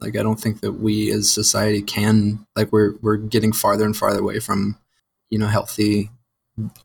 Like 0.00 0.16
I 0.16 0.22
don't 0.22 0.40
think 0.40 0.60
that 0.60 0.72
we 0.72 1.10
as 1.10 1.30
society 1.30 1.82
can 1.82 2.46
like 2.56 2.72
we're 2.72 2.94
we're 3.02 3.16
getting 3.16 3.52
farther 3.52 3.84
and 3.84 3.96
farther 3.96 4.20
away 4.20 4.40
from 4.40 4.78
you 5.28 5.38
know 5.38 5.46
healthy 5.46 6.10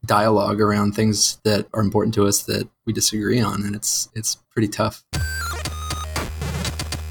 dialogue 0.06 0.62
around 0.62 0.94
things 0.94 1.40
that 1.44 1.68
are 1.74 1.82
important 1.82 2.14
to 2.16 2.26
us 2.26 2.44
that 2.44 2.70
we 2.86 2.94
disagree 2.94 3.40
on 3.40 3.64
and 3.64 3.76
it's 3.76 4.10
it's 4.16 4.36
pretty 4.52 4.68
tough. 4.68 5.04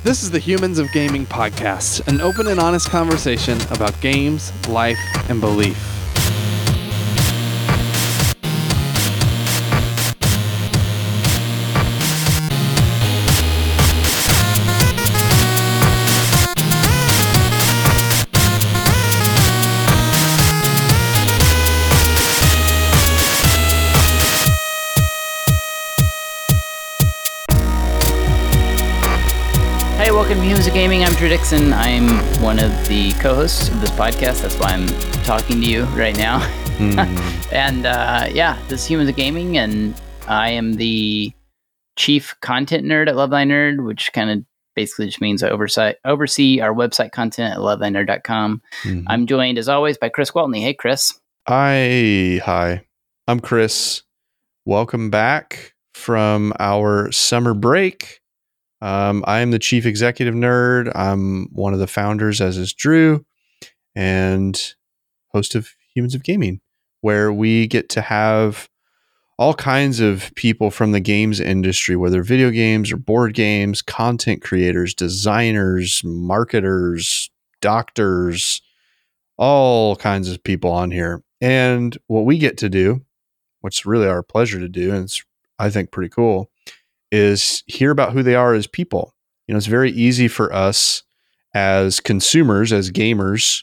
This 0.05 0.23
is 0.23 0.31
the 0.31 0.39
Humans 0.39 0.79
of 0.79 0.93
Gaming 0.93 1.25
podcast, 1.25 2.07
an 2.09 2.21
open 2.21 2.49
and 2.49 2.61
honest 2.61 2.91
conversation 2.91 3.59
about 3.71 3.99
games, 4.03 4.53
life, 4.69 4.99
and 5.31 5.41
belief. 5.41 5.94
Humans 30.55 30.69
of 30.69 30.75
Gaming. 30.75 31.03
I'm 31.03 31.13
Drew 31.15 31.29
Dixon. 31.29 31.73
I'm 31.73 32.09
one 32.41 32.61
of 32.61 32.71
the 32.87 33.11
co-hosts 33.15 33.71
of 33.71 33.81
this 33.81 33.91
podcast. 33.91 34.43
That's 34.43 34.57
why 34.57 34.69
I'm 34.69 34.87
talking 35.25 35.61
to 35.61 35.67
you 35.67 35.83
right 35.87 36.17
now. 36.17 36.49
and 37.51 37.85
uh, 37.85 38.29
yeah, 38.31 38.57
this 38.69 38.83
is 38.83 38.87
Humans 38.87 39.11
of 39.11 39.17
Gaming, 39.17 39.59
and 39.59 40.01
I 40.29 40.51
am 40.51 40.75
the 40.75 41.33
chief 41.97 42.37
content 42.41 42.87
nerd 42.87 43.09
at 43.09 43.17
Love 43.17 43.31
Thy 43.31 43.45
Nerd, 43.45 43.85
which 43.85 44.13
kind 44.13 44.31
of 44.31 44.45
basically 44.77 45.07
just 45.07 45.21
means 45.21 45.43
I 45.43 45.49
oversight, 45.49 45.97
oversee 46.05 46.61
our 46.61 46.73
website 46.73 47.11
content 47.11 47.55
at 47.55 47.59
lovethynerd.com. 47.59 48.63
Mhm. 48.85 49.05
I'm 49.09 49.27
joined, 49.27 49.59
as 49.59 49.69
always, 49.69 49.99
by 49.99 50.09
Chris 50.09 50.31
Gwaltney. 50.31 50.61
Hey, 50.61 50.75
Chris. 50.75 51.19
Hi, 51.49 52.41
hi. 52.45 52.85
I'm 53.27 53.41
Chris. 53.41 54.03
Welcome 54.65 55.11
back 55.11 55.75
from 55.95 56.53
our 56.61 57.11
summer 57.11 57.55
break. 57.55 58.21
Um, 58.85 59.25
I 59.27 59.41
am 59.41 59.51
the 59.51 59.59
chief 59.59 59.87
executive 59.87 60.35
nerd. 60.35 60.93
I'm 60.95 61.49
one 61.53 61.73
of 61.73 61.79
the 61.79 61.87
founders, 61.87 62.43
as 62.43 62.59
is 62.59 62.75
Drew, 62.75 63.25
and 63.95 64.75
host 65.29 65.55
of 65.55 65.71
Humans 65.95 66.15
of 66.15 66.23
Gaming, 66.23 66.61
where 67.01 67.33
we 67.33 67.67
get 67.67 67.89
to 67.89 68.03
have 68.03 68.69
all 69.39 69.55
kinds 69.55 70.01
of 70.01 70.31
people 70.35 70.71
from 70.71 70.93
the 70.93 71.01
games 71.01 71.41
industry, 71.41 71.97
whether 71.97 72.23
video 72.23 72.51
games 72.51 72.93
or 72.93 72.99
board 72.99 73.33
games, 73.33 73.81
content 73.81 74.43
creators, 74.43 74.93
designers, 74.93 76.03
marketers, 76.05 77.31
doctors, 77.63 78.61
all 79.39 79.97
kinds 79.97 80.29
of 80.29 80.45
people 80.45 80.71
on 80.71 80.91
here. 80.91 81.25
And 81.41 81.97
what 82.07 82.27
we 82.27 82.37
get 82.37 82.59
to 82.59 82.69
do, 82.69 83.01
what's 83.63 83.87
really 83.87 84.09
our 84.09 84.23
pleasure 84.23 84.61
to 84.61 84.69
do, 84.69 84.93
and 84.93 85.05
it's 85.05 85.25
I 85.59 85.71
think 85.71 85.91
pretty 85.91 86.11
cool, 86.11 86.51
is 87.15 87.63
hear 87.67 87.93
about 87.93 88.13
who 88.13 88.23
they 88.23 88.35
are 88.35 88.55
as 88.55 88.67
people. 88.67 89.15
You 89.47 89.55
know, 89.55 89.59
it's 89.59 89.67
very 89.67 89.93
easy 89.93 90.27
for 90.27 90.53
us 90.53 91.03
as 91.55 92.01
consumers, 92.01 92.73
as 92.73 92.91
gamers, 92.91 93.63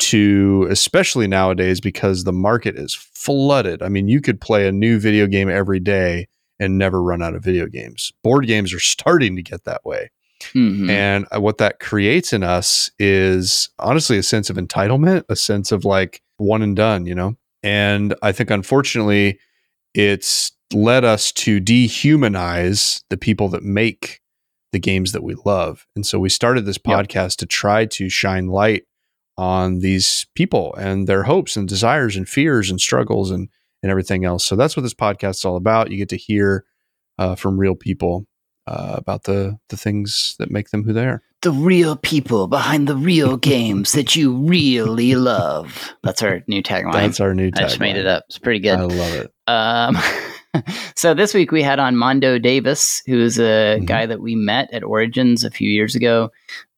to 0.00 0.66
especially 0.70 1.26
nowadays 1.28 1.80
because 1.80 2.24
the 2.24 2.32
market 2.32 2.76
is 2.76 2.94
flooded. 2.94 3.82
I 3.82 3.88
mean, 3.88 4.08
you 4.08 4.20
could 4.20 4.40
play 4.40 4.66
a 4.66 4.72
new 4.72 4.98
video 4.98 5.26
game 5.26 5.48
every 5.48 5.80
day 5.80 6.28
and 6.58 6.78
never 6.78 7.02
run 7.02 7.22
out 7.22 7.34
of 7.34 7.44
video 7.44 7.66
games. 7.66 8.12
Board 8.24 8.46
games 8.46 8.72
are 8.72 8.80
starting 8.94 9.36
to 9.36 9.42
get 9.42 9.64
that 9.64 9.84
way. 9.84 10.10
Mhm. 10.54 10.88
And 10.88 11.26
uh, 11.34 11.40
what 11.40 11.58
that 11.58 11.80
creates 11.80 12.32
in 12.32 12.42
us 12.42 12.90
is 12.98 13.68
honestly 13.78 14.18
a 14.18 14.22
sense 14.22 14.50
of 14.50 14.56
entitlement, 14.56 15.24
a 15.28 15.36
sense 15.36 15.72
of 15.72 15.84
like 15.84 16.22
one 16.36 16.62
and 16.62 16.76
done, 16.76 17.06
you 17.06 17.14
know? 17.14 17.36
And 17.64 18.14
I 18.22 18.30
think 18.30 18.50
unfortunately, 18.50 19.40
it's 19.94 20.52
led 20.72 21.04
us 21.04 21.32
to 21.32 21.60
dehumanize 21.60 23.02
the 23.10 23.16
people 23.16 23.48
that 23.50 23.62
make 23.62 24.20
the 24.72 24.78
games 24.78 25.12
that 25.12 25.22
we 25.22 25.34
love. 25.44 25.86
And 25.96 26.04
so 26.06 26.18
we 26.18 26.28
started 26.28 26.66
this 26.66 26.78
Yep. 26.86 26.98
podcast 26.98 27.36
to 27.38 27.46
try 27.46 27.86
to 27.86 28.08
shine 28.10 28.48
light 28.48 28.84
on 29.38 29.78
these 29.78 30.26
people 30.34 30.74
and 30.74 31.06
their 31.06 31.22
hopes 31.22 31.56
and 31.56 31.68
desires 31.68 32.16
and 32.16 32.28
fears 32.28 32.70
and 32.70 32.80
struggles 32.80 33.30
and, 33.30 33.48
and 33.82 33.90
everything 33.90 34.24
else. 34.24 34.44
So 34.44 34.56
that's 34.56 34.76
what 34.76 34.82
this 34.82 34.94
podcast 34.94 35.36
is 35.36 35.44
all 35.44 35.56
about. 35.56 35.90
You 35.90 35.96
get 35.96 36.08
to 36.10 36.16
hear 36.16 36.64
uh, 37.18 37.34
from 37.34 37.58
real 37.58 37.74
people 37.74 38.26
uh, 38.66 38.94
about 38.98 39.22
the 39.24 39.58
the 39.70 39.76
things 39.78 40.34
that 40.38 40.50
make 40.50 40.68
them 40.70 40.84
who 40.84 40.92
they 40.92 41.06
are. 41.06 41.22
the 41.40 41.50
real 41.52 41.96
people 41.96 42.46
behind 42.48 42.86
the 42.86 42.96
real 42.96 43.36
games 43.54 43.92
that 43.92 44.14
you 44.14 44.34
really 44.36 45.14
love. 45.14 45.94
That's 46.02 46.22
our 46.22 46.42
new 46.48 46.62
tagline. 46.62 46.92
That's 46.92 47.20
our 47.20 47.32
new. 47.32 47.50
Tagline. 47.50 47.58
I 47.58 47.62
just 47.62 47.80
made 47.80 47.96
it 47.96 48.06
up. 48.06 48.24
It's 48.28 48.38
pretty 48.38 48.58
good. 48.60 48.78
I 48.78 48.82
love 48.82 49.14
it. 49.14 49.32
Um, 49.46 49.96
so 50.96 51.14
this 51.14 51.34
week 51.34 51.52
we 51.52 51.62
had 51.62 51.78
on 51.78 51.96
Mondo 51.96 52.38
Davis, 52.38 53.02
who 53.06 53.20
is 53.20 53.38
a 53.38 53.78
Mhm. 53.80 53.86
guy 53.86 54.06
that 54.06 54.20
we 54.20 54.34
met 54.34 54.72
at 54.72 54.82
Origins 54.84 55.44
a 55.44 55.50
few 55.50 55.70
years 55.70 55.94
ago. 55.94 56.30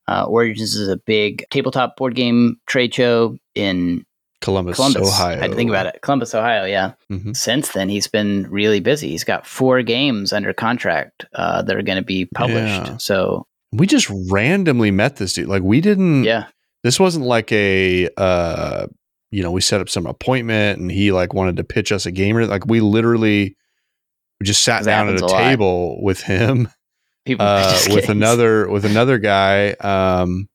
Uh, 0.09 0.25
Origins 0.25 0.75
is 0.75 0.89
a 0.89 0.97
big 0.97 1.45
tabletop 1.51 1.97
board 1.97 2.15
game 2.15 2.57
trade 2.67 2.93
show 2.95 3.37
in 3.55 4.05
Columbus, 4.41 4.77
Columbus. 4.77 5.09
Ohio. 5.09 5.37
I 5.37 5.41
had 5.43 5.51
to 5.51 5.57
think 5.57 5.71
about 5.71 5.87
it. 5.87 6.01
Columbus, 6.03 6.35
Ohio. 6.35 6.65
Yeah. 6.65 6.93
Mhm. 7.13 7.37
Since 7.37 7.71
then, 7.73 7.89
he's 7.89 8.07
been 8.09 8.47
really 8.51 8.81
busy. 8.81 9.09
He's 9.11 9.23
got 9.25 9.47
four 9.47 9.83
games 9.83 10.33
under 10.33 10.53
contract 10.53 11.27
uh, 11.35 11.63
that 11.63 11.77
are 11.77 11.83
going 11.83 11.99
to 11.99 12.05
be 12.05 12.25
published. 12.35 12.87
Yeah. 12.87 12.97
So 12.97 13.47
We 13.73 13.87
just 13.87 14.11
randomly 14.31 14.91
met 14.91 15.17
this 15.17 15.35
dude. 15.35 15.47
Like 15.49 15.63
we 15.63 15.81
didn't. 15.81 16.25
yeah, 16.25 16.47
This 16.83 16.99
wasn't 16.99 17.27
like 17.27 17.53
a. 17.53 18.09
uh 18.17 18.87
You 19.33 19.45
know, 19.45 19.53
we 19.53 19.61
set 19.61 19.81
up 19.81 19.89
some 19.89 20.07
appointment 20.07 20.81
and 20.81 20.91
he 20.91 21.13
like 21.13 21.35
wanted 21.35 21.57
to 21.59 21.63
pitch 21.65 21.93
us 21.93 22.05
a 22.05 22.11
gamer. 22.11 22.47
Like 22.47 22.67
we 22.67 22.81
literally 22.81 23.57
just 24.43 24.63
sat 24.65 24.85
down 24.85 25.09
at 25.09 25.15
happens 25.15 25.23
a 25.23 25.25
a 25.25 25.29
lot. 25.29 25.39
table 25.49 26.03
with 26.03 26.23
him 26.23 26.69
people 27.27 27.45
uh, 27.47 27.73
with 27.89 27.95
kidding. 28.07 28.11
another 28.11 28.69
with 28.69 28.85
another 28.85 29.19
guy 29.19 29.73
um, 29.75 30.49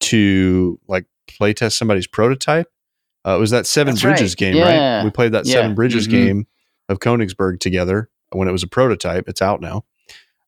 to 0.00 0.78
like 0.88 1.06
play 1.26 1.52
test 1.52 1.76
somebody's 1.78 2.06
prototype. 2.06 2.68
Uh, 3.26 3.36
it 3.36 3.40
was 3.40 3.50
that 3.50 3.66
Seven 3.66 3.94
That's 3.94 4.02
Bridges 4.02 4.32
right. 4.32 4.36
game, 4.38 4.56
Yeah. 4.56 4.96
right? 4.98 5.04
We 5.04 5.10
played 5.10 5.32
that 5.32 5.46
Yeah. 5.46 5.54
Seven 5.54 5.74
Bridges 5.74 6.06
Mhm. 6.06 6.10
game 6.10 6.46
of 6.88 7.00
Königsberg 7.00 7.58
together 7.58 8.08
when 8.30 8.46
it 8.46 8.52
was 8.52 8.62
a 8.62 8.68
prototype. 8.68 9.28
It's 9.28 9.42
out 9.42 9.60
now. 9.60 9.84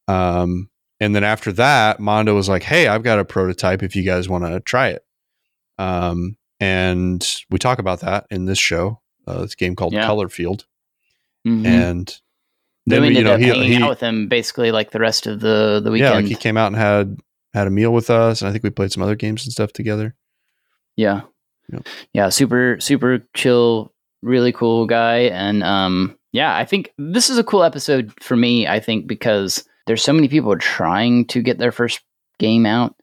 Um, 0.07 0.71
and 1.01 1.15
then 1.15 1.25
after 1.25 1.51
that, 1.53 1.99
Mondo 2.01 2.35
was 2.35 2.49
like, 2.49 2.63
"Hey, 2.63 2.87
I've 2.87 3.03
got 3.03 3.19
a 3.19 3.25
prototype. 3.25 3.83
If 3.83 3.97
you 3.97 4.05
guys 4.05 4.29
want 4.29 4.45
to 4.45 4.61
try 4.61 4.89
it." 4.91 5.05
Um, 5.79 6.37
and 6.61 7.27
we 7.51 7.59
talk 7.59 7.79
about 7.79 8.01
that 8.01 8.27
in 8.31 8.45
this 8.47 8.59
show. 8.59 9.01
Uh, 9.27 9.43
it's 9.43 9.55
a 9.55 9.57
game 9.57 9.75
called 9.77 9.93
Yeah. 9.93 10.07
Color 10.07 10.29
Field, 10.29 10.67
Mhm. 11.47 11.67
and 11.67 12.21
then 12.91 13.03
we 13.03 13.09
ended 13.09 13.27
up 13.27 13.41
hanging 13.41 13.73
he- 13.73 13.83
out 13.83 13.91
with 13.91 14.01
him 14.01 14.29
basically 14.29 14.71
like 14.73 14.91
the 14.91 15.01
rest 15.01 15.27
of 15.27 15.41
the 15.41 15.81
the 15.83 15.91
weekend. 15.91 16.11
yeah, 16.11 16.17
like 16.17 16.27
he 16.27 16.35
came 16.35 16.57
out 16.57 16.69
and 16.69 16.77
had 16.77 17.17
had 17.55 17.67
a 17.67 17.71
meal 17.71 17.93
with 17.93 18.11
us, 18.11 18.41
and 18.43 18.49
I 18.49 18.53
think 18.53 18.65
we 18.65 18.71
played 18.71 18.93
some 18.93 19.03
other 19.03 19.17
games 19.17 19.45
and 19.45 19.53
stuff 19.53 19.73
together. 19.73 20.15
Yeah. 20.97 21.23
Yep. 21.73 21.87
Yeah, 22.13 22.29
super 22.31 22.79
super 22.81 23.27
chill, 23.35 23.93
really 24.23 24.53
cool 24.53 24.87
guy 24.87 25.19
and 25.29 25.63
um 25.63 26.17
yeah, 26.33 26.55
I 26.57 26.65
think 26.67 26.93
this 26.99 27.31
is 27.31 27.39
a 27.39 27.45
cool 27.45 27.63
episode 27.65 28.13
for 28.21 28.37
me, 28.37 28.67
I 28.67 28.81
think 28.81 29.07
because 29.07 29.65
there's 29.87 30.03
so 30.03 30.13
many 30.13 30.29
people 30.29 30.55
trying 30.59 31.27
to 31.29 31.41
get 31.41 31.59
their 31.59 31.73
first 31.73 32.01
game 32.39 32.67
out. 32.67 32.95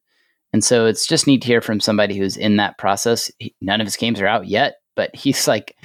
And 0.53 0.63
so 0.63 0.85
it's 0.85 1.07
just 1.07 1.25
neat 1.25 1.41
to 1.41 1.47
hear 1.47 1.59
from 1.61 1.79
somebody 1.79 2.15
who's 2.17 2.37
in 2.37 2.57
that 2.57 2.77
process. 2.77 3.31
He- 3.39 3.55
None 3.61 3.81
of 3.81 3.87
his 3.87 3.97
games 3.97 4.21
are 4.21 4.27
out 4.27 4.47
yet, 4.47 4.75
but 4.95 5.15
he's 5.15 5.47
like 5.47 5.75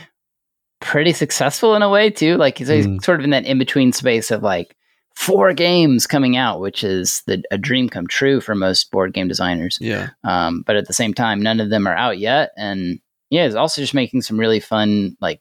pretty 0.80 1.12
successful 1.12 1.74
in 1.74 1.82
a 1.82 1.88
way 1.88 2.10
too. 2.10 2.36
Like 2.36 2.58
he's, 2.58 2.68
he's 2.68 2.86
Mhm. 2.86 3.02
sort 3.04 3.20
of 3.20 3.24
in 3.24 3.30
that 3.30 3.44
in 3.46 3.58
between 3.58 3.92
space 3.92 4.30
of 4.30 4.42
like 4.42 4.76
four 5.14 5.52
games 5.52 6.06
coming 6.06 6.36
out, 6.36 6.60
which 6.60 6.82
is 6.82 7.22
the, 7.26 7.42
a 7.50 7.58
dream 7.58 7.88
come 7.88 8.06
true 8.06 8.40
for 8.40 8.54
most 8.54 8.90
board 8.90 9.12
game 9.12 9.28
designers. 9.28 9.76
Yeah, 9.80 10.08
Um, 10.24 10.62
but 10.66 10.76
at 10.76 10.86
the 10.86 10.92
same 10.94 11.12
time, 11.14 11.42
none 11.42 11.60
of 11.60 11.68
them 11.70 11.86
are 11.86 11.96
out 11.96 12.18
yet. 12.18 12.50
And 12.56 12.98
yeah, 13.28 13.44
he's 13.44 13.54
also 13.54 13.82
just 13.82 13.92
making 13.94 14.22
some 14.22 14.38
really 14.40 14.60
fun, 14.60 15.16
like 15.20 15.40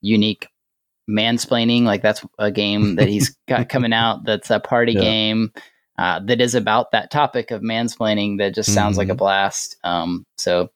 unique 0.00 0.46
mansplaining. 1.10 1.82
Like 1.82 2.02
that's 2.02 2.24
a 2.38 2.50
game 2.50 2.96
that 2.96 3.08
he's 3.08 3.36
got 3.48 3.68
coming 3.68 3.92
out. 3.92 4.24
That's 4.24 4.50
a 4.50 4.60
party 4.60 4.92
Yeah. 4.92 5.00
game 5.00 5.52
uh, 5.98 6.20
that 6.26 6.40
is 6.42 6.54
about 6.54 6.90
that 6.92 7.10
topic 7.10 7.50
of 7.50 7.62
mansplaining. 7.62 8.36
That 8.38 8.54
just 8.54 8.72
sounds 8.74 8.98
like 8.98 9.08
a 9.08 9.14
Mhm. 9.14 9.18
blast. 9.18 9.76
Um, 9.82 10.26
so 10.36 10.68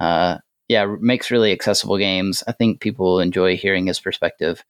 uh, 0.00 0.38
yeah, 0.68 0.94
makes 1.00 1.30
really 1.30 1.52
accessible 1.52 1.98
games. 1.98 2.42
I 2.46 2.52
think 2.52 2.80
people 2.80 3.06
will 3.06 3.20
enjoy 3.20 3.56
hearing 3.56 3.86
his 3.86 4.00
perspective. 4.00 4.64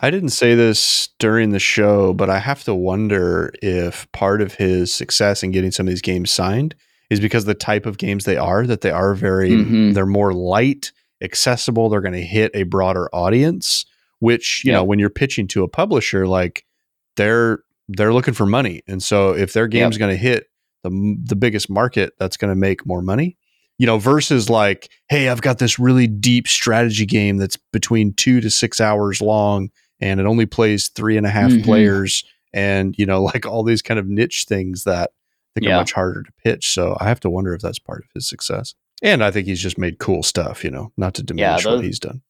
I 0.00 0.10
didn't 0.10 0.30
say 0.30 0.54
this 0.54 1.08
during 1.18 1.50
the 1.50 1.58
show, 1.58 2.12
but 2.12 2.28
I 2.28 2.38
have 2.40 2.62
to 2.64 2.74
wonder 2.74 3.52
if 3.62 4.10
part 4.12 4.42
of 4.42 4.54
his 4.54 4.92
success 4.92 5.42
in 5.42 5.50
getting 5.50 5.70
some 5.70 5.86
of 5.86 5.90
these 5.90 6.02
games 6.02 6.30
signed 6.30 6.74
is 7.08 7.20
because 7.20 7.46
the 7.46 7.54
type 7.54 7.86
of 7.86 7.96
games 7.96 8.24
they 8.26 8.36
are 8.36 8.66
that 8.66 8.82
they 8.82 8.90
are 8.90 9.14
very 9.14 9.48
Mhm. 9.50 9.94
they're 9.94 10.04
more 10.04 10.34
light, 10.34 10.92
accessible. 11.22 11.88
They're 11.88 12.02
going 12.02 12.12
to 12.12 12.20
hit 12.20 12.50
a 12.54 12.64
broader 12.64 13.08
audience. 13.14 13.86
Which 14.20 14.62
you 14.64 14.72
Yeah. 14.72 14.78
know, 14.78 14.84
when 14.84 14.98
you're 14.98 15.08
pitching 15.10 15.46
to 15.48 15.62
a 15.62 15.68
publisher, 15.68 16.26
like 16.26 16.64
they're 17.16 17.60
they're 17.88 18.12
looking 18.12 18.34
for 18.34 18.44
money, 18.44 18.82
and 18.86 19.02
so 19.02 19.30
if 19.30 19.54
their 19.54 19.66
game's 19.68 19.96
going 19.96 20.10
to 20.10 20.16
hit 20.20 20.48
the 20.84 21.16
the 21.24 21.36
biggest 21.36 21.70
market 21.70 22.12
that's 22.18 22.36
going 22.36 22.50
to 22.50 22.56
make 22.56 22.84
more 22.84 23.00
money. 23.00 23.37
You 23.78 23.86
know, 23.86 23.98
versus 23.98 24.50
like, 24.50 24.90
hey, 25.08 25.28
I've 25.28 25.40
got 25.40 25.58
this 25.58 25.78
really 25.78 26.06
deep 26.08 26.48
strategy 26.48 27.06
game 27.06 27.36
that's 27.36 27.56
between 27.72 28.12
two 28.12 28.40
to 28.40 28.50
six 28.50 28.80
hours 28.80 29.20
long, 29.22 29.70
and 30.00 30.18
it 30.18 30.26
only 30.26 30.46
plays 30.46 30.88
three 30.88 31.16
and 31.16 31.24
a 31.26 31.30
half 31.30 31.52
Mhm. 31.52 31.64
players, 31.64 32.24
and 32.52 32.94
you 32.98 33.06
know, 33.06 33.22
like 33.34 33.46
all 33.46 33.62
these 33.62 33.82
kind 33.82 34.00
of 34.00 34.06
niche 34.08 34.46
things 34.48 34.82
that 34.84 35.10
I 35.10 35.60
think 35.60 35.66
Yeah. 35.68 35.74
are 35.76 35.80
much 35.80 35.92
harder 35.92 36.24
to 36.24 36.32
pitch. 36.44 36.68
So 36.72 36.96
I 37.00 37.06
have 37.08 37.20
to 37.20 37.30
wonder 37.30 37.54
if 37.54 37.62
that's 37.62 37.78
part 37.78 38.04
of 38.04 38.10
his 38.14 38.28
success. 38.28 38.74
And 39.00 39.22
I 39.22 39.30
think 39.30 39.46
he's 39.46 39.62
just 39.62 39.78
made 39.78 39.98
cool 39.98 40.24
stuff. 40.24 40.64
You 40.64 40.70
know, 40.70 40.92
not 40.96 41.14
to 41.14 41.22
diminish 41.22 41.64
what 41.64 41.76
those- 41.76 41.84
he's 41.84 42.00
done. 42.00 42.22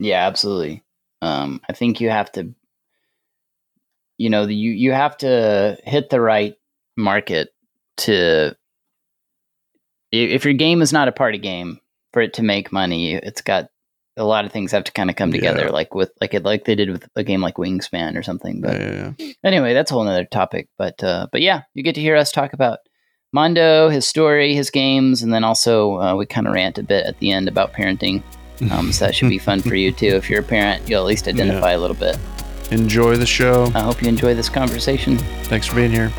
Yeah, 0.00 0.26
absolutely. 0.26 0.82
Um, 1.22 1.60
I 1.68 1.72
think 1.74 2.00
you 2.00 2.10
have 2.10 2.30
to, 2.32 2.54
you 4.18 4.30
know, 4.30 4.46
the, 4.46 4.54
you 4.54 4.72
you 4.72 4.92
have 4.92 5.16
to 5.18 5.78
hit 5.84 6.10
the 6.10 6.20
right 6.20 6.56
market 6.96 7.50
to. 7.98 8.56
If 10.12 10.44
your 10.44 10.54
game 10.54 10.82
is 10.82 10.92
not 10.92 11.08
a 11.08 11.12
party 11.12 11.38
game, 11.38 11.80
for 12.12 12.22
it 12.22 12.32
to 12.34 12.42
make 12.42 12.72
money, 12.72 13.14
it's 13.14 13.42
got 13.42 13.68
a 14.16 14.24
lot 14.24 14.44
of 14.44 14.50
things 14.52 14.72
have 14.72 14.84
to 14.84 14.92
kind 14.92 15.10
of 15.10 15.16
come 15.16 15.30
together, 15.30 15.64
Yeah. 15.66 15.70
like 15.70 15.94
with 15.94 16.10
like 16.20 16.34
it 16.34 16.42
like 16.42 16.64
they 16.64 16.74
did 16.74 16.90
with 16.90 17.06
a 17.14 17.22
game 17.22 17.40
like 17.40 17.56
Wingspan 17.56 18.16
or 18.16 18.22
something. 18.22 18.60
But 18.60 18.80
Yeah, 18.80 19.12
yeah, 19.18 19.32
anyway, 19.44 19.74
that's 19.74 19.90
a 19.90 19.94
whole 19.94 20.04
nother 20.04 20.24
topic. 20.24 20.68
But 20.78 21.02
uh, 21.04 21.28
but 21.30 21.40
yeah, 21.42 21.62
you 21.74 21.82
get 21.82 21.94
to 21.96 22.00
hear 22.00 22.16
us 22.16 22.32
talk 22.32 22.52
about 22.54 22.78
Mondo, 23.32 23.90
his 23.90 24.06
story, 24.06 24.54
his 24.54 24.70
games, 24.70 25.22
and 25.22 25.32
then 25.32 25.44
also 25.44 26.00
uh, 26.00 26.14
we 26.16 26.24
kind 26.26 26.46
of 26.46 26.54
rant 26.54 26.78
a 26.78 26.82
bit 26.82 27.04
at 27.06 27.18
the 27.18 27.30
end 27.30 27.46
about 27.46 27.74
parenting. 27.74 28.22
Um, 28.72 28.90
so 28.90 29.04
that 29.04 29.14
should 29.14 29.28
be 29.28 29.38
fun 29.38 29.60
for 29.60 29.76
you 29.76 29.92
too. 29.92 30.06
If 30.08 30.28
you're 30.28 30.40
a 30.40 30.44
parent, 30.44 30.88
you'll 30.88 31.00
at 31.02 31.06
least 31.06 31.28
identify 31.28 31.72
a 31.72 31.78
little 31.78 31.94
bit. 31.94 32.18
Enjoy 32.72 33.16
the 33.16 33.26
show. 33.26 33.70
I 33.74 33.80
hope 33.80 34.02
you 34.02 34.08
enjoy 34.08 34.34
this 34.34 34.48
conversation. 34.48 35.16
Thanks 35.44 35.66
for 35.66 35.76
being 35.76 35.92
here. 35.92 36.10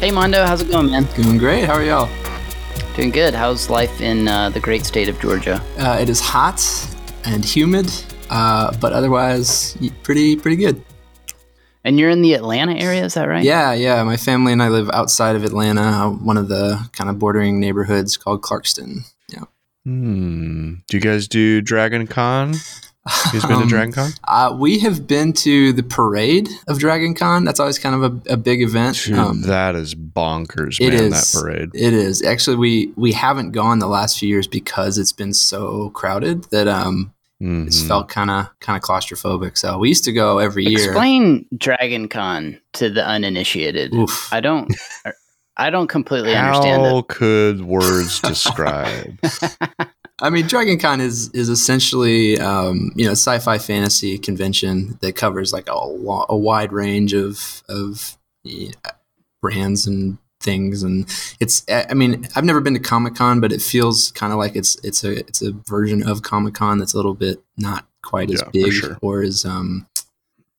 Hey 0.00 0.10
Mondo, 0.10 0.46
how's 0.46 0.62
it 0.62 0.70
going, 0.70 0.90
man? 0.90 1.04
Doing 1.14 1.36
great. 1.36 1.66
How 1.66 1.74
are 1.74 1.84
y'all? 1.84 2.08
Doing 2.96 3.10
good. 3.10 3.34
How's 3.34 3.68
life 3.68 4.00
in 4.00 4.28
uh, 4.28 4.48
the 4.48 4.58
great 4.58 4.86
state 4.86 5.10
of 5.10 5.20
Georgia? 5.20 5.62
Uh, 5.76 5.98
it 6.00 6.08
is 6.08 6.20
hot 6.20 6.58
and 7.26 7.44
humid, 7.44 7.92
uh, 8.30 8.74
but 8.78 8.94
otherwise 8.94 9.76
pretty 10.02 10.36
pretty 10.36 10.56
good. 10.56 10.82
And 11.84 11.98
you're 11.98 12.08
in 12.08 12.22
the 12.22 12.32
Atlanta 12.32 12.76
area, 12.76 13.04
is 13.04 13.12
that 13.12 13.28
right? 13.28 13.44
Yeah, 13.44 13.74
yeah. 13.74 14.02
My 14.02 14.16
family 14.16 14.54
and 14.54 14.62
I 14.62 14.70
live 14.70 14.88
outside 14.88 15.36
of 15.36 15.44
Atlanta, 15.44 15.82
uh, 15.82 16.08
one 16.08 16.38
of 16.38 16.48
the 16.48 16.88
kind 16.92 17.10
of 17.10 17.18
bordering 17.18 17.60
neighborhoods 17.60 18.16
called 18.16 18.40
Clarkston. 18.40 19.00
Yeah. 19.28 19.44
Hmm. 19.84 20.76
Do 20.88 20.96
you 20.96 21.02
guys 21.02 21.28
do 21.28 21.60
Dragon 21.60 22.06
Con? 22.06 22.54
You 23.32 23.40
guys 23.40 23.48
been 23.48 23.56
to 23.58 23.62
Um, 23.62 23.68
Dragon 23.68 23.92
Con? 23.92 24.10
Uh, 24.26 24.56
we 24.58 24.78
have 24.80 25.06
been 25.06 25.32
to 25.34 25.72
the 25.72 25.82
parade 25.82 26.48
of 26.68 26.78
Dragon 26.78 27.14
Con. 27.14 27.44
That's 27.44 27.60
always 27.60 27.78
kind 27.78 27.94
of 27.94 28.02
a, 28.26 28.32
a 28.32 28.36
big 28.36 28.62
event. 28.62 29.02
Dude, 29.04 29.18
Um, 29.18 29.42
that 29.42 29.74
is 29.74 29.94
bonkers, 29.94 30.80
it 30.80 30.92
man. 30.92 31.02
is. 31.04 31.32
That 31.32 31.40
parade. 31.40 31.70
It 31.74 31.92
is 31.92 32.22
actually 32.22 32.56
we 32.56 32.92
we 32.96 33.12
haven't 33.12 33.52
gone 33.52 33.78
the 33.78 33.86
last 33.88 34.18
few 34.18 34.28
years 34.28 34.46
because 34.46 34.98
it's 34.98 35.12
been 35.12 35.32
so 35.34 35.90
crowded 35.90 36.44
that 36.50 36.68
um 36.68 37.12
it's 37.42 37.80
Mhm. 37.82 37.88
felt 37.88 38.08
kind 38.08 38.30
of 38.30 38.48
kind 38.60 38.76
of 38.76 38.82
claustrophobic. 38.82 39.56
So 39.56 39.78
we 39.78 39.88
used 39.88 40.04
to 40.04 40.12
go 40.12 40.38
every 40.38 40.66
year. 40.66 40.84
Explain 40.84 41.46
Dragon 41.56 42.06
Con 42.08 42.58
to 42.74 42.90
the 42.90 43.04
uninitiated. 43.06 43.94
Oof. 43.94 44.28
I 44.32 44.40
don't. 44.40 44.70
I 45.56 45.68
don't 45.68 45.88
completely 45.88 46.34
understand 46.34 46.82
How 46.82 47.02
could 47.02 47.62
words 47.62 48.20
describe? 48.32 49.18
I 50.20 50.30
mean, 50.30 50.46
Dragon 50.46 50.78
Con 50.78 51.00
is 51.00 51.30
is 51.30 51.48
essentially 51.48 52.38
um, 52.38 52.92
you 52.94 53.04
know 53.06 53.12
sci-fi 53.12 53.58
fantasy 53.58 54.18
convention 54.18 54.98
that 55.00 55.16
covers 55.16 55.52
like 55.52 55.68
a, 55.68 55.74
lo- 55.74 56.26
a 56.28 56.36
wide 56.36 56.72
range 56.72 57.12
of 57.14 57.62
of 57.68 58.16
yeah, 58.42 58.72
brands 59.40 59.86
and 59.86 60.18
things, 60.40 60.82
and 60.82 61.06
it's 61.40 61.64
I 61.68 61.94
mean 61.94 62.26
I've 62.36 62.44
never 62.44 62.60
been 62.60 62.74
to 62.74 62.80
Comic 62.80 63.14
Con, 63.14 63.40
but 63.40 63.52
it 63.52 63.62
feels 63.62 64.10
kind 64.12 64.32
of 64.32 64.38
like 64.38 64.56
it's 64.56 64.76
it's 64.84 65.04
a 65.04 65.20
it's 65.20 65.42
a 65.42 65.52
version 65.52 66.06
of 66.06 66.22
Comic 66.22 66.54
Con 66.54 66.78
that's 66.78 66.94
a 66.94 66.96
little 66.96 67.14
bit 67.14 67.42
not 67.56 67.86
quite 68.02 68.30
as 68.30 68.42
Yeah, 68.42 68.48
big 68.64 68.72
sure. 68.72 68.98
or 69.02 69.22
as 69.22 69.44
um 69.44 69.86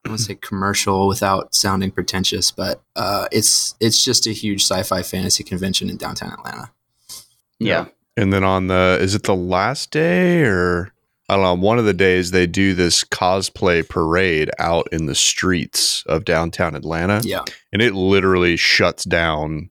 I 0.06 0.10
want 0.10 0.20
to 0.20 0.26
say 0.26 0.36
commercial 0.36 1.08
without 1.08 1.54
sounding 1.54 1.92
pretentious, 1.92 2.50
but 2.50 2.82
uh, 2.96 3.28
it's 3.32 3.76
it's 3.80 4.04
just 4.04 4.26
a 4.26 4.32
huge 4.32 4.64
sci-fi 4.64 5.04
fantasy 5.04 5.44
convention 5.44 5.92
in 5.92 5.98
downtown 5.98 6.32
Atlanta. 6.32 6.72
yeah. 7.60 7.86
And 8.18 8.32
then 8.34 8.44
on 8.44 8.68
the 8.68 8.98
is 9.02 9.16
it 9.16 9.24
the 9.24 9.36
last 9.36 9.92
day 9.92 10.42
or 10.44 10.92
I 11.30 11.36
don't 11.36 11.44
know, 11.44 11.66
one 11.66 11.80
of 11.80 11.86
the 11.86 11.94
days 11.94 12.32
they 12.32 12.46
do 12.46 12.74
this 12.74 13.06
cosplay 13.06 13.88
parade 13.88 14.50
out 14.60 14.90
in 14.92 15.06
the 15.06 15.16
streets 15.16 16.04
of 16.08 16.26
downtown 16.26 16.76
Atlanta. 16.76 17.22
Yeah, 17.24 17.44
and 17.72 17.82
it 17.82 17.94
literally 17.94 18.58
shuts 18.58 19.06
down 19.06 19.70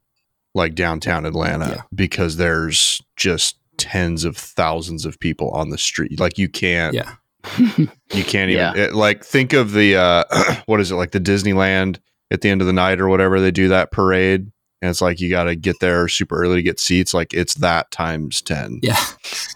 like 0.54 0.74
downtown 0.74 1.26
Atlanta 1.26 1.68
Yeah. 1.68 1.82
because 1.94 2.36
there's 2.38 3.00
just 3.16 3.56
tens 3.76 4.24
of 4.24 4.36
thousands 4.36 5.04
of 5.04 5.20
people 5.20 5.50
on 5.50 5.68
the 5.70 5.78
street. 5.78 6.18
Like 6.18 6.38
you 6.38 6.48
can't, 6.48 6.94
yeah. 6.94 7.14
you 7.58 8.24
can't 8.24 8.50
even 8.50 8.56
Yeah. 8.56 8.72
it- 8.76 8.94
like 8.94 9.22
think 9.24 9.52
of 9.52 9.72
the 9.72 9.96
uh, 9.96 10.24
what 10.66 10.80
is 10.80 10.90
it 10.90 10.96
like 10.96 11.12
the 11.12 11.20
Disneyland 11.20 11.98
at 12.30 12.40
the 12.40 12.48
end 12.48 12.60
of 12.62 12.66
the 12.66 12.72
night 12.72 13.00
or 13.00 13.08
whatever 13.08 13.38
they 13.40 13.50
do 13.50 13.68
that 13.68 13.90
parade. 13.90 14.50
And 14.82 14.88
it's 14.88 15.02
like 15.02 15.20
you 15.20 15.28
got 15.28 15.44
to 15.44 15.54
get 15.56 15.80
there 15.80 16.08
super 16.08 16.40
early 16.42 16.56
to 16.56 16.62
get 16.62 16.80
seats. 16.80 17.12
Like 17.12 17.34
it's 17.34 17.54
that 17.56 17.90
times 17.90 18.40
ten. 18.40 18.80
Yeah, 18.82 18.96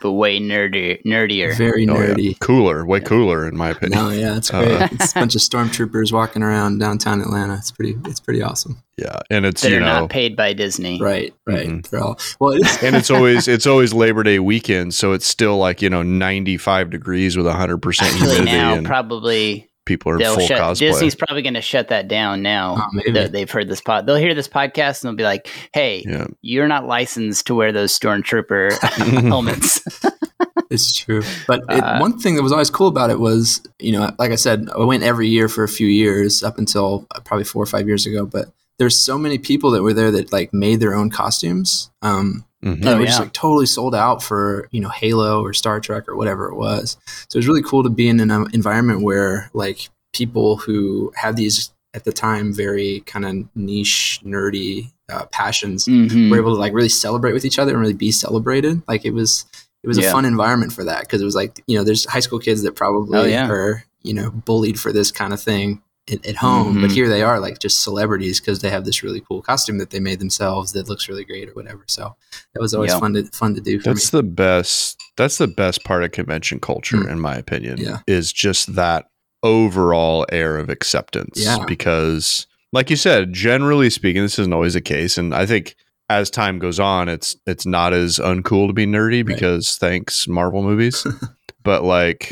but 0.03 0.13
way 0.13 0.39
nerdy, 0.39 1.03
nerdier. 1.05 1.57
very 1.57 1.89
Oh, 1.89 1.95
yeah. 1.95 2.09
nerdy. 2.15 2.39
cooler, 2.41 2.85
way 2.85 3.01
cooler 3.01 3.49
in 3.49 3.57
my 3.57 3.71
opinion. 3.71 3.99
No, 4.05 4.11
yeah, 4.11 4.37
it's 4.37 4.53
Uh, 4.53 4.89
it's 4.93 5.13
a 5.13 5.21
bunch 5.21 5.35
of 5.35 5.41
stormtroopers 5.41 6.13
walking 6.13 6.43
around 6.43 6.79
downtown 6.79 7.23
Atlanta. 7.23 7.55
It's 7.55 7.71
pretty. 7.71 7.97
It's 8.05 8.21
pretty 8.21 8.43
awesome. 8.43 8.83
Yeah, 8.99 9.19
and 9.31 9.45
it's 9.47 9.63
that 9.63 9.71
you 9.71 9.79
are 9.79 9.81
know 9.81 10.01
not 10.01 10.11
paid 10.11 10.37
by 10.37 10.53
Disney. 10.53 11.01
Right, 11.01 11.35
right. 11.47 11.69
Mhm. 11.69 11.89
They're 11.89 12.01
all 12.01 12.19
well. 12.39 12.53
It 12.53 12.67
is, 12.67 12.83
and 12.83 12.95
it's 12.95 13.11
always 13.11 13.49
it's 13.49 13.67
always 13.67 13.93
Labor 13.95 14.23
Day 14.25 14.39
weekend, 14.39 14.93
so 14.95 15.13
it's 15.13 15.27
still 15.27 15.57
like 15.57 15.81
you 15.83 15.89
know 15.91 16.03
ninety 16.03 16.57
five 16.59 16.91
degrees 16.91 17.37
with 17.37 17.47
hundred 17.47 17.79
percent 17.79 18.13
Actually, 18.13 18.29
humidity, 18.35 18.57
now 18.57 18.75
and 18.75 18.87
probably 18.87 19.71
people 19.85 20.13
are 20.13 20.19
they'll 20.19 20.35
full 20.37 20.47
shut. 20.47 20.61
cosplay. 20.61 20.79
Disney's 20.79 21.15
probably 21.15 21.43
going 21.43 21.55
to 21.55 21.61
shut 21.61 21.89
that 21.89 22.09
down 22.09 22.43
now. 22.43 22.77
Oh, 22.95 23.13
that 23.13 23.33
they've 23.33 23.51
heard 23.51 23.69
this 23.69 23.81
pod. 23.81 24.07
They'll 24.07 24.17
hear 24.17 24.35
this 24.35 24.49
podcast 24.49 25.03
and 25.03 25.09
they'll 25.11 25.17
be 25.17 25.25
like, 25.25 25.49
"Hey, 25.73 26.05
yeah, 26.07 26.27
you're 26.43 26.69
not 26.69 26.87
licensed 26.87 27.47
to 27.49 27.55
wear 27.55 27.73
those 27.73 27.99
stormtrooper 27.99 28.79
helmets." 29.29 29.81
it's 30.71 30.97
true. 30.97 31.23
But 31.47 31.61
it, 31.69 31.83
Uh, 31.83 31.99
one 31.99 32.19
thing 32.19 32.35
that 32.37 32.43
was 32.43 32.53
always 32.53 32.71
cool 32.71 32.89
about 32.89 33.11
it 33.11 33.19
was, 33.21 33.63
you 33.79 33.93
know, 33.93 34.11
like 34.19 34.31
I 34.33 34.37
said, 34.37 34.69
I 34.75 34.85
went 34.85 35.03
every 35.03 35.29
year 35.29 35.49
for 35.49 35.65
a 35.65 35.69
few 35.69 35.87
years 35.87 36.43
up 36.43 36.59
until 36.59 37.07
uh, 37.15 37.21
probably 37.21 37.45
four 37.45 37.63
or 37.63 37.67
five 37.67 37.87
years 37.87 38.07
ago. 38.07 38.27
But 38.27 38.53
there's 38.79 38.99
so 38.99 39.19
many 39.19 39.39
people 39.39 39.71
that 39.73 39.83
were 39.83 39.93
there 39.93 40.11
that 40.11 40.33
like 40.33 40.53
made 40.53 40.81
their 40.81 40.95
own 40.95 41.11
costumes. 41.11 41.91
Um, 42.03 42.45
Mhm. 42.65 42.73
and 42.77 42.85
it 42.85 42.89
Oh, 42.89 42.99
was 42.99 43.07
just 43.09 43.21
like 43.21 43.33
totally 43.33 43.67
sold 43.67 43.95
out 43.95 44.23
for 44.23 44.69
you 44.73 44.81
know 44.81 44.89
Halo 44.89 45.43
or 45.43 45.53
Star 45.53 45.81
Trek 45.81 46.09
or 46.09 46.17
whatever 46.17 46.49
it 46.49 46.55
was. 46.57 46.97
So 47.29 47.37
it 47.37 47.41
was 47.41 47.47
really 47.49 47.63
cool 47.63 47.83
to 47.83 47.91
be 47.91 48.09
in 48.09 48.21
an 48.21 48.31
um, 48.31 48.49
environment 48.53 49.03
where 49.03 49.51
like 49.53 49.89
people 50.13 50.57
who 50.57 51.13
had 51.17 51.37
these 51.37 51.71
at 51.93 52.05
the 52.05 52.13
time 52.13 52.53
very 52.53 53.01
kind 53.07 53.25
of 53.25 53.35
niche 53.55 54.21
nerdy 54.25 54.91
uh, 55.13 55.27
passions 55.27 55.85
Mhm. 55.87 56.31
were 56.31 56.39
able 56.39 56.55
to 56.55 56.61
like 56.61 56.73
really 56.73 56.89
celebrate 56.89 57.33
with 57.35 57.45
each 57.45 57.59
other 57.59 57.73
and 57.73 57.81
really 57.81 57.93
be 57.93 58.11
celebrated. 58.11 58.83
Like 58.89 59.05
it 59.05 59.13
was 59.13 59.45
it 59.83 59.87
was 59.89 59.99
Yeah. 59.99 60.09
a 60.09 60.13
fun 60.13 60.25
environment 60.25 60.73
for 60.73 60.83
that 60.85 61.03
because 61.03 61.21
it 61.21 61.25
was 61.27 61.35
like 61.35 61.63
you 61.67 61.77
know 61.77 61.85
there's 61.85 62.07
high 62.07 62.21
school 62.21 62.39
kids 62.39 62.63
that 62.63 62.75
probably 62.75 63.19
Oh, 63.19 63.25
yeah. 63.25 63.49
are 63.49 63.85
you 64.03 64.15
know 64.15 64.31
bullied 64.31 64.81
for 64.81 64.93
this 64.93 65.11
kind 65.13 65.33
of 65.35 65.41
thing 65.43 65.83
at, 66.13 66.25
at 66.27 66.37
home, 66.37 66.81
but 66.81 66.91
Mhm. 66.91 66.95
here 66.95 67.09
they 67.09 67.23
are 67.23 67.41
like 67.41 67.59
just 67.59 67.83
celebrities 67.83 68.41
because 68.41 68.59
they 68.61 68.71
have 68.71 68.85
this 68.85 69.03
really 69.03 69.23
cool 69.27 69.41
costume 69.43 69.79
that 69.79 69.91
they 69.91 70.01
made 70.01 70.19
themselves 70.21 70.73
that 70.73 70.89
looks 70.89 71.09
really 71.09 71.25
great 71.25 71.49
or 71.49 71.53
whatever. 71.53 71.83
So 71.87 72.15
that 72.53 72.61
was 72.61 72.75
always 72.75 72.93
Yeah. 72.93 72.99
fun 73.01 73.15
to 73.15 73.25
fun 73.27 73.55
to 73.55 73.61
do 73.61 73.79
for 73.81 73.91
That's 73.95 74.13
me. 74.13 74.19
the 74.19 74.23
best. 74.25 74.99
That's 75.17 75.39
the 75.39 75.47
best 75.49 75.85
part 75.85 76.05
of 76.05 76.13
convention 76.13 76.61
culture, 76.61 76.99
Mm. 76.99 77.11
in 77.13 77.21
my 77.21 77.37
opinion. 77.37 77.79
Yeah. 77.79 78.01
is 78.07 78.33
just 78.33 78.75
that 78.75 79.07
overall 79.43 80.27
air 80.33 80.57
of 80.59 80.69
acceptance. 80.71 81.39
Yeah. 81.43 81.65
because, 81.67 82.47
like 82.73 82.91
you 82.91 82.97
said, 82.97 83.33
generally 83.33 83.91
speaking, 83.91 84.23
this 84.23 84.39
isn't 84.39 84.53
always 84.55 84.75
the 84.75 84.81
case, 84.81 85.17
and 85.19 85.35
I 85.35 85.47
think 85.47 85.75
as 86.11 86.29
time 86.31 86.59
goes 86.59 86.79
on, 86.81 87.09
it's 87.09 87.37
it's 87.47 87.65
not 87.67 87.93
as 87.95 88.19
uncool 88.19 88.67
to 88.67 88.73
be 88.75 88.87
nerdy 88.87 89.19
Right. 89.27 89.27
because 89.27 89.77
thanks 89.77 90.29
Marvel 90.29 90.63
movies. 90.63 91.07
but 91.63 91.83
like, 91.85 92.31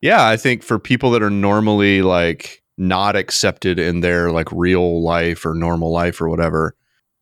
yeah, 0.00 0.24
I 0.26 0.36
think 0.36 0.62
for 0.62 0.78
people 0.78 1.10
that 1.12 1.22
are 1.22 1.30
normally 1.30 2.02
like 2.02 2.62
not 2.78 3.16
accepted 3.16 3.78
in 3.78 4.00
their 4.00 4.30
like 4.30 4.48
real 4.52 5.02
life 5.02 5.44
or 5.44 5.54
normal 5.54 5.92
life 5.92 6.20
or 6.20 6.28
whatever, 6.28 6.74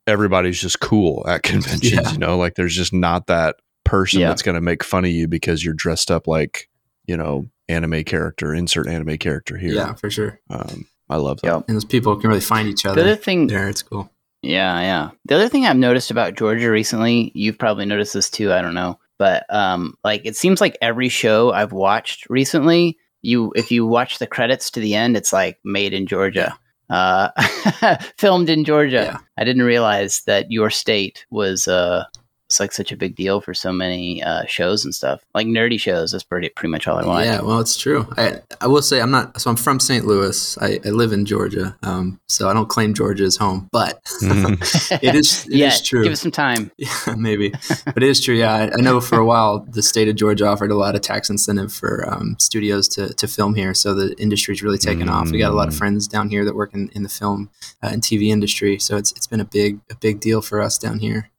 everybody's 0.06 0.60
just 0.60 0.80
cool 0.80 1.24
at 1.28 1.42
conventions. 1.42 1.92
Yeah. 1.92 2.12
You 2.12 2.18
know, 2.18 2.36
like 2.36 2.54
there's 2.54 2.74
just 2.76 2.92
not 2.92 3.26
that 3.26 3.56
person 3.84 4.20
Yeah. 4.20 4.28
that's 4.28 4.42
going 4.42 4.54
to 4.56 4.60
make 4.60 4.84
fun 4.84 5.04
of 5.04 5.10
you 5.10 5.28
because 5.28 5.64
you're 5.64 5.74
dressed 5.74 6.10
up 6.10 6.26
like 6.26 6.68
you 7.06 7.16
know 7.16 7.46
anime 7.68 8.04
character. 8.04 8.54
Insert 8.54 8.86
anime 8.88 9.16
character 9.18 9.56
here. 9.56 9.74
Yeah, 9.74 9.94
for 9.94 10.10
sure. 10.10 10.40
Um, 10.50 10.86
I 11.08 11.16
love 11.16 11.40
that. 11.42 11.48
Yep. 11.48 11.64
And 11.68 11.76
those 11.76 11.84
people 11.84 12.16
can 12.16 12.28
really 12.28 12.40
find 12.40 12.68
each 12.68 12.84
other 12.84 12.96
The 12.96 13.00
other 13.02 13.10
other 13.12 13.20
thing, 13.22 13.46
there. 13.46 13.68
It's 13.68 13.82
cool. 13.82 14.10
yeah, 14.42 14.80
yeah. 14.80 15.10
The 15.26 15.36
other 15.36 15.48
thing 15.48 15.64
I've 15.66 15.76
noticed 15.76 16.10
about 16.10 16.34
Georgia 16.36 16.70
recently, 16.70 17.30
you've 17.34 17.58
probably 17.58 17.86
noticed 17.86 18.12
this 18.14 18.28
too. 18.28 18.52
I 18.52 18.60
don't 18.60 18.74
know, 18.74 18.98
but 19.18 19.44
um, 19.54 19.94
like 20.04 20.22
it 20.24 20.36
seems 20.36 20.60
like 20.60 20.76
every 20.82 21.08
show 21.08 21.52
I've 21.52 21.72
watched 21.72 22.28
recently, 22.28 22.98
you 23.26 23.52
if 23.56 23.70
you 23.70 23.86
watch 23.86 24.18
the 24.18 24.26
credits 24.26 24.70
to 24.72 24.80
the 24.80 24.94
end, 24.94 25.16
it's 25.16 25.32
like 25.32 25.58
made 25.64 25.92
in 25.92 26.06
Georgia, 26.06 26.56
uh, 26.90 27.30
filmed 28.16 28.48
in 28.48 28.64
Georgia. 28.64 29.10
Yeah. 29.12 29.18
I 29.36 29.44
didn't 29.44 29.64
realize 29.64 30.22
that 30.26 30.50
your 30.50 30.70
state 30.70 31.26
was 31.30 31.68
uh, 31.68 32.04
it's 32.46 32.60
like 32.60 32.72
such 32.72 32.92
a 32.92 32.96
big 32.96 33.14
deal 33.16 33.40
for 33.40 33.52
so 33.54 33.72
many 33.72 34.22
uh, 34.22 34.44
shows 34.46 34.84
and 34.84 34.94
stuff, 34.94 35.24
like 35.34 35.46
nerdy 35.46 35.78
shows. 35.80 36.12
That's 36.12 36.24
pretty 36.24 36.48
pretty 36.50 36.70
much 36.70 36.86
all 36.88 36.96
I 36.98 37.04
want. 37.06 37.24
Yeah, 37.26 37.40
well, 37.42 37.58
it's 37.60 37.76
true. 37.76 38.06
I 38.16 38.40
I 38.60 38.66
will 38.68 38.82
say 38.82 39.00
I'm 39.00 39.10
not. 39.10 39.40
So 39.40 39.50
I'm 39.50 39.56
from 39.56 39.80
St. 39.80 40.06
Louis. 40.06 40.56
I, 40.60 40.78
I 40.84 40.90
live 40.90 41.12
in 41.12 41.24
Georgia. 41.26 41.76
Um, 41.82 42.20
so 42.28 42.48
I 42.48 42.52
don't 42.52 42.68
claim 42.68 42.94
Georgia 42.94 43.24
as 43.24 43.36
home, 43.36 43.68
but 43.72 44.02
Mhm. 44.22 45.02
it 45.02 45.14
is 45.14 45.44
it 45.46 45.52
is 45.52 45.58
yeah, 45.58 45.76
true. 45.84 46.04
give 46.04 46.12
us 46.12 46.20
some 46.20 46.30
time. 46.30 46.70
Yeah, 46.78 47.14
maybe, 47.16 47.50
but 47.86 48.02
it 48.02 48.08
is 48.08 48.20
true. 48.24 48.34
Yeah, 48.36 48.52
I, 48.54 48.62
I 48.74 48.80
know 48.80 49.00
for 49.00 49.18
a 49.18 49.24
while 49.24 49.66
the 49.68 49.82
state 49.82 50.08
of 50.08 50.14
Georgia 50.16 50.46
offered 50.46 50.70
a 50.70 50.76
lot 50.76 50.94
of 50.94 51.00
tax 51.00 51.28
incentive 51.30 51.72
for 51.72 52.08
um, 52.08 52.36
studios 52.38 52.86
to, 52.88 53.12
to 53.14 53.26
film 53.26 53.54
here, 53.54 53.74
so 53.74 53.92
the 53.94 54.14
industry's 54.20 54.62
really 54.62 54.78
taken 54.78 55.08
off. 55.08 55.30
We 55.30 55.38
got 55.38 55.50
a 55.52 55.54
lot 55.54 55.68
of 55.68 55.74
Mm. 55.74 55.78
friends 55.78 56.06
down 56.08 56.30
here 56.30 56.44
that 56.44 56.54
work 56.54 56.72
in, 56.74 56.90
in 56.94 57.02
the 57.02 57.08
film 57.08 57.50
uh, 57.82 57.88
and 57.92 58.02
TV 58.02 58.28
industry, 58.28 58.78
so 58.78 58.96
it's 58.96 59.10
it's 59.12 59.26
been 59.26 59.40
a 59.40 59.44
big 59.44 59.80
a 59.90 59.96
big 59.96 60.20
deal 60.20 60.40
for 60.42 60.60
us 60.62 60.78
down 60.78 61.00
here. 61.00 61.30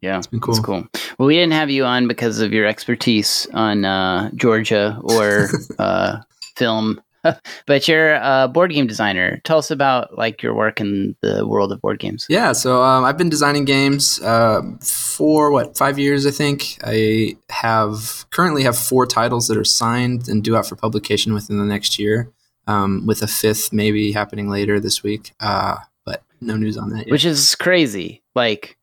Yeah, 0.00 0.20
been 0.30 0.40
That's 0.40 0.60
cool. 0.60 0.82
cool. 0.82 0.88
Well, 1.18 1.26
we 1.26 1.34
didn't 1.34 1.54
have 1.54 1.70
you 1.70 1.84
on 1.84 2.06
because 2.06 2.40
of 2.40 2.52
your 2.52 2.66
expertise 2.66 3.46
on 3.52 3.84
uh, 3.84 4.30
Georgia 4.34 4.98
or 5.02 5.48
uh, 5.78 6.18
film, 6.56 7.00
but 7.66 7.88
you're 7.88 8.14
a 8.14 8.48
board 8.48 8.70
game 8.72 8.86
designer. 8.86 9.40
Tell 9.44 9.58
us 9.58 9.70
about 9.72 10.16
like 10.16 10.42
your 10.42 10.54
work 10.54 10.80
in 10.80 11.16
the 11.20 11.46
world 11.46 11.72
of 11.72 11.80
board 11.80 11.98
games. 11.98 12.26
Yeah, 12.28 12.52
so 12.52 12.82
um, 12.82 13.04
I've 13.04 13.18
been 13.18 13.28
designing 13.28 13.64
games 13.64 14.20
uh, 14.22 14.62
for 14.80 15.50
what 15.50 15.76
five 15.76 15.98
years, 15.98 16.26
I 16.26 16.30
think. 16.30 16.78
I 16.84 17.36
have 17.50 18.26
currently 18.30 18.62
have 18.62 18.78
four 18.78 19.04
titles 19.04 19.48
that 19.48 19.56
are 19.56 19.64
signed 19.64 20.28
and 20.28 20.44
due 20.44 20.56
out 20.56 20.66
for 20.66 20.76
publication 20.76 21.34
within 21.34 21.58
the 21.58 21.64
next 21.64 21.98
year, 21.98 22.30
um, 22.68 23.04
with 23.04 23.20
a 23.22 23.26
fifth 23.26 23.72
maybe 23.72 24.12
happening 24.12 24.48
later 24.48 24.78
this 24.78 25.02
week. 25.02 25.34
Uh, 25.40 25.76
but 26.04 26.22
no 26.40 26.56
news 26.56 26.76
on 26.76 26.90
that 26.90 26.98
yet. 27.06 27.10
which 27.10 27.24
is 27.24 27.56
crazy. 27.56 28.22
Like, 28.36 28.77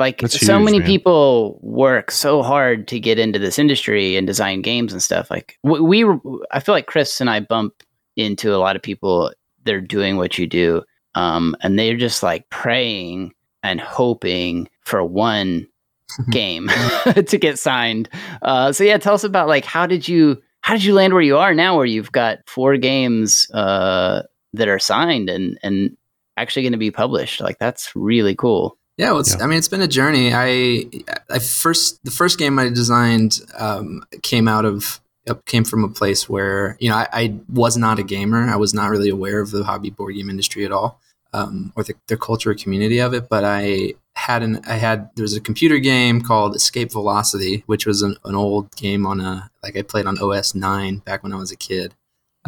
like 0.00 0.20
That's 0.20 0.40
so 0.40 0.58
huge, 0.58 0.64
many 0.64 0.78
man. 0.80 0.86
people 0.86 1.60
work 1.62 2.10
so 2.10 2.42
hard 2.42 2.88
to 2.88 2.98
get 2.98 3.18
into 3.18 3.38
this 3.38 3.58
industry 3.58 4.16
and 4.16 4.26
design 4.26 4.62
games 4.62 4.92
and 4.92 5.02
stuff. 5.02 5.30
Like, 5.30 5.58
we, 5.62 6.02
we 6.02 6.18
I 6.50 6.60
feel 6.60 6.74
like 6.74 6.86
Chris 6.86 7.20
and 7.20 7.30
I 7.30 7.40
bump 7.40 7.82
into 8.16 8.54
a 8.54 8.58
lot 8.58 8.76
of 8.76 8.82
people. 8.82 9.32
They're 9.64 9.80
doing 9.80 10.16
what 10.16 10.38
you 10.38 10.46
do, 10.46 10.82
um, 11.14 11.54
and 11.60 11.78
they're 11.78 11.96
just 11.96 12.22
like 12.22 12.48
praying 12.50 13.32
and 13.62 13.80
hoping 13.80 14.68
for 14.80 15.04
one 15.04 15.68
game 16.30 16.68
to 17.26 17.38
get 17.38 17.58
signed. 17.58 18.08
Uh, 18.42 18.72
so 18.72 18.82
yeah, 18.82 18.98
tell 18.98 19.14
us 19.14 19.22
about 19.22 19.48
like 19.48 19.64
how 19.64 19.86
did 19.86 20.08
you 20.08 20.40
how 20.62 20.74
did 20.74 20.84
you 20.84 20.94
land 20.94 21.12
where 21.12 21.22
you 21.22 21.36
are 21.36 21.54
now, 21.54 21.76
where 21.76 21.86
you've 21.86 22.12
got 22.12 22.38
four 22.46 22.76
games 22.76 23.50
uh, 23.52 24.22
that 24.54 24.66
are 24.66 24.78
signed 24.78 25.28
and 25.28 25.58
and 25.62 25.96
actually 26.36 26.62
going 26.62 26.72
to 26.72 26.78
be 26.78 26.90
published. 26.90 27.40
Like 27.40 27.58
that's 27.58 27.94
really 27.94 28.34
cool. 28.34 28.78
Yeah, 29.00 29.12
well, 29.12 29.20
it's, 29.20 29.34
Yeah. 29.34 29.44
I 29.44 29.46
mean, 29.46 29.56
it's 29.56 29.68
been 29.68 29.80
a 29.80 29.88
journey. 29.88 30.34
I, 30.34 30.84
I 31.30 31.38
first 31.38 32.04
the 32.04 32.10
first 32.10 32.38
game 32.38 32.58
I 32.58 32.68
designed 32.68 33.40
um, 33.58 34.04
came 34.22 34.46
out 34.46 34.66
of 34.66 35.00
came 35.46 35.64
from 35.64 35.84
a 35.84 35.88
place 35.88 36.28
where 36.28 36.76
you 36.80 36.90
know 36.90 36.96
I, 36.96 37.08
I 37.12 37.34
was 37.48 37.78
not 37.78 37.98
a 37.98 38.02
gamer. 38.02 38.50
I 38.50 38.56
was 38.56 38.74
not 38.74 38.90
really 38.90 39.08
aware 39.08 39.40
of 39.40 39.52
the 39.52 39.64
hobby 39.64 39.88
board 39.88 40.16
game 40.16 40.28
industry 40.28 40.66
at 40.66 40.72
all, 40.72 41.00
um, 41.32 41.72
or 41.76 41.82
the, 41.82 41.94
the 42.08 42.18
culture 42.18 42.50
or 42.50 42.54
community 42.54 42.98
of 42.98 43.14
it. 43.14 43.30
But 43.30 43.42
I 43.42 43.94
had 44.16 44.42
an 44.42 44.60
I 44.66 44.74
had 44.74 45.08
there 45.16 45.22
was 45.22 45.34
a 45.34 45.40
computer 45.40 45.78
game 45.78 46.20
called 46.20 46.54
Escape 46.54 46.92
Velocity, 46.92 47.62
which 47.64 47.86
was 47.86 48.02
an, 48.02 48.16
an 48.26 48.34
old 48.34 48.76
game 48.76 49.06
on 49.06 49.22
a 49.22 49.50
like 49.62 49.78
I 49.78 49.82
played 49.82 50.04
on 50.04 50.18
OS 50.18 50.54
nine 50.54 50.98
back 50.98 51.22
when 51.22 51.32
I 51.32 51.36
was 51.36 51.50
a 51.50 51.56
kid. 51.56 51.94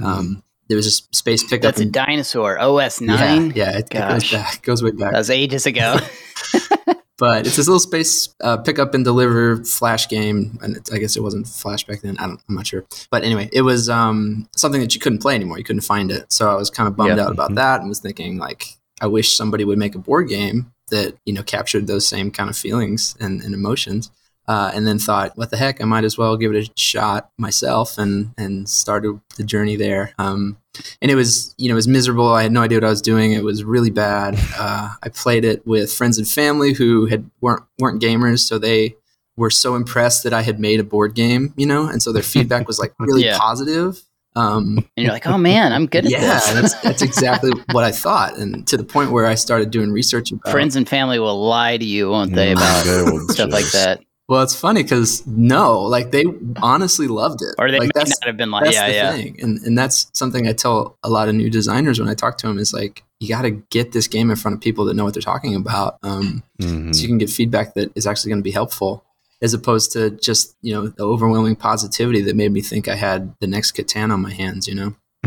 Um, 0.02 0.42
there 0.72 0.76
was 0.78 0.86
a 0.86 1.14
space 1.14 1.42
pickup. 1.44 1.62
That's 1.62 1.80
a 1.80 1.82
and- 1.82 1.92
dinosaur. 1.92 2.58
OS 2.58 3.02
nine. 3.02 3.52
yeah, 3.54 3.76
it, 3.76 3.88
it 3.90 4.08
goes 4.08 4.30
back, 4.30 4.62
goes 4.62 4.82
way 4.82 4.90
back 4.92 5.12
That 5.12 5.18
was 5.18 5.28
ages 5.28 5.66
ago. 5.66 5.96
but 7.18 7.46
it's 7.46 7.56
this 7.56 7.68
little 7.68 7.78
space 7.78 8.34
uh, 8.42 8.56
pick 8.56 8.78
up 8.78 8.94
and 8.94 9.04
deliver 9.04 9.62
flash 9.64 10.08
game 10.08 10.58
and 10.62 10.76
it, 10.78 10.88
i 10.92 10.98
guess 10.98 11.16
it 11.16 11.22
wasn't 11.22 11.46
flash 11.46 11.84
back 11.84 12.00
then 12.00 12.16
I 12.18 12.26
don't, 12.26 12.40
i'm 12.48 12.54
not 12.54 12.66
sure 12.66 12.84
but 13.10 13.22
anyway 13.22 13.48
it 13.52 13.62
was 13.62 13.88
um, 13.88 14.48
something 14.56 14.80
that 14.80 14.94
you 14.94 15.00
couldn't 15.00 15.20
play 15.20 15.34
anymore 15.34 15.58
you 15.58 15.64
couldn't 15.64 15.82
find 15.82 16.10
it 16.10 16.32
so 16.32 16.48
i 16.50 16.54
was 16.54 16.70
kind 16.70 16.88
of 16.88 16.96
bummed 16.96 17.16
Yeah. 17.16 17.24
out 17.26 17.32
about 17.32 17.50
Mhm. 17.52 17.56
that 17.56 17.80
and 17.80 17.88
was 17.88 18.00
thinking 18.00 18.38
like 18.38 18.64
i 19.00 19.06
wish 19.06 19.36
somebody 19.36 19.64
would 19.64 19.78
make 19.78 19.94
a 19.94 19.98
board 19.98 20.28
game 20.28 20.72
that 20.90 21.14
you 21.24 21.32
know 21.32 21.42
captured 21.42 21.86
those 21.86 22.08
same 22.08 22.30
kind 22.30 22.50
of 22.50 22.56
feelings 22.56 23.14
and, 23.20 23.40
and 23.42 23.54
emotions 23.54 24.10
uh, 24.48 24.70
and 24.74 24.86
then 24.86 24.98
thought, 24.98 25.36
what 25.36 25.50
the 25.50 25.56
heck? 25.56 25.80
I 25.80 25.84
might 25.84 26.04
as 26.04 26.18
well 26.18 26.36
give 26.36 26.52
it 26.54 26.68
a 26.68 26.70
shot 26.80 27.30
myself, 27.38 27.98
and 27.98 28.32
and 28.36 28.68
started 28.68 29.20
the 29.36 29.44
journey 29.44 29.76
there. 29.76 30.12
Um, 30.18 30.56
and 31.02 31.10
it 31.10 31.14
was, 31.14 31.54
you 31.58 31.68
know, 31.68 31.74
it 31.74 31.76
was 31.76 31.88
miserable. 31.88 32.32
I 32.32 32.42
had 32.42 32.52
no 32.52 32.62
idea 32.62 32.78
what 32.78 32.84
I 32.84 32.90
was 32.90 33.02
doing. 33.02 33.32
It 33.32 33.44
was 33.44 33.62
really 33.62 33.90
bad. 33.90 34.36
Uh, 34.58 34.88
I 35.02 35.08
played 35.10 35.44
it 35.44 35.66
with 35.66 35.92
friends 35.92 36.16
and 36.18 36.26
family 36.26 36.72
who 36.72 37.06
had 37.06 37.30
weren't 37.40 37.62
weren't 37.78 38.02
gamers, 38.02 38.40
so 38.40 38.58
they 38.58 38.96
were 39.36 39.50
so 39.50 39.74
impressed 39.74 40.24
that 40.24 40.32
I 40.34 40.42
had 40.42 40.60
made 40.60 40.78
a 40.80 40.84
board 40.84 41.14
game, 41.14 41.54
you 41.56 41.66
know, 41.66 41.86
and 41.88 42.02
so 42.02 42.12
their 42.12 42.22
feedback 42.22 42.66
was 42.66 42.78
like 42.78 42.92
really 42.98 43.24
Yeah. 43.24 43.38
positive. 43.38 44.02
Um, 44.34 44.78
and 44.96 45.04
you're 45.04 45.12
like, 45.12 45.26
oh 45.26 45.36
man, 45.36 45.74
I'm 45.74 45.84
good 45.86 46.06
at 46.06 46.10
yeah, 46.10 46.20
this. 46.20 46.52
that's 46.52 46.74
that's 46.82 47.02
exactly 47.02 47.50
what 47.72 47.84
I 47.84 47.92
thought, 47.92 48.38
and 48.38 48.66
to 48.68 48.76
the 48.78 48.84
point 48.84 49.10
where 49.12 49.26
I 49.26 49.34
started 49.34 49.70
doing 49.70 49.92
research 49.92 50.32
about. 50.32 50.50
Friends 50.50 50.74
and 50.74 50.88
family 50.88 51.18
will 51.18 51.38
lie 51.46 51.76
to 51.76 51.84
you, 51.84 52.08
won't 52.10 52.34
they, 52.34 52.52
about 52.52 52.84
they 52.84 53.18
stuff 53.34 53.50
like 53.50 53.70
that? 53.72 54.00
Well, 54.28 54.42
it's 54.42 54.54
funny 54.58 54.82
because 54.82 55.26
no, 55.26 55.80
like 55.80 56.10
they 56.10 56.24
honestly 56.62 57.06
loved 57.08 57.42
it, 57.42 57.54
Or 57.58 57.70
they 57.70 57.78
like 57.78 57.88
might 57.88 57.94
that's 57.94 58.20
not 58.20 58.26
have 58.28 58.36
been 58.36 58.50
like, 58.50 58.64
that's 58.64 58.76
yeah, 58.76 58.86
the 58.88 58.94
yeah. 58.94 59.12
thing, 59.12 59.36
and 59.42 59.58
and 59.62 59.76
that's 59.76 60.06
something 60.14 60.46
I 60.48 60.52
tell 60.52 60.96
a 61.02 61.10
lot 61.10 61.28
of 61.28 61.34
new 61.34 61.50
designers 61.50 61.98
when 62.00 62.08
I 62.08 62.14
talk 62.14 62.38
to 62.38 62.46
them 62.46 62.58
is 62.58 62.72
like 62.72 63.02
you 63.20 63.28
got 63.28 63.42
to 63.42 63.50
get 63.50 63.92
this 63.92 64.08
game 64.08 64.30
in 64.30 64.36
front 64.36 64.54
of 64.54 64.60
people 64.60 64.84
that 64.86 64.94
know 64.94 65.04
what 65.04 65.14
they're 65.14 65.22
talking 65.22 65.54
about, 65.54 65.98
um, 66.02 66.42
Mhm. 66.60 66.94
so 66.94 67.02
you 67.02 67.08
can 67.08 67.18
get 67.18 67.30
feedback 67.30 67.74
that 67.74 67.90
is 67.94 68.06
actually 68.06 68.30
going 68.30 68.38
to 68.40 68.44
be 68.44 68.52
helpful, 68.52 69.04
as 69.42 69.52
opposed 69.54 69.92
to 69.92 70.10
just 70.10 70.56
you 70.62 70.72
know 70.72 70.86
the 70.88 71.02
overwhelming 71.04 71.56
positivity 71.56 72.22
that 72.22 72.36
made 72.36 72.52
me 72.52 72.62
think 72.62 72.88
I 72.88 72.94
had 72.94 73.34
the 73.40 73.46
next 73.48 73.72
Catan 73.76 74.12
on 74.12 74.22
my 74.22 74.32
hands, 74.32 74.66
you 74.68 74.74
know, 74.76 74.94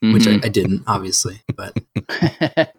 which 0.00 0.24
Mhm. 0.26 0.42
I, 0.44 0.46
I 0.46 0.48
didn't 0.48 0.84
obviously, 0.86 1.42
but 1.54 1.76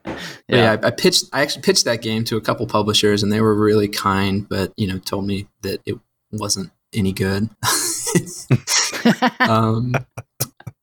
yeah. 0.47 0.57
Yeah, 0.57 0.77
I, 0.83 0.87
I 0.87 0.91
pitched. 0.91 1.25
I 1.33 1.41
actually 1.41 1.61
pitched 1.63 1.85
that 1.85 2.01
game 2.01 2.23
to 2.25 2.37
a 2.37 2.41
couple 2.41 2.65
publishers, 2.67 3.23
and 3.23 3.31
they 3.31 3.41
were 3.41 3.55
really 3.55 3.87
kind, 3.87 4.47
but 4.47 4.73
you 4.77 4.87
know, 4.87 4.99
told 4.99 5.25
me 5.25 5.47
that 5.61 5.81
it 5.85 5.97
wasn't 6.31 6.71
any 6.93 7.11
good. 7.13 7.49
um, 9.39 9.93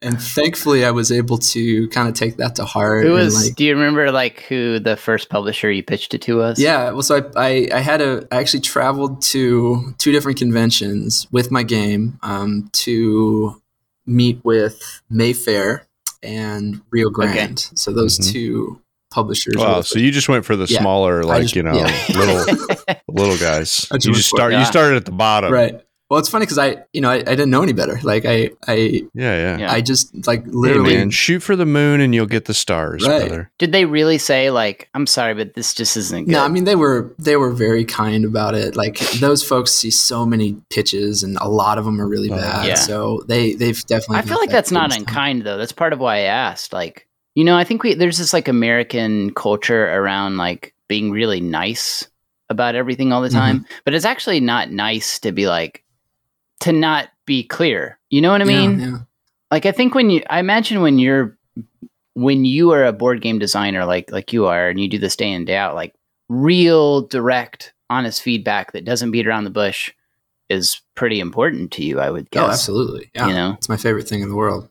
and 0.03 0.21
thankfully, 0.21 0.85
I 0.85 0.91
was 0.91 1.11
able 1.11 1.39
to 1.39 1.89
kind 1.89 2.09
of 2.09 2.15
take 2.15 2.37
that 2.37 2.55
to 2.57 2.65
heart. 2.65 3.05
who 3.05 3.13
was? 3.13 3.47
like, 3.47 3.57
do 3.57 3.65
you 3.65 3.75
remember 3.75 4.13
like 4.13 4.43
who 4.43 4.79
the 4.79 4.97
first 4.97 5.29
publisher 5.31 5.71
you 5.71 5.83
pitched 5.83 6.15
it 6.15 6.23
to 6.23 6.37
was? 6.37 6.61
yeah, 6.61 6.91
well, 6.91 7.03
so 7.03 7.31
I, 7.35 7.47
I, 7.49 7.69
I 7.75 7.81
had 7.81 8.01
a. 8.01 8.27
I 8.31 8.37
actually 8.37 8.61
traveled 8.61 9.23
to 9.23 9.95
two 9.99 10.13
different 10.13 10.39
conventions 10.39 11.27
with 11.33 11.51
my 11.51 11.63
game 11.63 12.19
um, 12.23 12.69
to 12.75 13.61
meet 14.07 14.39
with 14.45 15.03
Mayfair 15.11 15.87
and 16.23 16.81
Rio 16.91 17.11
Grande. 17.11 17.59
So 17.75 17.93
those 17.93 18.19
Mhm. 18.19 18.33
two 18.33 18.81
publishers. 19.17 19.55
Wow, 19.57 19.81
so 19.81 19.99
you 19.99 20.11
just 20.13 20.29
went 20.29 20.45
for 20.45 20.55
the 20.57 20.67
Yeah. 20.67 20.81
smaller, 20.81 21.23
like 21.25 21.43
just- 21.43 21.57
you 21.57 21.63
know, 21.69 21.75
yeah. 21.75 22.05
little 22.15 22.45
little 23.09 23.39
guys. 23.39 23.87
I 23.91 23.97
just 23.97 24.07
You 24.07 24.13
just 24.15 24.31
for 24.31 24.37
it. 24.37 24.41
start. 24.41 24.53
Yeah. 24.53 24.61
You 24.61 24.65
started 24.67 24.97
at 24.97 25.05
the 25.07 25.13
bottom, 25.13 25.51
right 25.53 25.81
well 26.09 26.21
it's 26.21 26.29
funny 26.29 26.45
because 26.47 26.57
i 26.57 26.77
you 26.93 27.01
know 27.01 27.11
I, 27.11 27.17
I 27.17 27.35
didn't 27.35 27.51
know 27.51 27.65
any 27.65 27.73
better 27.73 27.99
like 28.05 28.25
i 28.27 28.51
i 28.69 28.75
Yeah, 28.75 29.03
yeah. 29.15 29.59
Yeah. 29.59 29.73
i 29.73 29.81
just 29.81 30.25
like 30.29 30.45
Hey 30.45 30.51
literally 30.53 30.97
man, 30.97 31.11
shoot 31.11 31.41
for 31.43 31.57
the 31.57 31.67
moon 31.67 32.01
and 32.01 32.15
you'll 32.15 32.27
get 32.37 32.45
the 32.45 32.55
stars, 32.55 33.05
Right. 33.05 33.27
brother. 33.27 33.51
Did 33.59 33.73
they 33.73 33.87
really 33.87 34.17
say 34.19 34.53
like, 34.53 34.89
I'm 34.95 35.09
sorry, 35.09 35.35
but 35.35 35.55
this 35.55 35.75
just 35.75 35.97
isn't 35.97 36.27
good? 36.27 36.31
no 36.31 36.45
i 36.45 36.49
mean 36.49 36.63
they 36.63 36.77
were 36.77 37.13
they 37.19 37.35
were 37.37 37.51
very 37.51 37.85
kind 37.85 38.25
about 38.25 38.55
it 38.55 38.77
like 38.77 38.99
those 39.19 39.43
folks 39.43 39.73
see 39.73 39.91
so 39.91 40.25
many 40.25 40.57
pitches 40.71 41.25
and 41.25 41.37
a 41.41 41.49
lot 41.49 41.77
of 41.77 41.85
them 41.85 42.01
are 42.01 42.07
really 42.07 42.31
Oh, 42.31 42.37
bad 42.37 42.69
yeah. 42.69 42.75
so 42.77 43.25
they 43.27 43.55
they've 43.55 43.85
definitely 43.87 44.19
I 44.19 44.23
feel 44.23 44.39
like 44.39 44.51
that's 44.51 44.71
not 44.71 44.97
unkind 44.97 45.43
though. 45.43 45.59
That's 45.59 45.73
part 45.73 45.93
of 45.93 45.99
why 45.99 46.19
I 46.19 46.31
asked. 46.47 46.73
Like, 46.73 47.09
you 47.37 47.45
know, 47.45 47.57
I 47.57 47.63
think 47.63 47.85
we 47.85 47.95
there's 47.95 48.19
this 48.19 48.33
like 48.33 48.49
American 48.49 49.33
culture 49.35 49.87
around 49.95 50.37
like 50.39 50.75
being 50.89 51.13
really 51.13 51.41
nice 51.41 52.09
about 52.49 52.75
everything 52.75 53.13
all 53.13 53.23
the 53.23 53.29
Mm-hmm. 53.29 53.39
time, 53.39 53.67
but 53.85 53.95
it's 53.95 54.05
actually 54.05 54.41
not 54.41 54.71
nice 54.73 55.21
to 55.21 55.31
be 55.33 55.47
like 55.47 55.85
to 56.61 56.73
not 56.73 57.09
be 57.27 57.45
clear. 57.45 57.99
You 58.11 58.21
know 58.23 58.31
what 58.33 58.41
I 58.41 58.45
mean? 58.45 58.81
yeah, 58.81 58.99
Like 59.51 59.67
I 59.67 59.73
think 59.73 59.95
when 59.95 60.11
you 60.11 60.23
I 60.31 60.41
imagine 60.41 60.81
when 60.83 60.99
you're 60.99 61.37
when 62.15 62.45
you 62.47 62.73
are 62.73 62.85
a 62.85 62.93
board 62.93 63.21
game 63.21 63.39
designer 63.39 63.85
like 63.85 64.11
like 64.11 64.33
you 64.33 64.47
are 64.47 64.69
and 64.71 64.81
you 64.81 64.89
do 64.89 64.99
this 64.99 65.17
day 65.17 65.31
in 65.31 65.45
day 65.45 65.57
out 65.57 65.75
like 65.75 65.95
real 66.31 67.03
direct 67.03 67.75
honest 67.91 68.23
feedback 68.23 68.73
that 68.73 68.85
doesn't 68.85 69.11
beat 69.11 69.27
around 69.27 69.45
the 69.45 69.51
bush 69.51 69.93
is 70.49 70.81
pretty 70.95 71.21
important 71.21 71.73
to 71.73 71.85
you, 71.85 72.01
I 72.01 72.11
would 72.11 72.31
guess. 72.31 72.43
oh 72.43 72.49
absolutely 72.51 73.11
yeah 73.15 73.27
You 73.29 73.35
know? 73.35 73.55
it's 73.59 73.69
my 73.69 73.77
favorite 73.77 74.09
thing 74.09 74.23
in 74.23 74.29
the 74.31 74.35
world 74.37 74.69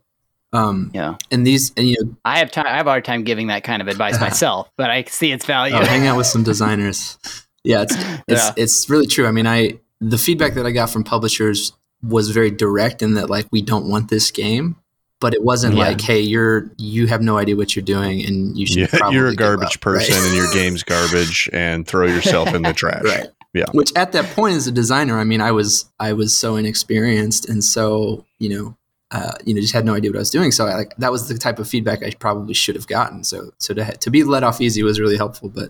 um 0.56 0.92
Yeah. 0.94 1.16
and 1.32 1.46
these 1.46 1.72
and 1.78 1.88
you 1.88 1.96
know 2.02 2.16
I 2.26 2.40
have 2.40 2.52
time. 2.52 2.66
I 2.68 2.78
have 2.78 2.88
a 2.88 2.90
hard 2.92 3.06
time 3.06 3.24
giving 3.24 3.48
that 3.48 3.64
kind 3.64 3.82
of 3.82 3.88
advice 3.88 4.20
myself, 4.28 4.70
but 4.78 4.90
I 4.90 5.04
see 5.04 5.32
its 5.32 5.46
value. 5.46 5.76
oh, 5.76 5.84
hang 5.86 6.08
out 6.08 6.18
with 6.18 6.28
some 6.28 6.44
designers 6.44 7.18
yeah 7.64 7.82
it's 7.82 7.96
it's 8.28 8.44
Yeah. 8.46 8.54
it's 8.58 8.90
really 8.90 9.08
true 9.08 9.26
i 9.28 9.32
mean 9.32 9.48
i 9.48 9.80
the 10.00 10.18
feedback 10.20 10.54
that 10.54 10.66
i 10.68 10.72
got 10.72 10.90
from 10.92 11.04
publishers 11.04 11.74
was 12.04 12.30
very 12.30 12.52
direct 12.52 13.02
in 13.02 13.16
that 13.16 13.28
like 13.30 13.48
we 13.52 13.62
don't 13.64 13.90
want 13.90 14.10
this 14.10 14.30
game 14.32 14.76
but 15.22 15.34
it 15.34 15.42
wasn't 15.44 15.74
Yeah. 15.76 15.88
like, 15.88 16.02
hey, 16.02 16.20
you're 16.20 16.70
you 16.78 17.08
have 17.08 17.22
no 17.22 17.38
idea 17.38 17.56
what 17.56 17.74
you're 17.76 17.86
doing, 17.86 18.24
and 18.26 18.56
you 18.58 18.68
should. 18.68 18.78
Yeah, 18.80 18.88
probably 18.92 19.16
you're 19.16 19.30
a 19.30 19.36
garbage 19.36 19.78
up," 19.78 19.82
person 19.82 20.14
right? 20.14 20.26
and 20.26 20.36
your 20.36 20.52
game's 20.60 20.84
garbage 20.84 21.50
and 21.54 21.88
throw 21.88 22.06
yourself 22.06 22.54
in 22.54 22.62
the 22.64 22.74
trash. 22.74 23.02
right 23.04 23.28
Yeah. 23.54 23.64
which 23.72 23.92
at 23.96 24.12
that 24.12 24.26
point 24.36 24.56
as 24.58 24.68
a 24.68 24.72
designer 24.74 25.18
i 25.18 25.24
mean 25.24 25.40
i 25.42 25.52
was 25.52 25.86
i 26.00 26.12
was 26.14 26.38
so 26.38 26.58
inexperienced 26.58 27.48
and 27.50 27.64
so 27.64 28.26
you 28.40 28.50
know 28.50 28.76
uh, 29.16 29.32
you 29.46 29.54
know 29.54 29.62
just 29.62 29.74
had 29.80 29.86
no 29.86 29.96
idea 29.96 30.10
what 30.12 30.18
i 30.22 30.26
was 30.28 30.36
doing. 30.38 30.52
So 30.52 30.62
I, 30.68 30.74
like 30.82 30.94
that 31.04 31.12
was 31.16 31.22
the 31.28 31.38
type 31.46 31.60
of 31.60 31.68
feedback 31.74 32.00
i 32.04 32.12
probably 32.26 32.54
should 32.54 32.76
have 32.80 32.88
gotten. 32.88 33.24
So 33.24 33.38
so 33.58 33.74
to, 33.74 33.84
to 34.04 34.10
be 34.16 34.24
let 34.24 34.44
off 34.44 34.60
easy 34.62 34.82
was 34.84 35.00
really 35.00 35.18
helpful 35.24 35.50
but 35.50 35.70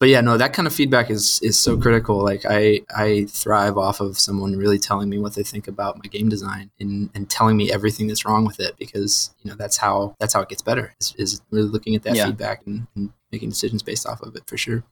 but 0.00 0.08
yeah 0.08 0.20
no 0.28 0.36
that 0.38 0.52
kind 0.56 0.66
of 0.68 0.72
feedback 0.80 1.10
is 1.10 1.40
is 1.42 1.58
so 1.66 1.76
critical. 1.84 2.16
Like 2.30 2.42
i 2.58 2.80
i 3.06 3.26
thrive 3.42 3.76
off 3.86 3.98
of 4.00 4.12
someone 4.26 4.52
really 4.64 4.78
telling 4.78 5.08
me 5.12 5.18
what 5.18 5.34
they 5.34 5.42
think 5.52 5.66
about 5.68 5.96
my 6.02 6.08
game 6.16 6.28
design 6.28 6.70
and 6.80 7.10
and 7.14 7.28
telling 7.28 7.56
me 7.56 7.70
everything 7.72 8.06
that's 8.08 8.24
wrong 8.24 8.44
with 8.44 8.58
it 8.66 8.74
because 8.78 9.34
you 9.42 9.50
know 9.50 9.56
that's 9.62 9.76
how 9.84 10.14
that's 10.20 10.34
how 10.34 10.40
it 10.44 10.48
gets 10.48 10.62
better 10.62 10.86
is, 11.00 11.14
is 11.18 11.30
really 11.50 11.68
looking 11.68 11.94
at 11.96 12.02
that 12.04 12.14
Yeah. 12.16 12.26
feedback 12.26 12.58
and, 12.66 12.86
and 12.94 13.10
making 13.32 13.48
decisions 13.50 13.82
based 13.82 14.06
off 14.06 14.22
of 14.22 14.36
it 14.36 14.44
for 14.46 14.56
sure 14.56 14.82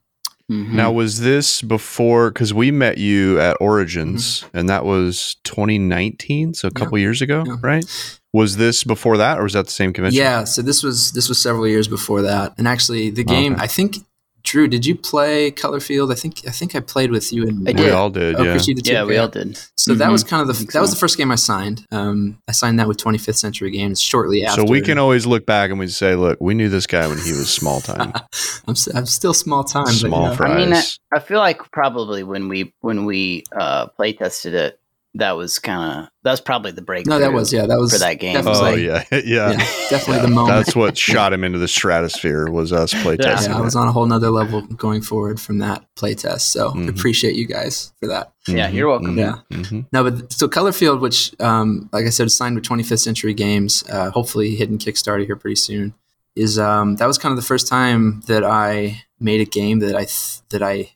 Mhm. 0.51 0.71
Now, 0.73 0.91
was 0.93 1.19
this 1.19 1.61
before? 1.61 2.29
Because 2.31 2.53
we 2.53 2.71
met 2.71 2.97
you 2.97 3.37
at 3.39 3.57
Origins, 3.59 4.45
and 4.53 4.69
that 4.69 4.85
was 4.85 5.35
2019, 5.43 6.53
so 6.53 6.67
a 6.67 6.71
Mm-hmm. 6.71 6.77
Yeah. 6.77 6.85
couple 6.85 6.97
years 6.99 7.21
ago, 7.21 7.43
Yeah. 7.45 7.55
right? 7.61 7.85
Was 8.33 8.55
this 8.57 8.83
before 8.85 9.17
that, 9.17 9.39
or 9.39 9.43
was 9.43 9.53
that 9.53 9.65
the 9.65 9.71
same 9.71 9.91
convention? 9.93 10.21
Yeah, 10.21 10.43
so 10.45 10.61
this 10.61 10.83
was 10.83 11.11
this 11.11 11.27
was 11.27 11.39
several 11.41 11.67
years 11.67 11.87
before 11.87 12.21
that, 12.21 12.53
and 12.57 12.67
actually 12.67 13.09
the 13.09 13.23
game. 13.23 13.53
Okay. 13.53 13.63
I 13.63 13.67
think 13.67 13.97
Drew, 14.49 14.67
did 14.69 14.85
you 14.85 14.95
play 14.95 15.51
Colorfield? 15.51 16.09
I 16.09 16.15
think 16.15 16.41
I 16.47 16.51
think 16.51 16.73
I 16.73 16.79
played 16.79 17.11
with 17.11 17.33
you 17.33 17.43
and 17.47 17.67
I 17.67 17.73
we 17.73 17.91
all 17.91 18.09
did. 18.09 18.35
Oh, 18.39 18.43
yeah. 18.43 18.57
Did 18.57 18.87
yeah, 18.87 19.03
we 19.03 19.17
all 19.17 19.27
did. 19.27 19.59
So 19.75 19.93
that 19.93 20.07
Mhm. 20.07 20.11
was 20.13 20.23
kind 20.23 20.41
of 20.41 20.47
the 20.47 20.53
think 20.53 20.71
that 20.71 20.79
was 20.81 20.89
the 20.91 20.95
first 20.95 21.17
game 21.17 21.31
I 21.31 21.35
signed. 21.35 21.85
Um, 21.91 22.37
I 22.47 22.53
signed 22.53 22.79
that 22.79 22.87
with 22.87 22.95
25th 22.97 23.35
Century 23.37 23.71
Games 23.71 23.99
shortly 23.99 24.45
after. 24.45 24.61
So 24.61 24.67
we 24.71 24.79
can 24.81 24.97
always 24.97 25.25
look 25.25 25.45
back 25.45 25.69
and 25.69 25.77
we 25.79 25.87
say, 25.87 26.15
"Look, 26.15 26.37
we 26.39 26.53
knew 26.53 26.69
this 26.69 26.87
guy 26.87 27.07
when 27.07 27.17
he 27.17 27.31
was 27.31 27.49
small 27.49 27.81
time, 27.81 28.13
I'm, 28.67 28.71
s- 28.71 28.87
I'm 28.95 29.05
still 29.05 29.33
small 29.33 29.65
time, 29.65 29.83
but, 29.85 29.91
you 29.93 30.07
small 30.07 30.27
know. 30.29 30.35
fries." 30.35 30.51
I 30.51 30.55
mean, 30.55 30.73
I, 30.73 30.83
I 31.13 31.19
feel 31.19 31.39
like 31.39 31.59
probably 31.71 32.23
when 32.23 32.47
we 32.47 32.73
when 32.81 33.03
we 33.05 33.43
uh, 33.59 33.87
play 33.87 34.13
tested 34.13 34.53
it, 34.53 34.79
that 35.17 35.33
was 35.33 35.59
kind 35.59 36.03
of 36.05 36.09
that 36.23 36.31
was 36.31 36.41
probably 36.41 36.71
the 36.71 36.81
break. 36.81 37.05
No, 37.05 37.19
that 37.19 37.31
was 37.33 37.51
yeah, 37.53 37.65
that 37.65 37.77
was 37.79 37.91
for 37.93 37.99
that 37.99 38.15
game. 38.15 38.33
That 38.33 38.45
was 38.45 38.59
oh 38.59 38.63
like, 38.63 38.79
yeah, 38.79 39.03
yeah, 39.11 39.51
yeah, 39.51 39.57
definitely 39.89 40.15
Yeah. 40.17 40.21
the 40.23 40.27
moment. 40.29 40.47
That's 40.65 40.75
what 40.75 40.97
shot 40.97 41.33
him 41.33 41.43
into 41.43 41.59
the 41.59 41.67
stratosphere 41.67 42.49
was 42.49 42.71
us 42.73 42.93
playtesting. 43.03 43.49
yeah, 43.49 43.57
I 43.57 43.61
was 43.61 43.75
on 43.75 43.87
a 43.87 43.91
whole 43.91 44.05
nother 44.05 44.29
level 44.29 44.61
going 44.61 45.01
forward 45.01 45.39
from 45.39 45.59
that 45.59 45.85
playtest. 45.95 46.41
So 46.41 46.71
Mhm. 46.71 46.89
appreciate 46.89 47.35
you 47.35 47.47
guys 47.47 47.93
for 47.99 48.07
that. 48.07 48.33
Yeah, 48.47 48.69
you're 48.69 48.87
welcome. 48.87 49.17
Yeah. 49.17 49.39
hmm 49.51 49.81
No, 49.91 50.03
but 50.09 50.31
so 50.31 50.47
Colorfield, 50.47 51.01
which, 51.01 51.33
um, 51.41 51.89
like 51.91 52.05
I 52.05 52.09
said, 52.09 52.27
is 52.27 52.37
signed 52.37 52.55
with 52.55 52.63
25th 52.63 52.99
Century 53.01 53.33
Games, 53.33 53.83
uh, 53.89 54.09
hopefully 54.11 54.55
hitting 54.55 54.77
Kickstarter 54.77 55.25
here 55.25 55.35
pretty 55.35 55.55
soon, 55.57 55.93
is 56.35 56.57
um, 56.59 56.95
that 56.97 57.07
was 57.07 57.17
kind 57.17 57.31
of 57.31 57.35
the 57.37 57.45
first 57.45 57.67
time 57.67 58.21
that 58.27 58.43
I 58.45 59.03
made 59.19 59.41
a 59.41 59.45
game 59.45 59.79
that 59.79 59.95
I 59.95 60.05
th- 60.05 60.41
that 60.49 60.61
I 60.61 60.91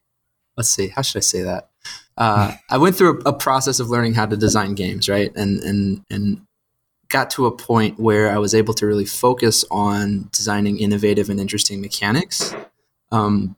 let's 0.57 0.69
see, 0.69 0.89
how 0.89 1.01
should 1.01 1.17
I 1.17 1.21
say 1.21 1.41
that? 1.41 1.69
Uh, 2.18 2.53
I 2.70 2.77
went 2.77 2.96
through 2.96 3.22
a, 3.25 3.30
a 3.30 3.34
process 3.34 3.80
of 3.80 3.89
learning 3.89 4.13
how 4.13 4.25
to 4.25 4.38
design 4.38 4.75
games, 4.75 5.08
right, 5.10 5.32
and 5.36 5.60
and 5.62 6.06
and 6.10 6.41
got 7.10 7.30
to 7.32 7.46
a 7.46 7.51
point 7.51 8.00
where 8.00 8.32
I 8.32 8.38
was 8.38 8.53
able 8.56 8.74
to 8.75 8.86
really 8.86 9.06
focus 9.06 9.65
on 9.72 10.30
designing 10.32 10.80
innovative 10.80 11.30
and 11.30 11.39
interesting 11.39 11.82
mechanics. 11.82 12.53
Um, 13.12 13.56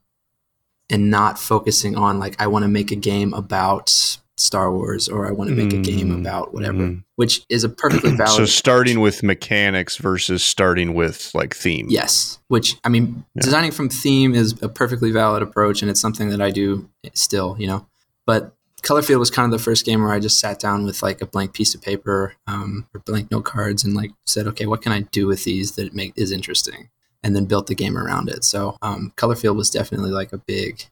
and 0.89 1.09
not 1.09 1.39
focusing 1.39 1.95
on 1.95 2.19
like 2.19 2.35
I 2.39 2.47
want 2.47 2.63
to 2.63 2.69
make 2.69 2.91
a 2.91 2.95
game 2.95 3.33
about 3.33 4.17
Star 4.37 4.71
Wars 4.71 5.07
or 5.07 5.27
I 5.27 5.31
want 5.31 5.49
to 5.49 5.55
make 5.55 5.71
a 5.73 5.77
game 5.81 6.09
Mm, 6.09 6.19
about 6.19 6.53
whatever, 6.53 6.77
mm. 6.79 7.03
which 7.15 7.43
is 7.49 7.63
a 7.63 7.69
perfectly 7.69 8.11
valid. 8.17 8.31
So 8.35 8.45
starting 8.45 8.99
with 8.99 9.23
mechanics 9.23 9.97
versus 9.97 10.43
starting 10.43 10.93
with 10.93 11.31
like 11.33 11.55
theme. 11.55 11.87
yes, 11.89 12.39
which 12.47 12.75
I 12.83 12.89
mean, 12.89 13.23
Yeah. 13.35 13.43
designing 13.43 13.71
from 13.71 13.89
theme 13.89 14.35
is 14.35 14.61
a 14.61 14.69
perfectly 14.69 15.11
valid 15.11 15.41
approach, 15.41 15.81
and 15.81 15.89
it's 15.89 16.01
something 16.01 16.29
that 16.29 16.41
I 16.41 16.49
do 16.51 16.89
still, 17.13 17.55
you 17.57 17.67
know. 17.67 17.87
But 18.25 18.55
Colorfield 18.81 19.19
was 19.19 19.31
kind 19.31 19.45
of 19.51 19.57
the 19.57 19.63
first 19.63 19.85
game 19.85 20.01
where 20.01 20.11
I 20.11 20.19
just 20.19 20.39
sat 20.39 20.59
down 20.59 20.85
with 20.85 21.01
like 21.01 21.21
a 21.21 21.25
blank 21.25 21.53
piece 21.53 21.73
of 21.73 21.81
paper 21.81 22.35
um, 22.47 22.87
or 22.93 22.99
blank 22.99 23.31
note 23.31 23.45
cards 23.45 23.83
and 23.83 23.93
like 23.93 24.11
said, 24.25 24.47
okay, 24.47 24.65
what 24.65 24.81
can 24.81 24.91
I 24.91 25.01
do 25.01 25.27
with 25.27 25.45
these 25.45 25.73
that 25.73 25.93
make 25.93 26.13
is 26.15 26.31
interesting, 26.31 26.89
and 27.23 27.35
then 27.35 27.45
built 27.45 27.67
the 27.67 27.75
game 27.75 27.97
around 27.97 28.29
it. 28.29 28.43
So 28.43 28.77
um, 28.81 29.13
Colorfield 29.15 29.57
was 29.57 29.69
definitely 29.69 30.11
like 30.11 30.33
a 30.33 30.37
big 30.37 30.85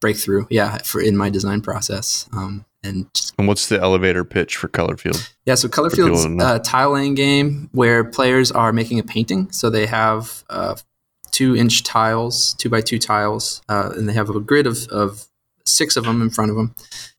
breakthrough, 0.00 0.46
yeah, 0.48 0.78
for 0.78 1.00
in 1.00 1.16
my 1.16 1.28
design 1.28 1.60
process. 1.60 2.28
Um, 2.32 2.64
and 2.84 3.12
just 3.12 3.34
And 3.36 3.48
what's 3.48 3.68
the 3.68 3.80
elevator 3.80 4.24
pitch 4.24 4.56
for 4.56 4.68
Colorfield? 4.68 5.32
yeah, 5.44 5.56
so 5.56 5.68
Colorfield's 5.68 6.24
a 6.24 6.60
tile 6.60 6.92
laying 6.92 7.14
game 7.14 7.68
where 7.72 8.04
players 8.04 8.52
are 8.52 8.72
making 8.72 9.00
a 9.00 9.02
painting. 9.02 9.50
So 9.50 9.70
they 9.70 9.86
have 9.86 10.44
uh, 10.48 10.76
two 11.32 11.56
inch 11.56 11.82
tiles, 11.82 12.54
two 12.54 12.68
by 12.68 12.80
two 12.80 13.00
tiles, 13.00 13.62
uh, 13.68 13.90
and 13.96 14.08
they 14.08 14.12
have 14.12 14.30
a 14.30 14.38
grid 14.38 14.68
of, 14.68 14.86
of 14.88 15.26
six 15.68 15.96
of 15.96 16.04
them 16.04 16.22
in 16.22 16.30
front 16.30 16.50
of 16.50 16.56
them. 16.56 16.74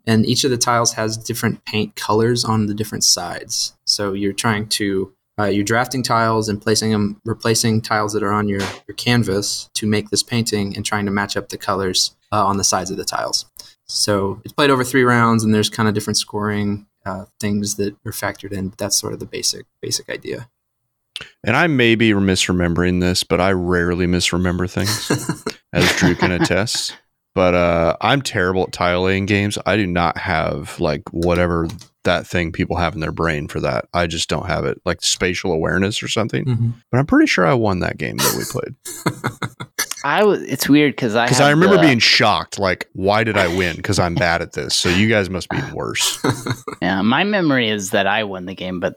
And 0.06 0.26
each 0.26 0.44
of 0.44 0.52
the 0.52 0.58
tiles 0.58 0.94
has 0.94 1.18
different 1.18 1.66
paint 1.66 1.96
colors 1.96 2.44
on 2.44 2.66
the 2.66 2.74
different 2.74 3.04
sides. 3.04 3.78
So 3.86 4.14
you're 4.14 4.34
trying 4.34 4.68
to, 4.70 5.14
uh, 5.40 5.46
you're 5.46 5.64
drafting 5.64 6.04
tiles 6.04 6.50
and 6.50 6.62
placing 6.62 6.92
them, 6.92 7.22
replacing 7.26 7.82
tiles 7.82 8.14
that 8.14 8.24
are 8.24 8.32
on 8.32 8.48
your, 8.48 8.62
your 8.88 8.96
canvas 8.96 9.70
to 9.76 9.88
make 9.88 10.10
this 10.10 10.24
painting 10.24 10.76
and 10.76 10.86
trying 10.86 11.06
to 11.06 11.12
match 11.12 11.38
up 11.38 11.50
the 11.50 11.58
colors 11.58 12.16
uh, 12.32 12.46
on 12.46 12.58
the 12.58 12.64
sides 12.64 12.92
of 12.92 12.98
the 12.98 13.06
tiles. 13.06 13.46
So 13.90 14.40
it's 14.46 14.54
played 14.54 14.70
over 14.70 14.84
three 14.84 15.04
rounds, 15.04 15.44
and 15.44 15.54
there's 15.54 15.70
kind 15.70 15.90
of 15.90 15.96
different 15.96 16.18
scoring 16.18 16.86
uh, 17.06 17.26
things 17.40 17.76
that 17.76 17.96
are 18.06 18.12
factored 18.12 18.52
in. 18.52 18.70
But 18.70 18.78
that's 18.78 18.98
sort 18.98 19.14
of 19.14 19.20
the 19.20 19.26
basic 19.26 19.66
basic 19.82 20.10
idea. 20.10 20.48
And 21.44 21.56
I 21.56 21.68
may 21.68 21.96
be 21.96 22.12
misremembering 22.12 23.02
this, 23.02 23.24
but 23.24 23.42
I 23.42 23.52
rarely 23.52 24.08
misremember 24.08 24.68
things, 24.68 25.12
as 25.74 25.96
Drew 25.98 26.16
can 26.16 26.32
attest. 26.32 26.96
But 27.40 27.54
uh, 27.56 27.96
I'm 28.02 28.22
terrible 28.22 28.64
at 28.64 28.74
tile 28.74 29.04
laying 29.04 29.26
games. 29.26 29.58
I 29.66 29.78
do 29.78 29.88
not 29.88 30.18
have 30.18 30.78
like 30.78 31.04
whatever 31.14 31.70
that 32.04 32.28
thing 32.28 32.52
people 32.52 32.76
have 32.76 32.96
in 32.96 33.00
their 33.00 33.14
brain 33.14 33.48
for 33.48 33.62
that. 33.62 33.86
I 33.94 34.08
just 34.08 34.28
don't 34.28 34.48
have 34.48 34.66
it, 34.66 34.82
like 34.84 35.02
spatial 35.02 35.54
awareness 35.54 36.04
or 36.04 36.10
something. 36.10 36.44
Mhm. 36.44 36.74
But 36.92 36.98
I'm 36.98 37.06
pretty 37.06 37.28
sure 37.28 37.48
I 37.48 37.54
won 37.54 37.80
that 37.80 37.98
game 37.98 38.18
that 38.18 38.36
we 38.38 38.44
played 38.44 38.76
I 40.04 40.26
was. 40.26 40.42
It's 40.42 40.68
weird 40.68 40.98
because 40.98 41.16
I 41.16 41.28
because 41.28 41.40
I 41.40 41.50
remember 41.52 41.78
the- 41.78 41.82
being 41.82 42.00
shocked. 42.00 42.60
Like, 42.60 42.90
why 42.92 43.24
did 43.24 43.38
I 43.38 43.48
win? 43.56 43.78
Because 43.78 44.00
I'm 44.00 44.16
bad 44.16 44.42
at 44.42 44.52
this. 44.52 44.76
So 44.76 44.90
you 44.90 45.08
guys 45.08 45.30
must 45.30 45.48
be 45.48 45.60
worse. 45.74 46.22
Yeah, 46.82 47.02
my 47.02 47.24
memory 47.26 47.68
is 47.70 47.90
that 47.92 48.08
I 48.08 48.24
won 48.24 48.46
the 48.48 48.56
game, 48.56 48.80
but 48.82 48.96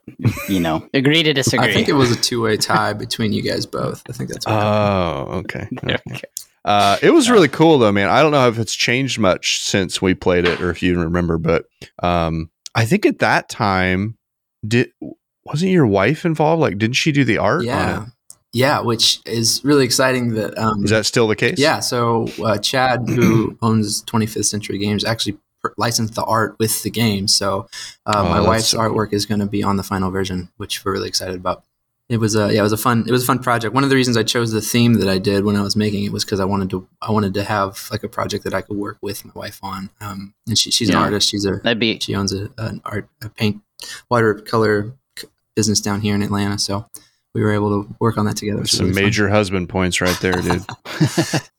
you 0.49 0.59
know, 0.61 0.89
agree 0.95 1.23
to 1.25 1.33
disagree. 1.33 1.69
I 1.71 1.73
think 1.73 1.89
it 1.89 1.95
was 1.95 2.11
a 2.13 2.17
two 2.17 2.41
way 2.43 2.57
tie 2.57 2.93
between 2.93 3.33
you 3.33 3.43
guys 3.43 3.67
both. 3.67 4.03
I 4.09 4.13
think 4.13 4.31
that's 4.31 4.47
what 4.47 4.53
happened. 4.53 5.29
Oh, 5.31 5.39
okay. 5.39 5.69
There 5.83 6.01
okay. 6.11 6.21
Uh, 6.65 6.97
it 7.03 7.11
was 7.11 7.29
really 7.29 7.49
cool 7.49 7.79
though, 7.79 7.93
man. 7.93 8.09
I 8.09 8.23
don't 8.23 8.33
know 8.33 8.49
if 8.49 8.59
it's 8.59 8.75
changed 8.75 9.19
much 9.19 9.61
since 9.61 10.01
we 10.01 10.15
played 10.15 10.47
it 10.47 10.61
or 10.61 10.71
if 10.71 10.83
you 10.83 10.99
remember, 11.01 11.39
but 11.39 11.65
um, 12.03 12.51
I 12.75 12.85
think 12.85 13.05
at 13.07 13.19
that 13.19 13.49
time, 13.49 14.17
did 14.67 14.93
wasn't 15.45 15.73
your 15.73 15.87
wife 15.87 16.25
involved? 16.25 16.61
Like, 16.61 16.79
didn't 16.79 16.95
she 16.97 17.11
do 17.13 17.25
the 17.25 17.39
art? 17.39 17.65
yeah, 17.65 18.07
yeah, 18.53 18.81
which 18.81 19.21
is 19.27 19.61
really 19.65 19.85
exciting. 19.85 20.35
That 20.35 20.57
um? 20.57 20.85
Is 20.85 20.91
that 20.91 21.05
still 21.07 21.27
the 21.27 21.35
case? 21.37 21.59
yeah. 21.59 21.81
So 21.81 22.29
uh, 22.45 22.59
Chad, 22.59 23.09
who 23.09 23.59
owns 23.63 24.05
25th 24.05 24.45
Century 24.45 24.79
Games, 24.79 25.05
actually 25.05 25.39
per- 25.63 25.75
licensed 25.79 26.15
the 26.15 26.23
art 26.25 26.55
with 26.61 26.83
the 26.85 26.91
game. 26.91 27.27
So 27.27 27.67
uh, 28.07 28.13
Oh, 28.17 28.29
my 28.29 28.41
wife's 28.41 28.69
so 28.69 28.79
cool. 28.79 28.91
artwork 28.91 29.13
is 29.13 29.27
going 29.27 29.41
to 29.41 29.47
be 29.47 29.63
on 29.65 29.79
the 29.79 29.83
final 29.83 30.11
version, 30.13 30.49
which 30.59 30.85
we're 30.85 30.93
really 30.93 31.09
excited 31.09 31.35
about. 31.35 31.65
It 32.13 32.21
was 32.21 32.37
a 32.37 32.53
yeah, 32.53 32.61
it 32.61 32.63
was 32.63 32.73
a 32.73 32.77
fun 32.77 33.05
it 33.07 33.11
was 33.11 33.23
a 33.23 33.27
fun 33.27 33.39
project. 33.39 33.73
One 33.75 33.85
of 33.85 33.91
the 33.91 33.97
reasons 33.97 34.19
I 34.19 34.23
chose 34.23 34.53
the 34.53 34.61
theme 34.61 34.95
that 34.95 35.09
I 35.09 35.17
did 35.17 35.45
when 35.47 35.57
I 35.57 35.63
was 35.63 35.77
making 35.77 36.05
it 36.05 36.13
was 36.13 36.27
because 36.27 36.41
I 36.41 36.45
wanted 36.45 36.69
to 36.71 36.87
I 37.01 37.11
wanted 37.11 37.33
to 37.35 37.43
have 37.43 37.89
like 37.91 38.03
a 38.05 38.09
project 38.09 38.45
that 38.45 38.53
I 38.53 38.61
could 38.61 38.77
work 38.77 38.99
with 39.01 39.25
my 39.25 39.33
wife 39.35 39.59
on. 39.63 39.89
Um, 39.99 40.35
and 40.47 40.59
she, 40.59 40.71
she's 40.71 40.91
an 40.91 40.97
artist. 40.97 41.31
She's 41.31 41.47
a 41.47 41.53
That'd 41.53 41.79
be 41.79 41.99
she 42.01 42.15
owns 42.15 42.35
a, 42.35 42.51
an 42.59 42.83
art 42.85 43.09
a 43.23 43.31
paint 43.31 43.63
watercolor 44.11 44.93
c- 45.19 45.29
business 45.57 45.81
down 45.81 46.03
here 46.03 46.15
in 46.15 46.23
Atlanta. 46.23 46.59
So 46.59 46.87
we 47.35 47.41
were 47.43 47.53
able 47.53 47.83
to 47.85 47.95
work 47.99 48.19
on 48.19 48.27
that 48.27 48.37
together. 48.37 48.67
Some 48.67 48.87
really 48.89 48.95
fun. 48.95 49.05
major 49.05 49.29
husband 49.29 49.69
points 49.69 50.01
right 50.01 50.19
there, 50.21 50.41
dude. 50.41 50.63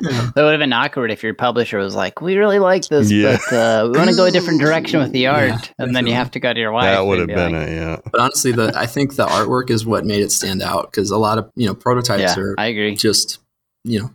Yeah. 0.04 0.32
that 0.36 0.44
would 0.44 0.52
have 0.52 0.60
been 0.60 0.74
awkward 0.74 1.12
if 1.12 1.24
your 1.24 1.34
publisher 1.34 1.78
was 1.78 1.96
like, 1.96 2.20
"We 2.22 2.36
really 2.36 2.60
like 2.60 2.86
this, 2.90 3.10
Yeah. 3.10 3.38
but 3.50 3.56
uh, 3.56 3.90
we 3.92 3.98
want 3.98 4.10
to 4.10 4.16
go 4.18 4.26
a 4.26 4.32
different 4.32 4.60
direction 4.66 5.00
with 5.00 5.14
the 5.14 5.22
Yeah, 5.22 5.54
art," 5.54 5.74
and 5.80 5.96
then 5.96 6.08
you 6.08 6.14
have 6.14 6.30
to 6.32 6.42
go 6.42 6.54
to 6.54 6.60
your 6.60 6.74
wife. 6.74 6.84
that 6.94 7.06
would 7.06 7.20
have 7.20 7.28
be 7.30 7.34
been 7.34 7.54
like, 7.54 7.70
a 7.70 7.72
yeah. 7.72 7.98
But 8.12 8.20
honestly, 8.20 8.52
the 8.52 8.74
I 8.76 8.86
think 8.86 9.16
the 9.16 9.26
artwork 9.26 9.70
is 9.70 9.86
what 9.86 10.06
made 10.06 10.22
it 10.22 10.32
stand 10.32 10.62
out 10.62 10.92
because 10.92 11.10
a 11.10 11.18
lot 11.18 11.38
of 11.38 11.50
you 11.56 11.66
know 11.68 11.74
prototypes 11.74 12.22
Yeah, 12.36 12.44
are 12.44 12.56
I 12.60 12.66
agree. 12.68 12.96
just 12.96 13.40
you 13.86 14.02
know 14.02 14.12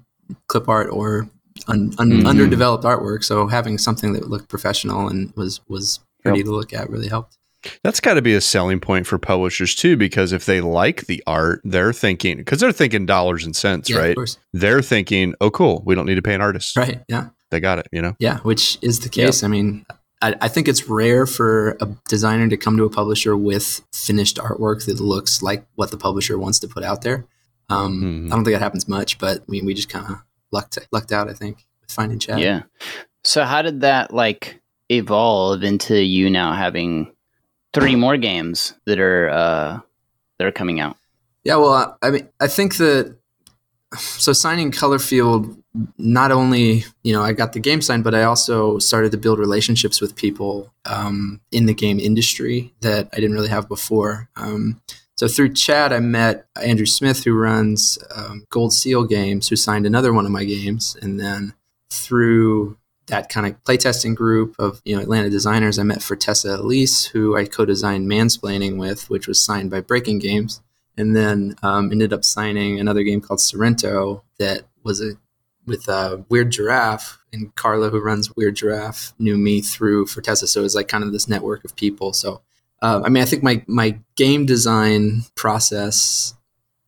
clip 0.49 0.69
art 0.69 0.91
or 0.91 1.31
un, 1.69 1.95
un, 1.99 2.11
Mhm. 2.11 2.27
underdeveloped 2.29 2.85
artwork. 2.85 3.25
So 3.25 3.47
having 3.47 3.79
something 3.79 4.13
that 4.13 4.29
looked 4.29 4.49
professional 4.51 5.09
and 5.09 5.33
was 5.37 5.61
was 5.69 6.01
pretty 6.23 6.43
to 6.43 6.51
look 6.51 6.75
at 6.75 6.91
really 6.91 7.09
helped. 7.09 7.39
That's 7.83 8.01
got 8.01 8.15
to 8.15 8.23
be 8.23 8.35
a 8.35 8.41
selling 8.41 8.79
point 8.81 9.07
for 9.07 9.19
publishers 9.19 9.75
too, 9.75 9.97
because 9.97 10.33
if 10.33 10.47
they 10.47 10.61
like 10.61 11.07
the 11.07 11.23
art, 11.27 11.61
they're 11.65 11.93
thinking 11.93 12.37
because 12.39 12.61
they're 12.61 12.73
thinking 12.73 13.05
dollars 13.07 13.45
and 13.45 13.55
cents, 13.57 13.91
Yeah, 13.91 13.97
of 13.97 14.03
right? 14.03 14.15
course. 14.15 14.39
They're 14.53 14.83
thinking, 14.83 15.35
oh, 15.41 15.51
cool, 15.51 15.83
we 15.85 15.95
don't 15.95 16.07
need 16.07 16.15
to 16.15 16.23
pay 16.23 16.35
an 16.35 16.41
artist. 16.41 16.77
Right. 16.77 17.03
Yeah. 17.09 17.31
They 17.51 17.61
got 17.61 17.79
it, 17.79 17.89
you 17.93 18.01
know. 18.03 18.15
Yeah. 18.19 18.39
Which 18.41 18.79
is 18.83 19.01
the 19.01 19.09
case. 19.09 19.43
I 19.43 19.49
mean, 19.49 19.85
I, 20.23 20.35
I 20.41 20.49
think 20.49 20.69
it's 20.69 20.89
rare 20.89 21.27
for 21.27 21.77
a 21.81 21.89
designer 22.09 22.49
to 22.49 22.57
come 22.57 22.77
to 22.77 22.85
a 22.85 22.91
publisher 22.91 23.37
with 23.37 23.81
finished 23.93 24.37
artwork 24.37 24.85
that 24.87 25.01
looks 25.01 25.43
like 25.43 25.67
what 25.77 25.91
the 25.91 25.97
publisher 25.97 26.39
wants 26.39 26.59
to 26.61 26.69
put 26.69 26.85
out 26.85 27.03
there. 27.03 27.27
Um, 27.71 28.03
Mhm. 28.03 28.27
I 28.33 28.37
don't 28.37 28.45
think 28.45 28.55
that 28.55 28.63
happens 28.63 28.87
much, 28.89 29.19
but 29.19 29.43
we 29.49 29.63
we 29.63 29.75
just 29.75 29.89
kind 29.89 30.07
of 30.07 30.17
lucked 30.53 30.79
lucked 30.93 31.13
out. 31.13 31.29
I 31.29 31.33
think 31.35 31.67
with 31.81 31.91
finding 31.91 32.19
Chad. 32.19 32.41
Yeah. 32.41 32.63
So 33.25 33.45
how 33.45 33.63
did 33.63 33.81
that 33.83 34.13
like 34.15 34.61
evolve 34.91 35.63
into 35.63 36.01
you 36.03 36.31
now 36.31 36.53
having 36.55 37.13
three 37.75 37.97
more 37.97 38.17
games 38.17 38.75
that 38.87 38.99
are 38.99 39.29
uh 39.31 39.81
that 40.39 40.47
are 40.47 40.53
coming 40.53 40.81
out? 40.81 40.97
Yeah, 41.45 41.57
well, 41.57 41.73
I- 42.03 42.07
I 42.07 42.11
mean, 42.11 42.29
I 42.41 42.47
think 42.47 42.77
that 42.77 43.17
so 43.97 44.33
signing 44.35 44.71
Colorfield, 44.71 45.57
not 45.97 46.31
only 46.31 46.85
you 47.03 47.13
know 47.13 47.23
I 47.23 47.33
got 47.33 47.53
the 47.55 47.61
game 47.61 47.81
signed, 47.81 48.05
but 48.05 48.15
I 48.15 48.25
also 48.25 48.79
started 48.79 49.13
to 49.13 49.19
build 49.19 49.39
relationships 49.39 50.01
with 50.01 50.15
people 50.15 50.73
um, 50.85 51.41
in 51.53 51.67
the 51.67 51.75
game 51.75 51.99
industry 51.99 52.75
that 52.81 53.09
I 53.13 53.17
didn't 53.17 53.35
really 53.35 53.49
have 53.49 53.69
before. 53.69 54.29
Um, 54.37 54.81
so 55.17 55.27
through 55.27 55.55
Chad, 55.55 55.93
I 55.93 56.01
met 56.01 56.47
Andrew 56.63 56.87
Smith, 56.87 57.25
who 57.25 57.33
runs 57.35 57.99
um, 58.15 58.47
Gold 58.51 58.73
Seal 58.73 59.05
Games, 59.05 59.49
who 59.49 59.57
signed 59.57 59.87
another 59.87 60.13
one 60.13 60.27
of 60.27 60.31
my 60.33 60.45
games, 60.45 60.97
and 61.03 61.19
then 61.19 61.55
through 61.91 62.77
that 63.09 63.29
kind 63.29 63.47
of 63.47 63.63
playtesting 63.65 64.15
group 64.15 64.55
of 64.59 64.81
you 64.85 64.97
know 64.97 65.03
Atlanta 65.03 65.29
designers, 65.29 65.79
I 65.79 65.83
met 65.83 65.99
Fertessa 65.99 66.59
Allyse, 66.59 67.07
who 67.07 67.37
I 67.37 67.45
co-designed 67.45 68.09
Mansplaining 68.11 68.79
with, 68.79 69.11
which 69.11 69.27
was 69.27 69.43
signed 69.43 69.71
by 69.71 69.81
Breaking 69.81 70.19
Games 70.19 70.63
and 70.99 71.15
then 71.15 71.55
um, 71.63 71.91
ended 71.93 72.13
up 72.13 72.25
signing 72.25 72.79
another 72.79 73.05
game 73.05 73.21
called 73.21 73.41
Sorrento 73.41 74.25
that 74.39 74.65
was 74.83 75.01
a 75.01 75.13
with 75.65 75.87
a 75.87 76.25
Weird 76.31 76.51
Giraffe, 76.51 77.19
and 77.31 77.55
Carla, 77.55 77.91
who 77.91 78.01
runs 78.01 78.35
Weird 78.35 78.57
Giraffe, 78.57 79.13
knew 79.19 79.37
me 79.37 79.61
through 79.61 80.07
Fertessa, 80.07 80.49
so 80.49 80.61
it 80.61 80.63
was 80.63 80.75
like 80.75 80.89
kind 80.89 81.05
of 81.05 81.13
this 81.13 81.29
network 81.29 81.63
of 81.63 81.77
people. 81.77 82.15
So, 82.15 82.41
uh, 82.81 83.03
I 83.05 83.11
mean, 83.11 83.23
I 83.23 83.27
think 83.27 83.43
my 83.43 83.63
my 83.67 83.99
game 84.17 84.45
design 84.45 85.23
process 85.37 86.35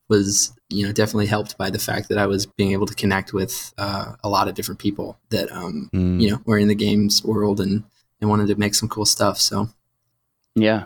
was 0.09 0.53
you 0.71 0.87
know 0.87 0.93
definitely 0.93 1.27
helped 1.27 1.59
by 1.59 1.69
the 1.71 1.79
fact 1.79 2.09
that 2.09 2.19
I 2.19 2.27
was 2.27 2.47
being 2.47 2.73
able 2.73 2.87
to 2.87 2.95
connect 2.95 3.33
with 3.33 3.73
uh, 3.79 4.15
a 4.25 4.29
lot 4.29 4.49
of 4.49 4.55
different 4.55 4.79
people 4.81 5.19
that 5.31 5.51
um, 5.53 5.91
Mm. 5.93 6.21
you 6.21 6.31
know 6.31 6.41
were 6.47 6.59
in 6.59 6.69
the 6.69 6.75
games 6.75 7.23
world 7.25 7.61
and 7.61 7.83
and 8.21 8.31
wanted 8.31 8.49
to 8.49 8.55
make 8.57 8.75
some 8.75 8.89
cool 8.89 9.05
stuff. 9.07 9.39
So. 9.39 9.69
Yeah. 10.55 10.85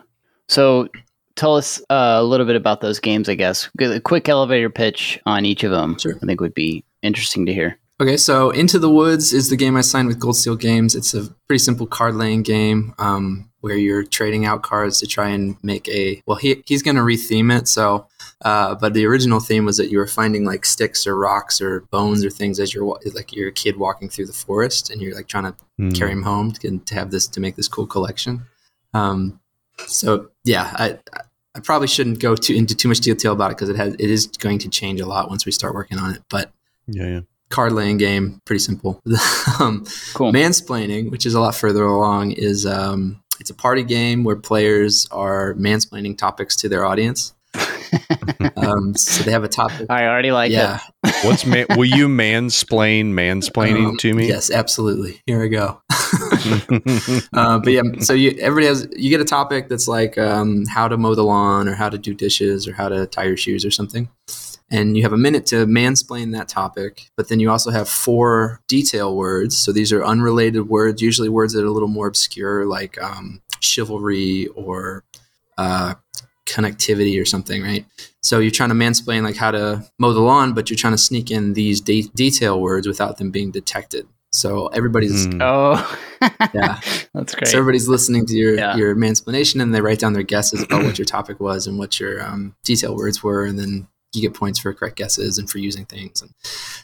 So 0.48 0.88
tell 1.36 1.56
us 1.56 1.80
uh, 1.90 2.16
a 2.18 2.22
little 2.22 2.46
bit 2.46 2.54
about 2.56 2.80
those 2.80 3.00
games, 3.00 3.28
I 3.28 3.34
guess. 3.34 3.68
A 3.80 3.98
quick 4.00 4.28
elevator 4.28 4.70
pitch 4.70 5.18
on 5.26 5.44
each 5.44 5.64
of 5.64 5.70
them. 5.70 5.98
Sure. 5.98 6.16
I 6.22 6.26
think 6.26 6.40
would 6.40 6.54
be 6.54 6.84
interesting 7.02 7.46
to 7.46 7.52
hear. 7.54 7.78
Okay, 8.00 8.16
so 8.16 8.50
Into 8.50 8.78
the 8.78 8.90
Woods 8.90 9.32
is 9.32 9.50
the 9.50 9.56
game 9.56 9.76
I 9.76 9.80
signed 9.80 10.08
with 10.08 10.18
Gold 10.18 10.36
Seal 10.36 10.56
Games. 10.56 10.94
It's 10.94 11.14
a 11.14 11.28
pretty 11.48 11.58
simple 11.60 11.86
card 11.86 12.14
laying 12.16 12.42
game 12.42 12.92
um, 12.98 13.48
where 13.64 13.76
you're 13.76 14.04
trading 14.04 14.44
out 14.46 14.62
cards 14.62 15.00
to 15.00 15.06
try 15.06 15.28
and 15.30 15.56
make 15.62 15.88
a. 15.88 16.22
Well, 16.26 16.36
he, 16.36 16.62
he's 16.66 16.82
going 16.82 16.96
to 16.96 17.02
retheme 17.02 17.50
it. 17.58 17.66
So, 17.66 18.06
uh, 18.44 18.74
but 18.74 18.92
the 18.94 19.06
original 19.06 19.40
theme 19.40 19.64
was 19.64 19.76
that 19.78 19.90
you 19.90 19.98
were 19.98 20.06
finding 20.06 20.44
like 20.44 20.64
sticks 20.66 21.06
or 21.06 21.16
rocks 21.16 21.60
or 21.60 21.80
bones 21.90 22.24
or 22.24 22.30
things 22.30 22.60
as 22.60 22.72
you're 22.74 22.84
like 23.14 23.32
you're 23.32 23.48
a 23.48 23.52
kid 23.52 23.76
walking 23.78 24.08
through 24.10 24.26
the 24.26 24.32
forest 24.46 24.90
and 24.90 25.00
you're 25.02 25.14
like 25.14 25.28
trying 25.28 25.44
to 25.44 25.54
Mm. 25.80 25.92
carry 25.98 26.10
them 26.10 26.22
home 26.22 26.52
to, 26.52 26.78
to 26.78 26.94
have 26.94 27.10
this 27.10 27.26
to 27.26 27.40
make 27.40 27.56
this 27.56 27.66
cool 27.66 27.86
collection. 27.86 28.42
Um, 28.92 29.40
so 29.88 30.28
yeah, 30.44 30.70
I 30.76 30.98
I 31.56 31.60
probably 31.60 31.88
shouldn't 31.88 32.20
go 32.20 32.36
too 32.36 32.54
into 32.54 32.74
too 32.76 32.86
much 32.88 33.00
detail 33.00 33.32
about 33.32 33.50
it 33.50 33.56
because 33.56 33.70
it 33.70 33.76
has 33.76 33.94
it 33.94 34.10
is 34.10 34.26
going 34.28 34.58
to 34.60 34.68
change 34.68 35.00
a 35.00 35.06
lot 35.06 35.28
once 35.28 35.44
we 35.46 35.50
start 35.52 35.74
working 35.74 35.98
on 35.98 36.14
it. 36.14 36.22
But 36.30 36.52
Yeah, 36.86 37.06
yeah. 37.06 37.20
card 37.48 37.72
laying 37.72 37.96
game, 37.96 38.40
pretty 38.44 38.60
simple. 38.60 39.02
um, 39.60 39.84
Cool. 40.14 40.32
mansplaining, 40.32 41.10
which 41.10 41.26
is 41.26 41.34
a 41.34 41.40
lot 41.40 41.54
further 41.56 41.82
along, 41.82 42.32
is 42.32 42.66
um, 42.66 43.20
it's 43.40 43.50
a 43.50 43.54
party 43.54 43.82
game 43.82 44.24
where 44.24 44.36
players 44.36 45.06
are 45.10 45.54
mansplaining 45.54 46.16
topics 46.16 46.56
to 46.56 46.68
their 46.68 46.84
audience. 46.84 47.34
Um, 48.56 48.94
so 48.96 49.22
they 49.24 49.30
have 49.30 49.44
a 49.44 49.48
topic. 49.48 49.86
I 49.90 50.06
already 50.06 50.32
like 50.32 50.50
yeah, 50.50 50.80
it. 51.04 51.14
What's 51.24 51.44
man? 51.46 51.66
will 51.70 51.84
you 51.84 52.08
mansplain 52.08 53.12
mansplaining 53.12 53.90
Um, 53.90 53.96
to 53.98 54.14
me? 54.14 54.28
Yes, 54.28 54.50
absolutely. 54.50 55.20
Here 55.26 55.42
I 55.42 55.48
go. 55.48 55.80
uh, 57.32 57.58
but 57.58 57.72
yeah, 57.72 57.82
so 58.00 58.12
you 58.12 58.36
everybody 58.40 58.66
has 58.66 58.88
you 58.96 59.10
get 59.10 59.20
a 59.20 59.24
topic 59.24 59.68
that's 59.68 59.86
like 59.88 60.18
um, 60.18 60.64
how 60.66 60.88
to 60.88 60.96
mow 60.96 61.14
the 61.14 61.24
lawn 61.24 61.68
or 61.68 61.74
how 61.74 61.88
to 61.88 61.98
do 61.98 62.14
dishes 62.14 62.66
or 62.66 62.72
how 62.72 62.88
to 62.88 63.06
tie 63.06 63.24
your 63.24 63.36
shoes 63.36 63.64
or 63.64 63.70
something, 63.70 64.08
and 64.74 64.96
you 64.96 65.02
have 65.02 65.12
a 65.12 65.16
minute 65.26 65.44
to 65.46 65.66
mansplain 65.66 66.32
that 66.32 66.48
topic. 66.48 67.10
But 67.16 67.28
then 67.28 67.38
you 67.40 67.50
also 67.50 67.70
have 67.70 67.88
four 67.88 68.60
detail 68.68 69.16
words. 69.16 69.56
So 69.58 69.72
these 69.72 69.92
are 69.92 70.04
unrelated 70.04 70.68
words, 70.68 71.00
usually 71.02 71.28
words 71.28 71.52
that 71.54 71.62
are 71.62 71.66
a 71.66 71.76
little 71.78 71.88
more 71.98 72.06
obscure, 72.08 72.66
like 72.66 72.94
um, 73.02 73.40
chivalry 73.60 74.46
or 74.56 75.04
uh, 75.58 75.94
connectivity 76.46 77.20
or 77.20 77.24
something, 77.24 77.62
right? 77.62 77.84
So 78.22 78.38
you're 78.38 78.50
trying 78.50 78.70
to 78.70 78.74
mansplain 78.74 79.22
like 79.22 79.36
how 79.36 79.50
to 79.50 79.84
mow 79.98 80.12
the 80.12 80.20
lawn, 80.20 80.52
but 80.54 80.68
you're 80.70 80.76
trying 80.76 80.92
to 80.94 80.98
sneak 80.98 81.30
in 81.30 81.52
these 81.54 81.80
de- 81.80 82.10
detail 82.14 82.60
words 82.60 82.86
without 82.86 83.18
them 83.18 83.30
being 83.30 83.50
detected. 83.50 84.06
So 84.32 84.66
everybody's 84.68 85.26
Mm. 85.28 85.38
Oh, 85.42 85.98
Yeah. 86.54 86.80
that's 87.14 87.34
great. 87.36 87.48
so 87.48 87.58
everybody's 87.58 87.86
listening 87.88 88.26
to 88.26 88.34
your 88.34 88.54
Yeah. 88.56 88.76
your 88.76 88.96
mansplaination, 88.96 89.62
and 89.62 89.72
they 89.72 89.80
write 89.80 90.00
down 90.00 90.12
their 90.12 90.24
guesses 90.24 90.60
about 90.62 90.82
what 90.84 90.98
your 90.98 91.04
topic 91.04 91.38
was 91.38 91.66
and 91.68 91.78
what 91.78 92.00
your 92.00 92.20
um, 92.26 92.54
detail 92.64 92.96
words 92.96 93.22
were, 93.22 93.44
and 93.44 93.56
then 93.58 93.86
you 94.14 94.22
get 94.22 94.34
points 94.34 94.58
for 94.58 94.72
correct 94.72 94.96
guesses 94.96 95.38
and 95.38 95.48
for 95.48 95.58
using 95.58 95.84
things. 95.84 96.22
And 96.22 96.32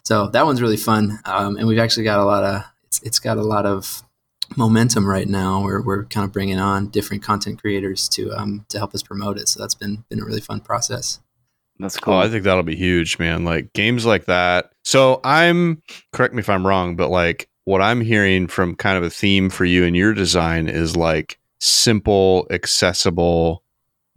so 0.04 0.28
that 0.28 0.44
one's 0.44 0.62
really 0.62 0.76
fun, 0.76 1.18
um, 1.24 1.56
and 1.56 1.66
we've 1.66 1.78
actually 1.78 2.04
got 2.04 2.20
a 2.20 2.24
lot 2.24 2.44
of 2.44 2.64
it's, 2.84 3.02
it's 3.02 3.18
got 3.18 3.38
a 3.38 3.42
lot 3.42 3.66
of 3.66 4.02
momentum 4.56 5.06
right 5.06 5.28
now. 5.28 5.62
Where 5.62 5.80
we're 5.80 6.04
kind 6.04 6.24
of 6.24 6.32
bringing 6.32 6.58
on 6.58 6.88
different 6.88 7.22
content 7.22 7.60
creators 7.60 8.08
to 8.10 8.32
um, 8.32 8.64
to 8.68 8.78
help 8.78 8.94
us 8.94 9.02
promote 9.02 9.38
it. 9.38 9.48
So 9.48 9.60
that's 9.60 9.74
been 9.74 10.04
been 10.08 10.20
a 10.20 10.24
really 10.24 10.40
fun 10.40 10.60
process. 10.60 11.20
That's 11.78 11.96
cool. 11.96 12.14
Oh, 12.14 12.18
I 12.18 12.28
think 12.28 12.44
that'll 12.44 12.62
be 12.62 12.76
huge, 12.76 13.18
man. 13.18 13.44
Like 13.44 13.72
games 13.72 14.04
like 14.04 14.26
that. 14.26 14.72
So 14.84 15.20
I'm 15.24 15.82
correct 16.12 16.34
me 16.34 16.40
if 16.40 16.48
I'm 16.50 16.66
wrong, 16.66 16.94
but 16.94 17.10
like 17.10 17.48
what 17.64 17.80
I'm 17.80 18.00
hearing 18.00 18.48
from 18.48 18.74
kind 18.74 18.98
of 18.98 19.04
a 19.04 19.10
theme 19.10 19.48
for 19.48 19.64
you 19.64 19.84
and 19.84 19.96
your 19.96 20.12
design 20.12 20.68
is 20.68 20.96
like 20.96 21.38
simple, 21.60 22.46
accessible, 22.50 23.62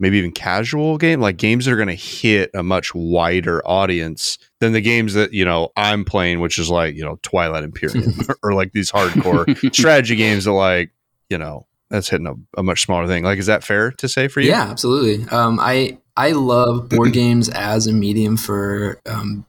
maybe 0.00 0.18
even 0.18 0.32
casual 0.32 0.98
game, 0.98 1.20
like 1.20 1.36
games 1.36 1.64
that 1.64 1.72
are 1.72 1.76
going 1.76 1.88
to 1.88 1.94
hit 1.94 2.50
a 2.54 2.62
much 2.62 2.94
wider 2.94 3.66
audience 3.66 4.38
than 4.60 4.72
the 4.72 4.80
games 4.80 5.14
that, 5.14 5.32
you 5.32 5.44
know, 5.44 5.70
I'm 5.76 6.04
playing, 6.04 6.40
which 6.40 6.58
is 6.58 6.70
like, 6.70 6.94
you 6.96 7.04
know, 7.04 7.18
Twilight 7.22 7.64
Imperium 7.64 8.12
or 8.42 8.54
like 8.54 8.72
these 8.72 8.90
hardcore 8.90 9.74
strategy 9.74 10.16
games 10.16 10.44
that 10.44 10.52
like, 10.52 10.90
you 11.30 11.38
know, 11.38 11.66
that's 11.90 12.08
hitting 12.08 12.26
a, 12.26 12.34
a 12.58 12.62
much 12.62 12.82
smaller 12.82 13.06
thing. 13.06 13.24
Like, 13.24 13.38
is 13.38 13.46
that 13.46 13.62
fair 13.62 13.92
to 13.92 14.08
say 14.08 14.28
for 14.28 14.40
you? 14.40 14.50
Yeah, 14.50 14.62
absolutely. 14.62 15.28
Um, 15.28 15.58
I 15.60 15.98
I 16.16 16.32
love 16.32 16.88
board 16.88 17.12
games 17.14 17.48
as 17.48 17.86
a 17.86 17.92
medium 17.92 18.36
for 18.36 19.00
um, 19.06 19.46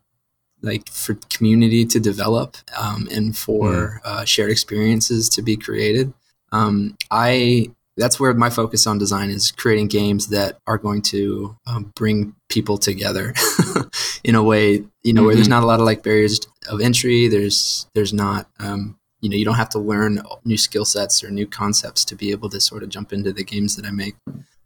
like 0.61 0.89
for 0.89 1.15
community 1.29 1.85
to 1.85 1.99
develop 1.99 2.57
um, 2.77 3.07
and 3.11 3.37
for 3.37 4.01
uh, 4.03 4.25
shared 4.25 4.51
experiences 4.51 5.29
to 5.29 5.41
be 5.41 5.55
created. 5.55 6.13
Um, 6.51 6.97
I 7.09 7.71
that's 7.97 8.19
where 8.19 8.33
my 8.33 8.49
focus 8.49 8.85
on 8.87 8.97
design 8.97 9.29
is 9.29 9.51
creating 9.51 9.87
games 9.87 10.27
that 10.27 10.59
are 10.67 10.77
going 10.77 11.01
to 11.03 11.55
um, 11.67 11.91
bring 11.95 12.35
people 12.49 12.77
together 12.77 13.33
in 14.23 14.35
a 14.35 14.43
way 14.43 14.83
you 15.03 15.13
know 15.13 15.23
where 15.23 15.35
there's 15.35 15.47
Mhm. 15.47 15.51
not 15.51 15.63
a 15.63 15.65
lot 15.67 15.79
of 15.79 15.85
like 15.85 16.03
barriers 16.03 16.39
of 16.69 16.81
entry. 16.81 17.27
There's 17.27 17.87
there's 17.93 18.13
not 18.13 18.49
um, 18.59 18.97
you 19.21 19.29
know 19.29 19.37
you 19.37 19.45
don't 19.45 19.55
have 19.55 19.69
to 19.69 19.79
learn 19.79 20.21
new 20.43 20.57
skill 20.57 20.85
sets 20.85 21.23
or 21.23 21.29
new 21.31 21.47
concepts 21.47 22.03
to 22.05 22.15
be 22.15 22.31
able 22.31 22.49
to 22.49 22.59
sort 22.59 22.83
of 22.83 22.89
jump 22.89 23.13
into 23.13 23.31
the 23.31 23.43
games 23.43 23.75
that 23.75 23.85
I 23.85 23.91
make. 23.91 24.15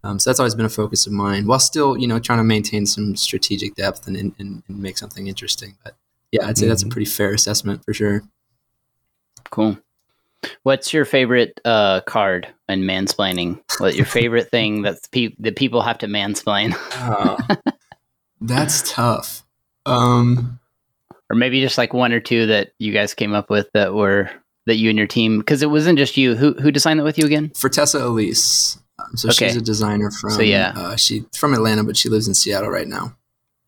Um, 0.04 0.18
so 0.18 0.30
that's 0.30 0.40
always 0.40 0.56
been 0.56 0.66
a 0.66 0.70
focus 0.70 1.06
of 1.08 1.12
mine, 1.12 1.46
while 1.46 1.60
still, 1.60 1.98
you 1.98 2.08
know, 2.08 2.20
trying 2.20 2.40
to 2.40 2.44
maintain 2.46 2.86
some 2.86 3.18
strategic 3.18 3.76
depth 3.76 4.08
and, 4.08 4.16
and, 4.16 4.34
and 4.40 4.64
make 4.70 4.98
something 4.98 5.28
interesting. 5.28 5.76
But 5.84 5.96
yeah, 6.32 6.48
I'd 6.48 6.58
say 6.58 6.68
that's 6.68 6.84
a 6.84 6.86
Mhm. 6.86 6.92
pretty 6.92 7.06
fair 7.12 7.34
assessment 7.34 7.84
for 7.84 7.94
sure. 7.94 8.24
cool. 9.52 9.78
What's 10.64 10.94
your 10.94 11.06
favorite 11.06 11.60
uh, 11.66 12.02
card 12.02 12.48
in 12.68 12.82
mansplaining? 12.82 13.62
What 13.80 13.96
your 13.96 14.06
favorite 14.06 14.50
thing 14.52 14.82
that's 14.82 15.08
pe- 15.08 15.36
that 15.40 15.56
people 15.56 15.82
have 15.82 15.98
to 16.00 16.08
mansplain, 16.08 16.76
that's 18.42 18.92
tough. 18.92 19.44
Um, 19.86 20.60
or 21.30 21.36
maybe 21.36 21.62
just 21.62 21.78
like 21.78 21.94
one 21.94 22.14
or 22.14 22.20
two 22.20 22.46
that 22.48 22.72
you 22.80 22.92
guys 22.94 23.14
came 23.14 23.34
up 23.34 23.50
with 23.50 23.70
that 23.74 23.94
were 23.94 24.30
that 24.66 24.76
you 24.76 24.90
and 24.90 24.98
your 24.98 25.08
team? 25.08 25.40
Because 25.40 25.62
it 25.62 25.70
wasn't 25.70 25.98
just 25.98 26.18
you. 26.18 26.36
Who 26.36 26.54
who 26.54 26.72
designed 26.72 27.00
that 27.00 27.04
with 27.04 27.18
you 27.18 27.26
again? 27.26 27.52
for 27.56 27.70
Tessa 27.70 28.00
Elise, 28.04 28.78
um, 29.00 29.16
so 29.18 29.30
Okay. 29.30 29.48
she's 29.48 29.56
a 29.58 29.62
designer 29.62 30.12
from 30.12 30.32
So, 30.32 30.42
yeah. 30.42 30.74
uh, 30.76 30.96
she 30.96 31.26
from 31.34 31.54
Atlanta, 31.54 31.84
but 31.84 31.98
she 31.98 32.10
lives 32.10 32.28
in 32.28 32.34
Seattle 32.34 32.70
right 32.70 32.88
now. 32.88 33.16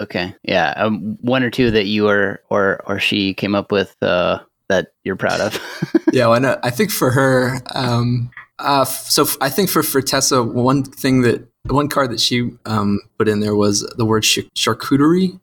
Okay, 0.01 0.33
yeah, 0.43 0.73
um, 0.77 1.17
one 1.21 1.43
or 1.43 1.51
two 1.51 1.69
that 1.71 1.85
you 1.85 2.07
or 2.07 2.41
or 2.49 2.81
or 2.87 2.99
she 2.99 3.33
came 3.35 3.53
up 3.53 3.71
with 3.71 3.95
uh, 4.01 4.39
that 4.71 4.87
you're 5.03 5.15
proud 5.15 5.39
of. 5.41 5.59
yeah, 6.13 6.25
well, 6.27 6.33
I, 6.35 6.39
know, 6.39 6.59
I 6.63 6.69
think 6.71 6.91
for 6.91 7.11
her, 7.11 7.61
um, 7.75 8.31
uh, 8.59 8.81
f- 8.87 9.09
so 9.09 9.23
f- 9.23 9.37
I 9.41 9.49
think 9.49 9.69
for 9.69 9.81
Fertessa, 9.81 10.43
one 10.45 10.83
thing 10.83 11.21
that 11.21 11.47
one 11.69 11.87
card 11.89 12.11
that 12.11 12.19
she 12.19 12.49
um, 12.65 12.99
put 13.17 13.27
in 13.27 13.39
there 13.39 13.55
was 13.55 13.81
the 13.97 14.05
word 14.05 14.23
ch- 14.23 14.39
charcuterie, 14.55 15.39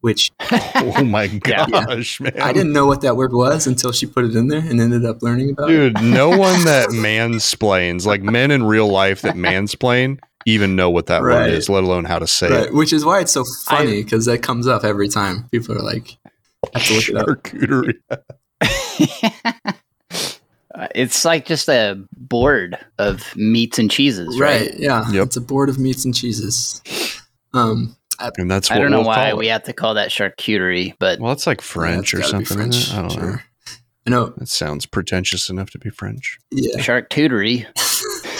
which 0.00 0.30
oh 0.76 1.02
my 1.04 1.24
Yeah. 1.46 1.66
gosh, 1.66 2.20
man! 2.20 2.38
I 2.40 2.52
didn't 2.52 2.72
know 2.72 2.86
what 2.86 3.00
that 3.02 3.16
word 3.16 3.32
was 3.32 3.66
until 3.66 3.92
she 3.92 4.06
put 4.06 4.24
it 4.24 4.34
in 4.36 4.48
there 4.48 4.60
and 4.60 4.80
ended 4.80 5.04
up 5.04 5.22
learning 5.22 5.50
about 5.50 5.70
it. 5.70 5.94
Dude, 5.94 6.02
no 6.02 6.28
one 6.28 6.64
that 6.64 6.88
mansplains, 6.90 8.04
like 8.06 8.22
men 8.22 8.50
in 8.50 8.64
real 8.64 8.88
life 8.88 9.22
that 9.22 9.34
mansplain, 9.36 10.18
even 10.46 10.76
know 10.76 10.90
what 10.90 11.06
that 11.06 11.22
word 11.22 11.48
is, 11.50 11.68
let 11.70 11.84
alone 11.84 12.04
how 12.04 12.18
to 12.18 12.26
say 12.26 12.50
Right, 12.50 12.66
it. 12.66 12.74
which 12.74 12.92
is 12.92 13.04
why 13.04 13.20
it's 13.20 13.32
so 13.32 13.44
funny 13.66 14.02
because 14.02 14.26
that 14.26 14.42
comes 14.42 14.66
up 14.66 14.84
every 14.84 15.08
time. 15.08 15.48
People 15.50 15.74
are 15.76 15.82
like, 15.82 16.16
have 16.74 16.84
to 16.84 16.94
look 16.94 17.08
it 17.08 17.16
up. 17.16 17.26
Charcuterie. 17.26 17.94
it's 20.94 21.24
like 21.24 21.46
just 21.46 21.68
a 21.68 22.02
board 22.16 22.78
of 22.98 23.34
meats 23.36 23.78
and 23.78 23.90
cheeses, 23.90 24.38
right? 24.38 24.60
Right. 24.70 24.74
Yeah. 24.78 25.10
Yep. 25.10 25.26
It's 25.26 25.36
a 25.36 25.40
board 25.40 25.68
of 25.68 25.78
meats 25.78 26.04
and 26.04 26.14
cheeses. 26.14 26.80
Um, 27.52 27.96
And 28.38 28.50
that's 28.50 28.70
what 28.70 28.78
I 28.78 28.82
don't 28.82 28.90
know 28.90 28.98
we'll 28.98 29.06
why 29.08 29.34
we 29.34 29.46
have 29.48 29.64
to 29.64 29.72
call 29.72 29.94
that 29.94 30.10
charcuterie, 30.10 30.94
but 30.98 31.20
Well, 31.20 31.32
it's 31.32 31.46
like 31.46 31.60
French 31.60 32.12
yeah, 32.12 32.18
or 32.18 32.22
it's 32.22 32.30
gotta 32.32 32.38
be 32.40 32.44
something. 32.46 32.68
isn't? 32.70 32.98
I 32.98 33.02
don't 33.08 33.16
know. 33.16 33.22
sure. 33.30 33.44
I 34.06 34.10
know. 34.10 34.26
That 34.36 34.48
sounds 34.48 34.84
pretentious 34.86 35.48
enough 35.48 35.70
to 35.70 35.78
be 35.78 35.88
French. 35.90 36.38
Yeah. 36.50 36.78
charcuterie. 36.80 37.66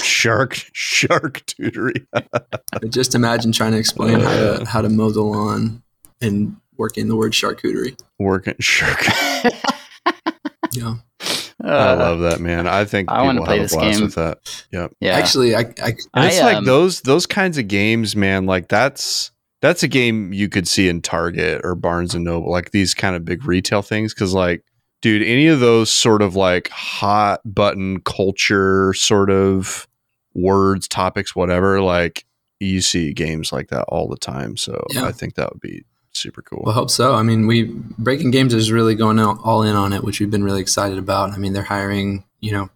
Shark, 0.02 0.54
charcuterie. 0.74 2.06
But 2.72 2.90
just 2.90 3.14
imagine 3.14 3.52
trying 3.52 3.72
to 3.72 3.78
explain 3.78 4.20
how 4.20 4.30
to 4.58 4.64
how 4.66 4.82
to 4.82 4.88
mow 4.88 5.10
the 5.10 5.22
lawn 5.22 5.82
and 6.20 6.56
working 6.76 7.08
the 7.08 7.16
word 7.16 7.32
charcuterie. 7.32 7.96
Working 8.18 8.56
shark. 8.60 9.04
Yeah. 10.74 10.94
I 11.62 11.94
love 11.94 12.20
that, 12.20 12.40
man. 12.40 12.66
I 12.66 12.84
think 12.84 13.10
Uh, 13.10 13.14
I 13.14 13.22
wanna 13.22 13.42
play 13.44 13.58
have 13.58 13.66
a 13.72 13.74
this 13.74 13.96
game. 13.96 14.04
with 14.04 14.14
that. 14.16 14.38
Yep. 14.72 14.92
Yeah, 15.00 15.12
Actually, 15.16 15.54
I, 15.54 15.60
I 15.60 15.94
And 16.14 16.24
it's 16.26 16.40
I, 16.40 16.44
like 16.44 16.56
um, 16.58 16.64
those 16.64 17.00
those 17.02 17.26
kinds 17.26 17.56
of 17.58 17.68
games, 17.68 18.14
man. 18.16 18.44
Like 18.46 18.68
that's 18.68 19.30
that's 19.62 19.82
a 19.82 19.88
game 19.88 20.32
you 20.32 20.48
could 20.48 20.68
see 20.68 20.88
in 20.88 21.00
Target 21.00 21.62
or 21.64 21.74
Barnes 21.74 22.14
and 22.14 22.24
Noble, 22.24 22.50
like 22.50 22.72
these 22.72 22.92
kind 22.92 23.16
of 23.16 23.24
big 23.24 23.46
retail 23.46 23.80
things. 23.80 24.12
Because 24.12 24.34
like, 24.34 24.62
dude, 25.00 25.22
any 25.22 25.46
of 25.46 25.60
those 25.60 25.90
sort 25.90 26.20
of 26.20 26.36
like 26.36 26.68
hot 26.68 27.40
button 27.46 28.00
culture 28.02 28.92
sort 28.92 29.30
of 29.30 29.88
words, 30.34 30.86
topics, 30.88 31.34
whatever. 31.34 31.80
Like 31.80 32.26
you 32.60 32.80
see 32.82 33.12
games 33.14 33.52
like 33.52 33.68
that 33.68 33.84
all 33.84 34.08
the 34.08 34.18
time. 34.18 34.56
So 34.58 34.84
Yeah. 34.90 35.06
I 35.06 35.12
think 35.12 35.36
that 35.36 35.50
would 35.52 35.60
be 35.60 35.84
super 36.16 36.42
cool. 36.42 36.62
Well, 36.64 36.72
I 36.72 36.74
hope 36.74 36.90
so. 36.90 37.14
I 37.14 37.22
mean, 37.22 37.46
we 37.46 37.64
Breaking 37.98 38.30
Games 38.30 38.54
is 38.54 38.72
really 38.72 38.94
going 38.94 39.18
out, 39.18 39.38
all 39.44 39.62
in 39.62 39.76
on 39.76 39.92
it, 39.92 40.04
which 40.04 40.20
we've 40.20 40.30
been 40.30 40.44
really 40.44 40.60
excited 40.60 40.98
about. 40.98 41.30
I 41.30 41.36
mean, 41.36 41.52
they're 41.52 41.62
hiring 41.62 42.24
you 42.40 42.52
know 42.52 42.70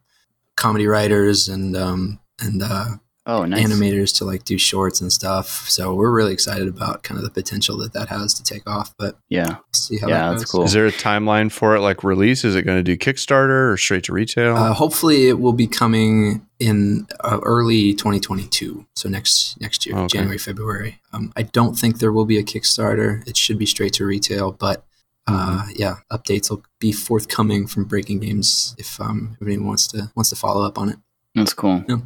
comedy 0.57 0.87
writers 0.87 1.48
and 1.48 1.77
um, 1.77 2.20
and 2.40 2.62
uh, 2.62 2.96
oh, 3.29 3.45
nice. 3.45 3.64
animators 3.64 4.17
to 4.19 4.25
like 4.25 4.43
do 4.45 4.59
shorts 4.59 5.01
and 5.01 5.12
stuff. 5.12 5.69
So 5.69 5.95
we're 5.95 6.11
really 6.11 6.33
excited 6.33 6.67
about 6.67 7.05
kind 7.05 7.19
of 7.19 7.25
the 7.25 7.31
potential 7.31 7.77
that 7.79 7.93
that 7.93 8.09
has 8.09 8.35
to 8.35 8.43
take 8.43 8.69
off. 8.69 8.95
But 8.99 9.19
Yeah, 9.29 9.49
we'll 9.49 9.62
see 9.73 9.99
how 9.99 10.09
Yeah, 10.09 10.31
that 10.31 10.38
that's 10.38 10.51
cool. 10.51 10.64
Is 10.64 10.73
there 10.73 10.87
a 10.87 10.93
timeline 10.93 11.53
for 11.53 11.77
it, 11.77 11.81
like 11.81 12.03
release? 12.03 12.45
Is 12.45 12.57
it 12.57 12.62
going 12.62 12.79
to 12.79 12.83
do 12.83 12.97
Kickstarter 12.97 13.71
or 13.73 13.77
straight 13.77 14.05
to 14.05 14.12
retail? 14.12 14.57
Uh, 14.57 14.73
hopefully, 14.73 15.29
it 15.29 15.38
will 15.38 15.53
be 15.53 15.67
coming 15.69 16.45
in 16.59 17.07
uh, 17.21 17.38
early 17.45 17.95
2022. 17.95 18.85
So 18.97 19.09
next 19.09 19.61
next 19.61 19.87
year, 19.87 19.97
Okay. 19.97 20.19
January, 20.19 20.38
February. 20.38 21.01
Um, 21.12 21.33
I 21.37 21.43
don't 21.43 21.79
think 21.79 21.99
there 21.99 22.12
will 22.12 22.25
be 22.27 22.38
a 22.38 22.43
Kickstarter. 22.43 23.27
It 23.29 23.37
should 23.37 23.59
be 23.59 23.67
straight 23.67 23.93
to 23.95 24.05
retail, 24.05 24.53
but 24.53 24.85
uh, 25.27 25.67
yeah, 25.77 25.97
updates 26.11 26.49
will 26.49 26.62
be 26.79 26.91
forthcoming 26.91 27.67
from 27.67 27.85
Breaking 27.85 28.19
Games 28.19 28.75
if 28.79 28.99
um, 29.01 29.37
if 29.41 29.47
anyone 29.47 29.67
wants 29.69 29.87
to 29.88 30.11
wants 30.17 30.31
to 30.31 30.37
follow 30.37 30.64
up 30.64 30.79
on 30.79 30.88
it. 30.88 30.99
That's 31.35 31.55
cool. 31.55 31.85
Yeah. 31.88 31.97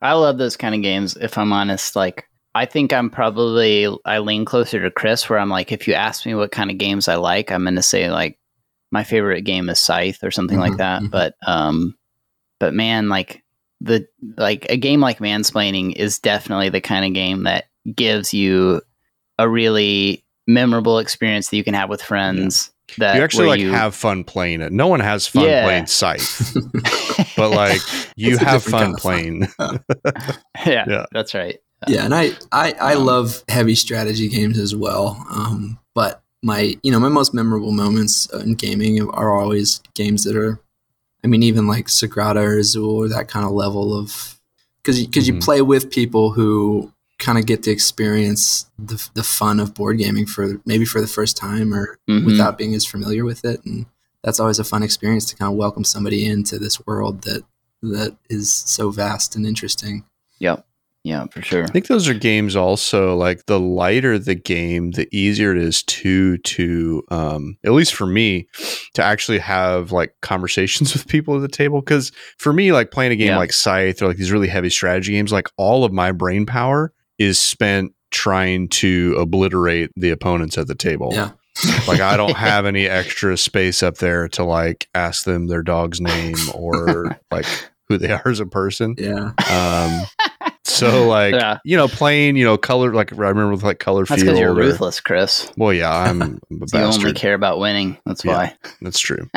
I 0.00 0.12
love 0.14 0.38
those 0.38 0.56
kind 0.56 0.74
of 0.74 0.82
games. 0.82 1.16
If 1.16 1.38
I'm 1.38 1.52
honest, 1.52 1.96
like 1.96 2.28
I 2.54 2.66
think 2.66 2.92
I'm 2.92 3.08
probably 3.10 3.88
I 4.04 4.18
lean 4.18 4.44
closer 4.44 4.82
to 4.82 4.90
Chris, 4.90 5.28
where 5.30 5.38
I'm 5.38 5.48
like, 5.48 5.72
if 5.72 5.88
you 5.88 5.94
ask 5.94 6.26
me 6.26 6.34
what 6.34 6.52
kind 6.52 6.70
of 6.70 6.78
games 6.78 7.08
I 7.08 7.14
like, 7.16 7.50
I'm 7.50 7.62
going 7.64 7.76
to 7.76 7.82
say 7.82 8.10
like 8.10 8.38
my 8.90 9.04
favorite 9.04 9.42
game 9.42 9.68
is 9.70 9.80
Scythe 9.80 10.22
or 10.22 10.30
something 10.30 10.58
like 10.58 10.74
Mhm, 10.74 10.78
that. 10.78 11.02
mhm. 11.02 11.10
But 11.10 11.34
um, 11.46 11.96
but 12.60 12.74
man, 12.74 13.08
like 13.08 13.42
the 13.80 14.06
like 14.36 14.66
a 14.68 14.76
game 14.76 15.00
like 15.00 15.18
Mansplaining 15.18 15.94
is 15.96 16.18
definitely 16.18 16.68
the 16.68 16.80
kind 16.80 17.04
of 17.04 17.14
game 17.14 17.44
that 17.44 17.64
gives 17.94 18.34
you 18.34 18.82
a 19.38 19.48
really 19.48 20.24
memorable 20.46 20.98
experience 20.98 21.48
that 21.48 21.56
you 21.56 21.64
can 21.64 21.74
have 21.74 21.88
with 21.88 22.02
friends. 22.02 22.71
That 22.98 23.16
you 23.16 23.22
actually 23.22 23.46
like 23.48 23.60
you- 23.60 23.70
have 23.72 23.94
fun 23.94 24.24
playing 24.24 24.60
it. 24.60 24.72
No 24.72 24.86
one 24.86 25.00
has 25.00 25.26
fun 25.26 25.44
Yeah. 25.44 25.64
playing 25.64 25.86
Scythe, 25.86 26.54
but 27.36 27.50
like 27.50 27.80
you 28.16 28.36
have 28.38 28.62
fun 28.62 28.72
kind 28.72 28.94
of 28.94 29.00
fun. 29.00 29.00
playing. 29.00 29.48
yeah, 30.66 30.84
Yeah. 30.88 31.06
that's 31.12 31.32
right. 31.34 31.58
yeah, 31.88 32.04
and 32.04 32.14
I 32.14 32.32
I, 32.52 32.74
I 32.80 32.94
Um, 32.94 33.04
love 33.06 33.42
heavy 33.48 33.74
strategy 33.74 34.28
games 34.28 34.58
as 34.58 34.74
well. 34.76 35.24
Um, 35.30 35.78
but 35.94 36.22
my 36.42 36.76
you 36.82 36.92
know 36.92 37.00
my 37.00 37.08
most 37.08 37.32
memorable 37.34 37.72
moments 37.72 38.26
in 38.34 38.54
gaming 38.54 39.00
are 39.10 39.32
always 39.40 39.80
games 39.94 40.24
that 40.24 40.36
are, 40.36 40.60
I 41.24 41.28
mean, 41.28 41.42
even 41.42 41.66
like 41.66 41.86
Sagrada 41.86 42.42
or 42.42 42.58
Azul 42.58 42.90
or 43.04 43.08
that 43.08 43.28
kind 43.28 43.46
of 43.46 43.52
level 43.52 43.96
of 43.96 44.38
because 44.82 45.00
because 45.06 45.26
you 45.26 45.34
Mhm. 45.34 45.42
play 45.44 45.62
with 45.62 45.90
people 45.90 46.30
who 46.32 46.92
kind 47.22 47.38
of 47.38 47.46
get 47.46 47.62
to 47.62 47.70
experience 47.70 48.66
the 48.78 49.08
the 49.14 49.22
fun 49.22 49.60
of 49.60 49.74
board 49.74 49.98
gaming 49.98 50.26
for 50.26 50.60
maybe 50.66 50.84
for 50.84 51.00
the 51.00 51.06
first 51.06 51.36
time 51.36 51.72
or 51.72 51.98
Mhm. 52.10 52.26
without 52.26 52.58
being 52.58 52.74
as 52.74 52.84
familiar 52.84 53.24
with 53.24 53.44
it, 53.44 53.64
and 53.64 53.86
that's 54.24 54.40
always 54.40 54.58
a 54.58 54.64
fun 54.64 54.82
experience 54.82 55.24
to 55.26 55.36
kind 55.36 55.50
of 55.52 55.56
welcome 55.56 55.84
somebody 55.84 56.26
into 56.26 56.58
this 56.58 56.84
world 56.86 57.22
that 57.22 57.42
that 57.82 58.16
is 58.28 58.52
so 58.52 58.90
vast 58.90 59.34
and 59.36 59.46
interesting. 59.46 60.04
Yep. 60.38 60.64
Yeah, 61.04 61.26
for 61.32 61.42
sure. 61.42 61.64
I 61.64 61.66
think 61.66 61.88
those 61.88 62.06
are 62.08 62.14
games 62.14 62.54
also 62.54 63.16
like 63.16 63.46
the 63.46 63.58
lighter 63.58 64.20
the 64.20 64.36
game, 64.36 64.92
the 64.92 65.08
easier 65.10 65.50
it 65.50 65.58
is 65.60 65.82
to 65.84 66.38
to 66.38 67.02
um 67.10 67.56
at 67.64 67.72
least 67.72 67.94
for 67.94 68.06
me 68.06 68.46
to 68.94 69.02
actually 69.02 69.40
have 69.40 69.90
like 69.90 70.14
conversations 70.22 70.92
with 70.94 71.08
people 71.08 71.34
at 71.36 71.42
the 71.42 71.48
table 71.48 71.82
cuz 71.82 72.12
for 72.38 72.52
me 72.52 72.72
like 72.72 72.90
playing 72.92 73.10
a 73.12 73.16
game 73.16 73.28
Yeah. 73.28 73.38
like 73.38 73.52
Scythe 73.52 74.00
or 74.02 74.06
like 74.08 74.16
these 74.16 74.30
really 74.32 74.48
heavy 74.48 74.70
strategy 74.70 75.12
games 75.12 75.32
like 75.32 75.48
all 75.56 75.84
of 75.84 75.92
my 75.92 76.12
brain 76.12 76.46
power 76.46 76.92
is 77.18 77.38
spent 77.38 77.92
trying 78.10 78.68
to 78.68 79.14
obliterate 79.18 79.90
the 79.96 80.10
opponents 80.10 80.58
at 80.58 80.66
the 80.66 80.74
table. 80.74 81.10
Yeah. 81.12 81.30
like 81.88 82.00
I 82.00 82.16
don't 82.16 82.36
have 82.36 82.66
any 82.66 82.86
extra 82.88 83.36
space 83.36 83.82
up 83.82 83.98
there 83.98 84.28
to 84.30 84.44
like 84.44 84.88
ask 84.94 85.24
them 85.24 85.46
their 85.48 85.62
dog's 85.62 86.00
name 86.00 86.34
or 86.54 87.18
like 87.30 87.46
who 87.88 87.98
they 87.98 88.10
are 88.10 88.26
as 88.26 88.40
a 88.40 88.46
person. 88.46 88.94
Yeah. 88.98 89.32
Um, 89.50 90.06
so 90.64 91.06
like 91.06 91.34
Yeah. 91.34 91.58
you 91.64 91.76
know, 91.76 91.88
playing 91.88 92.36
you 92.36 92.44
know 92.44 92.56
color 92.56 92.92
like 92.94 93.12
I 93.12 93.16
remember 93.16 93.50
with 93.52 93.62
like 93.62 93.78
color 93.78 94.04
That's 94.04 94.22
field. 94.22 94.34
because 94.34 94.40
you're 94.40 94.52
or- 94.52 94.56
ruthless, 94.56 95.00
Chris. 95.00 95.50
Well, 95.56 95.72
yeah, 95.72 95.90
I'm, 95.94 96.22
I'm 96.22 96.40
a 96.50 96.66
You 96.78 96.84
only 96.84 97.12
care 97.12 97.34
about 97.34 97.58
winning. 97.58 97.98
That's 98.06 98.24
Yeah. 98.24 98.32
why. 98.32 98.56
That's 98.80 98.98
true. 99.00 99.28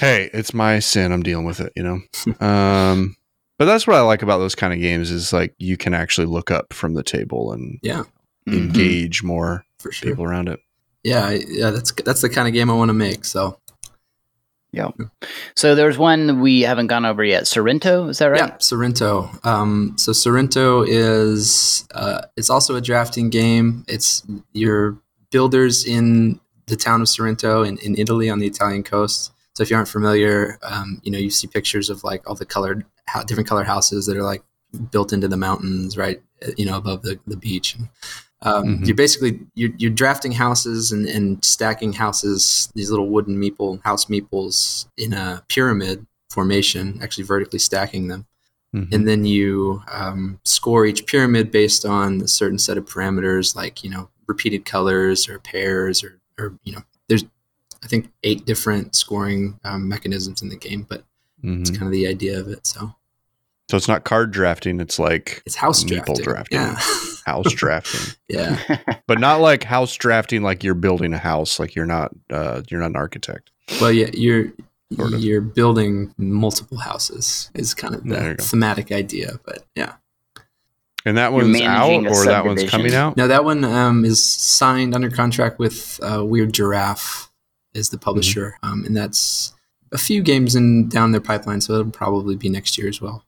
hey, 0.00 0.30
it's 0.34 0.52
my 0.52 0.78
sin. 0.80 1.12
I'm 1.12 1.22
dealing 1.22 1.46
with 1.46 1.60
it. 1.60 1.72
You 1.76 1.82
know. 1.84 2.46
Um, 2.46 3.16
but 3.58 3.64
that's 3.66 3.86
what 3.86 3.96
I 3.96 4.00
like 4.00 4.22
about 4.22 4.38
those 4.38 4.54
kind 4.54 4.72
of 4.72 4.78
games 4.80 5.10
is 5.10 5.32
like 5.32 5.54
you 5.58 5.76
can 5.76 5.92
actually 5.94 6.26
look 6.26 6.50
up 6.50 6.72
from 6.72 6.94
the 6.94 7.02
table 7.02 7.52
and 7.52 7.78
Yeah. 7.82 8.04
Mhm. 8.48 8.54
engage 8.56 9.22
more 9.22 9.64
For 9.78 9.92
sure. 9.92 10.10
people 10.10 10.24
around 10.24 10.48
it. 10.48 10.60
Yeah, 11.04 11.30
yeah, 11.30 11.70
that's 11.70 11.92
that's 12.04 12.20
the 12.22 12.28
kind 12.30 12.48
of 12.48 12.54
game 12.54 12.70
I 12.70 12.74
want 12.74 12.88
to 12.88 12.94
make. 12.94 13.24
So 13.24 13.58
yeah. 14.72 14.88
So 15.56 15.74
there's 15.74 15.96
one 15.96 16.40
we 16.40 16.60
haven't 16.62 16.88
gone 16.88 17.06
over 17.06 17.24
yet. 17.24 17.46
Sorrento, 17.46 18.08
is 18.08 18.18
that 18.18 18.26
right? 18.26 18.40
yeah, 18.40 18.56
Sorrento. 18.58 19.30
Um, 19.44 19.94
so 19.96 20.12
Sorrento 20.12 20.82
is 20.82 21.86
uh, 21.94 22.22
it's 22.36 22.50
also 22.50 22.74
a 22.76 22.80
drafting 22.80 23.30
game. 23.30 23.84
It's 23.88 24.22
your 24.52 24.98
builders 25.30 25.86
in 25.86 26.38
the 26.66 26.76
town 26.76 27.00
of 27.00 27.08
Sorrento 27.08 27.62
in, 27.62 27.78
in 27.78 27.96
Italy 27.98 28.28
on 28.28 28.40
the 28.40 28.46
Italian 28.46 28.82
coast. 28.82 29.32
So 29.58 29.62
if 29.62 29.70
you 29.70 29.76
aren't 29.76 29.88
familiar, 29.88 30.56
um, 30.62 31.00
you 31.02 31.10
know 31.10 31.18
you 31.18 31.30
see 31.30 31.48
pictures 31.48 31.90
of 31.90 32.04
like 32.04 32.22
all 32.28 32.36
the 32.36 32.46
colored 32.46 32.84
different 33.26 33.48
colored 33.48 33.66
houses 33.66 34.06
that 34.06 34.16
are 34.16 34.22
like 34.22 34.44
built 34.92 35.12
into 35.12 35.26
the 35.26 35.36
mountains, 35.36 35.96
right? 35.98 36.22
uh, 36.46 36.52
You 36.56 36.64
know 36.66 36.76
above 36.76 37.02
the 37.02 37.18
the 37.26 37.36
beach. 37.36 37.76
Um, 38.42 38.64
Mhm. 38.78 38.86
You're 38.86 38.94
basically 38.94 39.40
you're, 39.56 39.72
you're 39.76 39.90
drafting 39.90 40.30
houses 40.30 40.92
and, 40.92 41.06
and 41.08 41.44
stacking 41.44 41.92
houses, 41.94 42.68
these 42.76 42.88
little 42.88 43.08
wooden 43.08 43.36
meeple 43.36 43.82
house 43.82 44.04
meeples 44.04 44.86
in 44.96 45.12
a 45.12 45.42
pyramid 45.48 46.06
formation, 46.30 47.00
actually 47.02 47.24
vertically 47.24 47.58
stacking 47.58 48.06
them 48.06 48.26
Mhm. 48.72 48.92
and 48.92 49.08
then 49.08 49.24
you 49.24 49.82
um, 49.90 50.38
score 50.44 50.86
each 50.86 51.04
pyramid 51.06 51.50
based 51.50 51.84
on 51.84 52.20
a 52.20 52.28
certain 52.28 52.58
set 52.60 52.78
of 52.78 52.84
parameters 52.84 53.56
like 53.56 53.82
you 53.82 53.90
know 53.90 54.08
repeated 54.28 54.64
colors 54.64 55.28
or 55.28 55.40
pairs 55.40 56.04
or, 56.04 56.20
or 56.38 56.54
you 56.62 56.72
know 56.74 56.82
i 57.82 57.86
think 57.86 58.08
eight 58.24 58.44
different 58.46 58.94
scoring 58.96 59.58
um, 59.64 59.88
mechanisms 59.88 60.42
in 60.42 60.48
the 60.48 60.56
game 60.56 60.86
but 60.88 61.04
it's 61.42 61.70
Mhm. 61.70 61.78
kind 61.78 61.86
of 61.86 61.92
the 61.92 62.06
idea 62.06 62.38
of 62.40 62.48
it 62.48 62.66
so 62.66 62.94
So 63.70 63.76
it's 63.76 63.86
not 63.88 64.02
card 64.04 64.30
drafting; 64.32 64.80
it's 64.80 64.98
like 64.98 65.42
it's 65.46 65.54
house 65.56 65.84
Meeple 65.84 66.20
drafting, 66.22 66.58
drafting. 66.58 66.58
yeah 66.58 66.78
house 67.26 67.52
drafting, 67.52 68.14
yeah 68.28 68.78
but 69.06 69.20
not 69.20 69.40
like 69.40 69.62
house 69.64 69.94
drafting 69.94 70.42
like 70.42 70.64
you're 70.64 70.74
building 70.74 71.12
a 71.12 71.18
house. 71.18 71.58
Like 71.60 71.74
you're 71.76 71.86
not 71.86 72.10
uh, 72.30 72.62
you're 72.68 72.80
not 72.80 72.90
an 72.90 72.96
architect. 72.96 73.50
well 73.80 73.92
yeah 73.92 74.08
you're 74.14 74.52
Sort 74.96 75.12
of. 75.12 75.20
you're 75.20 75.42
building 75.42 76.14
multiple 76.16 76.78
houses 76.78 77.50
is 77.54 77.74
kind 77.74 77.94
of 77.94 78.04
the 78.04 78.36
thematic 78.40 78.90
idea 78.90 79.38
but 79.44 79.66
yeah 79.76 79.92
And 81.04 81.16
that 81.18 81.30
You're 81.32 81.42
one's 81.44 81.60
out 81.60 82.06
or 82.06 82.24
that 82.24 82.44
one's 82.46 82.64
coming 82.70 82.94
out? 82.94 83.16
No, 83.16 83.28
that 83.28 83.44
one 83.44 83.64
um, 83.64 84.04
is 84.06 84.24
signed 84.24 84.94
under 84.94 85.10
contract 85.10 85.58
with 85.58 86.00
uh, 86.02 86.24
Weird 86.24 86.52
Giraffe, 86.54 87.27
is 87.78 87.88
the 87.90 87.98
publisher, 87.98 88.56
Mm-hmm. 88.62 88.72
um, 88.72 88.84
and 88.84 88.96
that's 88.96 89.54
a 89.92 89.98
few 89.98 90.20
games 90.22 90.54
in 90.54 90.88
down 90.88 91.12
their 91.12 91.20
pipeline, 91.20 91.60
so 91.62 91.72
it'll 91.74 91.90
probably 91.90 92.36
be 92.36 92.48
next 92.50 92.76
year 92.76 92.88
as 92.88 93.00
well. 93.00 93.24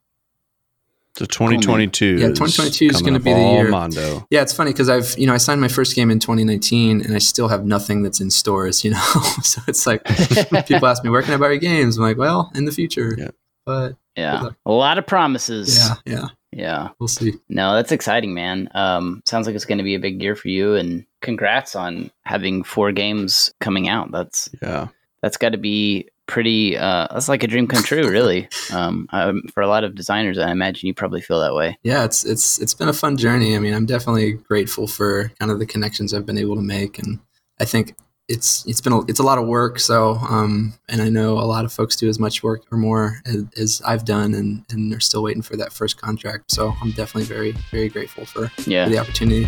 So 1.17 1.25
2022. 1.25 2.05
Yeah, 2.19 2.27
2022 2.27 2.85
is 2.85 2.91
coming 3.01 3.05
gonna 3.05 3.19
be 3.19 3.33
the 3.33 3.39
year. 3.39 3.69
Mondo. 3.69 4.25
Yeah, 4.29 4.41
it's 4.43 4.53
funny 4.53 4.71
because 4.71 4.87
I've 4.89 5.13
you 5.17 5.27
know 5.27 5.33
I 5.33 5.37
signed 5.37 5.59
my 5.59 5.67
first 5.67 5.93
game 5.95 6.09
in 6.09 6.19
2019, 6.19 7.01
and 7.01 7.13
I 7.13 7.17
still 7.17 7.49
have 7.49 7.65
nothing 7.65 8.01
that's 8.03 8.21
in 8.21 8.31
stores. 8.31 8.83
You 8.85 8.91
know, 8.91 9.01
so 9.43 9.61
it's 9.67 9.85
like 9.85 10.03
people 10.67 10.87
ask 10.87 11.03
me 11.03 11.09
where 11.09 11.21
can 11.21 11.33
I 11.33 11.37
buy 11.37 11.49
your 11.49 11.57
games. 11.57 11.97
I'm 11.97 12.03
like, 12.03 12.17
well, 12.17 12.49
in 12.55 12.63
the 12.65 12.71
future. 12.71 13.15
Yeah. 13.17 13.29
But 13.65 13.95
yeah, 14.15 14.49
a 14.65 14.71
lot 14.71 14.97
of 14.97 15.05
promises. 15.05 15.77
yeah, 15.77 15.95
yeah, 16.05 16.27
yeah. 16.51 16.89
we'll 16.99 17.07
see. 17.07 17.33
No, 17.49 17.73
that's 17.75 17.91
exciting, 17.91 18.33
man. 18.33 18.69
Um, 18.73 19.21
sounds 19.25 19.47
like 19.47 19.55
it's 19.55 19.65
going 19.65 19.77
to 19.77 19.83
be 19.83 19.95
a 19.95 19.99
big 19.99 20.21
year 20.21 20.35
for 20.35 20.47
you, 20.49 20.75
and 20.75 21.05
congrats 21.21 21.75
on 21.75 22.11
having 22.23 22.63
four 22.63 22.91
games 22.91 23.53
coming 23.59 23.87
out. 23.87 24.11
That's 24.11 24.49
Yeah. 24.61 24.87
that's 25.21 25.37
got 25.37 25.49
to 25.53 25.57
be 25.57 26.09
pretty. 26.27 26.77
Uh, 26.77 27.07
that's 27.11 27.27
like 27.29 27.43
a 27.43 27.47
dream 27.47 27.67
come 27.67 27.83
true, 27.83 28.09
really. 28.09 28.47
Um, 28.71 29.07
um, 29.11 29.41
for 29.53 29.61
a 29.61 29.67
lot 29.67 29.83
of 29.83 29.95
designers, 29.95 30.37
I 30.37 30.49
imagine 30.49 30.87
you 30.87 30.93
probably 30.93 31.19
feel 31.19 31.41
that 31.41 31.53
way. 31.53 31.77
Yeah, 31.83 32.05
it's 32.05 32.23
it's 32.25 32.57
it's 32.61 32.73
been 32.73 32.87
a 32.87 32.93
fun 32.93 33.17
journey. 33.17 33.55
I 33.55 33.59
mean, 33.59 33.73
I'm 33.73 33.85
definitely 33.85 34.33
grateful 34.33 34.87
for 34.87 35.29
kind 35.39 35.51
of 35.51 35.59
the 35.59 35.65
connections 35.65 36.13
I've 36.13 36.25
been 36.25 36.37
able 36.37 36.55
to 36.55 36.61
make, 36.61 36.97
and 36.99 37.19
I 37.59 37.65
think 37.65 37.95
it's 38.31 38.65
it's 38.65 38.81
been 38.81 38.93
a, 38.93 39.01
it's 39.05 39.19
a 39.19 39.23
lot 39.23 39.37
of 39.37 39.45
work. 39.47 39.79
So, 39.79 40.13
um, 40.29 40.73
and 40.89 41.01
I 41.01 41.09
know 41.09 41.33
a 41.33 41.47
lot 41.55 41.65
of 41.65 41.71
folks 41.73 41.95
do 41.95 42.07
as 42.09 42.17
much 42.19 42.41
work 42.43 42.61
or 42.71 42.77
more 42.77 43.21
as, 43.25 43.45
as 43.57 43.81
I've 43.85 44.05
done, 44.05 44.33
and 44.33 44.63
and 44.71 44.91
they're 44.91 44.99
still 44.99 45.23
waiting 45.23 45.41
for 45.41 45.57
that 45.57 45.71
first 45.73 46.01
contract. 46.01 46.51
So, 46.51 46.73
I'm 46.81 46.91
definitely 46.91 47.25
very 47.25 47.51
very 47.71 47.89
grateful 47.89 48.25
for, 48.25 48.51
Yeah. 48.65 48.85
for 48.85 48.91
the 48.91 48.99
opportunity. 48.99 49.47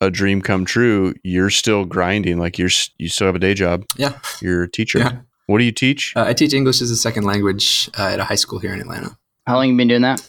a 0.00 0.10
dream 0.10 0.42
come 0.42 0.64
true, 0.64 1.14
you're 1.22 1.50
still 1.50 1.84
grinding. 1.84 2.38
Like 2.38 2.58
you're 2.58 2.70
you 2.98 3.08
still 3.08 3.26
have 3.26 3.36
a 3.36 3.38
day 3.40 3.54
job. 3.54 3.84
Yeah, 3.96 4.18
You're 4.40 4.64
a 4.64 4.70
teacher. 4.70 4.98
Yeah. 4.98 5.18
What 5.46 5.58
do 5.58 5.64
you 5.64 5.72
teach? 5.72 6.12
uh, 6.16 6.24
I 6.24 6.32
teach 6.32 6.52
English 6.52 6.82
as 6.82 6.90
a 6.90 6.96
second 6.96 7.24
language 7.24 7.88
uh, 7.98 8.08
at 8.08 8.20
a 8.20 8.24
high 8.24 8.34
school 8.34 8.58
here 8.58 8.74
in 8.74 8.80
Atlanta. 8.80 9.16
How 9.46 9.54
long 9.56 9.68
you 9.68 9.76
been 9.76 9.86
doing 9.88 10.02
that? 10.02 10.28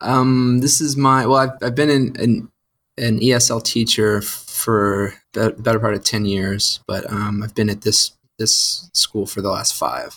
Um, 0.00 0.58
this 0.60 0.80
is 0.80 0.96
my 0.96 1.26
well. 1.26 1.38
I've, 1.38 1.50
I've 1.62 1.74
been 1.74 1.90
in, 1.90 2.16
an 2.20 2.52
an 2.98 3.18
ESL 3.20 3.64
teacher 3.64 4.20
for 4.20 5.14
the 5.32 5.50
better 5.58 5.80
part 5.80 5.94
of 5.94 6.04
ten 6.04 6.24
years, 6.24 6.80
but 6.86 7.10
um, 7.10 7.42
I've 7.42 7.54
been 7.54 7.70
at 7.70 7.80
this 7.82 8.12
this 8.38 8.88
school 8.92 9.26
for 9.26 9.40
the 9.40 9.50
last 9.50 9.74
five. 9.74 10.14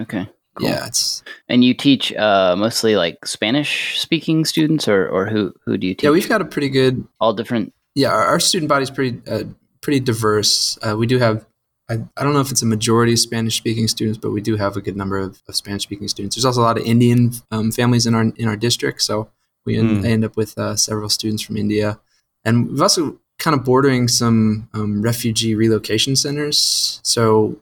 Okay. 0.00 0.28
Cool. 0.54 0.68
Yeah, 0.68 0.86
it's 0.86 1.22
And 1.48 1.64
you 1.64 1.72
teach 1.72 2.12
uh, 2.14 2.54
mostly 2.58 2.94
like 2.96 3.24
Spanish 3.24 3.98
speaking 4.00 4.44
students, 4.44 4.88
or 4.88 5.08
or 5.08 5.26
who 5.26 5.54
who 5.64 5.76
do 5.78 5.86
you 5.86 5.94
teach? 5.94 6.04
yeah. 6.04 6.10
We've 6.10 6.28
got 6.28 6.40
a 6.42 6.44
pretty 6.46 6.68
good 6.68 7.06
all 7.20 7.32
different. 7.32 7.72
Yeah. 7.94 8.08
Our, 8.10 8.24
our 8.24 8.40
student 8.40 8.68
body 8.68 8.82
is 8.84 8.90
pretty 8.90 9.20
uh, 9.30 9.44
pretty 9.80 10.00
diverse. 10.00 10.78
Uh, 10.82 10.96
we 10.96 11.06
do 11.06 11.18
have. 11.18 11.46
I, 11.90 11.94
I 12.16 12.22
don't 12.24 12.32
know 12.32 12.40
if 12.40 12.50
it's 12.50 12.62
a 12.62 12.66
majority 12.66 13.12
of 13.14 13.18
Spanish 13.18 13.56
speaking 13.56 13.88
students, 13.88 14.16
but 14.16 14.30
we 14.30 14.40
do 14.40 14.56
have 14.56 14.76
a 14.76 14.80
good 14.80 14.96
number 14.96 15.18
of, 15.18 15.42
of 15.48 15.56
Spanish 15.56 15.82
speaking 15.82 16.08
students. 16.08 16.36
There's 16.36 16.44
also 16.44 16.60
a 16.60 16.62
lot 16.62 16.78
of 16.78 16.84
Indian 16.86 17.32
um, 17.50 17.72
families 17.72 18.06
in 18.06 18.14
our 18.14 18.22
in 18.36 18.48
our 18.48 18.56
district, 18.56 19.02
so 19.02 19.28
we 19.66 19.76
end, 19.76 19.98
Hmm. 19.98 20.04
end 20.06 20.24
up 20.24 20.36
with 20.36 20.56
uh, 20.58 20.76
several 20.76 21.08
students 21.08 21.42
from 21.42 21.56
India, 21.56 21.98
and 22.44 22.68
we've 22.70 22.80
also 22.82 23.18
kind 23.38 23.54
of 23.58 23.64
bordering 23.64 24.06
some 24.08 24.68
um, 24.72 25.02
refugee 25.02 25.54
relocation 25.54 26.14
centers. 26.16 27.00
So 27.02 27.56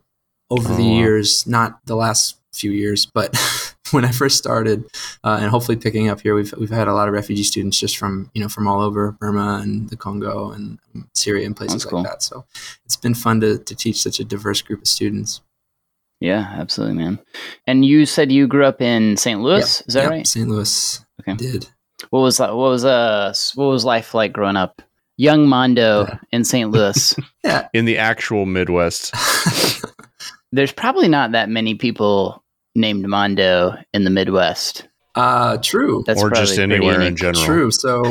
over 0.50 0.68
Oh, 0.72 0.76
the 0.76 0.82
wow. 0.82 0.96
years, 0.98 1.46
not 1.46 1.80
the 1.86 1.96
last 1.96 2.36
few 2.52 2.70
years, 2.72 3.06
but 3.06 3.36
when 3.90 4.04
I 4.04 4.10
first 4.12 4.38
started, 4.38 4.84
uh, 5.24 5.38
and 5.40 5.50
hopefully 5.50 5.76
picking 5.76 6.08
up 6.08 6.20
here, 6.20 6.34
we've 6.34 6.52
we've 6.58 6.70
had 6.70 6.88
a 6.88 6.94
lot 6.94 7.08
of 7.08 7.14
refugee 7.14 7.42
students 7.44 7.78
just 7.78 7.96
from 7.96 8.30
you 8.34 8.42
know 8.42 8.48
from 8.48 8.66
all 8.68 8.80
over 8.80 9.12
Burma 9.12 9.60
and 9.62 9.88
the 9.88 9.96
Congo 9.96 10.50
and 10.52 10.78
Syria 11.14 11.46
and 11.46 11.56
places 11.56 11.84
That's 11.84 11.92
like 11.92 12.04
that. 12.06 12.22
So 12.22 12.44
it's 12.84 12.96
been 12.96 13.14
fun 13.14 13.40
to 13.40 13.58
to 13.58 13.74
teach 13.74 14.00
such 14.02 14.20
a 14.20 14.24
diverse 14.24 14.62
group 14.62 14.80
of 14.82 14.88
students. 14.88 15.40
Yeah, 16.20 16.46
absolutely, 16.58 16.96
man. 17.02 17.18
And 17.66 17.84
you 17.84 18.04
said 18.04 18.30
you 18.30 18.46
grew 18.46 18.66
up 18.66 18.82
in 18.82 19.16
St. 19.16 19.40
Louis. 19.40 19.78
Yep, 19.78 19.88
Is 19.88 19.94
that 19.94 20.02
yep, 20.02 20.10
right? 20.10 20.26
St. 20.26 20.48
Louis 20.48 21.04
Okay. 21.20 21.34
did. 21.34 21.68
What 22.10 22.20
was 22.20 22.36
that? 22.38 22.54
What 22.54 22.68
was 22.70 22.84
uh? 22.84 23.32
What 23.54 23.66
was 23.66 23.84
life 23.84 24.12
like 24.14 24.32
growing 24.32 24.56
up? 24.56 24.82
Young 25.16 25.46
Mondo 25.46 26.06
Yeah. 26.08 26.18
in 26.32 26.44
St. 26.44 26.70
Louis. 26.70 27.14
Yeah. 27.44 27.68
In 27.72 27.86
the 27.86 27.96
actual 27.96 28.44
Midwest. 28.46 29.14
There's 30.52 30.72
probably 30.72 31.08
not 31.08 31.32
that 31.32 31.48
many 31.48 31.74
people 31.74 32.42
named 32.74 33.06
Mondo 33.08 33.74
in 33.92 34.04
the 34.04 34.10
Midwest. 34.10 34.86
uh, 35.14 35.58
true. 35.58 36.02
That's 36.06 36.20
or 36.22 36.30
just 36.30 36.54
probably 36.56 36.56
pretty 36.56 36.74
anywhere 36.74 36.94
in 36.96 37.02
unique. 37.02 37.18
general. 37.18 37.44
True. 37.44 37.70
So 37.72 38.02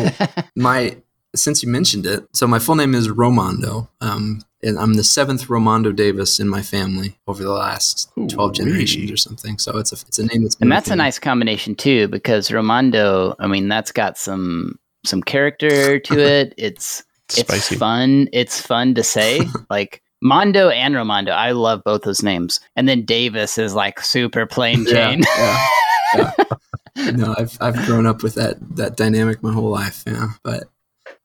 my 0.55 0.97
since 1.35 1.61
you 1.61 1.69
mentioned 1.69 2.05
it, 2.05 2.25
so 2.33 2.47
my 2.47 2.57
full 2.59 2.75
name 2.75 2.95
is 2.95 3.07
Romando, 3.07 3.87
um, 4.01 4.41
and 4.63 4.79
I'm 4.79 4.95
the 4.95 5.03
seventh 5.03 5.47
Romando 5.47 5.95
Davis 5.95 6.39
in 6.39 6.49
my 6.49 6.61
family 6.63 7.19
over 7.27 7.43
the 7.43 7.51
last 7.51 8.09
twelve 8.29 8.49
Ooh-wee. 8.51 8.65
generations 8.65 9.11
or 9.11 9.17
something. 9.17 9.57
So 9.59 9.77
it's 9.77 9.91
a 9.91 9.95
it's 10.07 10.17
a 10.19 10.25
name 10.25 10.41
that's 10.43 10.55
been 10.55 10.65
and 10.65 10.71
that's 10.71 10.89
a 10.89 10.95
nice 10.95 11.19
combination 11.19 11.75
too, 11.75 12.07
because 12.07 12.49
Romando. 12.49 13.35
I 13.39 13.47
mean, 13.47 13.67
that's 13.67 13.91
got 13.91 14.17
some 14.17 14.79
some 15.05 15.21
character 15.21 15.99
to 15.99 16.19
it. 16.39 16.53
It's 16.57 17.03
it's 17.29 17.39
Spicy. 17.41 17.75
fun. 17.75 18.27
It's 18.33 18.59
fun 18.61 18.95
to 18.95 19.03
say. 19.03 19.41
like 19.69 20.01
Mondo 20.21 20.69
and 20.69 20.95
Romando. 20.95 21.29
I 21.29 21.51
love 21.51 21.83
both 21.83 22.01
those 22.03 22.23
names. 22.23 22.59
And 22.75 22.87
then 22.87 23.05
Davis 23.05 23.57
is 23.57 23.73
like 23.73 24.01
super 24.01 24.45
plain 24.45 24.85
Jane. 24.85 25.23
yeah, 25.37 25.67
yeah. 26.15 27.11
no, 27.11 27.35
I've 27.37 27.57
I've 27.61 27.75
grown 27.85 28.05
up 28.05 28.23
with 28.23 28.35
that 28.35 28.57
that 28.75 28.97
dynamic 28.97 29.41
my 29.41 29.53
whole 29.53 29.69
life. 29.69 30.03
Yeah, 30.05 30.29
but 30.43 30.65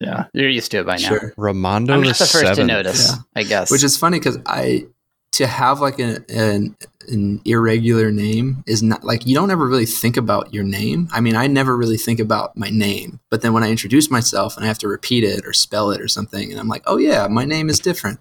Yeah, 0.01 0.27
you're 0.33 0.49
used 0.49 0.71
to 0.73 0.79
it 0.79 0.87
by 0.87 0.97
now. 0.97 1.11
Romando, 1.37 1.91
I'm 1.93 2.05
just 2.05 2.21
the 2.21 2.27
first 2.27 2.55
to 2.55 2.65
notice, 2.65 3.11
Yeah. 3.11 3.23
I 3.35 3.43
guess. 3.43 3.71
Which 3.71 3.83
is 3.83 3.97
funny 3.97 4.19
because 4.19 4.39
I 4.47 4.87
to 5.33 5.49
have 5.49 5.81
like 5.81 5.99
an, 5.99 6.25
an 6.29 6.77
an 7.09 7.41
irregular 7.45 8.13
name 8.13 8.63
is 8.67 8.83
not 8.83 9.03
like 9.03 9.27
you 9.27 9.35
don't 9.35 9.51
ever 9.51 9.67
really 9.67 9.87
think 9.87 10.17
about 10.17 10.55
your 10.55 10.63
name. 10.63 11.09
I 11.13 11.21
mean, 11.21 11.35
I 11.35 11.49
never 11.49 11.77
really 11.77 11.97
think 11.97 12.21
about 12.21 12.57
my 12.57 12.71
name, 12.71 13.19
but 13.31 13.43
then 13.43 13.53
when 13.53 13.65
I 13.65 13.71
introduce 13.71 14.11
myself 14.11 14.57
and 14.57 14.65
I 14.65 14.69
have 14.69 14.79
to 14.79 14.89
repeat 14.89 15.25
it 15.25 15.45
or 15.45 15.53
spell 15.53 15.91
it 15.91 16.01
or 16.01 16.07
something, 16.09 16.51
and 16.51 16.61
I'm 16.61 16.69
like, 16.69 16.83
oh 16.87 16.97
yeah, 16.99 17.27
my 17.27 17.45
name 17.45 17.69
is 17.69 17.81
different. 17.81 18.21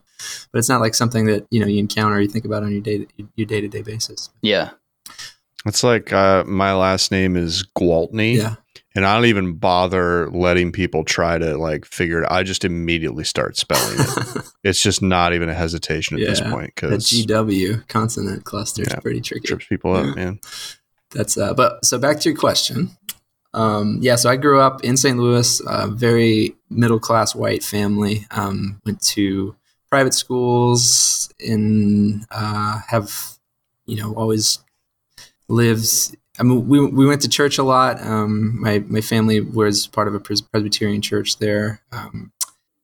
But 0.51 0.59
it's 0.59 0.69
not 0.69 0.81
like 0.81 0.95
something 0.95 1.25
that 1.25 1.45
you 1.51 1.59
know 1.59 1.67
you 1.67 1.79
encounter 1.79 2.19
you 2.21 2.27
think 2.27 2.45
about 2.45 2.63
on 2.63 2.71
your 2.71 2.81
day 2.81 3.07
your 3.35 3.47
day 3.47 3.61
to 3.61 3.67
day 3.67 3.81
basis. 3.81 4.29
yeah. 4.41 4.71
It's 5.65 5.81
like 5.81 6.11
uh, 6.11 6.43
my 6.45 6.73
last 6.73 7.09
name 7.09 7.37
is 7.37 7.63
Gwaltney. 7.77 8.35
Yeah, 8.35 8.55
And 8.95 9.05
I 9.05 9.15
don't 9.15 9.27
even 9.27 9.53
bother 9.55 10.29
letting 10.29 10.73
people 10.73 11.05
try 11.05 11.37
to 11.37 11.57
like 11.57 11.85
figure 11.85 12.21
it. 12.21 12.27
I 12.29 12.43
just 12.43 12.65
immediately 12.65 13.23
start 13.23 13.55
spelling 13.55 13.95
it. 13.97 14.43
it's 14.65 14.81
just 14.83 15.01
not 15.01 15.33
even 15.33 15.47
a 15.47 15.53
hesitation 15.53 16.17
at 16.19 16.27
this 16.27 16.41
Yeah, 16.41 16.51
point 16.51 16.75
the 16.75 16.87
because 16.89 17.05
GW 17.09 17.87
consonant 17.87 18.43
cluster 18.43 18.81
is 18.81 18.93
pretty 19.01 19.21
tricky. 19.21 19.47
trips 19.47 19.65
people 19.67 19.95
up, 19.95 20.05
Yeah. 20.07 20.13
man. 20.15 20.39
That's 21.11 21.37
uh, 21.37 21.53
but 21.53 21.85
so 21.85 21.97
back 21.97 22.19
to 22.19 22.29
your 22.29 22.37
question. 22.37 22.89
Um, 23.53 23.99
yeah, 24.01 24.17
so 24.17 24.29
I 24.29 24.35
grew 24.35 24.59
up 24.59 24.83
in 24.83 24.97
St. 24.97 25.17
Louis, 25.17 25.61
a 25.65 25.87
very 25.87 26.57
middle 26.69 26.99
class 26.99 27.33
white 27.35 27.63
family. 27.63 28.25
Um, 28.31 28.81
went 28.85 28.99
to 29.11 29.55
private 29.93 30.13
schools 30.15 31.29
and 31.39 32.25
uh, 32.31 32.79
have, 32.87 33.11
you 33.85 33.95
know, 33.97 34.13
always 34.15 34.57
lived. 35.47 36.15
I 36.39 36.43
mean, 36.43 36.67
we, 36.67 36.83
we 36.83 37.05
went 37.05 37.21
to 37.21 37.29
church 37.29 37.59
a 37.59 37.63
lot. 37.63 38.01
Um, 38.01 38.59
my 38.59 38.79
my 38.87 39.01
family 39.01 39.39
was 39.39 39.85
part 39.87 40.07
of 40.07 40.15
a 40.15 40.19
Presbyterian 40.19 41.01
church 41.01 41.37
there, 41.37 41.81
um, 41.91 42.31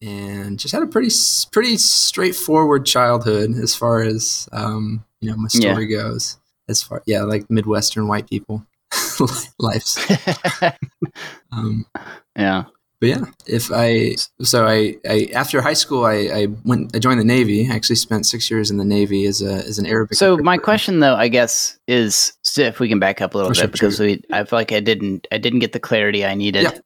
and 0.01 0.59
just 0.59 0.73
had 0.73 0.83
a 0.83 0.87
pretty 0.87 1.09
pretty 1.51 1.77
straightforward 1.77 2.85
childhood 2.85 3.51
as 3.57 3.73
far 3.73 4.03
as 4.03 4.47
um, 4.51 5.03
you 5.21 5.29
know 5.31 5.37
my 5.37 5.49
Yeah. 5.53 5.71
story 5.71 5.87
goes. 5.87 6.37
As 6.67 6.83
far 6.83 7.01
yeah, 7.07 7.23
like 7.23 7.49
Midwestern 7.49 8.07
white 8.07 8.29
people 8.29 8.63
lives. 9.59 9.97
Um, 11.51 11.85
yeah. 12.37 12.65
But 12.99 13.09
yeah, 13.09 13.25
if 13.47 13.71
I 13.71 14.15
so 14.41 14.65
I, 14.65 14.95
I 15.07 15.29
after 15.33 15.61
high 15.61 15.73
school 15.73 16.05
I, 16.05 16.29
I 16.33 16.47
went 16.65 16.95
I 16.95 16.99
joined 16.99 17.19
the 17.19 17.25
Navy. 17.25 17.69
I 17.69 17.73
actually 17.73 17.95
spent 17.95 18.25
six 18.25 18.51
years 18.51 18.69
in 18.69 18.77
the 18.77 18.85
Navy 18.85 19.25
as 19.25 19.41
a 19.41 19.65
as 19.65 19.79
an 19.79 19.85
Arabic. 19.85 20.17
So 20.17 20.37
my 20.37 20.57
question 20.57 20.99
though, 20.99 21.15
I 21.15 21.29
guess, 21.29 21.79
is 21.87 22.33
so 22.43 22.61
if 22.61 22.79
we 22.79 22.89
can 22.89 22.99
back 22.99 23.21
up 23.21 23.33
a 23.33 23.37
little 23.37 23.51
Oh, 23.51 23.53
sure, 23.53 23.67
bit 23.67 23.73
because 23.73 23.99
we 23.99 24.21
I 24.31 24.43
feel 24.43 24.59
like 24.59 24.71
I 24.71 24.81
didn't 24.81 25.27
I 25.31 25.37
didn't 25.37 25.59
get 25.59 25.71
the 25.71 25.79
clarity 25.79 26.25
I 26.25 26.35
needed. 26.35 26.63
Yeah. 26.63 26.79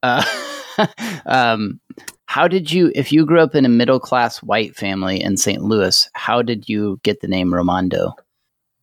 Uh, 0.78 0.86
um, 1.26 1.80
how 2.26 2.48
did 2.48 2.70
you 2.70 2.92
if 2.94 3.12
you 3.12 3.26
grew 3.26 3.40
up 3.40 3.54
in 3.54 3.64
a 3.64 3.68
middle 3.68 4.00
class 4.00 4.42
white 4.42 4.76
family 4.76 5.20
in 5.20 5.36
St. 5.36 5.62
Louis, 5.62 6.08
how 6.14 6.42
did 6.42 6.68
you 6.68 7.00
get 7.02 7.20
the 7.20 7.28
name 7.28 7.50
Romando? 7.52 8.12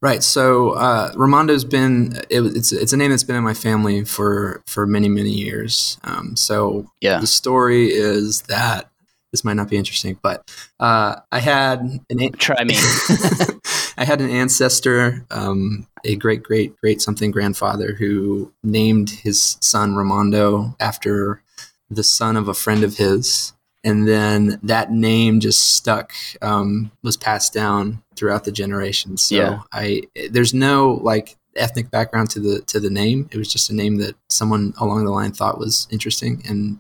Right. 0.02 0.24
So 0.24 0.72
uh, 0.72 1.12
Ramondo's 1.14 1.64
been 1.64 2.14
it, 2.30 2.42
it's 2.42 2.72
it's 2.72 2.92
a 2.92 2.98
name 2.98 3.12
that's 3.12 3.24
been 3.24 3.36
in 3.36 3.44
my 3.44 3.54
family 3.54 4.04
for 4.04 4.64
for 4.66 4.88
many 4.88 5.08
many 5.10 5.30
years. 5.30 6.00
Um, 6.04 6.36
so 6.36 6.90
Yeah. 7.02 7.20
the 7.20 7.28
story 7.28 7.88
is 7.92 8.42
that 8.44 8.90
this 9.32 9.44
might 9.44 9.54
not 9.54 9.70
be 9.70 9.78
interesting, 9.78 10.18
but 10.24 10.44
uh, 10.80 11.18
I 11.32 11.40
had 11.40 11.82
an 11.82 12.02
an- 12.10 12.32
Try 12.34 12.64
me. 12.64 12.74
I 13.98 14.04
had 14.06 14.22
an 14.22 14.30
ancestor, 14.32 15.24
um, 15.30 15.88
a 16.04 16.16
great 16.16 16.42
great 16.42 16.76
great 16.82 17.00
something 17.02 17.30
grandfather 17.30 17.94
who 17.94 18.52
named 18.64 19.10
his 19.12 19.58
son 19.62 19.94
Ramondo 19.94 20.76
after 20.80 21.44
the 21.92 22.04
son 22.04 22.38
of 22.38 22.48
a 22.48 22.54
friend 22.56 22.84
of 22.84 22.98
his. 22.98 23.54
And 23.84 24.08
then 24.08 24.60
that 24.64 24.92
name 24.92 25.40
just 25.40 25.76
stuck, 25.76 26.14
um, 26.42 26.92
was 27.02 27.18
passed 27.18 27.54
down 27.54 28.04
throughout 28.16 28.44
the 28.44 28.52
generations. 28.52 29.24
So 29.24 29.36
Yeah. 29.36 29.60
I, 29.72 30.04
there's 30.30 30.54
no 30.54 31.00
like 31.02 31.38
ethnic 31.56 31.90
background 31.92 32.30
to 32.32 32.40
the 32.40 32.62
to 32.62 32.80
the 32.80 32.90
name. 32.90 33.28
It 33.32 33.38
was 33.38 33.52
just 33.52 33.70
a 33.70 33.76
name 33.76 33.98
that 33.98 34.16
someone 34.30 34.74
along 34.80 35.04
the 35.06 35.12
line 35.12 35.32
thought 35.32 35.58
was 35.60 35.88
interesting. 35.92 36.44
And 36.48 36.80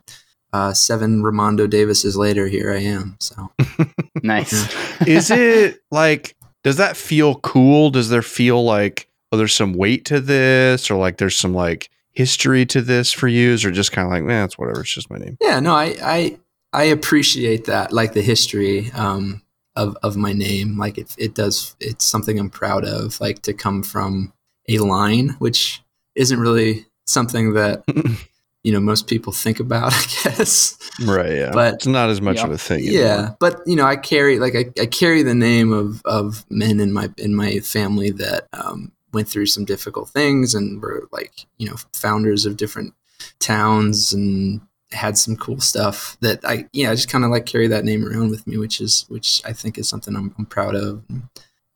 uh, 0.53 0.73
seven 0.73 1.23
Ramondo 1.23 1.69
Davises 1.69 2.15
later, 2.17 2.47
here 2.47 2.71
I 2.71 2.79
am. 2.79 3.15
So 3.19 3.51
nice. 4.23 4.53
Is 5.07 5.31
it 5.31 5.79
like, 5.91 6.35
does 6.63 6.77
that 6.77 6.97
feel 6.97 7.35
cool? 7.35 7.89
Does 7.89 8.09
there 8.09 8.21
feel 8.21 8.63
like, 8.63 9.07
oh, 9.31 9.37
there's 9.37 9.53
some 9.53 9.73
weight 9.73 10.05
to 10.05 10.19
this 10.19 10.91
or 10.91 10.95
like 10.97 11.17
there's 11.17 11.37
some 11.37 11.53
like 11.53 11.89
history 12.11 12.65
to 12.67 12.81
this 12.81 13.11
for 13.11 13.27
you? 13.27 13.53
Or 13.53 13.71
just 13.71 13.91
kind 13.93 14.05
of 14.05 14.11
like, 14.11 14.23
man, 14.23 14.45
it's 14.45 14.57
whatever. 14.57 14.81
It's 14.81 14.93
just 14.93 15.09
my 15.09 15.17
name. 15.17 15.37
Yeah, 15.41 15.59
no, 15.61 15.73
I 15.73 15.95
I, 16.03 16.39
I 16.73 16.83
appreciate 16.85 17.65
that, 17.65 17.91
like 17.91 18.13
the 18.13 18.21
history 18.21 18.91
um, 18.93 19.41
of 19.75 19.97
of 20.03 20.15
my 20.17 20.33
name. 20.33 20.77
Like 20.77 20.97
it 20.97 21.13
it 21.17 21.33
does. 21.35 21.75
It's 21.79 22.05
something 22.05 22.39
I'm 22.39 22.49
proud 22.49 22.85
of. 22.85 23.19
Like 23.19 23.41
to 23.43 23.53
come 23.53 23.83
from 23.83 24.33
a 24.69 24.77
line, 24.79 25.29
which 25.39 25.81
isn't 26.15 26.39
really 26.39 26.85
something 27.05 27.53
that 27.53 27.83
you 28.63 28.71
know 28.71 28.79
most 28.79 29.07
people 29.07 29.33
think 29.33 29.59
about. 29.59 29.93
I 29.95 30.05
guess. 30.23 30.77
right. 31.05 31.31
Yeah. 31.31 31.51
But- 31.51 31.73
it's 31.75 31.87
not 31.87 32.09
as 32.09 32.21
much 32.21 32.37
Yeah. 32.37 32.45
of 32.45 32.51
a 32.51 32.57
thing. 32.57 32.83
Yeah, 32.83 33.31
but 33.39 33.61
you 33.65 33.75
know, 33.75 33.85
I 33.85 33.95
carry 33.97 34.39
like 34.39 34.55
I, 34.55 34.65
I 34.81 34.85
carry 34.85 35.23
the 35.23 35.35
name 35.35 35.73
of 35.73 36.01
of 36.05 36.45
men 36.49 36.79
in 36.79 36.93
my 36.93 37.09
in 37.17 37.35
my 37.35 37.59
family 37.59 38.11
that 38.11 38.47
um, 38.53 38.91
went 39.13 39.27
through 39.27 39.47
some 39.47 39.65
difficult 39.65 40.09
things 40.09 40.55
and 40.55 40.81
were 40.81 41.07
like 41.11 41.47
you 41.57 41.67
know 41.69 41.75
founders 41.93 42.45
of 42.45 42.55
different 42.55 42.93
towns 43.39 44.13
and 44.13 44.61
had 44.93 45.17
some 45.17 45.35
cool 45.35 45.59
stuff 45.59 46.17
that 46.21 46.39
I 46.45 46.67
yeah 46.73 46.91
I 46.91 46.95
just 46.95 47.09
kind 47.09 47.23
of 47.23 47.31
like 47.31 47.45
carry 47.45 47.67
that 47.67 47.85
name 47.85 48.05
around 48.05 48.29
with 48.29 48.45
me, 48.47 48.57
which 48.57 48.79
is 48.81 49.05
which 49.09 49.41
I 49.45 49.53
think 49.53 49.77
is 49.77 49.89
something 49.89 50.15
I'm, 50.15 50.33
I'm 50.37 50.45
proud 50.45 50.75
of. 50.75 51.03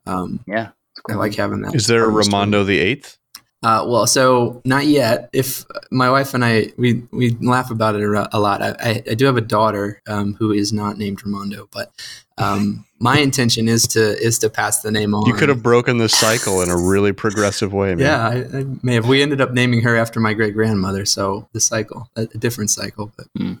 Um, 0.06 0.40
Yeah. 0.46 0.70
I 1.10 1.14
like 1.14 1.34
having 1.34 1.60
that. 1.62 1.74
Is 1.74 1.86
there 1.86 2.08
a 2.08 2.10
part 2.10 2.24
the. 2.24 2.30
Ramondo 2.30 2.66
the 2.66 2.78
Eighth? 2.78 3.18
Uh, 3.62 3.84
well, 3.86 4.06
so 4.06 4.62
not 4.64 4.86
yet. 4.86 5.28
If 5.32 5.64
my 5.90 6.10
wife 6.10 6.32
and 6.34 6.44
I, 6.44 6.72
we 6.78 7.02
we 7.10 7.30
laugh 7.40 7.70
about 7.70 7.96
it 7.96 8.02
a, 8.02 8.36
a 8.36 8.40
lot. 8.40 8.62
I, 8.62 8.76
I, 8.80 9.02
I 9.10 9.14
do 9.14 9.26
have 9.26 9.36
a 9.36 9.42
daughter 9.42 10.00
um, 10.06 10.34
who 10.34 10.52
is 10.52 10.72
not 10.72 10.96
named 10.96 11.18
Ramondo, 11.22 11.68
but 11.70 11.92
um, 12.38 12.85
my 12.98 13.18
intention 13.18 13.68
is 13.68 13.82
to 13.88 14.00
is 14.18 14.38
to 14.40 14.48
pass 14.50 14.80
the 14.80 14.90
name 14.90 15.14
on. 15.14 15.26
You 15.26 15.34
could 15.34 15.48
have 15.48 15.62
broken 15.62 15.98
the 15.98 16.08
cycle 16.08 16.62
in 16.62 16.70
a 16.70 16.76
really 16.76 17.12
progressive 17.12 17.72
way, 17.72 17.94
man. 17.94 17.98
Yeah, 17.98 18.28
I, 18.28 18.58
I 18.60 18.64
may 18.82 18.94
have. 18.94 19.06
We 19.06 19.22
ended 19.22 19.40
up 19.40 19.52
naming 19.52 19.82
her 19.82 19.96
after 19.96 20.18
my 20.20 20.32
great 20.34 20.54
grandmother, 20.54 21.04
so 21.04 21.48
the 21.52 21.60
cycle, 21.60 22.08
a, 22.16 22.22
a 22.22 22.38
different 22.38 22.70
cycle. 22.70 23.12
But 23.16 23.26
Hmm. 23.36 23.54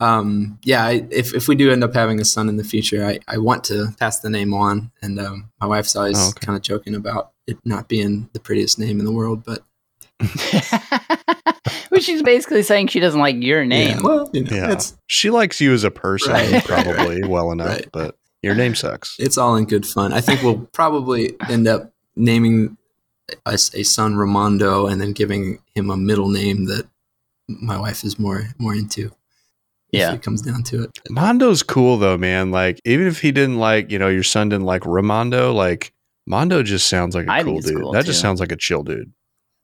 um, 0.00 0.58
yeah, 0.62 0.84
I, 0.84 1.06
if 1.10 1.34
if 1.34 1.48
we 1.48 1.54
do 1.54 1.70
end 1.70 1.84
up 1.84 1.92
having 1.94 2.20
a 2.20 2.24
son 2.24 2.48
in 2.48 2.56
the 2.56 2.64
future, 2.64 3.04
I, 3.04 3.18
I 3.28 3.38
want 3.38 3.64
to 3.64 3.88
pass 3.98 4.20
the 4.20 4.30
name 4.30 4.54
on. 4.54 4.90
And 5.02 5.18
um, 5.20 5.50
my 5.60 5.66
wife's 5.66 5.94
always 5.96 6.18
Oh, 6.18 6.28
okay. 6.30 6.46
kind 6.46 6.56
of 6.56 6.62
joking 6.62 6.94
about 6.94 7.32
it 7.46 7.58
not 7.64 7.88
being 7.88 8.28
the 8.32 8.40
prettiest 8.40 8.78
name 8.78 8.98
in 9.00 9.04
the 9.06 9.12
world, 9.12 9.42
but 9.44 9.64
Which 11.90 12.04
she's 12.04 12.22
basically 12.22 12.62
saying 12.62 12.88
she 12.88 13.00
doesn't 13.00 13.20
like 13.20 13.36
your 13.42 13.64
name. 13.64 13.96
Yeah, 13.96 14.02
well, 14.02 14.30
you 14.32 14.44
know, 14.44 14.56
Yeah. 14.56 14.72
it's 14.72 14.94
She 15.06 15.30
likes 15.30 15.60
you 15.60 15.72
as 15.72 15.84
a 15.84 15.90
person, 15.90 16.32
Right. 16.32 16.64
probably 16.66 17.24
well 17.24 17.50
enough, 17.52 17.68
Right. 17.68 17.88
but 17.92 18.16
your 18.42 18.54
name 18.54 18.74
sucks. 18.74 19.16
it's 19.18 19.36
all 19.38 19.56
in 19.56 19.64
good 19.64 19.86
fun. 19.86 20.12
I 20.12 20.20
think 20.20 20.42
we'll 20.42 20.58
probably 20.72 21.36
end 21.48 21.66
up 21.68 21.92
naming 22.16 22.76
a, 23.46 23.54
a 23.54 23.82
son 23.84 24.14
Ramondo 24.14 24.90
and 24.90 25.00
then 25.00 25.12
giving 25.12 25.58
him 25.74 25.90
a 25.90 25.96
middle 25.96 26.28
name 26.28 26.66
that 26.66 26.86
my 27.48 27.78
wife 27.78 28.04
is 28.04 28.18
more 28.18 28.48
more 28.58 28.74
into. 28.74 29.10
Yeah. 29.90 30.10
if 30.10 30.16
it 30.16 30.22
comes 30.22 30.42
down 30.42 30.64
to 30.64 30.82
it. 30.82 30.90
Mondo's 31.10 31.62
cool 31.62 31.96
though, 31.96 32.18
man. 32.18 32.50
Like 32.50 32.78
even 32.84 33.06
if 33.06 33.20
he 33.22 33.32
didn't 33.32 33.58
like, 33.58 33.90
you 33.90 33.98
know, 33.98 34.08
your 34.08 34.22
son 34.22 34.50
didn't 34.50 34.66
like 34.66 34.82
Ramondo, 34.82 35.54
like 35.54 35.94
Mondo 36.26 36.62
just 36.62 36.88
sounds 36.88 37.14
like 37.14 37.26
a 37.26 37.32
I 37.32 37.42
cool 37.42 37.60
dude. 37.60 37.80
cool, 37.80 37.92
that 37.92 38.04
just 38.04 38.20
sounds 38.20 38.38
like 38.38 38.52
a 38.52 38.56
chill 38.56 38.82
dude. 38.82 39.10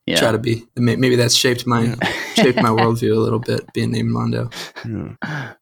Yeah. 0.05 0.17
Try 0.17 0.31
to 0.33 0.37
be. 0.37 0.65
Maybe 0.75 1.15
that's 1.15 1.33
shaped 1.35 1.65
my 1.65 1.81
Yeah. 1.83 1.95
shaped 2.35 2.61
my 2.61 2.69
worldview 2.69 3.15
a 3.15 3.19
little 3.19 3.39
bit. 3.39 3.71
Being 3.73 3.91
named 3.91 4.11
Mondo. 4.11 4.49
Yeah. 4.87 5.15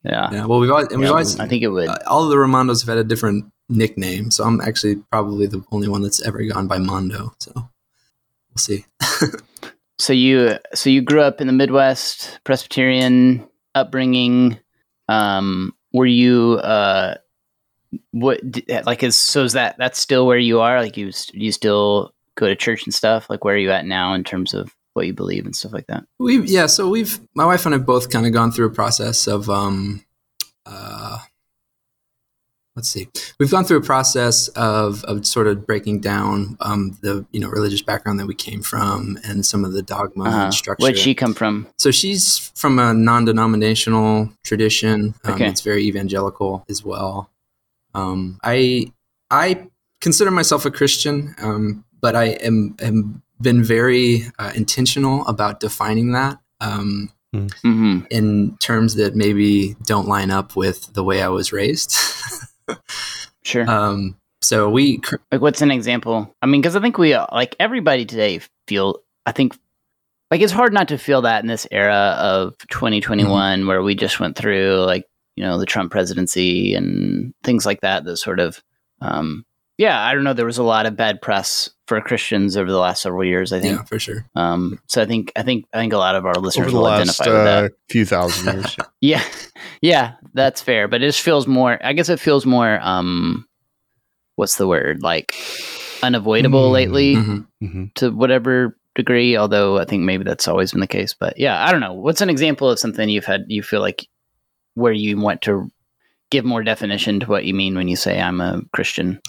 yeah. 0.04 0.30
Yeah. 0.32 0.46
Well, 0.46 0.60
we've 0.60 0.70
always 0.70 0.88
and 0.90 1.00
we've 1.00 1.10
always 1.10 1.40
I 1.40 1.48
think 1.48 1.64
it 1.64 1.70
would. 1.70 1.88
uh, 1.88 1.98
all 2.08 2.24
of 2.24 2.30
the 2.30 2.36
Ramondos 2.36 2.82
have 2.82 2.90
had 2.90 2.98
a 2.98 3.04
different 3.06 3.46
nickname, 3.70 4.32
so 4.32 4.44
I'm 4.44 4.60
actually 4.60 4.98
probably 5.12 5.48
the 5.48 5.64
only 5.72 5.88
one 5.88 6.02
that's 6.02 6.22
ever 6.26 6.44
gone 6.44 6.68
by 6.68 6.78
Mondo. 6.78 7.34
So 7.40 7.52
we'll 7.56 8.58
see. 8.58 8.86
So 10.00 10.12
you 10.12 10.58
so 10.74 10.90
you 10.90 11.02
grew 11.02 11.22
up 11.22 11.40
in 11.40 11.48
the 11.48 11.54
Midwest, 11.54 12.40
Presbyterian 12.44 13.48
upbringing. 13.76 14.60
Um, 15.08 15.74
were 15.94 16.08
you 16.08 16.54
uh, 16.56 17.16
what 18.12 18.42
like 18.86 19.04
is 19.04 19.16
so 19.16 19.44
is 19.44 19.54
that 19.54 19.78
that's 19.78 20.00
still 20.00 20.26
where 20.26 20.38
you 20.40 20.60
are? 20.62 20.82
Like 20.82 20.98
you 20.98 21.12
you 21.32 21.52
still 21.52 22.14
go 22.36 22.48
to 22.48 22.56
church 22.56 22.86
and 22.86 22.94
stuff. 22.94 23.30
Like 23.30 23.44
where 23.44 23.56
are 23.56 23.58
you 23.60 23.72
at 23.72 23.86
now 23.86 24.14
in 24.14 24.24
terms 24.24 24.54
of 24.54 24.74
what 24.94 25.06
you 25.08 25.14
believe 25.14 25.46
and 25.46 25.56
stuff 25.56 25.74
like 25.74 25.88
that? 25.88 26.04
We've 26.20 26.46
yeah, 26.46 26.68
so 26.68 26.90
we've 26.90 27.20
my 27.36 27.46
wife 27.46 27.66
and 27.66 27.74
I 27.76 27.78
both 27.80 28.10
kind 28.10 28.26
of 28.26 28.32
gone 28.34 28.52
through 28.52 28.68
a 28.68 28.72
process 28.74 29.28
of 29.28 29.50
um 29.50 30.04
uh 30.66 31.20
let's 32.76 32.90
see. 32.90 33.08
We've 33.40 33.52
gone 33.52 33.66
through 33.66 33.78
a 33.78 33.82
process 33.82 34.48
of 34.50 35.04
of 35.06 35.26
sort 35.26 35.48
of 35.48 35.66
breaking 35.68 36.00
down 36.02 36.58
um 36.60 36.98
the 37.02 37.26
you 37.32 37.40
know 37.40 37.50
religious 37.50 37.82
background 37.82 38.20
that 38.20 38.26
we 38.28 38.36
came 38.36 38.62
from 38.62 39.20
and 39.24 39.46
some 39.46 39.64
of 39.66 39.74
the 39.74 39.82
dogma 39.84 40.26
Uh-huh. 40.26 40.38
and 40.46 40.54
structure. 40.54 40.84
Where'd 40.84 40.98
she 40.98 41.14
come 41.16 41.34
from? 41.34 41.68
so 41.78 41.92
she's 41.92 42.52
from 42.56 42.80
a 42.80 42.94
non-denominational 42.94 44.32
tradition. 44.44 45.14
Um, 45.24 45.34
Okay. 45.34 45.48
It's 45.48 45.62
very 45.62 45.84
evangelical 45.86 46.66
as 46.70 46.84
well. 46.84 47.30
Um, 47.96 48.40
I 48.44 48.92
I 49.30 49.68
consider 50.02 50.32
myself 50.32 50.66
a 50.66 50.72
Christian, 50.72 51.34
um, 51.42 51.86
but 52.04 52.16
I 52.16 52.26
am, 52.26 52.76
am 52.82 53.24
been 53.42 53.64
very 53.64 54.24
uh, 54.38 54.52
intentional 54.54 55.26
about 55.26 55.60
defining 55.60 56.12
that 56.12 56.38
um, 56.60 57.10
hmm 57.64 58.02
in 58.12 58.56
terms 58.58 58.94
that 58.96 59.16
maybe 59.16 59.76
don't 59.86 60.08
line 60.08 60.30
up 60.30 60.56
with 60.56 60.94
the 60.94 61.04
way 61.04 61.24
I 61.24 61.30
was 61.30 61.52
raised. 61.52 61.98
Sure. 63.46 63.70
um, 63.70 64.16
so 64.42 64.70
we 64.70 65.00
cr- 65.00 65.18
like 65.32 65.42
what's 65.42 65.62
an 65.62 65.70
example 65.70 66.34
i 66.42 66.46
mean 66.46 66.62
because 66.62 66.78
i 66.78 66.80
think 66.80 66.98
we 66.98 67.14
uh, 67.14 67.26
like 67.32 67.58
everybody 67.60 68.06
today 68.06 68.40
feel 68.68 69.00
i 69.26 69.34
think 69.34 69.58
like 70.32 70.40
it's 70.40 70.54
hard 70.54 70.74
not 70.74 70.88
to 70.88 70.98
feel 70.98 71.22
that 71.24 71.42
in 71.44 71.48
this 71.48 71.68
era 71.70 72.16
of 72.20 72.58
2021 72.70 73.68
where 73.68 73.84
we 73.84 73.96
just 73.96 74.20
went 74.22 74.38
through 74.38 74.78
like 74.86 75.06
you 75.36 75.44
know 75.44 75.58
the 75.58 75.66
trump 75.66 75.92
presidency 75.92 76.74
and 76.74 77.34
things 77.44 77.66
like 77.66 77.82
that 77.82 78.06
that 78.06 78.16
sort 78.16 78.40
of 78.40 78.64
um 79.02 79.46
yeah 79.78 80.02
i 80.06 80.14
don't 80.14 80.24
know 80.24 80.34
there 80.34 80.46
was 80.46 80.58
a 80.58 80.64
lot 80.64 80.86
of 80.86 80.96
bad 80.96 81.22
press 81.22 81.70
for 81.88 82.00
christians 82.02 82.56
over 82.58 82.72
the 82.72 82.78
last 82.78 83.02
several 83.02 83.24
years 83.26 83.52
i 83.52 83.60
think. 83.60 83.78
Yeah 83.78 83.84
for 83.84 84.00
sure. 84.00 84.26
um 84.36 84.80
so 84.88 85.02
i 85.02 85.06
think 85.06 85.32
i 85.36 85.42
think 85.44 85.66
i 85.74 85.78
think 85.80 85.92
a 85.94 85.98
lot 85.98 86.16
of 86.16 86.26
our 86.26 86.36
listeners 86.36 86.66
Over 86.68 86.72
the 86.72 86.78
will 86.78 86.84
last 86.84 87.00
identify 87.22 87.26
with 87.36 87.44
that. 87.46 87.64
uh, 87.66 87.70
few 87.90 88.06
thousand 88.06 88.54
years. 88.54 88.78
yeah. 89.02 89.24
Yeah 89.82 90.14
that's 90.34 90.62
fair 90.62 90.88
but 90.88 91.02
it 91.04 91.08
just 91.08 91.22
feels 91.22 91.46
more 91.48 91.78
i 91.84 91.94
guess 91.94 92.10
it 92.10 92.20
feels 92.20 92.46
more 92.46 92.80
um 92.82 93.46
what's 94.36 94.56
the 94.58 94.68
word? 94.68 95.04
Like 95.04 95.36
unavoidable 96.02 96.70
Mm, 96.70 96.74
lately 96.74 97.16
Mhm. 97.16 97.48
hmm 97.62 97.86
to 97.96 98.10
whatever 98.12 98.76
degree 98.96 99.36
although 99.38 99.78
i 99.80 99.86
think 99.86 100.04
maybe 100.04 100.24
that's 100.24 100.48
always 100.48 100.72
been 100.72 100.82
the 100.82 100.88
case 100.88 101.14
but 101.14 101.38
yeah 101.40 101.66
i 101.68 101.72
don't 101.72 101.82
know. 101.82 101.94
What's 101.94 102.22
an 102.22 102.30
example 102.30 102.70
of 102.70 102.80
something 102.80 103.10
you've 103.10 103.26
had 103.26 103.46
you 103.48 103.62
feel 103.64 103.82
like 103.82 104.08
where 104.76 104.92
you 104.94 105.18
want 105.18 105.42
to 105.44 105.70
give 106.32 106.46
more 106.46 106.64
definition 106.64 107.20
to 107.20 107.26
what 107.28 107.46
you 107.46 107.54
mean 107.54 107.76
when 107.76 107.88
you 107.88 107.96
say 107.96 108.20
i'm 108.22 108.42
a 108.42 108.62
christian 108.74 109.20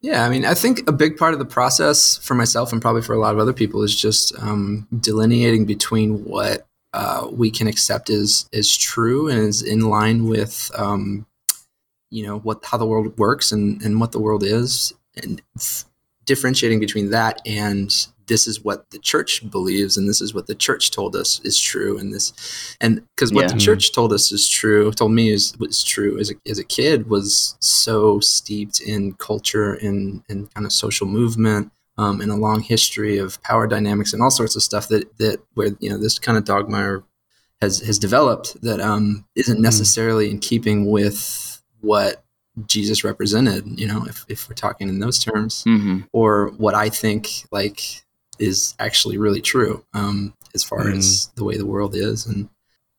Yeah, 0.00 0.24
I 0.24 0.28
mean, 0.28 0.44
I 0.44 0.54
think 0.54 0.88
a 0.88 0.92
big 0.92 1.16
part 1.16 1.32
of 1.32 1.40
the 1.40 1.44
process 1.44 2.18
for 2.18 2.34
myself 2.34 2.72
and 2.72 2.80
probably 2.80 3.02
for 3.02 3.14
a 3.14 3.18
lot 3.18 3.34
of 3.34 3.40
other 3.40 3.52
people 3.52 3.82
is 3.82 4.00
just 4.00 4.32
um, 4.38 4.86
delineating 5.00 5.64
between 5.64 6.24
what 6.24 6.66
uh, 6.92 7.28
we 7.30 7.50
can 7.50 7.66
accept 7.66 8.08
as 8.08 8.48
as 8.52 8.76
true 8.76 9.28
and 9.28 9.40
is 9.40 9.60
in 9.60 9.80
line 9.80 10.24
with 10.24 10.70
um, 10.76 11.26
you 12.10 12.24
know 12.24 12.38
what 12.38 12.64
how 12.64 12.78
the 12.78 12.86
world 12.86 13.18
works 13.18 13.50
and 13.50 13.82
and 13.82 14.00
what 14.00 14.12
the 14.12 14.20
world 14.20 14.44
is, 14.44 14.92
and 15.20 15.42
differentiating 16.24 16.78
between 16.78 17.10
that 17.10 17.42
and 17.44 18.06
this 18.28 18.46
is 18.46 18.62
what 18.62 18.88
the 18.90 18.98
church 18.98 19.48
believes 19.50 19.96
and 19.96 20.08
this 20.08 20.20
is 20.20 20.32
what 20.34 20.46
the 20.46 20.54
church 20.54 20.90
told 20.90 21.16
us 21.16 21.40
is 21.44 21.58
true 21.58 21.98
and 21.98 22.12
this 22.14 22.32
and 22.80 23.02
because 23.16 23.32
what 23.32 23.42
Yeah. 23.46 23.52
the 23.54 23.58
church 23.58 23.92
told 23.92 24.12
us 24.12 24.30
is 24.32 24.48
true 24.48 24.92
told 24.92 25.12
me 25.12 25.30
is 25.30 25.56
was 25.58 25.82
true 25.82 26.18
as 26.20 26.30
a, 26.30 26.34
as 26.50 26.58
a 26.58 26.64
kid 26.64 27.08
was 27.08 27.56
so 27.60 28.20
steeped 28.20 28.80
in 28.80 29.14
culture 29.14 29.74
and 29.74 30.22
and 30.28 30.52
kind 30.54 30.66
of 30.66 30.72
social 30.72 31.06
movement 31.06 31.72
um, 31.96 32.20
and 32.20 32.30
a 32.30 32.36
long 32.36 32.60
history 32.60 33.18
of 33.18 33.42
power 33.42 33.66
dynamics 33.66 34.12
and 34.12 34.22
all 34.22 34.30
sorts 34.30 34.54
of 34.56 34.62
stuff 34.62 34.86
that 34.88 35.04
that 35.18 35.40
where 35.54 35.70
you 35.80 35.90
know 35.90 35.98
this 35.98 36.18
kind 36.18 36.38
of 36.38 36.44
dogma 36.44 37.02
has 37.60 37.80
has 37.80 37.98
developed 37.98 38.60
that 38.62 38.80
um, 38.80 39.24
isn't 39.34 39.60
necessarily 39.60 40.30
in 40.30 40.38
keeping 40.38 40.88
with 40.90 41.60
what 41.80 42.22
Jesus 42.66 43.02
represented. 43.04 43.78
You 43.80 43.86
know, 43.86 44.04
if 44.08 44.24
if 44.28 44.48
we're 44.48 44.54
talking 44.54 44.88
in 44.88 44.98
those 45.00 45.18
terms, 45.18 45.64
hmm 45.64 46.00
or 46.12 46.50
what 46.56 46.74
I 46.74 46.88
think 46.88 47.28
like 47.50 48.02
is 48.38 48.74
actually 48.78 49.18
really 49.18 49.40
true 49.40 49.84
um, 49.94 50.34
as 50.54 50.64
far 50.64 50.84
Mm. 50.84 50.96
as 50.98 51.30
the 51.34 51.44
way 51.44 51.56
the 51.56 51.66
world 51.66 51.94
is, 51.94 52.26
and 52.26 52.48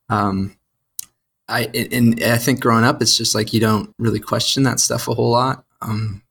um, 0.09 0.55
I 1.47 1.63
and 1.91 2.21
I 2.23 2.37
think 2.37 2.59
growing 2.59 2.83
up, 2.83 3.01
it's 3.01 3.17
just 3.17 3.33
like 3.35 3.53
you 3.53 3.59
don't 3.59 3.93
really 3.97 4.19
question 4.19 4.63
that 4.63 4.79
stuff 4.79 5.07
a 5.07 5.13
whole 5.13 5.31
lot. 5.31 5.65
Um, 5.81 6.21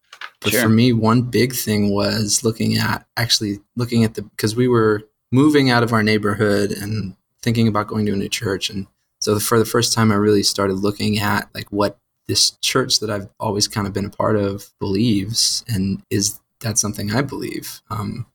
but 0.41 0.53
Sure. 0.53 0.63
for 0.63 0.69
me, 0.69 0.93
one 0.93 1.23
big 1.23 1.53
thing 1.55 1.91
was 1.91 2.45
looking 2.45 2.77
at 2.77 3.07
actually 3.17 3.61
looking 3.77 4.05
at 4.05 4.15
the 4.15 4.23
because 4.23 4.55
we 4.55 4.69
were 4.69 5.03
moving 5.33 5.71
out 5.71 5.83
of 5.83 5.93
our 5.93 6.03
neighborhood 6.03 6.71
and 6.71 7.17
thinking 7.43 7.67
about 7.69 7.89
going 7.89 8.07
to 8.07 8.13
a 8.13 8.17
new 8.17 8.29
church, 8.29 8.71
and 8.71 8.87
so 9.21 9.39
for 9.41 9.59
the 9.59 9.65
first 9.65 9.93
time, 9.93 10.13
I 10.13 10.17
really 10.17 10.45
started 10.45 10.75
looking 10.75 11.19
at 11.19 11.49
like 11.55 11.67
what 11.73 11.99
this 12.29 12.53
church 12.61 13.01
that 13.01 13.11
I've 13.11 13.29
always 13.41 13.67
kind 13.67 13.87
of 13.87 13.93
been 13.93 14.05
a 14.05 14.11
part 14.11 14.37
of 14.37 14.71
believes, 14.79 15.65
and 15.67 16.03
is 16.11 16.39
that 16.61 16.79
something 16.79 17.11
I 17.11 17.23
believe? 17.23 17.81
Um, 17.91 18.27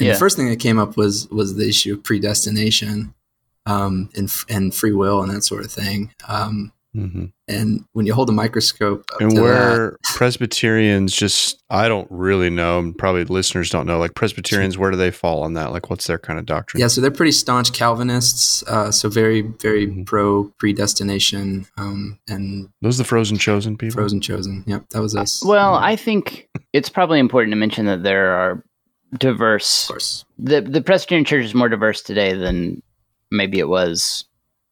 and 0.00 0.06
Yeah. 0.06 0.12
the 0.14 0.18
first 0.18 0.36
thing 0.36 0.48
that 0.48 0.60
came 0.60 0.78
up 0.78 0.96
was 0.96 1.28
was 1.30 1.54
the 1.56 1.68
issue 1.68 1.94
of 1.94 2.02
predestination 2.04 3.14
um, 3.66 4.08
and 4.16 4.30
and 4.48 4.74
free 4.74 4.92
will 4.92 5.22
and 5.22 5.30
that 5.32 5.42
sort 5.44 5.64
of 5.64 5.70
thing. 5.72 6.12
Um, 6.28 6.72
hmm 6.94 7.26
and 7.50 7.82
when 7.94 8.04
you 8.04 8.12
hold 8.12 8.28
a 8.28 8.32
microscope 8.32 9.04
up 9.14 9.22
And 9.22 9.30
to 9.30 9.36
that, 9.36 9.42
where 9.42 9.96
Presbyterians 10.14 11.14
just, 11.16 11.62
I 11.70 11.88
don't 11.88 12.06
really 12.10 12.50
know, 12.50 12.78
and 12.78 12.96
probably 12.96 13.24
listeners 13.24 13.70
don't 13.70 13.86
know, 13.86 13.98
like 13.98 14.14
Presbyterians, 14.14 14.76
where 14.76 14.90
do 14.90 14.98
they 14.98 15.10
fall 15.10 15.42
on 15.42 15.54
that? 15.54 15.72
Like, 15.72 15.88
what's 15.88 16.06
their 16.06 16.18
kind 16.18 16.38
of 16.38 16.44
doctrine? 16.44 16.78
yeah, 16.82 16.88
so 16.88 17.00
they're 17.00 17.10
pretty 17.10 17.32
staunch 17.32 17.72
Calvinists. 17.72 18.62
Uh, 18.66 18.90
so 18.90 19.08
very 19.08 19.40
very 19.42 19.86
Mhm. 19.86 20.04
pro 20.06 20.52
predestination 20.58 21.66
um, 21.76 22.18
and 22.28 22.68
Those 22.82 22.98
are 22.98 23.02
the 23.02 23.08
frozen 23.08 23.38
chosen 23.38 23.76
people? 23.76 23.94
frozen 23.94 24.20
chosen. 24.20 24.64
Yep, 24.66 24.90
that 24.90 25.00
was 25.02 25.14
us. 25.16 25.42
Well, 25.44 25.72
Yeah, 25.74 25.86
I 25.86 25.96
think 25.96 26.48
it's 26.72 26.88
probably 26.90 27.18
important 27.18 27.52
to 27.52 27.56
mention 27.56 27.86
that 27.86 28.02
there 28.02 28.32
are 28.32 28.50
of 28.50 28.62
diverse. 29.16 29.88
course. 29.88 30.24
The 30.38 30.60
the 30.60 30.82
Presbyterian 30.82 31.24
Church 31.24 31.44
is 31.44 31.54
more 31.54 31.68
diverse 31.68 32.02
today 32.02 32.34
than 32.34 32.82
maybe 33.30 33.58
it 33.58 33.68
was 33.68 34.24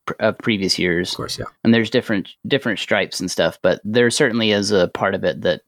pr- 0.07 0.15
of 0.21 0.39
previous 0.39 0.79
years. 0.79 1.11
Of 1.13 1.17
course, 1.17 1.39
yeah. 1.39 1.47
and 1.65 1.73
there's 1.75 1.91
different 1.91 2.29
different 2.47 2.79
stripes 2.79 3.21
and 3.21 3.31
stuff 3.31 3.59
but 3.63 3.81
there 3.85 4.11
certainly 4.11 4.51
is 4.53 4.71
a 4.71 4.89
part 4.89 5.15
of 5.15 5.25
it 5.25 5.43
that 5.43 5.63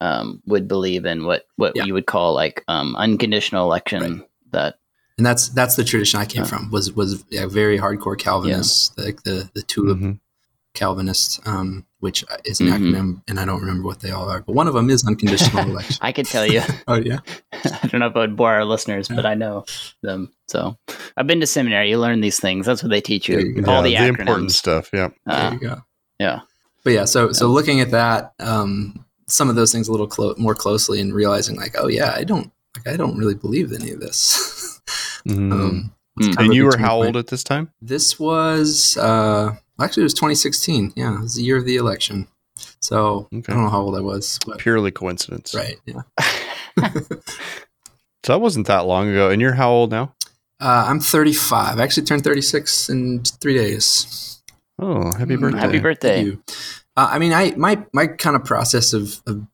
um, 0.00 0.42
would 0.46 0.68
believe 0.68 1.04
in 1.06 1.24
what 1.24 1.46
what 1.56 1.72
Yeah. 1.74 1.84
you 1.84 1.94
would 1.94 2.06
call 2.06 2.34
like 2.34 2.62
um, 2.68 2.94
unconditional 2.96 3.64
election 3.64 4.24
that 4.52 4.74
And 5.16 5.24
that's 5.24 5.48
that's 5.48 5.76
the 5.76 5.84
tradition 5.84 6.20
I 6.20 6.26
came 6.26 6.42
Yeah. 6.42 6.48
from. 6.48 6.70
Was 6.70 6.92
was 6.92 7.24
yeah, 7.30 7.46
very 7.46 7.78
hardcore 7.78 8.18
Calvinists, 8.18 8.92
like 8.98 9.22
the 9.22 9.48
the 9.54 9.62
tulip 9.62 9.98
Mhm. 9.98 10.20
Calvinists, 10.74 11.40
um, 11.46 11.86
which 12.06 12.24
is 12.44 12.60
an 12.60 12.68
Mhm. 12.68 12.74
acronym, 12.76 13.08
and 13.28 13.36
I 13.40 13.44
don't 13.44 13.60
remember 13.60 13.84
what 13.90 14.00
they 14.00 14.12
all 14.16 14.28
are. 14.30 14.40
But 14.46 14.54
one 14.54 14.68
of 14.70 14.74
them 14.74 14.88
is 14.94 15.04
unconditional 15.06 15.64
election. 15.72 15.98
i 16.08 16.12
could 16.16 16.26
tell 16.34 16.46
you 16.46 16.62
Oh 16.92 17.00
yeah, 17.10 17.18
i 17.82 17.86
don't 17.88 18.00
know 18.02 18.06
if 18.12 18.16
i 18.16 18.20
would 18.24 18.36
bore 18.40 18.52
our 18.58 18.64
listeners 18.64 19.06
but 19.08 19.26
i 19.26 19.34
know 19.34 19.64
them 20.02 20.20
so 20.48 20.76
i've 21.16 21.26
been 21.26 21.40
to 21.40 21.46
seminary 21.46 21.90
you 21.90 21.98
learn 21.98 22.20
these 22.20 22.38
things 22.46 22.66
that's 22.66 22.82
what 22.82 22.90
they 22.90 23.00
teach 23.10 23.28
you, 23.28 23.36
There 23.36 23.46
you 23.46 23.64
all 23.66 23.86
Yeah, 23.86 24.04
the, 24.06 24.12
the 24.12 24.20
important 24.20 24.52
stuff. 24.52 24.84
Yeah. 24.92 25.08
there 25.26 25.36
uh, 25.36 25.52
you 25.52 25.58
go. 25.68 25.76
yeah 26.20 26.38
But 26.84 26.92
yeah, 26.94 27.04
so 27.06 27.32
so 27.32 27.48
looking 27.48 27.80
at 27.80 27.90
that, 27.90 28.32
um, 28.38 29.04
some 29.26 29.48
of 29.50 29.56
those 29.56 29.72
things 29.72 29.88
a 29.88 29.92
little 29.92 30.06
clo- 30.14 30.36
more 30.38 30.54
closely, 30.54 31.00
and 31.02 31.12
realizing 31.12 31.56
like, 31.56 31.74
oh 31.82 31.88
yeah, 31.98 32.14
I 32.14 32.22
don't 32.22 32.48
like 32.76 32.86
I 32.86 32.96
don't 32.96 33.18
really 33.18 33.34
believe 33.34 33.72
any 33.72 33.90
of 33.90 33.98
this. 34.00 34.20
Mhm. 35.26 35.50
um, 35.52 35.74
it's 35.90 35.95
Mm. 36.20 36.38
and 36.38 36.54
you 36.54 36.64
were 36.64 36.78
how 36.78 36.96
old 37.02 37.16
at 37.16 37.26
this 37.26 37.44
time? 37.44 37.70
This 37.82 38.18
was 38.18 38.96
uh, 38.96 39.54
actually 39.80 40.02
it 40.02 40.04
was 40.04 40.14
2016. 40.14 40.94
Yeah, 40.96 41.14
it 41.16 41.20
was 41.20 41.34
the 41.34 41.42
year 41.42 41.56
of 41.58 41.64
the 41.66 41.76
election. 41.76 42.26
So 42.80 43.28
Okay. 43.34 43.52
I 43.52 43.54
don't 43.56 43.64
know 43.64 43.70
how 43.70 43.82
old 43.82 43.96
I 43.96 44.00
was. 44.00 44.38
But, 44.46 44.58
Purely 44.58 44.90
coincidence. 44.90 45.54
right. 45.54 45.76
Yeah. 45.86 46.02
So 48.24 48.32
that 48.32 48.40
wasn't 48.40 48.66
that 48.66 48.86
long 48.86 49.08
ago. 49.08 49.30
And 49.30 49.40
you're 49.40 49.52
how 49.52 49.70
old 49.70 49.92
now? 49.92 50.12
Uh, 50.58 50.86
I'm 50.88 50.98
35. 50.98 51.78
I 51.78 51.82
actually 51.82 52.06
turned 52.06 52.24
36 52.24 52.88
in 52.88 53.22
three 53.22 53.54
days. 53.56 54.42
Oh, 54.80 55.12
happy 55.16 55.36
Mm, 55.36 55.40
birthday. 55.42 55.58
happy 55.60 55.78
birthday 55.78 56.14
Thank 56.16 56.26
you. 56.26 56.42
Uh, 56.96 57.08
I 57.12 57.18
mean, 57.20 57.32
I 57.32 57.52
my 57.56 57.84
my 57.92 58.08
kind 58.08 58.34
of 58.34 58.44
process 58.44 58.92
of, 58.92 59.20
of 59.28 59.46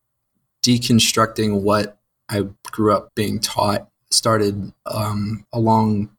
deconstructing 0.65 1.61
what 1.61 1.99
I 2.31 2.47
grew 2.71 2.95
up 2.95 3.11
being 3.15 3.41
taught 3.41 3.89
started 4.11 4.73
um, 4.87 5.45
along 5.53 6.11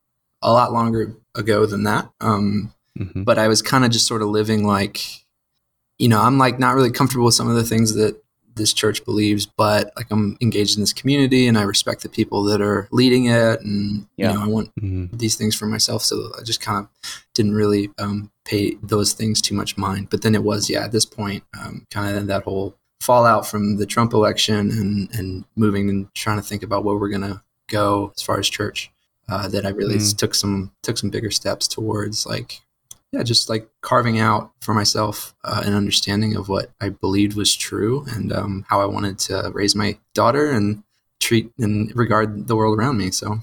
a 0.43 0.51
lot 0.51 0.71
longer 0.73 1.15
ago 1.35 1.65
than 1.65 1.83
that. 1.83 2.11
Um, 2.21 2.73
Mhm. 2.99 3.25
but 3.25 3.39
I 3.39 3.47
was 3.47 3.61
kind 3.63 3.83
of 3.85 3.89
just 3.91 4.05
sort 4.05 4.21
of 4.21 4.27
living 4.29 4.67
like, 4.67 4.99
you 5.97 6.07
know, 6.07 6.21
I'm 6.21 6.37
like 6.37 6.59
not 6.59 6.75
really 6.75 6.91
comfortable 6.91 7.25
with 7.25 7.33
some 7.33 7.49
of 7.49 7.55
the 7.55 7.63
things 7.63 7.95
that 7.95 8.21
this 8.55 8.71
church 8.71 9.03
believes, 9.03 9.47
but 9.47 9.91
like 9.97 10.05
I'm 10.11 10.37
engaged 10.39 10.77
in 10.77 10.83
this 10.83 10.93
community 10.93 11.47
and 11.47 11.57
I 11.57 11.63
respect 11.63 12.03
the 12.03 12.09
people 12.09 12.43
that 12.43 12.61
are 12.61 12.87
leading 12.91 13.25
it, 13.25 13.61
and 13.61 14.05
Yeah. 14.15 14.29
you 14.33 14.37
know, 14.37 14.43
I 14.43 14.47
want 14.47 14.69
Mhm. 14.79 15.17
these 15.17 15.35
things 15.35 15.55
for 15.55 15.65
myself. 15.65 16.03
So 16.03 16.31
I 16.39 16.43
just 16.43 16.61
kind 16.61 16.77
of 16.77 16.87
didn't 17.33 17.55
really 17.55 17.89
um, 17.97 18.29
pay 18.45 18.77
those 18.83 19.13
things 19.13 19.41
too 19.41 19.55
much 19.55 19.75
mind. 19.75 20.09
But 20.11 20.21
then 20.21 20.35
it 20.35 20.43
was, 20.43 20.69
yeah, 20.69 20.83
at 20.83 20.91
this 20.91 21.05
point, 21.05 21.43
um, 21.59 21.87
kind 21.89 22.15
of 22.15 22.27
that 22.27 22.43
whole 22.43 22.75
fallout 23.01 23.47
from 23.47 23.77
the 23.77 23.87
Trump 23.87 24.13
election 24.13 24.69
and, 24.69 25.09
and 25.15 25.45
moving 25.55 25.89
and 25.89 26.13
trying 26.13 26.37
to 26.37 26.43
think 26.47 26.61
about 26.61 26.83
where 26.83 26.95
we're 26.95 27.09
going 27.09 27.21
to 27.21 27.41
go 27.69 28.13
as 28.15 28.21
far 28.21 28.37
as 28.39 28.47
church, 28.49 28.91
uh, 29.29 29.47
that 29.47 29.65
I 29.65 29.69
really 29.69 29.95
Mm. 29.97 30.17
took 30.17 30.35
some 30.35 30.71
took 30.81 30.97
some 30.97 31.09
bigger 31.09 31.31
steps 31.31 31.67
towards 31.67 32.25
like, 32.25 32.61
yeah, 33.11 33.23
just 33.23 33.49
like 33.49 33.69
carving 33.81 34.19
out 34.19 34.51
for 34.59 34.73
myself 34.73 35.33
uh, 35.43 35.61
an 35.65 35.73
understanding 35.73 36.35
of 36.35 36.49
what 36.49 36.71
I 36.81 36.89
believed 36.89 37.35
was 37.35 37.55
true 37.55 38.05
and 38.09 38.33
um, 38.33 38.65
how 38.69 38.81
I 38.81 38.85
wanted 38.85 39.19
to 39.19 39.51
raise 39.53 39.75
my 39.75 39.97
daughter 40.13 40.51
and 40.51 40.83
treat 41.19 41.51
and 41.57 41.95
regard 41.95 42.47
the 42.47 42.55
world 42.55 42.77
around 42.77 42.97
me. 42.97 43.11
So 43.11 43.39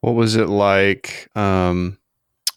What 0.00 0.12
was 0.12 0.36
it 0.36 0.48
like 0.48 1.28
um, 1.36 1.98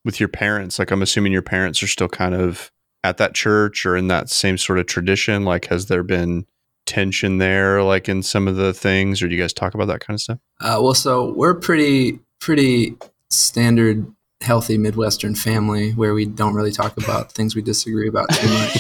with 0.05 0.19
your 0.19 0.29
parents? 0.29 0.79
Like, 0.79 0.91
I'm 0.91 1.01
assuming 1.01 1.31
your 1.33 1.41
parents 1.41 1.83
are 1.83 1.87
still 1.87 2.07
kind 2.07 2.33
of 2.33 2.71
at 3.03 3.17
that 3.17 3.33
church 3.35 3.85
or 3.85 3.97
in 3.97 4.07
that 4.07 4.29
same 4.29 4.57
sort 4.57 4.79
of 4.79 4.85
tradition. 4.85 5.43
Like, 5.43 5.65
has 5.67 5.87
there 5.87 6.03
been 6.03 6.45
tension 6.85 7.37
there, 7.37 7.81
like 7.83 8.09
in 8.09 8.21
some 8.23 8.47
of 8.47 8.55
the 8.55 8.73
things, 8.73 9.21
or 9.21 9.27
do 9.27 9.35
you 9.35 9.41
guys 9.41 9.53
talk 9.53 9.73
about 9.73 9.85
that 9.87 9.99
kind 10.01 10.15
of 10.15 10.21
stuff? 10.21 10.39
Uh, 10.61 10.79
well, 10.81 10.93
so 10.93 11.31
we're 11.33 11.53
pretty 11.55 12.19
pretty 12.39 12.95
standard, 13.29 14.05
healthy 14.41 14.77
Midwestern 14.77 15.33
family 15.35 15.91
where 15.91 16.13
we 16.13 16.25
don't 16.25 16.53
really 16.53 16.71
talk 16.71 16.95
about 16.97 17.31
things 17.31 17.55
we 17.55 17.61
disagree 17.61 18.07
about 18.07 18.29
too 18.33 18.49
much. 18.49 18.77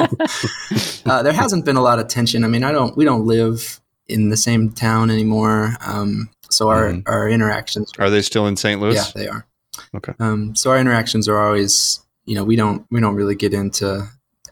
so, 1.00 1.06
uh, 1.10 1.22
there 1.22 1.32
hasn't 1.32 1.64
been 1.64 1.76
a 1.76 1.82
lot 1.82 1.98
of 1.98 2.08
tension. 2.08 2.44
I 2.44 2.48
mean, 2.48 2.64
I 2.64 2.72
don't 2.72 2.96
we 2.96 3.04
don't 3.04 3.24
live 3.26 3.80
in 4.08 4.28
the 4.28 4.36
same 4.36 4.70
town 4.70 5.10
anymore, 5.10 5.76
um, 5.84 6.28
so 6.50 6.68
our 6.68 6.90
Mhm. 6.92 7.02
our 7.06 7.28
interactions 7.28 7.90
Are 7.98 8.08
they 8.10 8.22
still 8.22 8.46
in 8.46 8.56
St. 8.56 8.80
Louis? 8.80 8.94
yeah 8.94 9.04
they 9.14 9.26
are 9.28 9.46
Okay. 9.94 10.12
Um, 10.20 10.54
so 10.54 10.70
our 10.70 10.78
interactions 10.78 11.28
are 11.28 11.38
always 11.38 12.00
you 12.24 12.34
know 12.34 12.44
we 12.44 12.56
don't 12.56 12.86
we 12.90 13.00
don't 13.00 13.14
really 13.14 13.34
get 13.34 13.52
into 13.54 14.08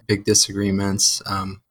big 0.06 0.24
disagreements. 0.24 1.22
Um, 1.26 1.62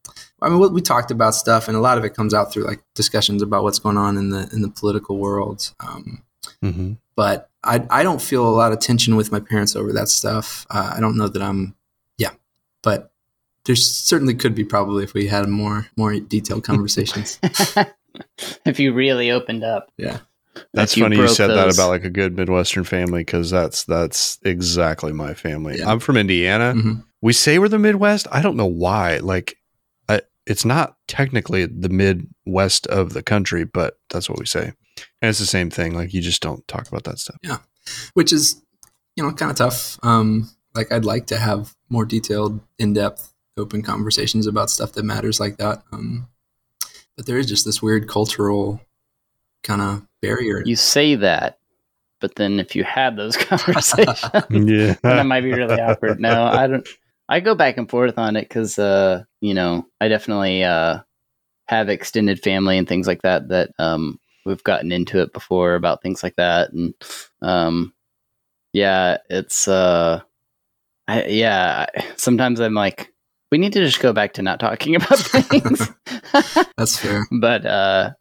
I 0.43 0.49
mean, 0.49 0.59
we, 0.59 0.67
we 0.67 0.81
talked 0.81 1.11
about 1.11 1.35
stuff, 1.35 1.67
and 1.67 1.77
a 1.77 1.79
lot 1.79 1.97
of 1.97 2.05
it 2.05 2.13
comes 2.13 2.33
out 2.33 2.51
through 2.51 2.65
like 2.65 2.81
discussions 2.93 3.41
about 3.41 3.63
what's 3.63 3.79
going 3.79 3.97
on 3.97 4.17
in 4.17 4.29
the 4.29 4.49
in 4.53 4.61
the 4.61 4.69
political 4.69 5.17
world. 5.17 5.73
Um, 5.79 6.23
hmm 6.61 6.93
but 7.15 7.49
I 7.63 7.85
I 7.89 8.03
don't 8.03 8.21
feel 8.21 8.47
a 8.47 8.49
lot 8.49 8.71
of 8.71 8.79
tension 8.79 9.15
with 9.15 9.31
my 9.31 9.39
parents 9.39 9.75
over 9.75 9.93
that 9.93 10.09
stuff. 10.09 10.65
Uh, 10.69 10.93
I 10.95 10.99
don't 10.99 11.17
know 11.17 11.27
that 11.27 11.41
I'm, 11.41 11.75
yeah, 12.17 12.31
but 12.81 13.11
there 13.65 13.75
certainly 13.75 14.33
could 14.33 14.55
be 14.55 14.63
probably 14.63 15.03
if 15.03 15.13
we 15.13 15.27
had 15.27 15.47
more 15.47 15.87
more 15.95 16.13
detailed 16.19 16.63
conversations. 16.71 17.39
if 18.65 18.79
you 18.79 18.93
really 18.93 19.31
opened 19.31 19.63
up 19.63 19.91
yeah. 19.97 20.19
That's 20.73 20.95
you 20.95 21.03
funny 21.03 21.15
you 21.15 21.23
broke 21.23 21.35
said 21.35 21.47
that 21.47 21.73
about 21.73 21.89
like 21.89 22.03
a 22.03 22.11
good 22.11 22.37
Midwestern 22.37 22.83
family 22.83 23.21
because 23.21 23.49
that's 23.49 23.85
that's 23.85 24.39
exactly 24.43 25.11
my 25.11 25.33
family. 25.33 25.79
Yeah. 25.79 25.89
I'm 25.89 25.99
from 25.99 26.15
Indiana. 26.17 26.73
Mhm. 26.75 27.03
We 27.21 27.33
say 27.33 27.57
we're 27.57 27.69
the 27.69 27.79
Midwest. 27.79 28.27
I 28.31 28.41
don't 28.41 28.55
know 28.55 28.67
why. 28.67 29.17
Like, 29.17 29.57
I, 29.57 29.62
it's 30.45 30.65
not 30.65 30.97
technically 31.07 31.65
the 31.65 31.89
Midwest 31.89 32.87
of 32.87 33.13
the 33.13 33.23
country, 33.23 33.63
but 33.63 33.97
that's 34.09 34.29
what 34.29 34.39
we 34.39 34.45
say. 34.45 34.73
And 35.21 35.29
it's 35.29 35.39
the 35.39 35.45
same 35.45 35.69
thing. 35.69 35.93
Like, 35.95 36.13
you 36.13 36.21
just 36.21 36.41
don't 36.41 36.67
talk 36.67 36.87
about 36.87 37.05
that 37.05 37.19
stuff. 37.19 37.37
Yeah. 37.41 37.57
Which 38.13 38.31
is 38.31 38.63
you 39.15 39.23
know 39.23 39.31
kind 39.31 39.51
of 39.51 39.57
tough. 39.57 39.99
Um, 40.03 40.49
like 40.75 40.91
I'd 40.91 41.05
like 41.05 41.27
to 41.27 41.37
have 41.37 41.75
more 41.89 42.05
detailed, 42.05 42.59
in 42.79 42.93
depth, 42.93 43.33
open 43.57 43.81
conversations 43.81 44.47
about 44.47 44.69
stuff 44.69 44.93
that 44.93 45.03
matters 45.03 45.39
like 45.39 45.57
that. 45.57 45.83
Um, 45.91 46.27
but 47.15 47.25
there 47.25 47.37
is 47.37 47.47
just 47.47 47.65
this 47.65 47.81
weird 47.81 48.07
cultural 48.07 48.81
kind 49.63 49.81
of 49.81 50.07
barrier. 50.21 50.63
You 50.65 50.75
say 50.75 51.15
that, 51.15 51.59
but 52.19 52.35
then 52.35 52.59
if 52.59 52.75
you 52.75 52.83
had 52.83 53.15
those 53.15 53.37
conversations, 53.37 54.19
yeah. 54.49 54.95
then 54.95 54.97
that 55.03 55.25
might 55.25 55.41
be 55.41 55.53
really 55.53 55.79
awkward. 55.79 56.19
No, 56.19 56.43
I 56.45 56.67
don't. 56.67 56.87
I 57.29 57.39
go 57.39 57.55
back 57.55 57.77
and 57.77 57.89
forth 57.89 58.17
on 58.17 58.35
it 58.35 58.43
because, 58.43 58.77
uh, 58.77 59.23
you 59.41 59.53
know, 59.53 59.87
I 60.01 60.07
definitely 60.07 60.63
uh, 60.63 60.99
have 61.67 61.89
extended 61.89 62.41
family 62.41 62.77
and 62.77 62.87
things 62.87 63.07
like 63.07 63.21
that 63.21 63.47
that 63.49 63.71
um, 63.79 64.19
we've 64.45 64.63
gotten 64.63 64.91
into 64.91 65.21
it 65.21 65.33
before 65.33 65.75
about 65.75 66.01
things 66.01 66.21
like 66.23 66.35
that, 66.35 66.71
and 66.73 66.93
um, 67.41 67.93
yeah, 68.73 69.17
it's 69.29 69.67
uh, 69.67 70.21
I, 71.07 71.25
yeah. 71.25 71.85
Sometimes 72.17 72.59
I'm 72.59 72.73
like, 72.73 73.13
we 73.51 73.57
need 73.57 73.73
to 73.73 73.85
just 73.85 73.99
go 73.99 74.13
back 74.13 74.33
to 74.33 74.41
not 74.41 74.59
talking 74.59 74.95
about 74.97 75.19
things. 75.19 75.89
That's 76.77 76.97
fair. 76.97 77.25
but 77.31 77.65
uh 77.65 78.11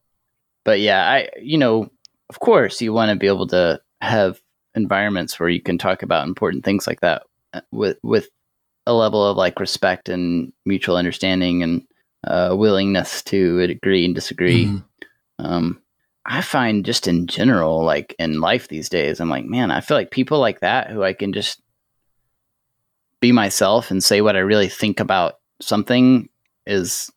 but 0.65 0.79
yeah 0.81 1.09
i 1.11 1.29
you 1.41 1.57
know 1.59 1.91
of 2.29 2.39
course 2.39 2.81
you 2.83 2.93
want 2.93 3.09
to 3.09 3.17
be 3.17 3.27
able 3.27 3.47
to 3.49 3.81
have 4.01 4.41
environments 4.75 5.41
where 5.41 5.49
you 5.49 5.61
can 5.61 5.79
talk 5.79 6.03
about 6.03 6.27
important 6.29 6.65
things 6.65 6.87
like 6.87 7.01
that 7.01 7.23
uh, 7.55 7.61
with 7.71 7.97
with 8.03 8.29
a 8.87 8.93
level 8.93 9.25
of 9.27 9.37
like 9.37 9.61
respect 9.61 10.09
and 10.09 10.53
mutual 10.67 10.97
understanding 10.97 11.63
and 11.63 11.83
uh, 12.27 12.55
willingness 12.57 13.23
to 13.23 13.61
agree 13.61 14.05
and 14.05 14.15
disagree 14.15 14.67
Mhm. 14.67 14.85
um 15.39 15.81
i 16.25 16.41
find 16.41 16.85
just 16.85 17.07
in 17.09 17.27
general 17.27 17.85
like 17.85 18.15
in 18.19 18.41
life 18.41 18.69
these 18.69 18.89
days 18.89 19.21
i'm 19.21 19.29
like 19.31 19.45
man 19.45 19.71
i 19.71 19.81
feel 19.81 19.97
like 19.97 20.11
people 20.11 20.39
like 20.39 20.61
that 20.61 20.91
who 20.91 21.03
i 21.03 21.13
can 21.13 21.33
just 21.33 21.61
be 23.21 23.33
myself 23.33 23.91
and 23.91 24.03
say 24.03 24.21
what 24.21 24.37
i 24.37 24.41
really 24.41 24.69
think 24.69 25.01
about 25.01 25.35
something 25.61 26.29
is 26.67 27.11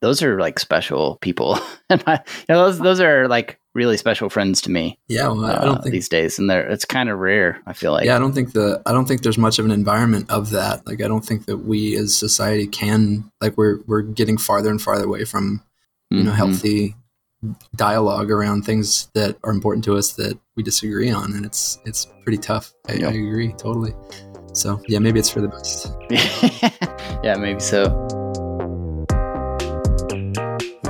those 0.00 0.22
are 0.22 0.40
like 0.40 0.58
special 0.58 1.16
people 1.20 1.58
and 1.90 2.02
I, 2.06 2.14
you 2.48 2.54
know, 2.54 2.64
those 2.64 2.78
those 2.78 3.00
are 3.00 3.28
like 3.28 3.58
really 3.74 3.96
special 3.96 4.28
friends 4.28 4.60
to 4.62 4.70
me 4.70 4.98
Yeah, 5.08 5.28
well, 5.28 5.44
I 5.46 5.52
uh, 5.52 5.64
don't 5.64 5.82
think 5.82 5.92
these 5.92 6.08
days 6.08 6.38
and 6.38 6.48
they're 6.50 6.68
it's 6.68 6.84
kind 6.84 7.08
of 7.08 7.18
rare 7.18 7.60
i 7.66 7.72
feel 7.72 7.92
like 7.92 8.04
yeah, 8.04 8.16
I 8.16 8.18
don't 8.18 8.32
think 8.34 8.52
the 8.52 8.82
I 8.86 8.92
don't 8.92 9.06
think 9.06 9.22
there's 9.22 9.38
much 9.38 9.58
of 9.58 9.64
an 9.64 9.70
environment 9.70 10.30
of 10.30 10.50
that. 10.50 10.86
Like 10.86 11.02
I 11.02 11.08
don't 11.08 11.24
think 11.24 11.46
that 11.46 11.58
we 11.58 11.96
as 11.96 12.16
society 12.16 12.66
can 12.66 13.30
like 13.40 13.56
we're 13.56 13.78
we're 13.86 14.02
getting 14.02 14.36
farther 14.38 14.70
and 14.70 14.80
farther 14.80 15.04
away 15.04 15.24
from 15.24 15.62
you 16.10 16.22
know 16.22 16.32
Mhm. 16.32 16.36
healthy 16.36 16.96
dialogue 17.74 18.30
around 18.30 18.62
things 18.64 19.08
that 19.14 19.36
are 19.42 19.50
important 19.50 19.84
to 19.84 19.96
us 19.96 20.12
that 20.12 20.38
we 20.54 20.62
disagree 20.62 21.10
on, 21.10 21.32
and 21.32 21.44
it's 21.46 21.78
it's 21.86 22.06
pretty 22.22 22.38
tough. 22.38 22.72
I, 22.88 22.92
Yep. 22.94 23.10
I 23.10 23.14
agree 23.14 23.52
totally. 23.54 23.94
So 24.52 24.80
yeah, 24.86 24.98
maybe 25.00 25.18
it's 25.18 25.30
for 25.30 25.40
the 25.40 25.48
best. 25.48 25.88
yeah 27.24 27.36
maybe 27.36 27.58
so 27.60 27.86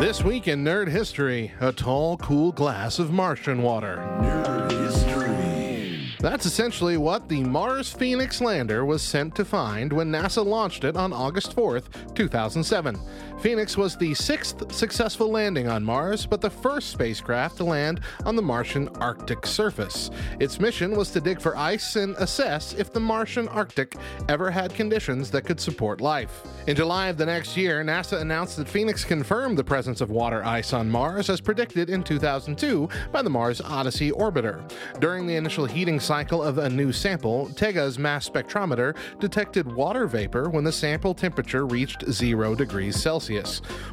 This 0.02 0.24
week 0.24 0.48
in 0.48 0.64
Nerd 0.64 0.88
History, 0.88 1.52
a 1.60 1.70
tall, 1.70 2.16
cool 2.16 2.50
glass 2.50 2.98
of 2.98 3.12
Martian 3.12 3.62
water. 3.62 3.98
Nerd 4.20 4.72
History. 4.84 6.08
That's 6.18 6.44
essentially 6.44 6.96
what 6.96 7.28
the 7.28 7.44
Mars 7.44 7.92
Phoenix 7.92 8.40
lander 8.40 8.84
was 8.84 9.00
sent 9.00 9.36
to 9.36 9.44
find 9.44 9.92
when 9.92 10.10
NASA 10.10 10.44
launched 10.44 10.82
it 10.82 10.96
on 10.96 11.12
August 11.12 11.54
4th, 11.54 12.16
2007. 12.16 12.98
Phoenix 13.42 13.76
was 13.76 13.96
the 13.96 14.14
sixth 14.14 14.72
successful 14.72 15.28
landing 15.28 15.66
on 15.66 15.82
Mars, 15.82 16.26
but 16.26 16.40
the 16.40 16.48
first 16.48 16.90
spacecraft 16.90 17.56
to 17.56 17.64
land 17.64 17.98
on 18.24 18.36
the 18.36 18.42
Martian 18.42 18.86
Arctic 19.00 19.46
surface. 19.46 20.10
Its 20.38 20.60
mission 20.60 20.96
was 20.96 21.10
to 21.10 21.20
dig 21.20 21.40
for 21.40 21.56
ice 21.56 21.96
and 21.96 22.14
assess 22.18 22.72
if 22.74 22.92
the 22.92 23.00
Martian 23.00 23.48
Arctic 23.48 23.96
ever 24.28 24.48
had 24.48 24.72
conditions 24.72 25.28
that 25.32 25.44
could 25.44 25.58
support 25.58 26.00
life. 26.00 26.44
In 26.68 26.76
July 26.76 27.08
of 27.08 27.16
the 27.16 27.26
next 27.26 27.56
year, 27.56 27.82
NASA 27.82 28.20
announced 28.20 28.58
that 28.58 28.68
Phoenix 28.68 29.04
confirmed 29.04 29.58
the 29.58 29.64
presence 29.64 30.00
of 30.00 30.10
water 30.10 30.44
ice 30.44 30.72
on 30.72 30.88
Mars 30.88 31.28
as 31.28 31.40
predicted 31.40 31.90
in 31.90 32.04
2002 32.04 32.88
by 33.10 33.22
the 33.22 33.30
Mars 33.30 33.60
Odyssey 33.60 34.12
orbiter. 34.12 34.62
During 35.00 35.26
the 35.26 35.34
initial 35.34 35.66
heating 35.66 35.98
cycle 35.98 36.44
of 36.44 36.58
a 36.58 36.70
new 36.70 36.92
sample, 36.92 37.48
TEGA's 37.56 37.98
mass 37.98 38.28
spectrometer 38.28 38.94
detected 39.18 39.66
water 39.66 40.06
vapor 40.06 40.48
when 40.48 40.62
the 40.62 40.70
sample 40.70 41.12
temperature 41.12 41.66
reached 41.66 42.08
0 42.08 42.54
degrees 42.54 42.94
Celsius. 42.94 43.31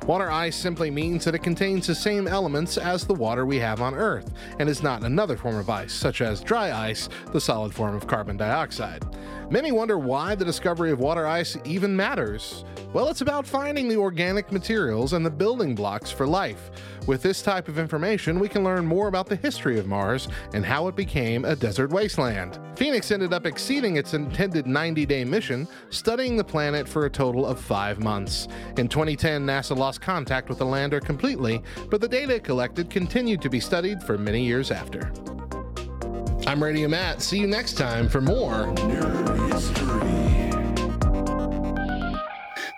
Water 0.05 0.31
ice 0.31 0.55
simply 0.55 0.89
means 0.91 1.25
that 1.25 1.35
it 1.35 1.43
contains 1.43 1.87
the 1.87 1.95
same 1.95 2.27
elements 2.27 2.77
as 2.77 3.05
the 3.05 3.13
water 3.13 3.45
we 3.45 3.59
have 3.59 3.81
on 3.81 3.95
Earth 3.95 4.31
and 4.59 4.69
is 4.69 4.83
not 4.83 5.03
another 5.03 5.37
form 5.37 5.55
of 5.55 5.69
ice, 5.69 5.93
such 5.93 6.21
as 6.21 6.41
dry 6.41 6.71
ice, 6.71 7.09
the 7.31 7.41
solid 7.41 7.73
form 7.73 7.95
of 7.95 8.07
carbon 8.07 8.37
dioxide. 8.37 9.03
Many 9.51 9.71
wonder 9.71 9.97
why 9.97 10.35
the 10.35 10.45
discovery 10.45 10.91
of 10.91 10.99
water 10.99 11.25
ice 11.25 11.57
even 11.65 11.95
matters. 11.95 12.63
Well, 12.93 13.09
it's 13.09 13.21
about 13.21 13.47
finding 13.47 13.89
the 13.89 13.97
organic 13.97 14.51
materials 14.51 15.13
and 15.13 15.25
the 15.25 15.31
building 15.31 15.73
blocks 15.73 16.11
for 16.11 16.27
life. 16.27 16.69
With 17.07 17.23
this 17.23 17.41
type 17.41 17.67
of 17.67 17.79
information, 17.79 18.39
we 18.39 18.47
can 18.47 18.63
learn 18.63 18.85
more 18.85 19.07
about 19.07 19.25
the 19.25 19.35
history 19.35 19.79
of 19.79 19.87
Mars 19.87 20.27
and 20.53 20.63
how 20.63 20.87
it 20.87 20.95
became 20.95 21.45
a 21.45 21.55
desert 21.55 21.89
wasteland. 21.89 22.59
Phoenix 22.75 23.09
ended 23.09 23.33
up 23.33 23.47
exceeding 23.47 23.95
its 23.95 24.13
intended 24.13 24.67
90 24.67 25.07
day 25.07 25.25
mission, 25.25 25.67
studying 25.89 26.37
the 26.37 26.43
planet 26.43 26.87
for 26.87 27.07
a 27.07 27.09
total 27.09 27.47
of 27.47 27.59
five 27.59 27.99
months. 27.99 28.47
In 28.77 28.87
2010, 28.87 29.47
NASA 29.47 29.75
lost 29.75 29.99
contact 29.99 30.47
with 30.47 30.59
the 30.59 30.65
lander 30.65 30.99
completely, 30.99 31.63
but 31.89 32.01
the 32.01 32.07
data 32.07 32.39
collected 32.39 32.91
continued 32.91 33.41
to 33.41 33.49
be 33.49 33.59
studied 33.59 34.03
for 34.03 34.15
many 34.15 34.45
years 34.45 34.69
after. 34.69 35.11
I'm 36.49 36.63
Radio 36.63 36.87
Matt. 36.87 37.21
See 37.21 37.37
you 37.37 37.45
next 37.45 37.73
time 37.73 38.09
for 38.09 38.21
more 38.21 38.75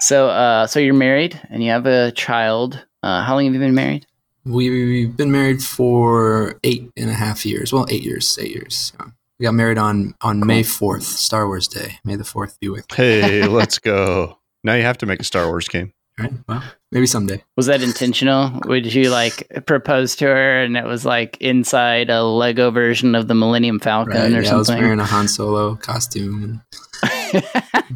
so 0.02 0.28
uh 0.28 0.68
so 0.68 0.82
you're 0.82 0.94
married 0.94 1.40
and 1.50 1.64
you 1.64 1.72
have 1.72 1.86
a 1.86 2.12
child 2.12 2.86
uh 3.02 3.24
how 3.24 3.36
long 3.36 3.46
have 3.46 3.54
you 3.54 3.62
been 3.62 3.74
married 3.74 4.06
We've 4.44 5.16
been 5.16 5.32
married 5.32 5.64
for 5.64 6.60
eight 6.66 6.92
and 6.98 7.10
a 7.10 7.14
half 7.14 7.46
years. 7.46 7.72
Well, 7.72 7.86
eight 7.90 8.04
years, 8.04 8.38
eight 8.42 8.52
years. 8.52 8.92
Yeah. 9.00 9.06
We 9.40 9.44
got 9.46 9.54
married 9.54 9.78
on 9.78 10.16
on 10.20 10.46
May 10.46 10.64
fourth, 10.64 11.04
Star 11.04 11.48
Wars 11.48 11.70
Day. 11.70 12.00
May 12.04 12.18
the 12.18 12.26
fourth 12.26 12.60
be 12.60 12.68
with. 12.68 12.88
you. 12.90 12.96
Hey, 12.98 13.44
let's 13.48 13.80
go. 13.80 14.40
Now 14.66 14.74
you 14.74 14.84
have 14.84 14.98
to 14.98 15.06
make 15.06 15.22
a 15.22 15.24
Star 15.24 15.48
Wars 15.48 15.70
game. 15.70 15.94
Right? 16.22 16.34
Well, 16.48 16.64
maybe 16.92 17.08
someday. 17.08 17.44
was 17.58 17.66
that 17.68 17.82
intentional 17.82 18.60
would 18.66 18.94
you 18.94 19.10
like 19.10 19.48
propose 19.66 20.16
to 20.18 20.26
her 20.26 20.64
and 20.64 20.78
it 20.78 20.86
was 20.86 21.06
like 21.06 21.38
inside 21.40 22.10
a 22.10 22.24
lego 22.24 22.70
version 22.72 23.16
of 23.16 23.28
the 23.28 23.36
millennium 23.36 23.80
falcon 23.80 24.14
Right? 24.14 24.34
or 24.34 24.42
Yeah, 24.42 24.54
I 24.54 24.58
was 24.58 24.70
wearing 24.70 25.00
a 25.00 25.06
Han 25.06 25.28
Solo 25.28 25.76
costume. 25.76 26.62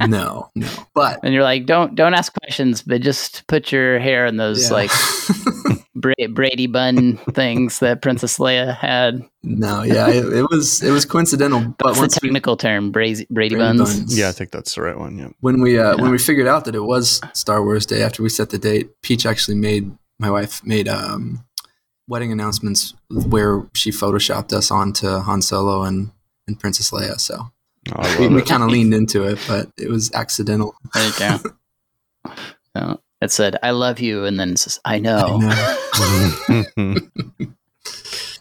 No, 0.08 0.50
no. 0.56 0.68
But 0.94 1.20
and 1.24 1.34
you're 1.34 1.44
like 1.44 1.66
don't 1.66 1.96
don't 1.96 2.14
ask 2.14 2.34
questions 2.42 2.82
but 2.82 3.02
just 3.02 3.48
put 3.48 3.72
your 3.72 3.98
hair 4.00 4.26
in 4.26 4.38
those 4.38 4.70
yeah. 4.70 4.74
like 4.74 4.92
Bra- 5.98 6.14
brady 6.30 6.68
bun 6.68 7.16
things 7.32 7.80
that 7.80 8.02
princess 8.02 8.38
leia 8.38 8.76
had 8.76 9.24
no, 9.44 9.84
yeah, 9.84 10.10
it, 10.10 10.26
it 10.26 10.46
was 10.50 10.84
it 10.84 10.92
was 10.92 11.06
coincidental. 11.06 11.62
But 11.78 11.86
that's 11.88 11.98
the 11.98 12.02
once 12.02 12.20
we, 12.22 12.28
technical 12.30 12.58
term 12.58 12.92
brady, 12.92 13.26
brady, 13.30 13.56
Brady 13.56 13.56
buns, 13.56 14.00
buns. 14.00 14.18
Yeah, 14.20 14.28
I 14.28 14.32
think 14.34 14.52
that's 14.52 14.76
the 14.76 14.82
right 14.82 14.98
one. 14.98 15.18
Yeah. 15.18 15.30
when 15.40 15.62
we 15.62 15.80
uh, 15.80 15.96
Yeah. 15.96 16.02
when 16.02 16.12
we 16.12 16.18
figured 16.18 16.48
out 16.48 16.66
that 16.66 16.76
it 16.76 16.84
was 16.84 17.22
Star 17.34 17.64
Wars 17.64 17.86
Day 17.86 18.02
after 18.04 18.22
we 18.24 18.30
set 18.30 18.50
the 18.50 18.58
date, 18.58 18.90
Peach 19.04 19.26
actually 19.26 19.56
made 19.56 19.90
my 20.20 20.30
wife 20.30 20.62
made 20.66 20.88
um, 20.90 21.46
wedding 22.08 22.32
announcements 22.32 22.94
where 23.10 23.64
she 23.74 23.90
photoshopped 23.92 24.52
us 24.52 24.72
onto 24.72 25.08
Han 25.20 25.42
Solo 25.42 25.84
and, 25.84 26.12
and 26.48 26.60
Princess 26.60 26.92
Leia. 26.92 27.20
So 27.20 27.52
Oh, 27.96 28.18
we, 28.20 28.28
we 28.28 28.42
kind 28.42 28.64
of 28.64 28.70
leaned 28.70 28.94
into 28.96 29.24
it, 29.24 29.40
but 29.48 29.70
it 29.78 29.90
was 29.90 30.12
accidental. 30.14 30.76
there 30.94 31.08
you 31.08 31.14
go 31.20 32.34
so 32.76 33.00
it 33.22 33.32
said 33.32 33.58
i 33.64 33.72
love 33.72 34.00
you 34.00 34.26
and 34.26 34.40
then 34.40 34.52
it 34.52 34.60
says 34.60 34.80
i 34.86 35.00
know, 35.00 35.40
I 35.42 36.66
know. 36.78 36.96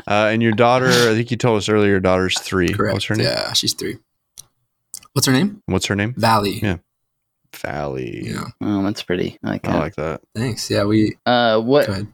uh, 0.06 0.28
and 0.32 0.42
your 0.42 0.52
daughter, 0.52 0.88
I 0.88 1.14
think 1.14 1.30
you 1.30 1.36
told 1.36 1.58
us 1.58 1.68
earlier, 1.68 1.90
your 1.90 2.00
daughter's 2.00 2.38
three. 2.38 2.68
Correct. 2.68 2.94
What's 2.94 3.04
her 3.06 3.14
name? 3.14 3.26
Yeah, 3.26 3.52
she's 3.52 3.74
three. 3.74 3.98
What's 5.12 5.26
her 5.26 5.32
name? 5.32 5.62
What's 5.66 5.86
her 5.86 5.96
name? 5.96 6.14
Valley. 6.16 6.58
Yeah. 6.60 6.78
Valley. 7.54 8.26
Yeah. 8.26 8.44
oh 8.60 8.82
that's 8.82 9.02
pretty 9.02 9.38
I 9.44 9.50
like 9.50 9.68
I 9.68 9.72
that. 9.72 9.78
like 9.78 9.94
that. 9.96 10.20
Thanks. 10.34 10.68
Yeah, 10.70 10.84
we 10.84 11.16
uh 11.24 11.60
what 11.60 11.86
go 11.86 11.92
ahead. 11.92 12.08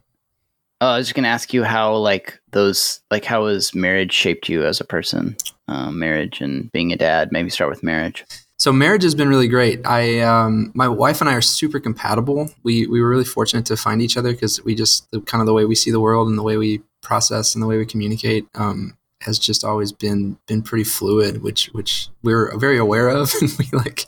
Oh, 0.82 0.88
I 0.88 0.98
was 0.98 1.06
just 1.08 1.14
gonna 1.14 1.28
ask 1.28 1.52
you 1.52 1.64
how 1.64 1.94
like 1.96 2.40
those 2.52 3.00
like 3.10 3.24
how 3.24 3.46
has 3.46 3.74
marriage 3.74 4.12
shaped 4.12 4.48
you 4.48 4.64
as 4.64 4.80
a 4.80 4.84
person? 4.84 5.36
Um, 5.68 5.98
marriage 5.98 6.40
and 6.40 6.70
being 6.72 6.92
a 6.92 6.96
dad. 6.96 7.32
Maybe 7.32 7.48
start 7.50 7.70
with 7.70 7.82
marriage. 7.82 8.24
So 8.60 8.72
marriage 8.72 9.04
has 9.04 9.14
been 9.14 9.30
really 9.30 9.48
great. 9.48 9.80
I, 9.86 10.20
um, 10.20 10.70
my 10.74 10.86
wife 10.86 11.22
and 11.22 11.30
I 11.30 11.32
are 11.34 11.40
super 11.40 11.80
compatible. 11.80 12.50
We 12.62 12.86
we 12.86 13.00
were 13.00 13.08
really 13.08 13.24
fortunate 13.24 13.64
to 13.66 13.76
find 13.76 14.02
each 14.02 14.18
other 14.18 14.32
because 14.32 14.62
we 14.62 14.74
just 14.74 15.10
the, 15.12 15.22
kind 15.22 15.40
of 15.40 15.46
the 15.46 15.54
way 15.54 15.64
we 15.64 15.74
see 15.74 15.90
the 15.90 15.98
world 15.98 16.28
and 16.28 16.36
the 16.36 16.42
way 16.42 16.58
we 16.58 16.82
process 17.00 17.54
and 17.54 17.62
the 17.62 17.66
way 17.66 17.78
we 17.78 17.86
communicate 17.86 18.44
um, 18.54 18.98
has 19.22 19.38
just 19.38 19.64
always 19.64 19.92
been 19.92 20.36
been 20.46 20.60
pretty 20.60 20.84
fluid, 20.84 21.42
which 21.42 21.68
which 21.72 22.08
we're 22.22 22.54
very 22.58 22.76
aware 22.76 23.08
of, 23.08 23.32
and 23.40 23.50
we 23.58 23.66
like 23.72 24.04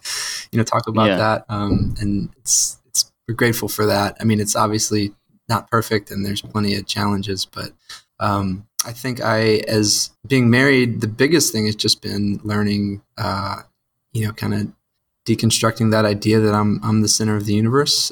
you 0.52 0.58
know 0.58 0.64
talk 0.64 0.86
about 0.86 1.06
Yeah. 1.08 1.16
that. 1.16 1.44
Um, 1.48 1.94
and 1.98 2.28
it's 2.36 2.76
it's 2.88 3.10
we're 3.26 3.34
grateful 3.34 3.68
for 3.68 3.86
that. 3.86 4.18
I 4.20 4.24
mean, 4.24 4.38
it's 4.38 4.54
obviously 4.54 5.14
not 5.48 5.70
perfect 5.70 6.10
and 6.10 6.26
there's 6.26 6.42
plenty 6.42 6.74
of 6.76 6.86
challenges, 6.86 7.46
but 7.46 7.72
um, 8.20 8.66
I 8.84 8.92
think 8.92 9.22
I, 9.22 9.62
as 9.66 10.10
being 10.26 10.50
married, 10.50 11.00
the 11.00 11.08
biggest 11.08 11.52
thing 11.52 11.64
has 11.66 11.74
just 11.74 12.00
been 12.02 12.38
learning, 12.44 13.02
uh, 13.18 13.62
you 14.12 14.26
know, 14.26 14.32
kind 14.32 14.54
of 14.54 14.72
deconstructing 15.26 15.90
that 15.92 16.04
idea 16.04 16.40
that 16.40 16.54
I'm 16.54 16.80
I'm 16.82 17.00
the 17.02 17.08
center 17.08 17.36
of 17.36 17.46
the 17.46 17.54
universe. 17.54 18.10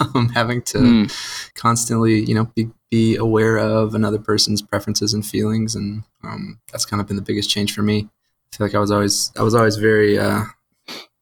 I'm 0.14 0.28
having 0.30 0.62
to 0.62 0.78
Mm. 0.78 1.52
constantly, 1.54 2.20
you 2.20 2.34
know, 2.34 2.44
be 2.54 2.70
be 2.90 3.16
aware 3.16 3.56
of 3.56 3.94
another 3.94 4.18
person's 4.18 4.60
preferences 4.60 5.14
and 5.14 5.24
feelings, 5.24 5.74
and 5.74 6.02
um, 6.22 6.60
that's 6.70 6.84
kind 6.84 7.00
of 7.00 7.06
been 7.06 7.16
the 7.16 7.22
biggest 7.22 7.48
change 7.50 7.74
for 7.74 7.82
me. 7.82 8.08
I 8.52 8.56
feel 8.56 8.66
like 8.66 8.74
I 8.74 8.78
was 8.78 8.90
always 8.90 9.32
I 9.38 9.42
was 9.42 9.54
always 9.54 9.76
very 9.76 10.18
uh, 10.18 10.44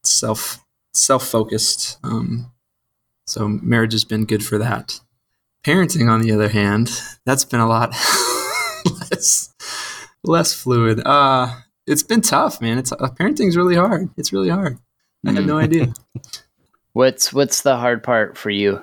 self 0.02 0.64
self 0.92 1.26
focused. 1.26 1.98
Um, 2.02 2.50
so 3.26 3.46
marriage 3.48 3.92
has 3.92 4.04
been 4.04 4.24
good 4.24 4.44
for 4.44 4.58
that. 4.58 5.00
Parenting, 5.62 6.10
on 6.10 6.22
the 6.22 6.32
other 6.32 6.48
hand, 6.48 6.90
that's 7.24 7.44
been 7.44 7.60
a 7.60 7.68
lot 7.68 7.90
less 9.10 9.54
less 10.24 10.52
fluid. 10.54 11.00
Uh, 11.04 11.54
it's 11.86 12.02
been 12.02 12.20
tough, 12.20 12.60
man. 12.60 12.78
It's 12.78 12.92
uh, 12.92 13.08
parenting's 13.16 13.56
really 13.56 13.76
hard. 13.76 14.10
It's 14.16 14.32
really 14.32 14.48
hard. 14.48 14.78
I 15.26 15.32
had 15.32 15.46
no 15.46 15.58
idea. 15.58 15.92
What's 16.92 17.32
what's 17.32 17.62
the 17.62 17.76
hard 17.76 18.02
part 18.02 18.36
for 18.36 18.50
you? 18.50 18.76
I 18.78 18.82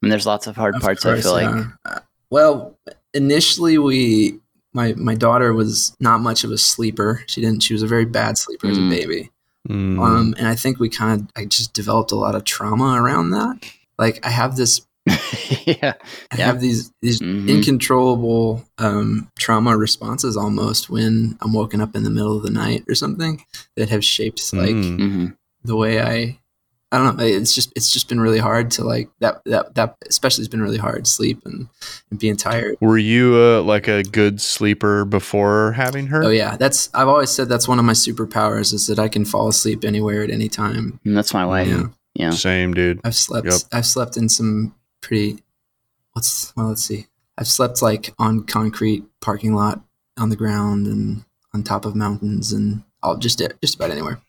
mean, 0.00 0.08
there's 0.10 0.26
lots 0.26 0.46
of 0.46 0.56
hard 0.56 0.76
Of 0.76 0.80
parts. 0.82 1.04
I 1.04 1.10
course, 1.12 1.22
feel 1.24 1.32
like. 1.32 1.66
uh, 1.84 2.00
well, 2.30 2.78
initially 3.12 3.76
we 3.76 4.40
my 4.72 4.94
my 4.94 5.14
daughter 5.14 5.52
was 5.52 5.94
not 6.00 6.20
much 6.22 6.42
of 6.44 6.50
a 6.50 6.56
sleeper. 6.58 7.22
She 7.26 7.42
didn't. 7.42 7.62
She 7.62 7.74
was 7.74 7.82
a 7.82 7.86
very 7.86 8.06
bad 8.06 8.38
sleeper 8.38 8.68
as 8.68 8.78
a 8.78 8.80
Mm. 8.80 8.90
baby. 8.90 9.30
Mm. 9.68 10.00
Um, 10.02 10.34
and 10.38 10.48
I 10.48 10.54
think 10.54 10.80
we 10.80 10.88
kind 10.88 11.20
of 11.20 11.28
I 11.36 11.44
just 11.44 11.74
developed 11.74 12.12
a 12.12 12.16
lot 12.16 12.34
of 12.34 12.44
trauma 12.44 12.94
around 13.00 13.30
that. 13.30 13.58
Like 13.98 14.24
I 14.24 14.30
have 14.30 14.56
this, 14.56 14.80
yeah. 15.66 15.94
I 16.32 16.36
Yeah. 16.38 16.46
have 16.46 16.60
these 16.60 16.92
these 17.02 17.20
Mhm. 17.20 17.48
incontrollable 17.48 18.64
um, 18.78 19.30
trauma 19.38 19.76
responses 19.76 20.36
almost 20.36 20.90
when 20.90 21.36
I'm 21.40 21.52
woken 21.52 21.80
up 21.80 21.94
in 21.96 22.02
the 22.04 22.10
middle 22.10 22.36
of 22.36 22.42
the 22.42 22.50
night 22.50 22.84
or 22.88 22.94
something 22.94 23.44
that 23.76 23.88
have 23.90 24.04
shaped 24.04 24.52
like 24.52 24.70
Mm. 24.76 24.96
hmm 24.98 25.26
the 25.64 25.76
way 25.76 26.00
I 26.00 26.38
I 26.90 26.96
don't 26.96 27.18
know. 27.18 27.24
It's 27.24 27.54
just 27.54 27.70
it's 27.76 27.90
just 27.90 28.08
been 28.08 28.18
really 28.20 28.38
hard 28.38 28.70
to 28.72 28.84
like 28.84 29.10
that 29.20 29.42
that 29.44 29.74
that 29.74 29.96
especially 30.08 30.40
has 30.40 30.48
been 30.48 30.62
really 30.62 30.78
hard 30.78 31.06
sleep 31.06 31.42
and, 31.44 31.68
and 32.10 32.18
being 32.18 32.36
tired. 32.36 32.76
Were 32.80 32.96
you 32.96 33.34
uh, 33.36 33.60
like 33.62 33.88
a 33.88 34.02
good 34.04 34.40
sleeper 34.40 35.04
before 35.04 35.72
having 35.72 36.06
her? 36.06 36.24
Oh 36.24 36.30
yeah, 36.30 36.56
that's 36.56 36.88
I've 36.94 37.08
always 37.08 37.28
said 37.28 37.48
that's 37.50 37.68
one 37.68 37.78
of 37.78 37.84
my 37.84 37.92
superpowers 37.92 38.72
is 38.72 38.86
that 38.86 38.98
I 38.98 39.08
can 39.08 39.26
fall 39.26 39.48
asleep 39.48 39.84
anywhere 39.84 40.22
at 40.22 40.30
any 40.30 40.48
time. 40.48 40.98
And 41.04 41.14
that's 41.14 41.34
my 41.34 41.44
way. 41.46 41.68
Yeah. 41.68 41.88
Yeah. 42.14 42.30
Same, 42.30 42.72
dude. 42.72 43.00
I've 43.04 43.14
slept 43.14 43.46
Yep. 43.48 43.60
I've 43.70 43.86
slept 43.86 44.16
in 44.16 44.30
some 44.30 44.74
pretty 45.00 45.42
what's 46.12 46.52
well 46.56 46.68
let's 46.68 46.84
see. 46.84 47.06
I've 47.36 47.46
slept 47.48 47.82
like 47.82 48.12
on 48.18 48.44
concrete 48.44 49.04
parking 49.20 49.54
lot 49.54 49.80
on 50.18 50.28
the 50.30 50.36
ground 50.36 50.86
and 50.86 51.24
on 51.54 51.62
top 51.62 51.84
of 51.84 51.94
mountains 51.94 52.52
and 52.52 52.82
all 53.02 53.16
just 53.16 53.40
just 53.62 53.76
about 53.76 53.90
anywhere. 53.90 54.20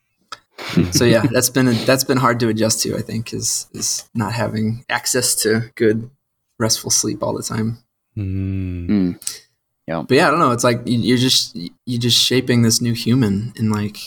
so 0.91 1.05
yeah, 1.05 1.25
that's 1.31 1.49
been 1.49 1.67
that's 1.85 2.03
been 2.03 2.17
hard 2.17 2.39
to 2.41 2.49
adjust 2.49 2.81
to. 2.83 2.95
I 2.97 3.01
think 3.01 3.33
is 3.33 3.67
is 3.73 4.09
not 4.13 4.33
having 4.33 4.85
access 4.89 5.33
to 5.43 5.71
good 5.75 6.09
restful 6.59 6.91
sleep 6.91 7.23
all 7.23 7.33
the 7.33 7.43
time. 7.43 7.79
Mm. 8.17 8.87
Mm. 8.89 9.19
But 10.03 10.11
yeah, 10.15 10.27
I 10.27 10.31
don't 10.31 10.39
know. 10.39 10.51
It's 10.51 10.63
like 10.63 10.81
you- 10.85 10.99
you're 10.99 11.17
just 11.17 11.55
you're 11.85 11.99
just 11.99 12.17
shaping 12.17 12.61
this 12.61 12.81
new 12.81 12.93
human 12.93 13.53
and 13.57 13.71
like 13.71 13.97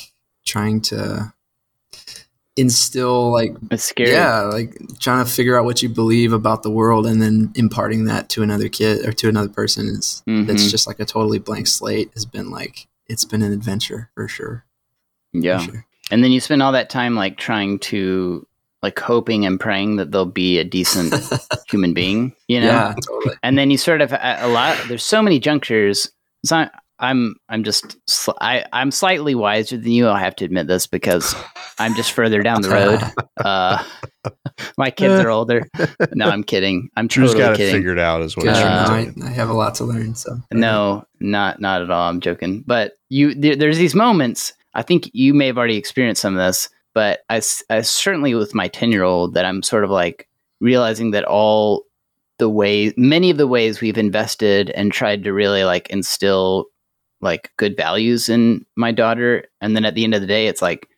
trying 0.45 0.81
to 0.83 1.33
instill 2.57 3.33
like 3.33 3.55
It's 3.71 3.85
scary. 3.85 4.11
yeah, 4.13 4.43
like 4.43 4.77
trying 5.01 5.25
to 5.25 5.31
figure 5.31 5.59
out 5.59 5.65
what 5.65 5.83
you 5.83 5.89
believe 5.89 6.33
about 6.33 6.63
the 6.63 6.71
world 6.71 7.07
and 7.07 7.21
then 7.23 7.51
imparting 7.55 8.05
that 8.07 8.29
to 8.31 8.43
another 8.43 8.69
kid 8.69 9.07
or 9.07 9.13
to 9.13 9.29
another 9.29 9.49
person 9.49 9.87
is 9.87 10.23
that's 10.27 10.65
Mhm. 10.65 10.71
just 10.71 10.87
like 10.87 11.01
a 11.01 11.05
totally 11.05 11.39
blank 11.39 11.67
slate. 11.67 12.11
Has 12.15 12.27
been 12.27 12.51
like 12.51 12.87
it's 13.09 13.25
been 13.25 13.43
an 13.43 13.53
adventure 13.53 14.11
for 14.15 14.29
sure. 14.29 14.65
for 15.33 15.39
Yeah. 15.39 15.59
sure. 15.59 15.87
And 16.11 16.23
then 16.23 16.31
you 16.31 16.41
spend 16.41 16.63
all 16.63 16.73
that 16.73 16.91
time 16.91 17.15
like 17.15 17.39
trying 17.39 17.79
to 17.81 18.47
like 18.83 18.99
hoping 18.99 19.47
and 19.47 19.59
praying 19.61 19.97
that 19.97 20.11
they'll 20.13 20.27
be 20.27 20.59
a 20.59 20.65
decent 20.65 21.15
human 21.71 21.95
being, 21.95 22.35
you 22.49 22.61
know? 22.61 22.67
Yeah, 22.67 22.95
totally. 23.07 23.37
And 23.43 23.57
then 23.57 23.71
you 23.71 23.79
sort 23.79 24.01
of 24.03 24.13
a 24.13 24.39
a 24.43 24.49
lot 24.49 24.77
there's 24.89 25.05
so 25.05 25.23
many 25.23 25.39
junctures. 25.41 26.11
It's 26.43 26.51
not 26.51 26.73
I'm 26.99 27.35
I'm 27.49 27.65
just 27.65 27.97
sl- 28.09 28.31
I 28.41 28.65
I'm 28.73 28.91
slightly 28.91 29.35
wiser 29.35 29.77
than 29.77 29.91
you. 29.93 30.09
I 30.09 30.21
have 30.21 30.37
to 30.37 30.45
admit 30.45 30.67
this 30.69 30.87
because 30.87 31.35
I'm 31.79 31.95
just 31.95 32.13
further 32.13 32.43
down 32.43 32.63
the 32.63 32.71
road. 32.71 33.01
Uh, 33.45 33.83
my 34.79 34.89
kids 34.91 35.15
are 35.25 35.29
older. 35.29 35.67
No, 36.15 36.29
I'm 36.29 36.45
kidding. 36.45 36.91
I'm 36.97 37.09
Drew's 37.09 37.31
totally 37.33 37.45
got 37.45 37.55
it 37.55 37.57
kidding. 37.57 37.75
figured 37.75 37.99
out, 37.99 38.21
is 38.23 38.37
what 38.37 38.45
Good. 38.45 38.55
he's 38.55 38.65
Uh, 38.65 38.87
trying 38.87 39.13
to 39.15 39.19
no, 39.19 39.27
I, 39.27 39.31
I 39.31 39.33
have 39.33 39.49
a 39.49 39.53
lot 39.53 39.75
to 39.77 39.85
learn. 39.85 40.15
So 40.15 40.39
No, 40.53 41.05
not 41.19 41.61
not 41.61 41.83
at 41.83 41.91
all. 41.91 42.09
I'm 42.09 42.21
joking. 42.21 42.63
But 42.65 42.93
you, 43.09 43.35
there, 43.35 43.57
there's 43.57 43.79
these 43.79 43.97
moments. 43.97 44.53
I 44.75 44.83
think 44.83 45.11
you 45.13 45.35
may 45.35 45.47
have 45.49 45.59
already 45.59 45.77
experienced 45.77 46.23
some 46.23 46.37
of 46.37 46.47
this, 46.47 46.69
but 46.95 47.21
I, 47.29 47.43
I 47.69 47.81
certainly 47.81 48.35
with 48.37 48.55
my 48.55 48.69
ten 48.69 48.93
year 48.93 49.03
old 49.03 49.35
that 49.35 49.45
I'm 49.45 49.65
sort 49.65 49.83
of 49.83 49.91
like 49.91 50.29
realizing 50.61 51.11
that 51.13 51.25
all 51.25 51.85
the 52.39 52.49
ways, 52.49 52.93
many 52.97 53.31
of 53.31 53.39
the 53.39 53.49
ways 53.49 53.81
we've 53.81 53.99
invested 53.99 54.71
and 54.71 54.93
tried 54.93 55.25
to 55.25 55.33
really 55.33 55.65
like 55.65 55.91
instill 55.91 56.67
like 57.23 57.51
good 57.57 57.77
values 57.77 58.29
in 58.29 58.67
my 58.77 58.93
daughter, 58.93 59.45
and 59.61 59.75
then 59.75 59.85
at 59.85 59.95
the 59.95 60.05
end 60.05 60.15
of 60.15 60.21
the 60.21 60.27
day, 60.27 60.47
it's 60.49 60.61
like 60.63 60.89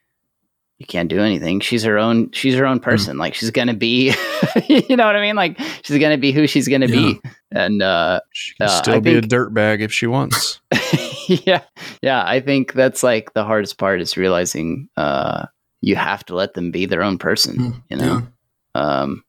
you 0.79 0.87
can't 0.87 1.09
do 1.09 1.21
anything. 1.21 1.61
She's 1.61 1.85
her 1.85 1.99
own. 1.99 2.33
She's 2.33 2.55
her 2.57 2.67
own 2.67 2.81
person. 2.81 3.17
Like 3.17 3.35
she's 3.35 3.51
gonna 3.53 3.75
be, 3.75 4.13
you 4.69 4.97
know 4.97 5.07
what 5.07 5.15
I 5.17 5.21
mean? 5.21 5.37
Like 5.37 5.61
she's 5.83 5.99
gonna 6.01 6.19
be 6.19 6.33
who 6.33 6.47
she's 6.49 6.67
gonna 6.67 6.89
be, 6.89 7.21
and 7.53 7.81
uh, 7.83 8.21
She 8.33 8.55
can 8.57 8.67
Uh, 8.67 8.71
still 8.71 8.95
I 8.95 9.01
be 9.01 9.17
a 9.17 9.21
think- 9.21 9.33
dirtbag 9.33 9.81
if 9.81 9.93
she 9.93 10.07
wants. 10.09 10.61
yeah 11.29 11.63
yeah 12.03 12.23
i 12.27 12.39
think 12.39 12.75
that's 12.75 13.03
like 13.03 13.33
the 13.33 13.45
hardest 13.45 13.79
part 13.79 13.99
is 14.03 14.15
realizing 14.19 14.87
uh 14.99 15.47
you 15.81 15.97
have 15.97 16.23
to 16.23 16.35
let 16.35 16.53
them 16.53 16.71
be 16.71 16.85
their 16.85 17.03
own 17.03 17.17
person 17.17 17.57
Mm, 17.57 17.83
you 17.89 17.97
know 17.97 18.23
um 18.75 19.25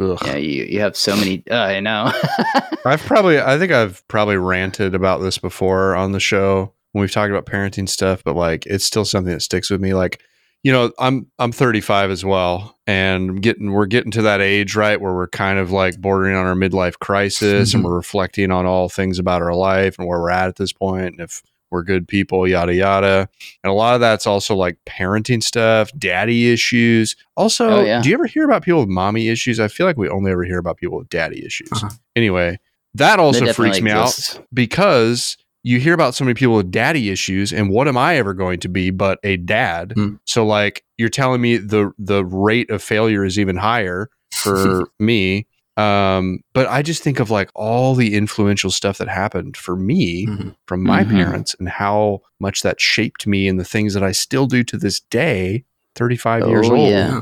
Ugh. 0.00 0.18
yeah 0.24 0.36
you 0.36 0.64
you 0.64 0.80
have 0.80 0.96
so 0.96 1.16
many 1.16 1.42
uh, 1.50 1.54
i 1.56 1.80
know 1.80 2.12
I've 2.84 3.02
probably, 3.02 3.38
I 3.40 3.58
think 3.58 3.72
I've 3.72 4.06
probably 4.08 4.36
ranted 4.36 4.94
about 4.94 5.18
this 5.20 5.36
before 5.36 5.94
on 5.94 6.12
the 6.12 6.20
show 6.20 6.72
when 6.92 7.00
we've 7.02 7.10
talked 7.12 7.30
about 7.30 7.44
parenting 7.44 7.88
stuff, 7.88 8.22
but 8.24 8.34
like 8.34 8.64
it's 8.66 8.84
still 8.84 9.04
something 9.04 9.32
that 9.32 9.40
sticks 9.42 9.68
with 9.68 9.80
me. 9.80 9.92
Like, 9.92 10.22
you 10.62 10.72
know, 10.72 10.90
I'm 10.98 11.26
I'm 11.38 11.52
35 11.52 12.10
as 12.10 12.24
well, 12.24 12.78
and 12.86 13.42
getting 13.42 13.72
we're 13.72 13.84
getting 13.86 14.10
to 14.12 14.22
that 14.22 14.40
age 14.40 14.74
right 14.74 14.98
where 14.98 15.12
we're 15.12 15.28
kind 15.28 15.58
of 15.58 15.70
like 15.70 16.00
bordering 16.00 16.34
on 16.36 16.46
our 16.46 16.54
midlife 16.54 16.98
crisis, 16.98 17.74
and 17.74 17.82
Mhm. 17.82 17.88
we're 17.88 17.96
reflecting 17.96 18.50
on 18.50 18.64
all 18.64 18.88
things 18.88 19.18
about 19.18 19.42
our 19.42 19.54
life 19.54 19.98
and 19.98 20.06
where 20.08 20.18
we're 20.20 20.30
at 20.30 20.48
at 20.48 20.56
this 20.56 20.72
point, 20.72 21.06
and 21.12 21.20
if 21.20 21.42
we're 21.70 21.82
good 21.82 22.06
people, 22.08 22.46
yada 22.48 22.74
yada. 22.74 23.28
And 23.62 23.70
a 23.70 23.74
lot 23.74 23.94
of 23.94 24.00
that's 24.00 24.26
also 24.26 24.54
like 24.54 24.78
parenting 24.86 25.42
stuff, 25.42 25.90
daddy 25.98 26.52
issues. 26.52 27.16
Also, 27.36 27.68
Oh, 27.68 27.84
yeah. 27.84 28.00
do 28.00 28.08
you 28.08 28.14
ever 28.14 28.26
hear 28.26 28.44
about 28.44 28.62
people 28.62 28.80
with 28.80 28.88
mommy 28.88 29.28
issues? 29.28 29.60
I 29.60 29.68
feel 29.68 29.86
like 29.86 29.96
we 29.96 30.08
only 30.08 30.30
ever 30.30 30.44
hear 30.44 30.58
about 30.58 30.76
people 30.78 30.98
with 30.98 31.08
daddy 31.08 31.44
issues. 31.44 31.68
Uh-huh. 31.72 31.90
Anyway, 32.16 32.58
that 32.94 33.18
also 33.20 33.44
That 33.44 33.54
freaks 33.56 33.76
definitely 33.78 33.94
me 33.94 34.00
exists. 34.02 34.36
out 34.36 34.44
because 34.52 35.36
you 35.64 35.80
hear 35.80 35.92
about 35.92 36.14
so 36.14 36.24
many 36.24 36.34
people 36.34 36.54
with 36.54 36.70
daddy 36.70 37.10
issues 37.10 37.52
and 37.52 37.68
what 37.70 37.88
am 37.88 37.98
I 37.98 38.16
ever 38.16 38.32
going 38.32 38.60
to 38.60 38.68
be 38.68 38.90
but 38.90 39.18
a 39.24 39.36
dad? 39.36 39.92
Hmm. 39.94 40.14
So 40.24 40.46
like 40.46 40.84
you're 40.96 41.08
telling 41.08 41.40
me 41.40 41.56
the 41.58 41.90
the 41.98 42.24
rate 42.24 42.70
of 42.70 42.82
failure 42.82 43.24
is 43.24 43.38
even 43.38 43.56
higher 43.56 44.08
for 44.32 44.84
me. 45.00 45.46
Um, 45.78 46.40
but 46.54 46.66
I 46.66 46.82
just 46.82 47.02
think 47.02 47.20
of 47.20 47.30
like 47.30 47.50
all 47.54 47.94
the 47.94 48.14
influential 48.14 48.70
stuff 48.70 48.98
that 48.98 49.08
happened 49.08 49.56
for 49.56 49.76
me 49.76 50.26
Mhm. 50.26 50.54
from 50.66 50.82
my 50.82 51.04
Mhm. 51.04 51.10
parents 51.10 51.54
and 51.58 51.68
how 51.68 52.22
much 52.40 52.62
that 52.62 52.80
shaped 52.80 53.26
me 53.26 53.46
and 53.46 53.60
the 53.60 53.64
things 53.64 53.94
that 53.94 54.02
I 54.02 54.10
still 54.12 54.46
do 54.46 54.64
to 54.64 54.76
this 54.76 54.98
day, 55.00 55.64
35 55.94 56.48
years 56.48 56.68
Oh, 56.68 56.76
old 56.76 56.90
yeah. 56.90 57.08
yeah. 57.08 57.20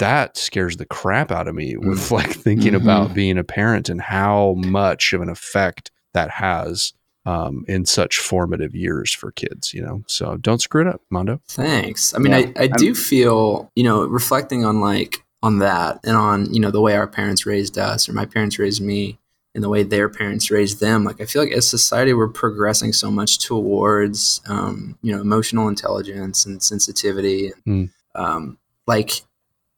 that 0.00 0.36
scares 0.36 0.76
the 0.76 0.84
crap 0.86 1.30
out 1.30 1.46
of 1.46 1.54
me 1.54 1.76
with 1.76 2.10
like 2.10 2.30
thinking 2.32 2.72
Mhm. 2.72 2.82
about 2.82 3.14
being 3.14 3.38
a 3.38 3.44
parent 3.44 3.88
and 3.88 4.00
how 4.00 4.54
much 4.58 5.12
of 5.12 5.20
an 5.22 5.28
effect 5.28 5.92
that 6.14 6.30
has 6.30 6.92
um, 7.26 7.64
in 7.68 7.86
such 7.86 8.18
formative 8.18 8.74
years 8.74 9.10
for 9.10 9.30
kids, 9.32 9.72
you 9.72 9.80
know. 9.80 10.02
So 10.06 10.36
don't 10.36 10.60
screw 10.60 10.82
it 10.82 10.86
up, 10.86 11.00
Mondo. 11.08 11.40
Thanks. 11.48 12.12
I 12.14 12.18
mean, 12.18 12.32
Yeah. 12.32 12.50
I, 12.58 12.64
I 12.64 12.66
do 12.66 12.94
feel, 12.94 13.70
you 13.74 13.82
know, 13.82 14.04
reflecting 14.04 14.62
on 14.66 14.82
like 14.82 15.23
on 15.44 15.58
that 15.58 16.00
and 16.04 16.16
on, 16.16 16.52
you 16.52 16.58
know, 16.58 16.70
the 16.70 16.80
way 16.80 16.96
our 16.96 17.06
parents 17.06 17.44
raised 17.44 17.76
us 17.76 18.08
or 18.08 18.14
my 18.14 18.24
parents 18.24 18.58
raised 18.58 18.80
me 18.80 19.18
and 19.54 19.62
the 19.62 19.68
way 19.68 19.82
their 19.82 20.08
parents 20.08 20.50
raised 20.50 20.80
them. 20.80 21.04
Like, 21.04 21.20
I 21.20 21.26
feel 21.26 21.42
like 21.42 21.52
as 21.52 21.68
society, 21.68 22.14
we're 22.14 22.28
progressing 22.28 22.94
so 22.94 23.10
much 23.10 23.38
towards, 23.38 24.40
um, 24.48 24.98
you 25.02 25.12
know, 25.12 25.20
emotional 25.20 25.68
intelligence 25.68 26.46
and 26.46 26.62
sensitivity. 26.62 27.52
Mm. 27.66 27.90
Um, 28.14 28.58
like, 28.86 29.20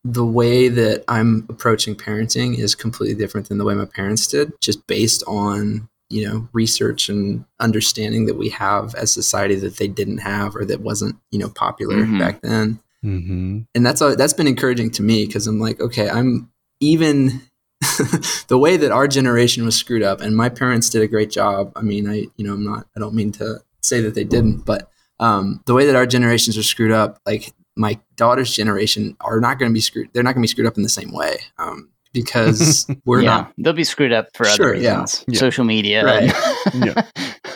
the 0.05 0.25
way 0.25 0.69
that 0.69 1.03
I'm 1.09 1.47
approaching 1.49 1.97
parenting 1.97 2.57
is 2.57 2.77
completely 2.77 3.17
different 3.17 3.49
than 3.49 3.59
the 3.59 3.64
way 3.64 3.75
my 3.75 3.87
parents 3.87 4.29
did, 4.29 4.53
just 4.61 4.87
based 4.87 5.25
on 5.27 5.89
you 6.09 6.25
know 6.25 6.49
research 6.53 7.09
and 7.09 7.45
understanding 7.59 8.27
that 8.27 8.37
we 8.37 8.49
have 8.51 8.95
as 8.95 9.12
society 9.12 9.57
that 9.57 9.79
they 9.79 9.89
didn't 9.89 10.19
have 10.19 10.55
or 10.55 10.64
that 10.64 10.81
wasn't 10.81 11.17
you 11.33 11.39
know 11.41 11.49
popular 11.49 11.97
Mhm. 11.97 12.21
back 12.21 12.41
then 12.43 12.79
Mm-hmm. 13.05 13.61
and 13.75 13.87
that's 13.87 14.01
a, 14.01 14.17
that's 14.17 14.33
been 14.33 14.47
encouraging 14.49 14.91
to 14.93 15.03
me 15.03 15.27
because 15.27 15.47
i'm 15.47 15.61
like 15.61 15.81
okay 15.81 16.09
i'm 16.09 16.51
even 16.81 17.41
the 18.49 18.59
way 18.59 18.77
that 18.77 18.91
our 18.91 19.07
generation 19.07 19.65
was 19.65 19.77
screwed 19.77 20.03
up, 20.03 20.21
and 20.21 20.35
my 20.37 20.49
parents 20.49 20.89
did 20.89 21.03
a 21.03 21.07
great 21.07 21.31
job. 21.31 21.73
I 21.77 21.83
mean, 21.83 22.09
I 22.09 22.27
you 22.37 22.45
know 22.45 22.55
I'm 22.55 22.65
not 22.65 22.87
I 22.97 23.01
don't 23.01 23.15
mean 23.15 23.33
to 23.33 23.61
say 23.83 24.01
that 24.01 24.15
they 24.15 24.25
didn't, 24.25 24.65
but 24.65 24.91
um, 25.21 25.63
the 25.67 25.75
way 25.75 25.87
that 25.87 25.97
our 25.97 26.07
generations 26.07 26.57
are 26.57 26.63
screwed 26.63 26.91
up, 26.91 27.21
like 27.27 27.53
my 27.77 28.01
daughter's 28.17 28.55
generation, 28.55 29.17
are 29.21 29.41
not 29.41 29.59
going 29.59 29.71
to 29.71 29.75
be 29.75 29.81
screwed. 29.81 30.09
They're 30.13 30.23
not 30.23 30.35
going 30.35 30.43
to 30.43 30.45
be 30.45 30.49
screwed 30.49 30.67
up 30.67 30.77
in 30.77 30.83
the 30.83 30.89
same 30.89 31.13
way. 31.13 31.37
Um, 31.59 31.91
because 32.15 32.87
we're 33.05 33.21
yeah, 33.21 33.37
not 33.37 33.53
they'll 33.59 33.73
be 33.75 33.85
screwed 33.85 34.13
up 34.13 34.29
for 34.35 34.47
Sure, 34.47 34.71
other 34.71 34.75
yeah. 34.77 35.01
reasons. 35.03 35.25
Yeah. 35.29 35.39
Social 35.39 35.65
media. 35.65 36.05
Right. 36.05 36.33
Yeah. 36.75 37.03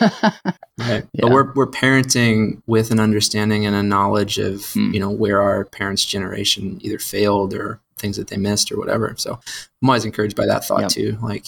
Right. 0.01 1.03
Yeah. 1.13 1.21
But 1.21 1.31
we're 1.31 1.53
we're 1.53 1.67
parenting 1.67 2.61
with 2.65 2.91
an 2.91 2.99
understanding 2.99 3.65
and 3.65 3.75
a 3.75 3.83
knowledge 3.83 4.37
of 4.39 4.65
Hmm. 4.73 4.93
you 4.93 4.99
know 4.99 5.09
where 5.11 5.41
our 5.41 5.65
parents' 5.65 6.05
generation 6.05 6.79
either 6.81 6.97
failed 6.97 7.53
or 7.53 7.79
things 7.97 8.17
that 8.17 8.27
they 8.29 8.37
missed 8.37 8.71
or 8.71 8.77
whatever. 8.79 9.13
So 9.17 9.39
I'm 9.81 9.89
always 9.89 10.05
encouraged 10.05 10.35
by 10.35 10.47
that 10.47 10.65
thought 10.65 10.81
Yep. 10.81 10.89
too. 10.89 11.17
Like, 11.21 11.45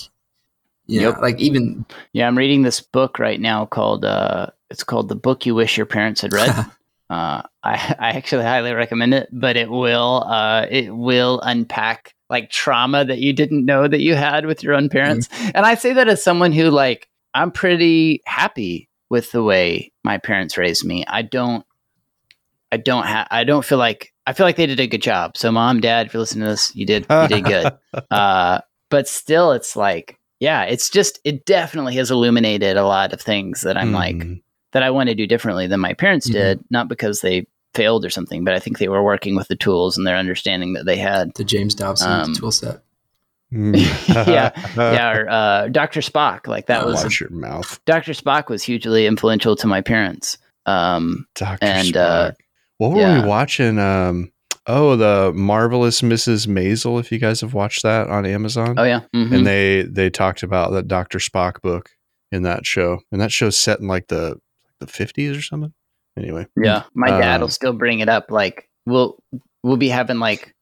you 0.86 1.02
know, 1.02 1.10
Yep. 1.10 1.22
like 1.22 1.40
even 1.40 1.86
Yeah, 2.14 2.28
I'm 2.28 2.38
reading 2.38 2.62
this 2.62 2.80
book 2.80 3.18
right 3.18 3.40
now 3.42 3.66
called 3.66 4.06
uh 4.06 4.48
it's 4.70 4.84
called 4.84 5.10
The 5.10 5.16
Book 5.16 5.46
You 5.46 5.56
Wish 5.56 5.78
Your 5.78 5.86
Parents 5.88 6.22
Had 6.22 6.34
Read. 6.34 6.50
uh 7.10 7.42
I 7.64 7.96
I 8.00 8.10
actually 8.12 8.44
highly 8.44 8.74
recommend 8.74 9.14
it, 9.16 9.30
but 9.32 9.58
it 9.58 9.70
will 9.72 10.24
uh 10.28 10.68
it 10.70 10.96
will 10.96 11.40
unpack 11.42 12.14
like 12.30 12.50
trauma 12.52 13.04
that 13.06 13.20
you 13.20 13.34
didn't 13.34 13.66
know 13.66 13.88
that 13.88 14.00
you 14.02 14.16
had 14.16 14.46
with 14.46 14.62
your 14.64 14.74
own 14.76 14.90
parents. 14.90 15.28
And 15.56 15.66
I 15.66 15.76
say 15.76 15.94
that 15.94 16.08
as 16.08 16.24
someone 16.24 16.52
who 16.52 16.70
like 16.70 17.08
I'm 17.34 17.52
pretty 17.52 18.22
happy 18.26 18.90
with 19.10 19.32
the 19.32 19.44
way 19.44 19.92
my 20.04 20.18
parents 20.18 20.58
raised 20.58 20.86
me. 20.86 21.04
I 21.08 21.22
don't 21.22 21.66
I 22.72 22.78
don't 22.78 23.06
have 23.06 23.28
I 23.32 23.44
don't 23.44 23.64
feel 23.66 23.78
like 23.78 24.14
I 24.26 24.34
feel 24.34 24.46
like 24.46 24.56
they 24.56 24.66
did 24.66 24.80
a 24.80 24.88
good 24.88 25.02
job. 25.02 25.38
So 25.38 25.52
mom, 25.52 25.80
dad, 25.82 26.08
if 26.08 26.14
you're 26.14 26.22
listening 26.22 26.46
to 26.46 26.52
this, 26.52 26.76
you 26.76 26.86
did 26.86 27.06
you 27.10 27.28
did 27.28 27.46
good 27.46 27.74
uh, 28.12 28.62
but 28.90 29.08
still 29.08 29.52
it's 29.52 29.76
like 29.76 30.20
yeah 30.40 30.64
it's 30.64 30.90
just 30.90 31.20
it 31.24 31.46
definitely 31.46 31.96
has 31.96 32.12
illuminated 32.12 32.76
a 32.78 32.86
lot 32.86 33.14
of 33.14 33.22
things 33.22 33.62
that 33.62 33.78
i'm 33.78 33.92
like 33.94 34.16
Mm. 34.18 34.42
that 34.74 34.84
i 34.84 34.90
want 34.90 35.08
to 35.10 35.16
do 35.16 35.26
differently 35.26 35.68
than 35.68 35.80
my 35.80 35.94
parents 35.94 36.28
Mhm. 36.28 36.34
did 36.34 36.60
not 36.70 36.88
because 36.90 37.22
they 37.22 37.48
failed 37.76 38.04
or 38.04 38.10
something 38.10 38.44
but 38.44 38.54
i 38.54 38.60
think 38.60 38.78
they 38.78 38.90
were 38.90 39.04
working 39.04 39.36
with 39.36 39.48
the 39.48 39.56
tools 39.56 39.96
and 39.98 40.06
their 40.06 40.18
understanding 40.18 40.74
that 40.74 40.86
they 40.86 40.98
had 40.98 41.34
the 41.36 41.44
James 41.44 41.74
Dobson 41.76 42.12
Um, 42.12 42.34
tool 42.34 42.52
set. 42.52 42.82
yeah 44.08 44.52
yeah 44.78 45.12
or 45.14 45.30
uh, 45.30 45.68
dr 45.70 46.00
spock 46.02 46.48
like 46.48 46.66
that 46.68 46.84
Oh, 46.84 46.88
was 46.88 47.04
Watch 47.04 47.20
your 47.22 47.30
mouth, 47.30 47.80
dr 47.86 48.12
spock 48.14 48.50
was 48.50 48.64
hugely 48.64 49.06
influential 49.06 49.56
to 49.58 49.68
my 49.68 49.82
parents 49.82 50.38
um 50.66 51.28
Doctor 51.36 51.66
And, 51.66 51.88
Spock. 51.90 52.30
uh, 52.30 52.32
what 52.78 52.92
were 52.92 53.02
yeah. 53.02 53.22
we 53.22 53.28
watching? 53.28 53.78
Um, 53.80 54.32
oh, 54.66 54.96
the 54.96 55.32
marvelous 55.36 56.02
Mrs. 56.02 56.48
Maisel. 56.48 57.00
If 57.00 57.12
you 57.12 57.20
guys 57.20 57.42
have 57.42 57.54
watched 57.54 57.84
that 57.84 58.08
on 58.10 58.26
Amazon, 58.26 58.76
oh 58.80 58.84
yeah 58.84 59.02
mhm. 59.16 59.32
and 59.36 59.46
they 59.48 59.84
they 59.84 60.10
talked 60.10 60.42
about 60.44 60.72
that 60.72 60.88
Doctor 60.88 61.20
Spock 61.20 61.62
book 61.62 61.92
in 62.32 62.44
that 62.44 62.66
show, 62.66 63.00
and 63.12 63.22
that 63.22 63.32
show's 63.32 63.58
set 63.58 63.80
in 63.80 63.88
like 63.88 64.08
the 64.08 64.38
the 64.80 64.88
fifties 64.88 65.38
or 65.38 65.42
something. 65.42 65.74
Anyway, 66.18 66.48
Yeah, 66.62 66.84
my 66.94 67.10
dad 67.10 67.36
Um, 67.36 67.42
will 67.42 67.50
still 67.50 67.74
bring 67.74 68.00
it 68.00 68.10
up. 68.10 68.32
Like 68.32 68.70
we'll 68.86 69.18
we'll 69.64 69.78
be 69.78 69.90
having 69.90 70.20
like 70.20 70.54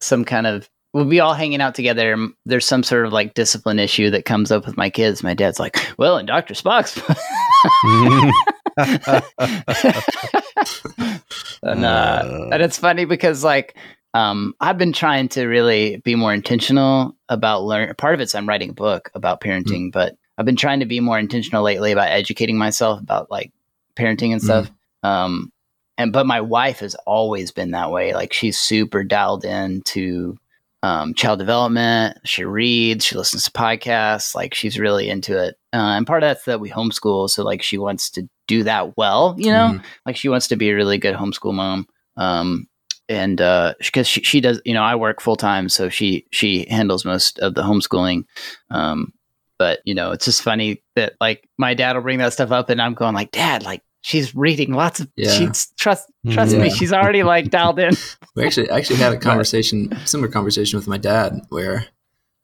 some 0.00 0.24
kind 0.24 0.46
of 0.46 0.68
we'll 0.94 1.04
be 1.04 1.20
all 1.20 1.34
hanging 1.34 1.60
out 1.60 1.74
together. 1.74 2.14
and 2.14 2.32
There's 2.46 2.64
some 2.64 2.82
sort 2.82 3.04
of 3.04 3.12
like 3.12 3.34
discipline 3.34 3.78
issue 3.78 4.08
that 4.10 4.24
comes 4.24 4.50
up 4.50 4.64
with 4.64 4.78
my 4.78 4.88
kids. 4.88 5.22
My 5.22 5.34
dad's 5.34 5.60
like, 5.60 5.76
"Well, 5.98 6.16
in 6.16 6.24
Doctor 6.24 6.54
Spock's," 6.54 6.96
and 11.62 11.84
uh, 11.84 12.48
and 12.52 12.62
it's 12.62 12.78
funny 12.78 13.04
because 13.04 13.44
like 13.44 13.76
um, 14.14 14.54
I've 14.60 14.78
been 14.78 14.92
trying 14.92 15.28
to 15.30 15.46
really 15.46 15.98
be 15.98 16.14
more 16.14 16.32
intentional 16.32 17.16
about 17.28 17.64
learn. 17.64 17.94
Part 17.96 18.14
of 18.14 18.20
it's 18.20 18.34
I'm 18.34 18.48
writing 18.48 18.70
a 18.70 18.74
book 18.74 19.10
about 19.14 19.40
parenting, 19.40 19.92
but 19.92 20.16
I've 20.38 20.46
been 20.46 20.56
trying 20.56 20.80
to 20.80 20.86
be 20.86 21.00
more 21.00 21.18
intentional 21.18 21.62
lately 21.62 21.92
about 21.92 22.10
educating 22.10 22.56
myself 22.56 23.00
about 23.00 23.30
like 23.30 23.52
parenting 23.96 24.32
and 24.32 24.42
stuff. 24.42 24.70
Um, 25.02 25.52
and 25.98 26.12
but 26.12 26.26
my 26.26 26.40
wife 26.40 26.80
has 26.80 26.94
always 27.06 27.50
been 27.50 27.72
that 27.72 27.90
way. 27.90 28.14
Like 28.14 28.32
she's 28.32 28.58
super 28.58 29.04
dialed 29.04 29.44
in 29.44 29.82
to 29.86 30.38
um, 30.84 31.14
child 31.14 31.38
development. 31.38 32.18
She 32.24 32.44
reads, 32.44 33.04
she 33.04 33.16
listens 33.16 33.44
to 33.44 33.50
podcasts. 33.50 34.34
Like 34.34 34.54
she's 34.54 34.78
really 34.78 35.08
into 35.08 35.42
it. 35.42 35.56
Uh, 35.72 35.96
and 35.96 36.06
part 36.06 36.22
of 36.22 36.28
that's 36.28 36.44
that 36.44 36.60
we 36.60 36.70
homeschool, 36.70 37.30
so 37.30 37.42
like 37.42 37.62
she 37.62 37.78
wants 37.78 38.10
to 38.10 38.28
do 38.46 38.62
that 38.64 38.96
well. 38.96 39.34
You 39.38 39.50
know, 39.52 39.68
Mhm. 39.74 39.84
like 40.06 40.16
she 40.16 40.28
wants 40.28 40.48
to 40.48 40.56
be 40.56 40.70
a 40.70 40.74
really 40.74 40.98
good 40.98 41.14
homeschool 41.16 41.54
mom. 41.54 41.86
Um, 42.16 42.66
and 43.08 43.36
because 43.78 44.06
she, 44.06 44.22
she 44.22 44.40
does, 44.40 44.60
you 44.64 44.74
know, 44.74 44.82
I 44.82 44.94
work 44.96 45.20
full 45.20 45.36
time, 45.36 45.68
so 45.68 45.88
she 45.88 46.26
she 46.30 46.66
handles 46.70 47.04
most 47.04 47.38
of 47.38 47.54
the 47.54 47.62
homeschooling. 47.62 48.24
Um, 48.70 49.12
but 49.58 49.80
you 49.84 49.94
know, 49.94 50.10
it's 50.12 50.24
just 50.24 50.42
funny 50.42 50.82
that 50.96 51.14
like 51.20 51.48
my 51.58 51.74
dad 51.74 51.94
will 51.96 52.02
bring 52.02 52.18
that 52.18 52.32
stuff 52.32 52.50
up, 52.50 52.68
and 52.70 52.80
I'm 52.82 52.94
going 52.94 53.14
like, 53.14 53.30
Dad, 53.30 53.62
like 53.62 53.82
she's 54.04 54.34
reading 54.36 54.72
lots 54.74 55.00
of. 55.00 55.08
Yeah. 55.16 55.30
She's 55.32 55.72
trust 55.78 56.12
trust 56.30 56.54
me, 56.54 56.68
she's 56.70 56.92
already 56.92 57.22
like 57.22 57.50
dialed 57.50 57.78
in. 57.78 57.96
We 58.36 58.44
actually 58.44 58.68
actually 58.68 58.96
had 58.96 59.12
a 59.12 59.16
conversation, 59.16 59.96
similar 60.06 60.28
conversation 60.28 60.76
with 60.76 60.88
my 60.88 60.98
dad, 60.98 61.40
where 61.50 61.86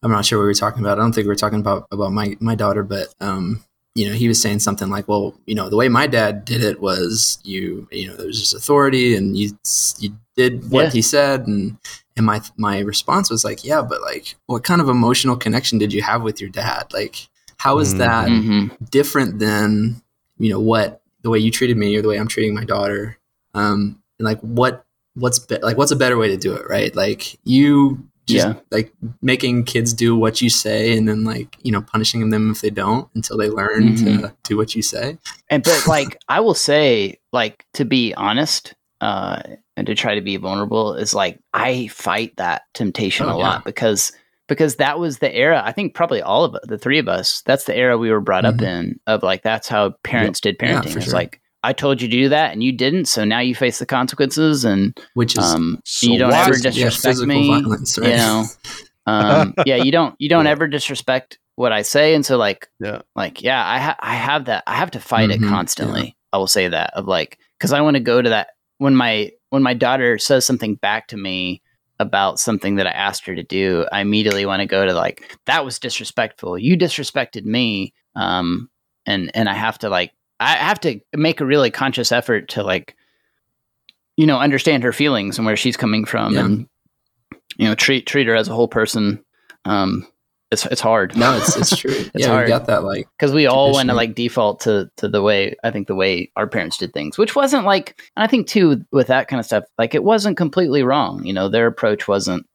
I'm 0.04 0.12
not 0.12 0.24
sure 0.24 0.38
what 0.38 0.44
we 0.44 0.48
were 0.50 0.54
talking 0.54 0.78
about. 0.84 0.98
I 0.98 1.02
don't 1.02 1.12
think 1.12 1.24
we 1.24 1.30
were 1.30 1.34
talking 1.34 1.58
about 1.58 1.88
about 1.90 2.12
my 2.12 2.36
my 2.40 2.54
daughter, 2.54 2.84
but 2.84 3.12
um, 3.20 3.64
you 3.96 4.06
know, 4.08 4.14
he 4.14 4.28
was 4.28 4.40
saying 4.40 4.60
something 4.60 4.88
like, 4.88 5.08
"Well, 5.08 5.34
you 5.46 5.56
know, 5.56 5.68
the 5.68 5.74
way 5.76 5.88
my 5.88 6.06
dad 6.06 6.44
did 6.44 6.62
it 6.62 6.80
was 6.80 7.40
you, 7.42 7.88
you 7.90 8.06
know, 8.06 8.14
there 8.14 8.28
was 8.28 8.38
just 8.38 8.54
authority, 8.54 9.16
and 9.16 9.36
you 9.36 9.50
you 9.98 10.16
did 10.36 10.70
what 10.70 10.84
Yeah. 10.84 10.90
he 10.92 11.02
said." 11.02 11.48
And 11.48 11.76
and 12.16 12.24
my 12.24 12.40
my 12.56 12.78
response 12.78 13.28
was 13.28 13.44
like, 13.44 13.64
"Yeah, 13.64 13.82
but 13.82 14.00
like, 14.00 14.36
what 14.46 14.62
kind 14.62 14.80
of 14.80 14.88
emotional 14.88 15.36
connection 15.36 15.78
did 15.78 15.92
you 15.92 16.02
have 16.02 16.22
with 16.22 16.40
your 16.40 16.50
dad? 16.50 16.92
Like, 16.92 17.28
how 17.56 17.80
is 17.80 17.94
Mm. 17.94 17.98
that 17.98 18.28
hmm 18.28 18.66
different 18.92 19.40
than 19.40 20.00
you 20.38 20.50
know 20.50 20.60
what 20.60 20.99
the 21.22 21.30
way 21.30 21.38
you 21.38 21.50
treated 21.50 21.76
me 21.76 21.96
or 21.96 22.02
the 22.02 22.08
way 22.08 22.18
I'm 22.18 22.28
treating 22.28 22.54
my 22.54 22.64
daughter. 22.64 23.18
Um, 23.54 24.02
and 24.18 24.26
like 24.26 24.40
what 24.40 24.84
what's 25.14 25.38
be- 25.38 25.58
like 25.58 25.76
what's 25.76 25.90
a 25.92 25.96
better 25.96 26.16
way 26.16 26.28
to 26.28 26.36
do 26.36 26.54
it, 26.54 26.68
right? 26.68 26.94
Like 26.94 27.38
you 27.44 28.06
just 28.26 28.46
Yeah. 28.46 28.54
like 28.70 28.92
making 29.22 29.64
kids 29.64 29.92
do 29.92 30.14
what 30.16 30.40
you 30.40 30.50
say 30.50 30.96
and 30.96 31.08
then 31.08 31.24
like 31.24 31.56
you 31.62 31.72
know 31.72 31.80
punishing 31.82 32.28
them 32.30 32.50
if 32.50 32.60
they 32.60 32.70
don't 32.70 33.08
until 33.14 33.36
they 33.36 33.48
learn 33.48 33.96
to 33.96 34.04
Mhm. 34.04 34.34
do 34.44 34.56
what 34.56 34.74
you 34.76 34.82
say. 34.82 35.18
And 35.48 35.62
but 35.64 35.84
like 35.88 36.16
I 36.28 36.40
will 36.40 36.54
say, 36.54 37.18
like 37.32 37.64
to 37.74 37.84
be 37.84 38.14
honest, 38.14 38.74
uh, 39.00 39.42
and 39.76 39.86
to 39.86 39.94
try 39.94 40.14
to 40.14 40.20
be 40.20 40.36
vulnerable 40.36 40.94
is 40.94 41.14
like 41.14 41.40
I 41.54 41.88
fight 41.88 42.36
that 42.36 42.62
temptation 42.74 43.26
Oh, 43.26 43.34
a 43.34 43.38
yeah. 43.38 43.42
lot 43.48 43.64
because 43.64 44.12
because 44.50 44.76
that 44.76 44.98
was 44.98 45.18
the 45.20 45.34
era. 45.34 45.62
I 45.64 45.72
think 45.72 45.94
probably 45.94 46.20
all 46.20 46.44
of 46.44 46.56
the 46.64 46.76
three 46.76 46.98
of 46.98 47.08
us. 47.08 47.40
That's 47.46 47.64
the 47.64 47.74
era 47.74 47.96
we 47.96 48.10
were 48.10 48.20
brought 48.20 48.44
up 48.44 48.56
Mhm. 48.56 48.62
in 48.66 49.00
of 49.06 49.22
like 49.22 49.42
that's 49.42 49.66
how 49.68 49.94
parents 50.04 50.40
did 50.40 50.58
parenting. 50.58 50.92
for 50.92 50.98
it's 50.98 51.06
sure. 51.06 51.14
like 51.14 51.40
I 51.62 51.72
told 51.72 52.00
you 52.02 52.08
to 52.08 52.12
do 52.16 52.28
that 52.30 52.52
and 52.52 52.62
you 52.62 52.72
didn't, 52.72 53.04
so 53.06 53.24
now 53.24 53.38
you 53.40 53.54
face 53.54 53.78
the 53.78 53.86
consequences 53.86 54.64
and 54.64 54.98
Which 55.14 55.36
is 55.38 55.44
um 55.44 55.78
So 55.84 56.06
you 56.06 56.18
don't 56.18 56.32
ever 56.32 56.52
is- 56.54 56.64
yeah, 56.64 56.70
disrespect 56.70 57.20
me. 57.20 57.48
violence, 57.48 57.98
right? 57.98 58.10
You 58.10 58.16
know, 58.16 58.44
um, 59.06 59.54
yeah, 59.66 59.76
you 59.76 59.92
don't 59.92 60.14
you 60.18 60.28
don't 60.28 60.44
Yeah. 60.46 60.50
ever 60.52 60.66
disrespect 60.68 61.38
what 61.56 61.72
I 61.72 61.82
say, 61.82 62.14
and 62.14 62.24
so 62.26 62.36
like 62.36 62.68
Yeah. 62.80 63.02
like 63.16 63.42
yeah, 63.42 63.62
I 63.66 63.78
ha- 63.78 63.96
I 64.00 64.14
have 64.14 64.46
that 64.46 64.64
I 64.66 64.74
have 64.76 64.90
to 64.92 65.00
fight 65.00 65.30
Mhm, 65.30 65.34
it 65.44 65.48
constantly. 65.48 66.16
I 66.32 66.38
will 66.38 66.46
say 66.46 66.68
that 66.68 66.92
of 66.94 67.06
like 67.06 67.38
because 67.58 67.72
I 67.72 67.80
want 67.82 67.94
to 67.96 68.00
go 68.02 68.20
to 68.22 68.30
that 68.30 68.48
when 68.78 68.94
my 68.96 69.30
when 69.50 69.62
my 69.62 69.74
daughter 69.74 70.16
says 70.18 70.46
something 70.46 70.76
back 70.76 71.08
to 71.08 71.16
me 71.16 71.60
about 72.00 72.40
something 72.40 72.74
that 72.76 72.86
I 72.88 72.90
asked 72.90 73.24
her 73.26 73.36
to 73.36 73.42
do, 73.44 73.86
I 73.92 74.00
immediately 74.00 74.44
want 74.46 74.60
to 74.60 74.66
go 74.66 74.84
to 74.84 74.92
like 74.92 75.38
that 75.46 75.64
was 75.64 75.78
disrespectful. 75.78 76.58
You 76.58 76.76
disrespected 76.76 77.44
me, 77.44 77.94
um, 78.16 78.68
and 79.06 79.30
and 79.34 79.48
I 79.48 79.54
have 79.54 79.78
to 79.78 79.88
like 79.88 80.10
I 80.40 80.56
have 80.56 80.80
to 80.80 80.98
make 81.14 81.40
a 81.40 81.46
really 81.46 81.70
conscious 81.70 82.10
effort 82.10 82.48
to 82.50 82.62
like 82.64 82.96
you 84.16 84.26
know 84.26 84.38
understand 84.38 84.82
her 84.82 84.92
feelings 84.92 85.38
and 85.38 85.46
where 85.46 85.56
she's 85.56 85.76
coming 85.76 86.04
from 86.04 86.34
Yeah. 86.34 86.44
and 86.46 86.68
you 87.56 87.66
know 87.68 87.74
treat 87.74 88.06
treat 88.06 88.26
her 88.26 88.34
as 88.34 88.48
a 88.48 88.54
whole 88.54 88.68
person. 88.68 89.22
Um, 89.66 90.06
it's 90.50 90.66
it's 90.66 90.80
hard. 90.80 91.16
No, 91.16 91.36
it's 91.36 91.56
it's 91.56 91.76
true. 91.76 91.94
yeah, 92.14 92.26
hard. 92.26 92.40
we've 92.40 92.48
got 92.48 92.66
that 92.66 92.82
like 92.82 93.08
because 93.18 93.32
we 93.32 93.46
all 93.46 93.72
want 93.72 93.88
to 93.88 93.94
like 93.94 94.14
default 94.14 94.60
to 94.60 94.90
to 94.96 95.08
the 95.08 95.22
way 95.22 95.54
I 95.62 95.70
think 95.70 95.86
the 95.86 95.94
way 95.94 96.30
our 96.36 96.48
parents 96.48 96.76
did 96.76 96.92
things, 96.92 97.16
which 97.16 97.36
wasn't 97.36 97.64
like, 97.64 98.00
and 98.16 98.24
I 98.24 98.26
think 98.26 98.48
too 98.48 98.84
with 98.90 99.06
that 99.08 99.28
kind 99.28 99.38
of 99.38 99.46
stuff, 99.46 99.64
like 99.78 99.94
it 99.94 100.02
wasn't 100.02 100.36
completely 100.36 100.82
wrong. 100.82 101.24
You 101.24 101.32
know, 101.32 101.48
their 101.48 101.66
approach 101.66 102.08
wasn't. 102.08 102.46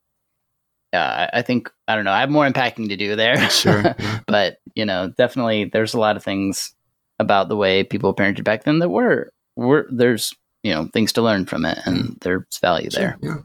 Uh, 0.92 1.28
I- 1.34 1.42
think 1.42 1.70
I 1.88 1.96
don't 1.96 2.06
know. 2.06 2.12
I 2.12 2.20
have 2.20 2.30
more 2.30 2.46
unpacking 2.46 2.90
to 2.90 2.98
do 2.98 3.16
there. 3.16 3.50
sure. 3.50 3.82
yeah. 4.00 4.20
but 4.28 4.58
you 4.76 4.86
know, 4.86 5.14
definitely 5.18 5.66
there's 5.66 5.94
a 5.94 6.00
lot 6.00 6.18
of 6.18 6.24
things 6.24 6.74
about 7.20 7.48
the 7.48 7.56
way 7.56 7.84
people 7.84 8.14
parented 8.14 8.44
back 8.44 8.64
then 8.66 8.80
that 8.80 8.90
were 8.90 9.32
were 9.56 9.88
there's 9.90 10.34
you 10.64 10.74
know 10.74 10.90
things 10.92 11.14
to 11.14 11.22
learn 11.22 11.46
from 11.46 11.64
it, 11.64 11.80
and 11.86 12.18
there's 12.22 12.44
value 12.62 12.90
there. 12.90 13.18
Yeah. 13.22 13.38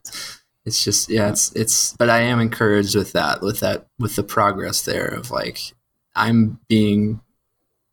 It's 0.71 0.85
just 0.85 1.11
yeah, 1.11 1.29
it's 1.31 1.51
it's 1.57 1.95
but 1.97 2.09
I 2.09 2.21
am 2.21 2.39
encouraged 2.39 2.95
with 2.95 3.11
that, 3.13 3.43
with 3.43 3.59
that 3.59 3.89
with 3.99 4.15
the 4.15 4.23
progress 4.23 4.83
there 4.83 5.07
of 5.09 5.33
like 5.33 5.59
I'm 6.15 6.61
being 6.69 7.21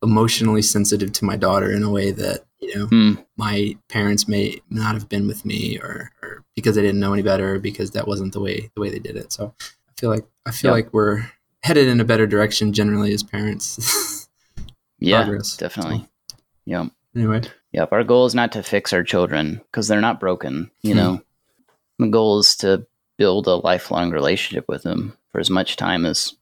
emotionally 0.04 0.62
sensitive 0.62 1.12
to 1.14 1.26
my 1.26 1.36
daughter 1.38 1.72
in 1.72 1.82
a 1.82 1.90
way 1.90 2.12
that, 2.12 2.46
you 2.60 2.76
know, 2.76 2.86
Hmm. 2.86 3.14
my 3.36 3.76
parents 3.90 4.28
may 4.28 4.62
not 4.70 4.94
have 4.94 5.10
been 5.10 5.26
with 5.28 5.44
me 5.44 5.80
or, 5.82 6.12
or 6.22 6.44
because 6.56 6.76
they 6.76 6.84
didn't 6.84 7.00
know 7.00 7.14
any 7.14 7.24
better 7.24 7.56
or 7.56 7.60
because 7.60 7.92
that 7.92 8.08
wasn't 8.08 8.34
the 8.34 8.40
way 8.40 8.70
the 8.76 8.82
way 8.82 8.90
they 8.92 9.00
did 9.00 9.16
it. 9.16 9.34
So 9.34 9.56
I 9.60 9.92
feel 10.00 10.12
like 10.12 10.28
I 10.46 10.52
feel 10.52 10.70
Yep. 10.70 10.86
like 10.86 10.94
we're 10.94 11.32
headed 11.64 11.88
in 11.88 12.00
a 12.00 12.06
better 12.06 12.28
direction 12.28 12.74
generally 12.74 13.12
as 13.14 13.24
parents. 13.24 14.28
Yeah, 15.00 15.24
Progress, 15.24 15.58
definitely. 15.58 16.08
Yep. 16.66 16.88
anyway, 17.16 17.42
Yep. 17.72 17.92
Our 17.92 18.04
goal 18.04 18.26
is 18.26 18.34
not 18.34 18.52
to 18.54 18.64
fix 18.64 18.94
our 18.94 19.04
children 19.04 19.62
because 19.66 19.88
they're 19.88 20.02
not 20.02 20.20
broken. 20.20 20.72
You 20.82 20.94
Hmm. 20.94 20.98
know, 20.98 21.22
the 22.00 22.08
goal 22.08 22.40
is 22.40 22.56
to 22.58 22.86
build 23.18 23.48
a 23.48 23.56
lifelong 23.56 24.12
relationship 24.12 24.66
with 24.68 24.84
them 24.84 25.18
for 25.32 25.40
as 25.40 25.50
much 25.50 25.76
time 25.76 26.06
as 26.06 26.34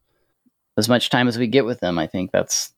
as 0.77 0.89
much 0.89 1.09
time 1.09 1.27
as 1.27 1.37
we 1.37 1.47
get 1.47 1.65
with 1.65 1.79
them. 1.79 1.97
I 1.97 2.07
think 2.07 2.31
that's. 2.31 2.71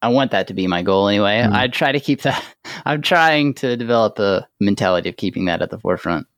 I 0.00 0.08
want 0.08 0.30
that 0.30 0.46
to 0.46 0.54
be 0.54 0.68
my 0.68 0.82
goal 0.82 1.08
anyway. 1.08 1.42
Hmm. 1.42 1.52
I 1.52 1.66
try 1.66 1.90
to 1.90 1.98
keep 1.98 2.22
that. 2.22 2.42
I'm 2.84 3.02
trying 3.02 3.54
to 3.54 3.76
develop 3.76 4.18
a 4.20 4.46
mentality 4.60 5.08
of 5.08 5.16
keeping 5.16 5.46
that 5.46 5.60
at 5.60 5.70
the 5.70 5.78
forefront. 5.78 6.28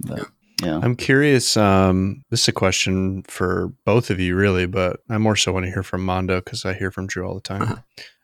But, 0.00 0.26
yeah. 0.62 0.80
I'm 0.82 0.96
curious. 0.96 1.56
Um, 1.56 2.24
this 2.30 2.42
is 2.42 2.48
a 2.48 2.52
question 2.52 3.22
for 3.24 3.70
both 3.84 4.08
of 4.08 4.18
you, 4.18 4.34
really, 4.34 4.64
but 4.64 5.00
I 5.10 5.18
more 5.18 5.36
so 5.36 5.52
want 5.52 5.66
to 5.66 5.70
hear 5.70 5.82
from 5.82 6.04
Mondo 6.06 6.40
because 6.40 6.64
I 6.64 6.72
hear 6.72 6.90
from 6.90 7.06
Drew 7.06 7.26
all 7.26 7.34
the 7.34 7.40
time. 7.42 7.62
Uh-huh. 7.62 7.76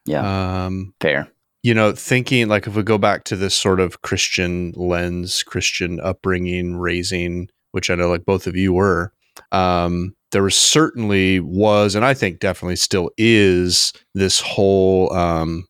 Yeah. 0.06 0.64
Um, 0.64 0.94
Fair. 1.00 1.28
You 1.62 1.74
know, 1.74 1.92
thinking 1.92 2.48
like 2.48 2.66
if 2.66 2.76
we 2.76 2.82
go 2.82 2.98
back 2.98 3.24
to 3.24 3.36
this 3.36 3.54
sort 3.54 3.80
of 3.80 4.02
Christian 4.02 4.72
lens, 4.76 5.42
Christian 5.42 6.00
upbringing, 6.00 6.76
raising, 6.76 7.48
which 7.72 7.90
I 7.90 7.94
know 7.94 8.08
like 8.08 8.24
both 8.24 8.46
of 8.46 8.56
you 8.56 8.72
were, 8.72 9.12
um, 9.52 10.14
there 10.30 10.42
was 10.42 10.56
certainly 10.56 11.40
was, 11.40 11.94
and 11.94 12.04
I 12.04 12.14
think 12.14 12.38
definitely 12.38 12.76
still 12.76 13.10
is 13.16 13.92
this 14.14 14.40
whole, 14.40 15.12
um, 15.12 15.66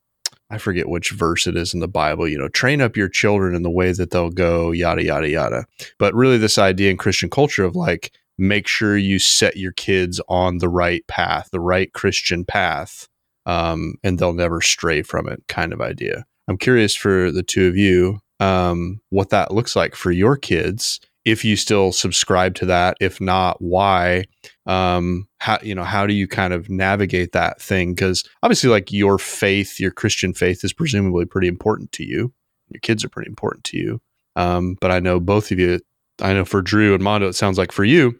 I 0.51 0.59
forget 0.59 0.89
which 0.89 1.11
verse 1.11 1.47
it 1.47 1.57
is 1.57 1.75
in 1.75 1.81
the 1.81 1.89
Bible, 1.89 2.27
you 2.27 2.39
know, 2.39 2.49
train 2.49 2.81
up 2.81 2.97
your 2.97 3.09
children 3.09 3.55
in 3.55 3.63
the 3.63 3.71
way 3.71 3.93
that 3.93 4.11
they'll 4.11 4.31
go, 4.31 4.73
yada, 4.73 5.05
yada, 5.05 5.29
yada. 5.29 5.67
But 5.99 6.15
really, 6.15 6.39
this 6.39 6.59
idea 6.59 6.91
in 6.91 6.97
Christian 6.97 7.29
culture 7.29 7.65
of 7.65 7.77
like, 7.77 8.13
make 8.39 8.67
sure 8.67 8.97
you 8.97 9.19
set 9.19 9.57
your 9.57 9.73
kids 9.73 10.21
on 10.29 10.59
the 10.59 10.69
right 10.69 11.07
path, 11.07 11.51
the 11.53 11.61
right 11.61 11.93
Christian 11.93 12.45
path 12.45 13.09
um, 13.49 13.95
and 14.05 14.19
they'll 14.19 14.35
never 14.35 14.61
stray 14.61 15.03
from 15.03 15.29
it 15.29 15.43
kind 15.49 15.73
of 15.73 15.81
idea. 15.81 16.25
I'm 16.47 16.59
curious 16.59 16.95
for 16.95 17.33
the 17.33 17.43
two 17.43 17.67
of 17.67 17.77
you 17.77 18.21
um, 18.41 19.01
what 19.11 19.31
that 19.31 19.53
looks 19.53 19.75
like 19.75 19.97
for 19.97 20.13
your 20.13 20.37
kids. 20.37 21.01
If 21.25 21.45
you 21.45 21.57
still 21.57 21.93
subscribe 21.93 22.55
to 22.57 22.67
that, 22.67 22.97
if 23.01 23.21
not, 23.21 23.61
why? 23.61 24.25
Um, 24.67 25.29
how 25.39 25.59
you 25.63 25.75
know 25.75 25.85
how 25.85 26.07
do 26.07 26.15
you 26.15 26.29
kind 26.29 26.53
of 26.53 26.71
navigate 26.71 27.33
that 27.33 27.61
thing? 27.61 27.95
Because 27.95 28.25
obviously, 28.43 28.71
like 28.71 28.93
your 28.93 29.19
faith, 29.19 29.81
your 29.81 29.91
Christian 29.91 30.33
faith 30.33 30.65
is 30.65 30.73
presumably 30.73 31.25
pretty 31.25 31.49
important 31.49 31.93
to 31.93 32.05
you. 32.05 32.33
Your 32.71 32.81
kids 32.81 33.05
are 33.05 33.09
pretty 33.09 33.29
important 33.29 33.65
to 33.65 33.77
you. 33.77 34.01
Um, 34.37 34.77
but 34.81 34.91
I 34.91 35.01
know 35.01 35.21
both 35.21 35.51
of 35.51 35.59
you. 35.59 35.81
I 36.21 36.33
know 36.33 36.45
for 36.45 36.63
Drew 36.63 36.95
and 36.95 37.03
Mondo, 37.03 37.29
it 37.29 37.35
sounds 37.35 37.59
like 37.59 37.73
for 37.73 37.85
you, 37.85 38.19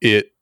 it 0.00 0.32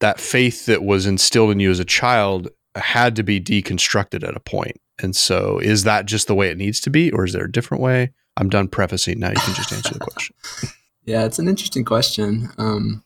that 0.00 0.18
faith 0.18 0.66
that 0.66 0.82
was 0.82 1.06
instilled 1.06 1.50
in 1.50 1.60
you 1.60 1.70
as 1.70 1.78
a 1.78 1.84
child 1.84 2.48
had 2.76 3.16
to 3.16 3.22
be 3.22 3.40
deconstructed 3.40 4.26
at 4.26 4.36
a 4.36 4.40
point. 4.40 4.80
And 5.02 5.16
so, 5.16 5.58
is 5.58 5.84
that 5.84 6.06
just 6.06 6.26
the 6.26 6.34
way 6.34 6.50
it 6.50 6.58
needs 6.58 6.80
to 6.80 6.90
be, 6.90 7.10
or 7.10 7.24
is 7.24 7.32
there 7.32 7.44
a 7.44 7.52
different 7.52 7.82
way? 7.82 8.12
I'm 8.36 8.48
done 8.48 8.68
prefacing. 8.68 9.18
Now 9.18 9.30
you 9.30 9.36
can 9.36 9.54
just 9.54 9.72
answer 9.72 9.94
the 9.94 10.00
question. 10.00 10.36
yeah, 11.04 11.24
it's 11.24 11.38
an 11.38 11.48
interesting 11.48 11.84
question. 11.84 12.50
Um, 12.58 13.04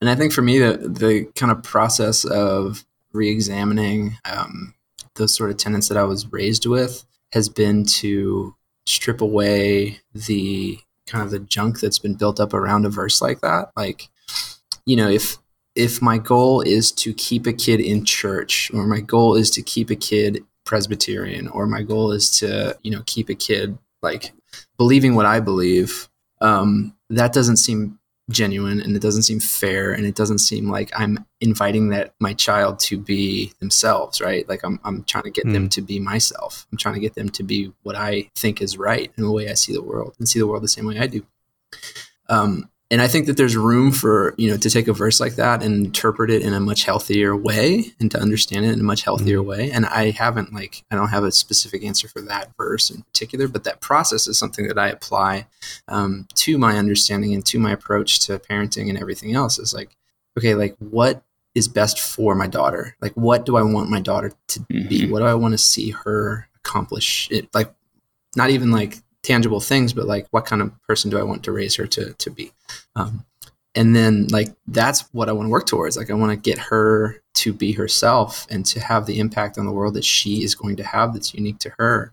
and 0.00 0.10
I 0.10 0.14
think 0.14 0.32
for 0.32 0.42
me, 0.42 0.58
the 0.58 0.76
the 0.76 1.24
kind 1.36 1.52
of 1.52 1.62
process 1.62 2.24
of 2.24 2.84
re-examining 3.12 4.16
um, 4.24 4.74
those 5.14 5.34
sort 5.34 5.50
of 5.50 5.56
tenets 5.56 5.88
that 5.88 5.98
I 5.98 6.04
was 6.04 6.30
raised 6.32 6.66
with 6.66 7.04
has 7.32 7.48
been 7.48 7.84
to 7.84 8.54
strip 8.86 9.20
away 9.20 10.00
the 10.14 10.78
kind 11.06 11.24
of 11.24 11.30
the 11.30 11.38
junk 11.38 11.80
that's 11.80 11.98
been 11.98 12.14
built 12.14 12.40
up 12.40 12.54
around 12.54 12.84
a 12.84 12.90
verse 12.90 13.20
like 13.20 13.40
that. 13.40 13.70
Like, 13.76 14.08
you 14.86 14.96
know, 14.96 15.08
if 15.08 15.38
if 15.74 16.02
my 16.02 16.18
goal 16.18 16.60
is 16.60 16.92
to 16.92 17.14
keep 17.14 17.46
a 17.46 17.52
kid 17.52 17.80
in 17.80 18.04
church, 18.04 18.70
or 18.74 18.86
my 18.86 19.00
goal 19.00 19.34
is 19.34 19.50
to 19.50 19.62
keep 19.62 19.90
a 19.90 19.96
kid 19.96 20.44
Presbyterian, 20.64 21.48
or 21.48 21.66
my 21.66 21.82
goal 21.82 22.12
is 22.12 22.30
to 22.38 22.76
you 22.82 22.90
know 22.90 23.02
keep 23.06 23.28
a 23.28 23.34
kid 23.34 23.78
like 24.02 24.32
believing 24.76 25.14
what 25.14 25.26
I 25.26 25.40
believe, 25.40 26.08
um, 26.40 26.94
that 27.10 27.32
doesn't 27.32 27.56
seem 27.56 27.98
genuine 28.30 28.80
and 28.80 28.96
it 28.96 29.02
doesn't 29.02 29.24
seem 29.24 29.40
fair 29.40 29.92
and 29.92 30.06
it 30.06 30.14
doesn't 30.14 30.38
seem 30.38 30.70
like 30.70 30.90
I'm 30.94 31.24
inviting 31.40 31.88
that 31.88 32.14
my 32.20 32.34
child 32.34 32.78
to 32.80 32.98
be 32.98 33.52
themselves, 33.58 34.20
right? 34.20 34.48
Like 34.48 34.60
I'm 34.64 34.80
I'm 34.84 35.04
trying 35.04 35.24
to 35.24 35.30
get 35.30 35.50
them 35.50 35.68
to 35.70 35.82
be 35.82 35.98
myself. 35.98 36.66
I'm 36.70 36.78
trying 36.78 36.94
to 36.94 37.00
get 37.00 37.14
them 37.14 37.28
to 37.30 37.42
be 37.42 37.72
what 37.82 37.96
I 37.96 38.30
think 38.36 38.60
is 38.60 38.78
right 38.78 39.12
in 39.16 39.24
the 39.24 39.30
way 39.30 39.48
I 39.48 39.54
see 39.54 39.72
the 39.72 39.82
world 39.82 40.14
and 40.18 40.28
see 40.28 40.38
the 40.38 40.46
world 40.46 40.62
the 40.62 40.68
same 40.68 40.86
way 40.86 40.98
I 40.98 41.06
do. 41.06 41.24
Um, 42.28 42.70
and 42.92 43.00
I 43.00 43.08
think 43.08 43.26
that 43.26 43.38
there's 43.38 43.56
room 43.56 43.90
for 43.90 44.34
you 44.36 44.50
know 44.50 44.58
to 44.58 44.68
take 44.70 44.86
a 44.86 44.92
verse 44.92 45.18
like 45.18 45.36
that 45.36 45.62
and 45.62 45.86
interpret 45.86 46.30
it 46.30 46.42
in 46.42 46.52
a 46.52 46.60
much 46.60 46.84
healthier 46.84 47.34
way 47.34 47.86
and 47.98 48.10
to 48.10 48.20
understand 48.20 48.66
it 48.66 48.72
in 48.72 48.80
a 48.80 48.84
much 48.84 49.02
healthier 49.02 49.42
way. 49.42 49.70
And 49.70 49.86
I 49.86 50.10
haven't 50.10 50.52
like 50.52 50.84
I 50.90 50.96
don't 50.96 51.08
have 51.08 51.24
a 51.24 51.32
specific 51.32 51.82
answer 51.82 52.06
for 52.06 52.20
that 52.20 52.52
verse 52.58 52.90
in 52.90 53.02
particular, 53.02 53.48
but 53.48 53.64
that 53.64 53.80
process 53.80 54.28
is 54.28 54.38
something 54.38 54.68
that 54.68 54.78
I 54.78 54.88
apply 54.88 55.46
um, 55.88 56.28
to 56.34 56.58
my 56.58 56.76
understanding 56.76 57.32
and 57.32 57.44
to 57.46 57.58
my 57.58 57.72
approach 57.72 58.20
to 58.26 58.38
parenting 58.38 58.90
and 58.90 58.98
everything 58.98 59.34
else. 59.34 59.58
Is 59.58 59.72
like 59.72 59.96
okay, 60.38 60.54
like 60.54 60.76
what 60.78 61.22
is 61.54 61.68
best 61.68 61.98
for 61.98 62.34
my 62.34 62.46
daughter? 62.46 62.94
Like 63.00 63.14
what 63.14 63.46
do 63.46 63.56
I 63.56 63.62
want 63.62 63.88
my 63.88 64.00
daughter 64.00 64.32
to 64.48 64.60
be? 64.60 65.06
Mhm. 65.06 65.10
What 65.10 65.20
do 65.20 65.24
I 65.24 65.34
want 65.34 65.52
to 65.52 65.58
see 65.58 65.90
her 66.04 66.46
accomplish? 66.56 67.26
It 67.30 67.48
like 67.54 67.72
not 68.36 68.50
even 68.50 68.70
like 68.70 69.02
tangible 69.22 69.60
things, 69.60 69.92
but 69.92 70.06
like 70.06 70.26
what 70.30 70.46
kind 70.46 70.62
of 70.62 70.72
person 70.82 71.10
do 71.10 71.18
I 71.18 71.22
want 71.22 71.42
to 71.44 71.52
raise 71.52 71.74
her 71.76 71.86
to 71.86 72.12
to 72.14 72.30
be? 72.30 72.52
Um, 72.96 73.24
and 73.74 73.96
then 73.96 74.26
like 74.28 74.54
that's 74.66 75.02
what 75.12 75.28
I 75.28 75.32
want 75.32 75.46
to 75.46 75.50
work 75.50 75.66
towards. 75.66 75.96
Like 75.96 76.10
I 76.10 76.14
want 76.14 76.30
to 76.32 76.50
get 76.50 76.58
her 76.58 77.22
to 77.34 77.52
be 77.52 77.72
herself 77.72 78.46
and 78.50 78.66
to 78.66 78.80
have 78.80 79.06
the 79.06 79.18
impact 79.18 79.56
on 79.58 79.64
the 79.64 79.72
world 79.72 79.94
that 79.94 80.04
she 80.04 80.42
is 80.42 80.54
going 80.54 80.76
to 80.76 80.84
have 80.84 81.14
that's 81.14 81.32
unique 81.34 81.58
to 81.60 81.72
her. 81.78 82.12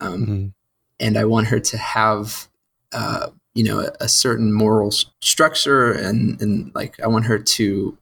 Um, 0.00 0.26
Mhm. 0.26 0.52
and 1.00 1.18
I 1.18 1.24
want 1.24 1.48
her 1.48 1.58
to 1.58 1.76
have, 1.78 2.48
uh, 2.92 3.30
you 3.54 3.64
know, 3.64 3.80
a, 3.80 3.92
a 4.00 4.08
certain 4.08 4.52
moral 4.52 4.88
s- 4.88 5.06
structure, 5.20 5.90
and 5.92 6.40
and 6.40 6.72
like 6.74 7.00
I 7.00 7.06
want 7.08 7.26
her 7.26 7.38
to 7.38 7.98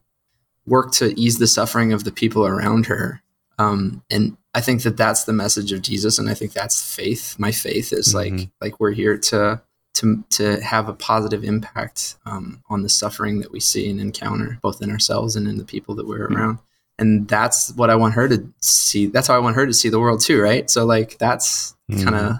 work 0.67 0.91
to 0.93 1.19
ease 1.19 1.39
the 1.39 1.47
suffering 1.47 1.91
of 1.93 2.03
the 2.03 2.11
people 2.11 2.45
around 2.45 2.85
her. 2.85 3.21
Um, 3.57 4.03
and 4.11 4.37
I 4.53 4.61
think 4.61 4.83
that 4.83 4.97
that's 4.97 5.23
the 5.23 5.33
message 5.33 5.71
of 5.71 5.81
Jesus, 5.81 6.19
and 6.19 6.29
I 6.29 6.33
think 6.33 6.51
that's 6.53 6.81
faith. 6.95 7.35
My 7.39 7.51
faith 7.51 7.93
is 7.93 8.13
like 8.13 8.33
Mhm. 8.33 8.51
like 8.61 8.79
we're 8.79 8.91
here 8.91 9.17
to 9.17 9.61
to 9.93 10.23
to 10.31 10.61
have 10.61 10.87
a 10.89 10.93
positive 10.93 11.43
impact 11.43 12.15
um, 12.25 12.61
on 12.69 12.81
the 12.81 12.89
suffering 12.89 13.39
that 13.41 13.51
we 13.51 13.59
see 13.59 13.89
and 13.89 13.99
encounter, 13.99 14.57
both 14.61 14.81
in 14.81 14.89
ourselves 14.91 15.35
and 15.35 15.47
in 15.47 15.57
the 15.57 15.65
people 15.65 15.95
that 15.95 16.07
we're 16.07 16.27
Mhm. 16.29 16.35
around. 16.35 16.57
And 16.99 17.27
that's 17.27 17.71
what 17.75 17.89
I 17.89 17.95
want 17.95 18.13
her 18.13 18.27
to 18.29 18.43
see. 18.61 19.07
That's 19.07 19.27
how 19.27 19.35
I 19.35 19.39
want 19.39 19.55
her 19.55 19.65
to 19.65 19.73
see 19.73 19.89
the 19.89 19.99
world 19.99 20.21
too, 20.21 20.39
right? 20.41 20.69
So 20.69 20.85
like 20.85 21.17
that's 21.17 21.75
kind 22.03 22.15
of 22.15 22.37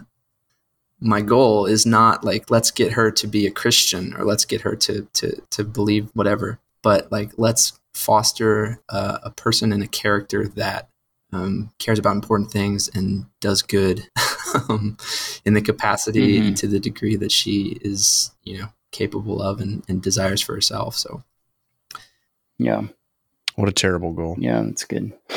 my 1.02 1.20
goal 1.22 1.66
is 1.66 1.86
not 1.86 2.24
like 2.24 2.50
let's 2.52 2.72
get 2.72 2.94
her 2.94 3.10
to 3.12 3.28
be 3.28 3.48
a 3.48 3.52
Christian 3.52 4.14
or 4.16 4.24
let's 4.24 4.46
get 4.46 4.62
her 4.62 4.76
to 4.76 5.08
to 5.14 5.42
to 5.50 5.64
believe 5.64 6.10
whatever, 6.14 6.60
but 6.84 7.12
like 7.12 7.32
let's 7.38 7.74
foster 7.94 8.80
uh, 8.90 9.18
a 9.24 9.32
person 9.32 9.74
and 9.74 9.84
a 9.84 9.88
character 9.88 10.48
that 10.48 10.88
um, 11.34 11.72
cares 11.80 11.98
about 12.00 12.16
important 12.16 12.52
things 12.52 12.90
and 12.94 13.26
does 13.40 13.62
good 13.62 14.08
um, 14.70 14.98
in 15.46 15.54
the 15.54 15.62
capacity 15.62 16.40
Mhm. 16.40 16.48
and 16.48 16.58
to 16.58 16.68
the 16.68 16.80
degree 16.80 17.16
that 17.16 17.32
she 17.32 17.78
is, 17.82 18.32
you 18.44 18.58
know, 18.60 18.68
capable 18.92 19.42
of 19.42 19.62
and, 19.62 19.84
and 19.88 20.02
desires 20.02 20.42
for 20.42 20.54
herself. 20.54 20.96
So 20.98 21.24
Yeah. 22.58 22.84
What 23.56 23.70
a 23.70 23.74
terrible 23.74 24.14
goal. 24.14 24.36
Yeah. 24.40 24.62
That's 24.64 24.84
good. 24.86 25.14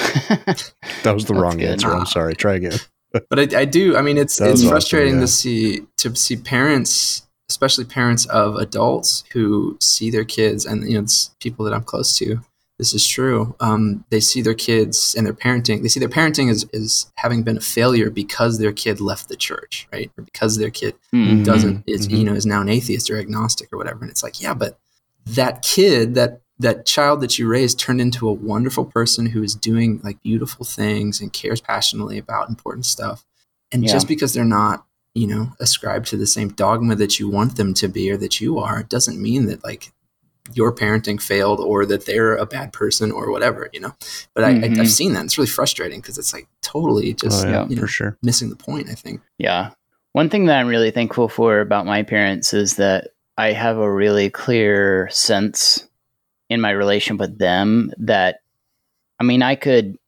That 1.02 1.14
was 1.14 1.24
the 1.26 1.34
That's 1.34 1.42
wrong 1.42 1.58
good. 1.58 1.68
answer. 1.70 1.92
I'm 1.92 2.06
sorry. 2.06 2.34
Try 2.34 2.54
again. 2.54 2.78
but 3.30 3.38
I, 3.54 3.60
I 3.60 3.64
do. 3.64 3.96
I 3.96 4.02
mean, 4.02 4.16
it's 4.18 4.36
That 4.38 4.44
it's 4.46 4.52
was 4.52 4.60
awesome, 4.62 4.70
frustrating 4.70 5.14
yeah. 5.16 5.20
to 5.20 5.26
see 5.28 5.80
to 5.98 6.16
see 6.16 6.36
parents, 6.36 7.22
especially 7.50 7.84
parents 7.84 8.24
of 8.26 8.56
adults 8.56 9.22
who 9.32 9.76
see 9.80 10.10
their 10.10 10.24
kids, 10.24 10.64
and 10.64 10.82
you 10.88 10.94
know, 10.94 11.00
it's 11.04 11.30
people 11.40 11.64
that 11.66 11.74
I'm 11.74 11.84
close 11.84 12.16
to. 12.18 12.40
This 12.78 12.92
is 12.92 13.06
true. 13.06 13.54
Um, 13.60 14.04
they 14.10 14.18
see 14.18 14.42
their 14.42 14.54
kids 14.54 15.14
and 15.16 15.24
their 15.24 15.32
parenting. 15.34 15.82
They 15.82 15.88
see 15.88 16.00
their 16.00 16.08
parenting 16.08 16.50
as, 16.50 16.64
as 16.74 17.12
having 17.16 17.44
been 17.44 17.56
a 17.56 17.60
failure 17.60 18.10
because 18.10 18.58
their 18.58 18.72
kid 18.72 19.00
left 19.00 19.28
the 19.28 19.36
church, 19.36 19.86
right? 19.92 20.10
Or 20.18 20.24
because 20.24 20.58
their 20.58 20.70
kid 20.70 20.96
Mhm. 21.14 21.44
doesn't 21.44 21.84
is 21.86 22.08
mhm. 22.08 22.18
you 22.18 22.24
know 22.24 22.34
is 22.34 22.46
now 22.46 22.60
an 22.60 22.68
atheist 22.68 23.10
or 23.10 23.16
agnostic 23.18 23.72
or 23.72 23.76
whatever 23.78 24.00
and 24.02 24.10
it's 24.10 24.24
like 24.24 24.40
yeah 24.42 24.54
but 24.54 24.78
that 25.24 25.62
kid 25.62 26.14
that 26.16 26.40
that 26.58 26.84
child 26.84 27.20
that 27.20 27.38
you 27.38 27.46
raised 27.48 27.78
turned 27.78 28.00
into 28.00 28.28
a 28.28 28.32
wonderful 28.32 28.84
person 28.84 29.26
who 29.26 29.42
is 29.42 29.54
doing 29.54 30.00
like 30.04 30.20
beautiful 30.22 30.64
things 30.66 31.20
and 31.20 31.32
cares 31.32 31.60
passionately 31.60 32.18
about 32.18 32.48
important 32.48 32.86
stuff 32.86 33.24
and 33.72 33.84
Yeah. 33.84 33.92
just 33.92 34.08
because 34.08 34.34
they're 34.34 34.44
not 34.44 34.84
you 35.14 35.26
know 35.28 35.52
ascribed 35.60 36.06
to 36.08 36.16
the 36.16 36.26
same 36.26 36.48
dogma 36.48 36.96
that 36.96 37.20
you 37.20 37.28
want 37.28 37.54
them 37.56 37.72
to 37.74 37.86
be 37.88 38.10
or 38.10 38.16
that 38.16 38.40
you 38.40 38.58
are 38.58 38.82
doesn't 38.82 39.22
mean 39.22 39.46
that 39.46 39.62
like 39.64 39.92
your 40.52 40.74
parenting 40.74 41.20
failed 41.20 41.58
or 41.58 41.86
that 41.86 42.04
they're 42.04 42.36
a 42.36 42.44
bad 42.44 42.72
person 42.72 43.10
or 43.10 43.30
whatever 43.30 43.70
you 43.72 43.80
know 43.80 43.94
but 44.34 44.44
I, 44.44 44.48
I, 44.48 44.52
i've 44.52 44.62
mm-hmm. 44.62 44.84
seen 44.84 45.14
that 45.14 45.24
it's 45.24 45.38
really 45.38 45.48
frustrating 45.48 46.00
because 46.00 46.18
it's 46.18 46.34
like 46.34 46.48
totally 46.60 47.10
oh, 47.10 47.14
just 47.14 47.46
oh, 47.46 47.48
yeah, 47.48 47.66
you 47.66 47.76
know, 47.76 47.80
for 47.80 47.86
sure. 47.88 48.18
missing 48.22 48.50
the 48.50 48.56
point 48.56 48.90
i 48.90 48.94
think 48.94 49.22
Yeah. 49.38 49.70
One 50.12 50.30
thing 50.30 50.46
that 50.46 50.58
I'm 50.58 50.68
really 50.68 50.90
thankful 50.90 51.28
for 51.28 51.60
about 51.60 51.86
my 51.86 52.02
parents 52.02 52.54
is 52.54 52.76
that 52.76 53.08
I 53.36 53.52
have 53.52 53.78
a 53.78 53.92
really 53.92 54.30
clear 54.30 55.08
sense 55.10 55.86
in 56.48 56.60
my 56.60 56.70
relation 56.70 57.16
with 57.16 57.36
them 57.38 57.92
that 57.98 58.40
I 59.18 59.24
mean 59.24 59.42
I 59.42 59.56
could 59.56 59.98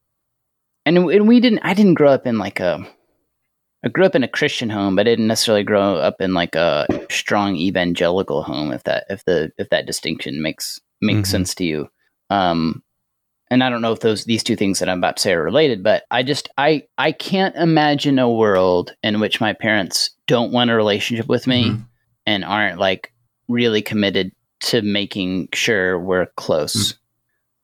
and 0.85 0.97
and 0.97 1.27
we 1.27 1.39
didn't 1.39 1.59
I 1.59 1.73
didn't 1.73 1.95
grow 1.95 2.11
up 2.11 2.25
in 2.25 2.37
like 2.37 2.59
a 2.59 2.87
I 3.85 3.89
grew 3.89 4.05
up 4.05 4.15
in 4.15 4.23
a 4.23 4.27
Christian 4.27 4.69
home, 4.69 4.95
but 4.95 5.01
I 5.07 5.11
didn't 5.11 5.27
necessarily 5.27 5.63
grow 5.63 5.95
up 5.97 6.19
in 6.19 6.33
like 6.33 6.55
a 6.55 6.87
strong 7.09 7.55
evangelical 7.55 8.43
home 8.43 8.71
if 8.71 8.83
that 8.83 9.05
if 9.09 9.23
the 9.25 9.51
if 9.57 9.69
that 9.69 9.85
distinction 9.85 10.41
makes 10.41 10.79
makes 11.01 11.29
Mhm. 11.29 11.31
sense 11.31 11.55
to 11.55 11.63
you. 11.63 11.89
Um 12.29 12.83
and 13.49 13.63
I 13.63 13.69
don't 13.69 13.81
know 13.81 13.93
if 13.93 14.01
those 14.01 14.25
these 14.25 14.43
two 14.43 14.55
things 14.57 14.79
that 14.79 14.89
I'm 14.89 14.97
about 14.97 15.17
to 15.17 15.21
say 15.21 15.33
are 15.33 15.43
related, 15.43 15.83
but 15.83 16.03
I 16.11 16.23
just 16.23 16.49
I 16.57 16.83
I 16.97 17.11
can't 17.11 17.55
imagine 17.55 18.19
a 18.19 18.29
world 18.31 18.93
in 19.03 19.19
which 19.19 19.39
my 19.39 19.53
parents 19.53 20.09
don't 20.25 20.51
want 20.51 20.71
a 20.71 20.75
relationship 20.75 21.27
with 21.27 21.45
me 21.47 21.69
Mhm. 21.69 21.85
and 22.25 22.43
aren't 22.43 22.79
like 22.79 23.13
really 23.47 23.81
committed 23.81 24.31
to 24.59 24.81
making 24.81 25.49
sure 25.53 25.99
we're 25.99 26.25
close. 26.35 26.95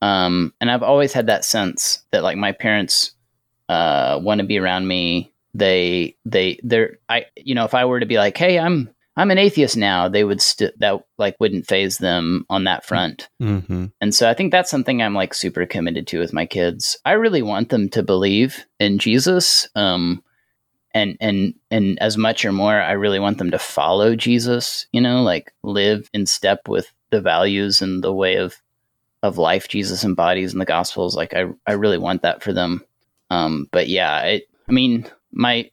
Um, 0.02 0.54
and 0.62 0.70
I've 0.70 0.84
always 0.84 1.12
had 1.12 1.28
that 1.28 1.44
sense 1.44 2.04
that 2.12 2.24
like 2.24 2.38
my 2.38 2.52
parents 2.52 3.12
uh, 3.68 4.20
want 4.22 4.40
to 4.40 4.46
be 4.48 4.60
around 4.60 4.88
me. 4.88 5.33
They 5.54 6.16
they 6.26 6.60
they're 6.64 6.98
I 7.10 7.26
you 7.36 7.56
know 7.56 7.66
if 7.66 7.74
I 7.74 7.86
were 7.86 8.00
to 8.00 8.06
be 8.06 8.18
like, 8.18 8.38
hey, 8.38 8.60
I'm 8.60 8.90
I'm 9.16 9.30
an 9.30 9.38
atheist 9.38 9.78
now, 9.78 10.10
they 10.10 10.24
would 10.24 10.42
st- 10.42 10.78
that 10.80 11.06
like 11.18 11.36
wouldn't 11.40 11.68
phase 11.68 12.00
them 12.00 12.46
on 12.50 12.64
that 12.64 12.84
front. 12.84 13.30
Mm-hmm. 13.42 13.86
And 14.02 14.16
so 14.16 14.28
I 14.28 14.34
think 14.34 14.52
that's 14.52 14.72
something 14.72 15.02
I'm 15.02 15.14
like 15.14 15.36
super 15.36 15.66
committed 15.66 16.08
to 16.08 16.20
with 16.20 16.34
my 16.34 16.48
kids. 16.48 16.98
I 17.06 17.12
really 17.12 17.44
want 17.44 17.70
them 17.70 17.90
to 17.90 18.02
believe 18.02 18.66
in 18.80 18.98
Jesus. 18.98 19.68
Um 19.76 20.24
and 20.96 21.18
and 21.22 21.54
and 21.70 22.00
as 22.02 22.18
much 22.18 22.44
or 22.44 22.52
more 22.52 22.80
I 22.82 22.94
really 22.94 23.20
want 23.20 23.38
them 23.38 23.52
to 23.52 23.60
follow 23.60 24.16
Jesus, 24.16 24.88
you 24.92 25.02
know, 25.02 25.22
like 25.22 25.54
live 25.62 26.10
in 26.14 26.26
step 26.26 26.68
with 26.68 26.92
the 27.12 27.22
values 27.22 27.82
and 27.82 28.04
the 28.04 28.14
way 28.14 28.38
of 28.38 28.56
of 29.22 29.38
life 29.38 29.68
Jesus 29.68 30.04
embodies 30.04 30.54
in 30.54 30.60
the 30.60 30.66
gospels. 30.66 31.16
Like 31.16 31.36
I 31.36 31.46
I 31.68 31.74
really 31.74 32.00
want 32.00 32.24
that 32.24 32.42
for 32.42 32.52
them. 32.52 32.84
Um 33.30 33.68
but 33.72 33.90
yeah, 33.90 34.22
it 34.22 34.50
I 34.68 34.72
mean, 34.72 35.06
my 35.34 35.70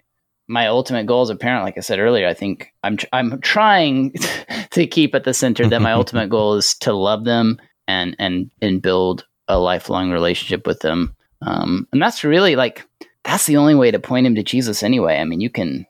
my 0.49 0.67
ultimate 0.67 1.07
goal 1.07 1.23
as 1.23 1.31
a 1.31 1.37
parent, 1.37 1.65
like 1.65 1.79
I 1.79 1.81
said 1.81 2.01
earlier, 2.01 2.27
I 2.27 2.35
think 2.35 2.73
I'm 2.83 2.97
tr- 2.97 3.07
I'm 3.13 3.41
trying 3.41 4.13
to 4.71 4.87
keep 4.87 5.15
at 5.15 5.25
the 5.25 5.33
center 5.33 5.69
that 5.69 5.83
my 5.83 5.93
ultimate 5.93 6.29
goal 6.31 6.55
is 6.55 6.75
to 6.81 6.93
love 6.93 7.25
them 7.25 7.61
and 7.87 8.17
and 8.19 8.51
and 8.61 8.83
build 8.83 9.27
a 9.47 9.59
lifelong 9.59 10.11
relationship 10.11 10.67
with 10.67 10.81
them. 10.81 11.15
Um, 11.43 11.87
and 11.93 12.03
that's 12.03 12.25
really 12.25 12.57
like 12.57 12.87
that's 13.25 13.47
the 13.47 13.59
only 13.59 13.75
way 13.75 13.91
to 13.91 13.99
point 13.99 14.27
him 14.27 14.35
to 14.35 14.43
Jesus 14.43 14.83
anyway. 14.83 15.19
I 15.19 15.25
mean, 15.25 15.41
you 15.41 15.51
can 15.51 15.87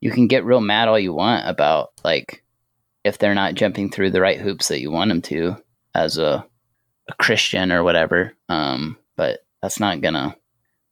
you 0.00 0.10
can 0.10 0.28
get 0.28 0.44
real 0.44 0.60
mad 0.60 0.88
all 0.88 0.98
you 0.98 1.12
want 1.12 1.48
about 1.48 1.90
like 2.04 2.44
if 3.04 3.18
they're 3.18 3.34
not 3.34 3.54
jumping 3.54 3.90
through 3.90 4.10
the 4.10 4.20
right 4.20 4.40
hoops 4.40 4.68
that 4.68 4.80
you 4.80 4.90
want 4.90 5.08
them 5.08 5.22
to 5.22 5.56
as 5.94 6.18
a 6.18 6.46
a 7.08 7.14
Christian 7.14 7.72
or 7.72 7.82
whatever. 7.82 8.34
Um, 8.48 8.96
but 9.16 9.40
that's 9.60 9.80
not 9.80 10.00
gonna 10.00 10.36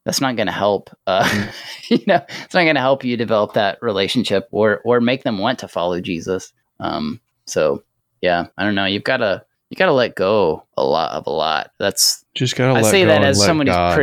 that's 0.07 0.23
not 0.23 0.37
gonna 0.37 0.51
help. 0.53 0.89
Uh, 1.07 1.29
you 1.91 1.99
know, 2.07 2.25
it's 2.45 2.55
not 2.55 2.65
gonna 2.65 2.81
help 2.81 3.05
you 3.05 3.19
develop 3.19 3.53
that 3.53 3.77
relationship 3.83 4.49
or 4.53 4.81
or 4.87 5.03
make 5.03 5.23
them 5.25 5.37
want 5.39 5.59
to 5.59 5.69
follow 5.69 6.01
Jesus. 6.01 6.55
Um, 6.81 7.21
so 7.45 7.83
yeah, 8.23 8.47
I 8.57 8.65
don't 8.65 8.75
know. 8.75 8.87
You've 8.87 9.05
got 9.05 9.19
to 9.19 9.45
you 9.69 9.77
got 9.77 9.87
to 9.87 9.93
let 9.93 10.15
go 10.15 10.65
a 10.77 10.85
lot 10.85 11.11
of 11.13 11.27
a 11.27 11.31
lot. 11.31 11.73
That's 11.79 12.25
Just 12.35 12.57
gotta 12.57 12.79
I 12.79 12.83
let 12.83 12.91
say 12.91 13.03
go 13.03 13.09
that 13.09 13.17
and 13.17 13.25
as 13.27 13.39
let 13.41 13.47
someone 13.47 13.67
God, 13.67 13.89
who's 13.91 13.95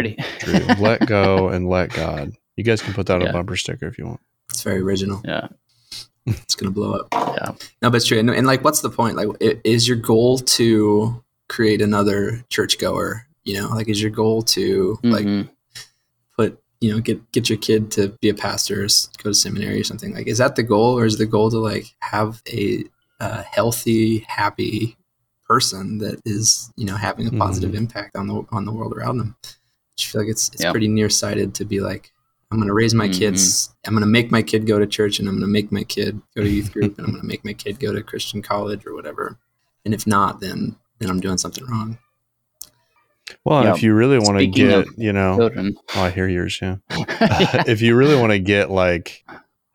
pretty. 0.46 0.82
Let 0.82 1.08
go 1.08 1.48
and 1.50 1.68
let 1.70 1.92
God. 1.94 2.34
You 2.58 2.64
guys 2.64 2.82
can 2.82 2.94
put 2.94 3.08
that 3.08 3.16
on 3.16 3.22
Yeah. 3.22 3.30
a 3.30 3.34
bumper 3.34 3.56
sticker 3.56 3.88
if 3.88 3.98
you 3.98 4.06
want. 4.06 4.20
It's 4.50 4.62
very 4.62 4.82
original. 4.82 5.22
yeah, 5.26 5.48
It's 6.26 6.56
gonna 6.56 6.72
blow 6.72 6.94
up. 6.94 7.08
yeah. 7.14 7.52
No, 7.82 7.90
but 7.90 7.96
it's 7.96 8.06
true. 8.06 8.20
And, 8.20 8.30
and 8.30 8.46
like, 8.46 8.64
what's 8.64 8.82
the 8.82 8.90
point? 8.90 9.16
Like, 9.16 9.28
is 9.64 9.88
your 9.88 9.98
goal 9.98 10.38
to 10.40 11.24
create 11.50 11.82
another 11.82 12.44
churchgoer? 12.50 13.26
You 13.46 13.62
know, 13.62 13.70
like, 13.70 13.88
is 13.90 14.02
your 14.02 14.12
goal 14.12 14.42
to 14.44 15.00
like 15.04 15.26
Mhm. 15.26 15.48
put 15.48 15.54
you 16.84 16.92
know 16.94 17.00
get 17.00 17.20
get 17.32 17.50
your 17.50 17.58
kid 17.68 17.92
to 17.92 18.10
be 18.22 18.30
a 18.30 18.34
pastor, 18.34 18.84
or 18.84 18.88
go 19.24 19.30
to 19.30 19.34
seminary 19.34 19.80
or 19.80 19.84
something? 19.84 20.14
Like, 20.14 20.28
is 20.28 20.38
that 20.40 20.56
the 20.56 20.64
goal, 20.64 20.98
or 21.00 21.06
is 21.06 21.18
the 21.18 21.26
goal 21.36 21.50
to 21.52 21.58
like 21.60 21.86
have 22.00 22.42
a, 22.62 22.84
uh 23.20 23.44
healthy, 23.56 24.20
happy 24.28 24.98
person 25.48 26.00
that 26.00 26.20
is 26.26 26.72
you 26.76 26.86
know 26.86 26.96
having 26.96 27.28
a 27.28 27.32
positive 27.32 27.72
Mhm. 27.72 27.78
impact 27.84 28.16
on 28.16 28.28
the 28.28 28.44
on 28.52 28.66
the 28.66 28.72
world 28.74 28.94
around 28.98 29.18
them? 29.20 29.36
I 29.46 30.02
feel 30.02 30.22
like 30.22 30.30
it's 30.30 30.50
it's 30.54 30.64
Yeah. 30.64 30.72
pretty 30.72 30.88
nearsighted 30.90 31.54
to 31.56 31.66
be 31.66 31.80
like. 31.82 32.12
I'm 32.52 32.60
going 32.60 32.68
to 32.68 32.74
raise 32.84 32.94
my 32.94 33.08
Mhm. 33.10 33.18
kids. 33.18 33.70
I'm 33.88 33.94
going 33.96 34.02
to 34.10 34.16
make 34.18 34.30
my 34.30 34.44
kid 34.44 34.68
go 34.68 34.78
to 34.78 34.86
church 34.86 35.18
and 35.18 35.28
I'm 35.28 35.34
going 35.40 35.42
to 35.50 35.56
make 35.60 35.72
my 35.72 35.84
kid 35.84 36.22
go 36.36 36.44
to 36.44 36.48
youth 36.58 36.72
group 36.72 37.00
and 37.00 37.08
I'm 37.08 37.12
going 37.14 37.22
to 37.24 37.28
make 37.28 37.44
my 37.44 37.54
kid 37.54 37.80
go 37.80 37.92
to 37.94 38.04
Christian 38.04 38.44
college 38.44 38.86
or 38.86 38.94
whatever. 38.94 39.40
And 39.86 39.92
if 39.92 40.06
not, 40.06 40.40
then 40.40 40.76
then 41.00 41.10
I'm 41.10 41.20
doing 41.20 41.40
something 41.40 41.66
wrong. 41.66 41.98
Well, 43.46 43.64
Yeah. 43.64 43.74
if 43.74 43.84
you 43.84 43.94
really 43.94 44.20
want 44.20 44.38
to 44.40 44.48
get, 44.48 44.86
you 44.98 45.14
know, 45.14 45.38
Children. 45.38 45.78
oh, 45.96 46.02
I 46.04 46.10
hear 46.12 46.28
yours. 46.28 46.60
Yeah. 46.62 46.78
Yeah. 46.90 47.64
if 47.68 47.82
you 47.82 47.96
really 47.96 48.20
want 48.20 48.32
to 48.32 48.40
get 48.40 48.70
like 48.70 49.24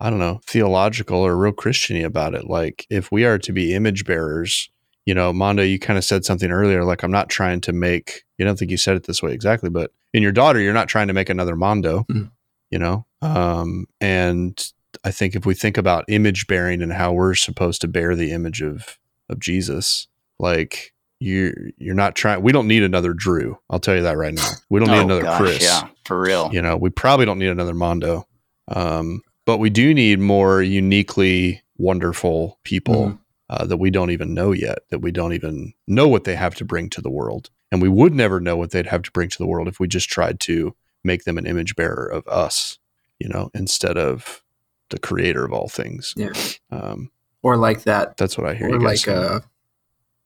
I 0.01 0.11
don't 0.11 0.19
know 0.19 0.41
theological 0.47 1.19
or 1.19 1.37
real 1.37 1.53
Christiany 1.53 2.05
about 2.05 2.35
it, 2.35 2.47
like 2.49 2.87
if 2.91 3.11
we 3.11 3.25
are 3.25 3.39
to 3.39 3.53
be 3.53 3.75
image 3.75 4.05
bearers, 4.05 4.71
you 5.07 5.15
know, 5.15 5.33
Mondo, 5.33 5.63
you 5.63 5.79
kind 5.79 5.97
of 5.99 6.05
said 6.05 6.25
something 6.25 6.51
earlier. 6.51 6.85
Like 6.85 7.03
I'm 7.03 7.11
not 7.11 7.29
trying 7.31 7.61
to 7.63 7.73
make. 7.73 8.25
You 8.37 8.45
don't 8.45 8.59
think 8.59 8.71
you 8.71 8.77
said 8.77 8.97
it 8.97 9.05
this 9.05 9.23
way 9.23 9.33
exactly, 9.33 9.71
but 9.71 9.91
in 10.15 10.23
your 10.23 10.33
daughter, 10.33 10.61
you're 10.61 10.73
not 10.75 10.89
trying 10.89 11.09
to 11.09 11.15
make 11.15 11.29
another 11.31 11.57
Mondo. 11.57 12.05
Mhm. 12.11 12.31
You 12.71 12.79
know, 12.79 13.07
um, 13.23 13.87
and 14.01 14.73
I 15.03 15.11
think 15.11 15.35
if 15.35 15.47
we 15.47 15.55
think 15.55 15.79
about 15.79 16.05
image 16.09 16.47
bearing 16.47 16.83
and 16.83 16.93
how 16.93 17.13
we're 17.15 17.35
supposed 17.35 17.81
to 17.81 17.89
bear 17.89 18.15
the 18.15 18.31
image 18.33 18.61
of 18.61 18.99
of 19.31 19.41
Jesus, 19.41 20.07
like 20.39 20.93
you 21.21 21.73
you're 21.79 21.95
not 21.95 22.15
trying. 22.15 22.43
We 22.43 22.53
don't 22.53 22.69
need 22.69 22.83
another 22.83 23.13
Drew. 23.13 23.59
I'll 23.71 23.81
tell 23.81 23.97
you 23.97 24.03
that 24.03 24.17
right 24.17 24.35
now. 24.35 24.49
We 24.71 24.81
don't 24.81 24.91
need 24.91 24.99
Oh, 24.99 25.05
another 25.05 25.23
gosh, 25.23 25.41
Chris. 25.41 25.63
Yeah, 25.63 25.89
for 26.05 26.21
real. 26.21 26.51
You 26.53 26.63
know, 26.63 26.77
we 26.77 26.91
probably 26.91 27.27
don't 27.27 27.39
need 27.39 27.49
another 27.49 27.75
Mondo, 27.75 28.27
um, 28.69 29.23
but 29.45 29.59
we 29.59 29.71
do 29.71 29.93
need 29.95 30.21
more 30.21 30.63
uniquely 30.63 31.63
wonderful 31.77 32.59
people 32.65 32.95
Mhm. 33.11 33.19
uh, 33.51 33.65
that 33.67 33.77
we 33.79 33.91
don't 33.91 34.11
even 34.11 34.35
know 34.35 34.53
yet, 34.53 34.81
that 34.91 34.99
we 35.01 35.11
don't 35.13 35.33
even 35.33 35.73
know 35.87 36.07
what 36.09 36.25
they 36.25 36.35
have 36.37 36.55
to 36.57 36.65
bring 36.65 36.91
to 36.91 37.01
the 37.01 37.11
world. 37.11 37.51
And 37.71 37.81
we 37.83 37.89
would 37.89 38.15
never 38.15 38.41
know 38.41 38.57
what 38.57 38.71
they'd 38.71 38.87
have 38.87 39.03
to 39.03 39.11
bring 39.13 39.29
to 39.29 39.39
the 39.39 39.47
world 39.47 39.69
if 39.69 39.79
we 39.81 39.89
just 39.89 40.09
tried 40.09 40.41
to 40.41 40.75
make 41.05 41.25
them 41.25 41.39
an 41.39 41.47
image 41.47 41.77
bearer 41.77 42.07
of 42.07 42.27
us, 42.27 42.79
you 43.19 43.29
know, 43.29 43.51
instead 43.55 43.97
of 43.99 44.43
the 44.91 44.99
creator 44.99 45.45
of 45.45 45.53
all 45.53 45.69
things. 45.69 46.15
Yeah. 46.17 46.33
Um, 46.71 47.11
Or 47.43 47.57
like 47.57 47.83
that 47.85 48.17
that's 48.17 48.37
what 48.39 48.47
I 48.49 48.55
hear 48.55 48.69
or 48.69 48.71
you 48.71 48.79
guys 48.79 48.85
like 48.85 48.99
saying. 48.99 49.19
a 49.19 49.43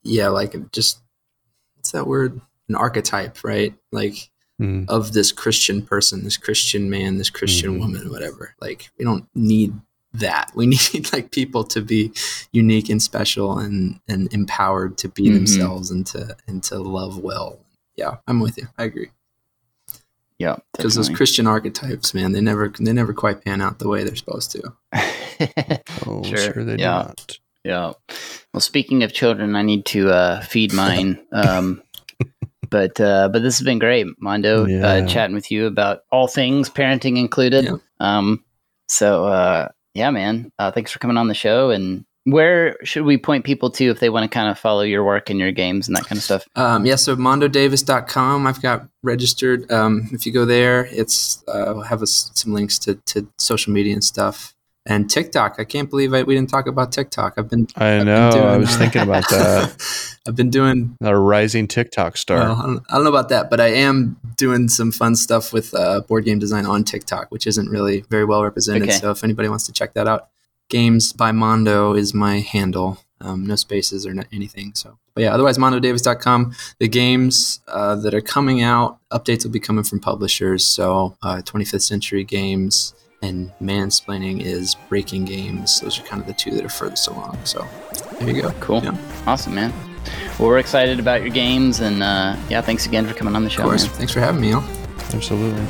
yeah, 0.03 0.29
like 0.29 0.55
just 0.73 1.01
what's 1.77 1.93
that 1.93 2.07
word? 2.07 2.41
An 2.69 2.75
archetype, 2.77 3.43
right? 3.45 3.75
Like 3.91 4.31
Mhm. 4.61 4.85
of 4.89 5.13
this 5.13 5.33
Christian 5.33 5.83
person, 5.83 6.23
this 6.25 6.37
Christian 6.37 6.89
man, 6.91 7.19
this 7.19 7.31
Christian 7.31 7.75
Mhm. 7.77 7.81
woman, 7.81 8.11
whatever. 8.11 8.55
Like 8.61 8.91
we 8.99 9.05
don't 9.05 9.27
need 9.35 9.75
that. 10.15 10.53
We 10.55 10.67
need 10.93 11.13
like 11.13 11.31
people 11.33 11.65
to 11.65 11.81
be 11.81 12.13
unique 12.53 12.89
and 12.91 13.03
special 13.03 13.59
and 13.59 13.99
and 14.09 14.33
empowered 14.33 14.99
to 14.99 15.09
be 15.09 15.25
Mhm. 15.29 15.35
themselves 15.35 15.91
and 15.91 16.07
to 16.09 16.37
and 16.47 16.63
to 16.65 16.79
love 16.79 17.19
well. 17.19 17.59
Yeah, 17.97 18.19
I'm 18.27 18.41
with 18.41 18.57
you. 18.59 18.69
I 18.79 18.85
agree. 18.85 19.11
Yeah, 20.39 20.57
Because 20.77 20.95
those. 20.97 21.09
Christian 21.09 21.47
archetypes, 21.47 22.15
man, 22.15 22.33
they 22.33 22.41
never 22.41 22.69
they 22.79 22.93
never 22.93 23.13
quite 23.15 23.45
pan 23.45 23.61
out 23.61 23.79
the 23.79 23.89
way 23.89 24.03
they're 24.05 24.17
supposed 24.17 24.51
to. 24.53 24.73
Oh, 26.07 26.23
Sure. 26.23 26.53
sure, 26.53 26.65
they 26.65 26.77
do 26.77 26.83
Yeah. 26.83 26.91
not. 27.09 27.39
Yeah. 27.65 27.93
Well, 28.53 28.61
speaking 28.61 29.03
of 29.03 29.13
children, 29.13 29.57
I 29.57 29.63
need 29.63 29.87
to 29.87 30.11
uh, 30.11 30.41
feed 30.43 30.73
mine. 30.75 31.25
Um, 31.33 31.83
but 32.69 32.99
uh, 33.01 33.29
but 33.29 33.43
this 33.43 33.59
has 33.59 33.65
been 33.65 33.79
great, 33.79 34.07
Mondo. 34.19 34.67
Yeah. 34.67 34.87
Uh, 34.87 35.07
chatting 35.07 35.35
with 35.35 35.51
you 35.51 35.67
about 35.67 36.05
all 36.11 36.27
things 36.27 36.71
parenting 36.71 37.19
included. 37.19 37.65
Yeah. 37.67 37.77
Um, 38.01 38.45
so 38.89 39.27
uh, 39.27 39.69
yeah, 39.95 40.11
man. 40.11 40.51
Uh, 40.59 40.73
thanks 40.73 40.91
for 40.91 40.99
coming 40.99 41.17
on 41.17 41.29
the 41.29 41.35
show. 41.35 41.71
And 41.71 42.05
where 42.25 42.77
should 42.85 43.05
we 43.05 43.19
point 43.19 43.45
people 43.45 43.71
to 43.73 43.91
if 43.91 44.01
they 44.01 44.09
want 44.09 44.31
to 44.31 44.35
kind 44.35 44.49
of 44.49 44.59
follow 44.59 44.83
your 44.83 45.05
work 45.05 45.29
and 45.29 45.39
your 45.39 45.53
games 45.53 45.89
and 45.89 45.97
that 45.97 46.07
kind 46.07 46.17
of 46.17 46.23
stuff? 46.23 46.49
Um, 46.57 46.87
yeah, 46.87 46.97
so 46.97 47.17
mondodavis.com. 47.17 48.47
I've 48.47 48.63
got 48.63 48.89
registered. 49.03 49.71
Um, 49.71 50.09
if 50.13 50.25
you 50.25 50.33
go 50.33 50.45
there, 50.45 50.87
it's 50.91 51.43
uh, 51.49 51.73
we'll 51.75 51.83
have 51.83 52.03
us 52.03 52.31
some 52.35 52.53
links 52.53 52.79
to, 52.81 52.95
to 53.07 53.29
social 53.39 53.73
media 53.73 53.93
and 53.93 54.05
stuff. 54.05 54.55
And 54.85 55.09
TikTok. 55.09 55.57
I 55.59 55.65
can't 55.65 55.89
believe 55.89 56.13
I, 56.13 56.25
we 56.25 56.35
didn't 56.35 56.51
talk 56.51 56.67
about 56.67 56.91
TikTok. 56.91 57.35
I've 57.37 57.49
been. 57.49 57.69
I 57.77 57.93
I've 57.93 57.99
been 58.01 58.07
know. 58.07 58.31
I 58.31 58.57
was 58.57 58.77
thinking 58.77 59.03
about 59.03 59.29
that. 59.31 60.19
I've 60.27 60.35
been 60.35 60.51
doing. 60.51 60.97
A 61.01 61.17
rising 61.17 61.69
TikTok 61.69 62.17
star. 62.17 62.39
Well, 62.39 62.53
I, 62.53 62.67
don't, 62.67 62.83
I 62.91 62.95
don't 62.95 63.05
know 63.05 63.11
about 63.11 63.29
that, 63.29 63.49
but 63.49 63.61
I 63.61 63.69
am 63.69 64.17
doing 64.37 64.69
some 64.69 64.91
fun 64.91 65.15
stuff 65.15 65.53
with 65.53 65.73
uh, 65.73 66.01
board 66.01 66.25
game 66.25 66.41
design 66.41 66.67
on 66.67 66.83
TikTok, 66.83 67.31
which 67.31 67.47
isn't 67.47 67.69
really 67.69 68.05
very 68.11 68.25
well 68.25 68.43
represented. 68.43 68.83
Okay. 68.85 68.93
So 68.93 69.13
if 69.13 69.23
anybody 69.23 69.49
wants 69.49 69.67
to 69.67 69.73
check 69.73 69.95
that 69.95 70.09
out, 70.09 70.31
Games 70.69 71.13
by 71.13 71.33
Mondo 71.33 71.93
is 71.95 72.15
my 72.15 72.41
handle. 72.41 72.99
Um, 73.21 73.47
no 73.47 73.57
spaces 73.57 74.05
or 74.07 74.15
anything. 74.33 74.73
So, 74.75 74.99
but 75.15 75.21
yeah, 75.21 75.35
otherwise, 75.35 75.59
mondodavis.com. 75.59 76.55
The 76.81 76.89
games 76.89 77.61
uh, 77.69 77.95
that 77.97 78.15
are 78.15 78.23
coming 78.23 78.63
out, 78.63 78.99
updates 79.13 79.45
will 79.45 79.53
be 79.53 79.61
coming 79.61 79.85
from 79.85 80.01
publishers. 80.01 80.65
So, 80.65 81.17
uh, 81.23 81.43
25th 81.45 81.83
Century 81.83 82.25
Games 82.25 82.95
and 83.23 83.51
Mansplaining 83.63 84.41
is 84.41 84.75
Breaking 84.89 85.25
Games. 85.25 85.81
Those 85.81 85.99
are 85.99 86.03
kind 86.03 86.21
of 86.21 86.27
the 86.27 86.35
two 86.35 86.51
that 86.53 86.65
are 86.65 86.69
furthest 86.69 87.09
along. 87.09 87.39
So, 87.45 87.67
there 88.19 88.31
you 88.31 88.43
go. 88.43 88.51
Cool. 88.61 88.83
Yeah. 88.83 88.97
Awesome, 89.27 89.55
man. 89.55 89.73
Well, 90.39 90.49
we're 90.49 90.59
excited 90.59 90.99
about 90.99 91.21
your 91.23 91.31
games, 91.31 91.81
and 91.81 92.03
uh, 92.03 92.37
yeah, 92.49 92.61
thanks 92.61 92.87
again 92.87 93.07
for 93.07 93.15
coming 93.15 93.37
on 93.37 93.45
the 93.45 93.51
show. 93.51 93.63
Of 93.63 93.69
course. 93.69 93.87
man. 93.87 93.95
Thanks 93.95 94.13
for 94.13 94.21
having 94.21 94.41
me, 94.41 94.51
y'all. 94.51 94.65
Absolutely. 95.15 95.65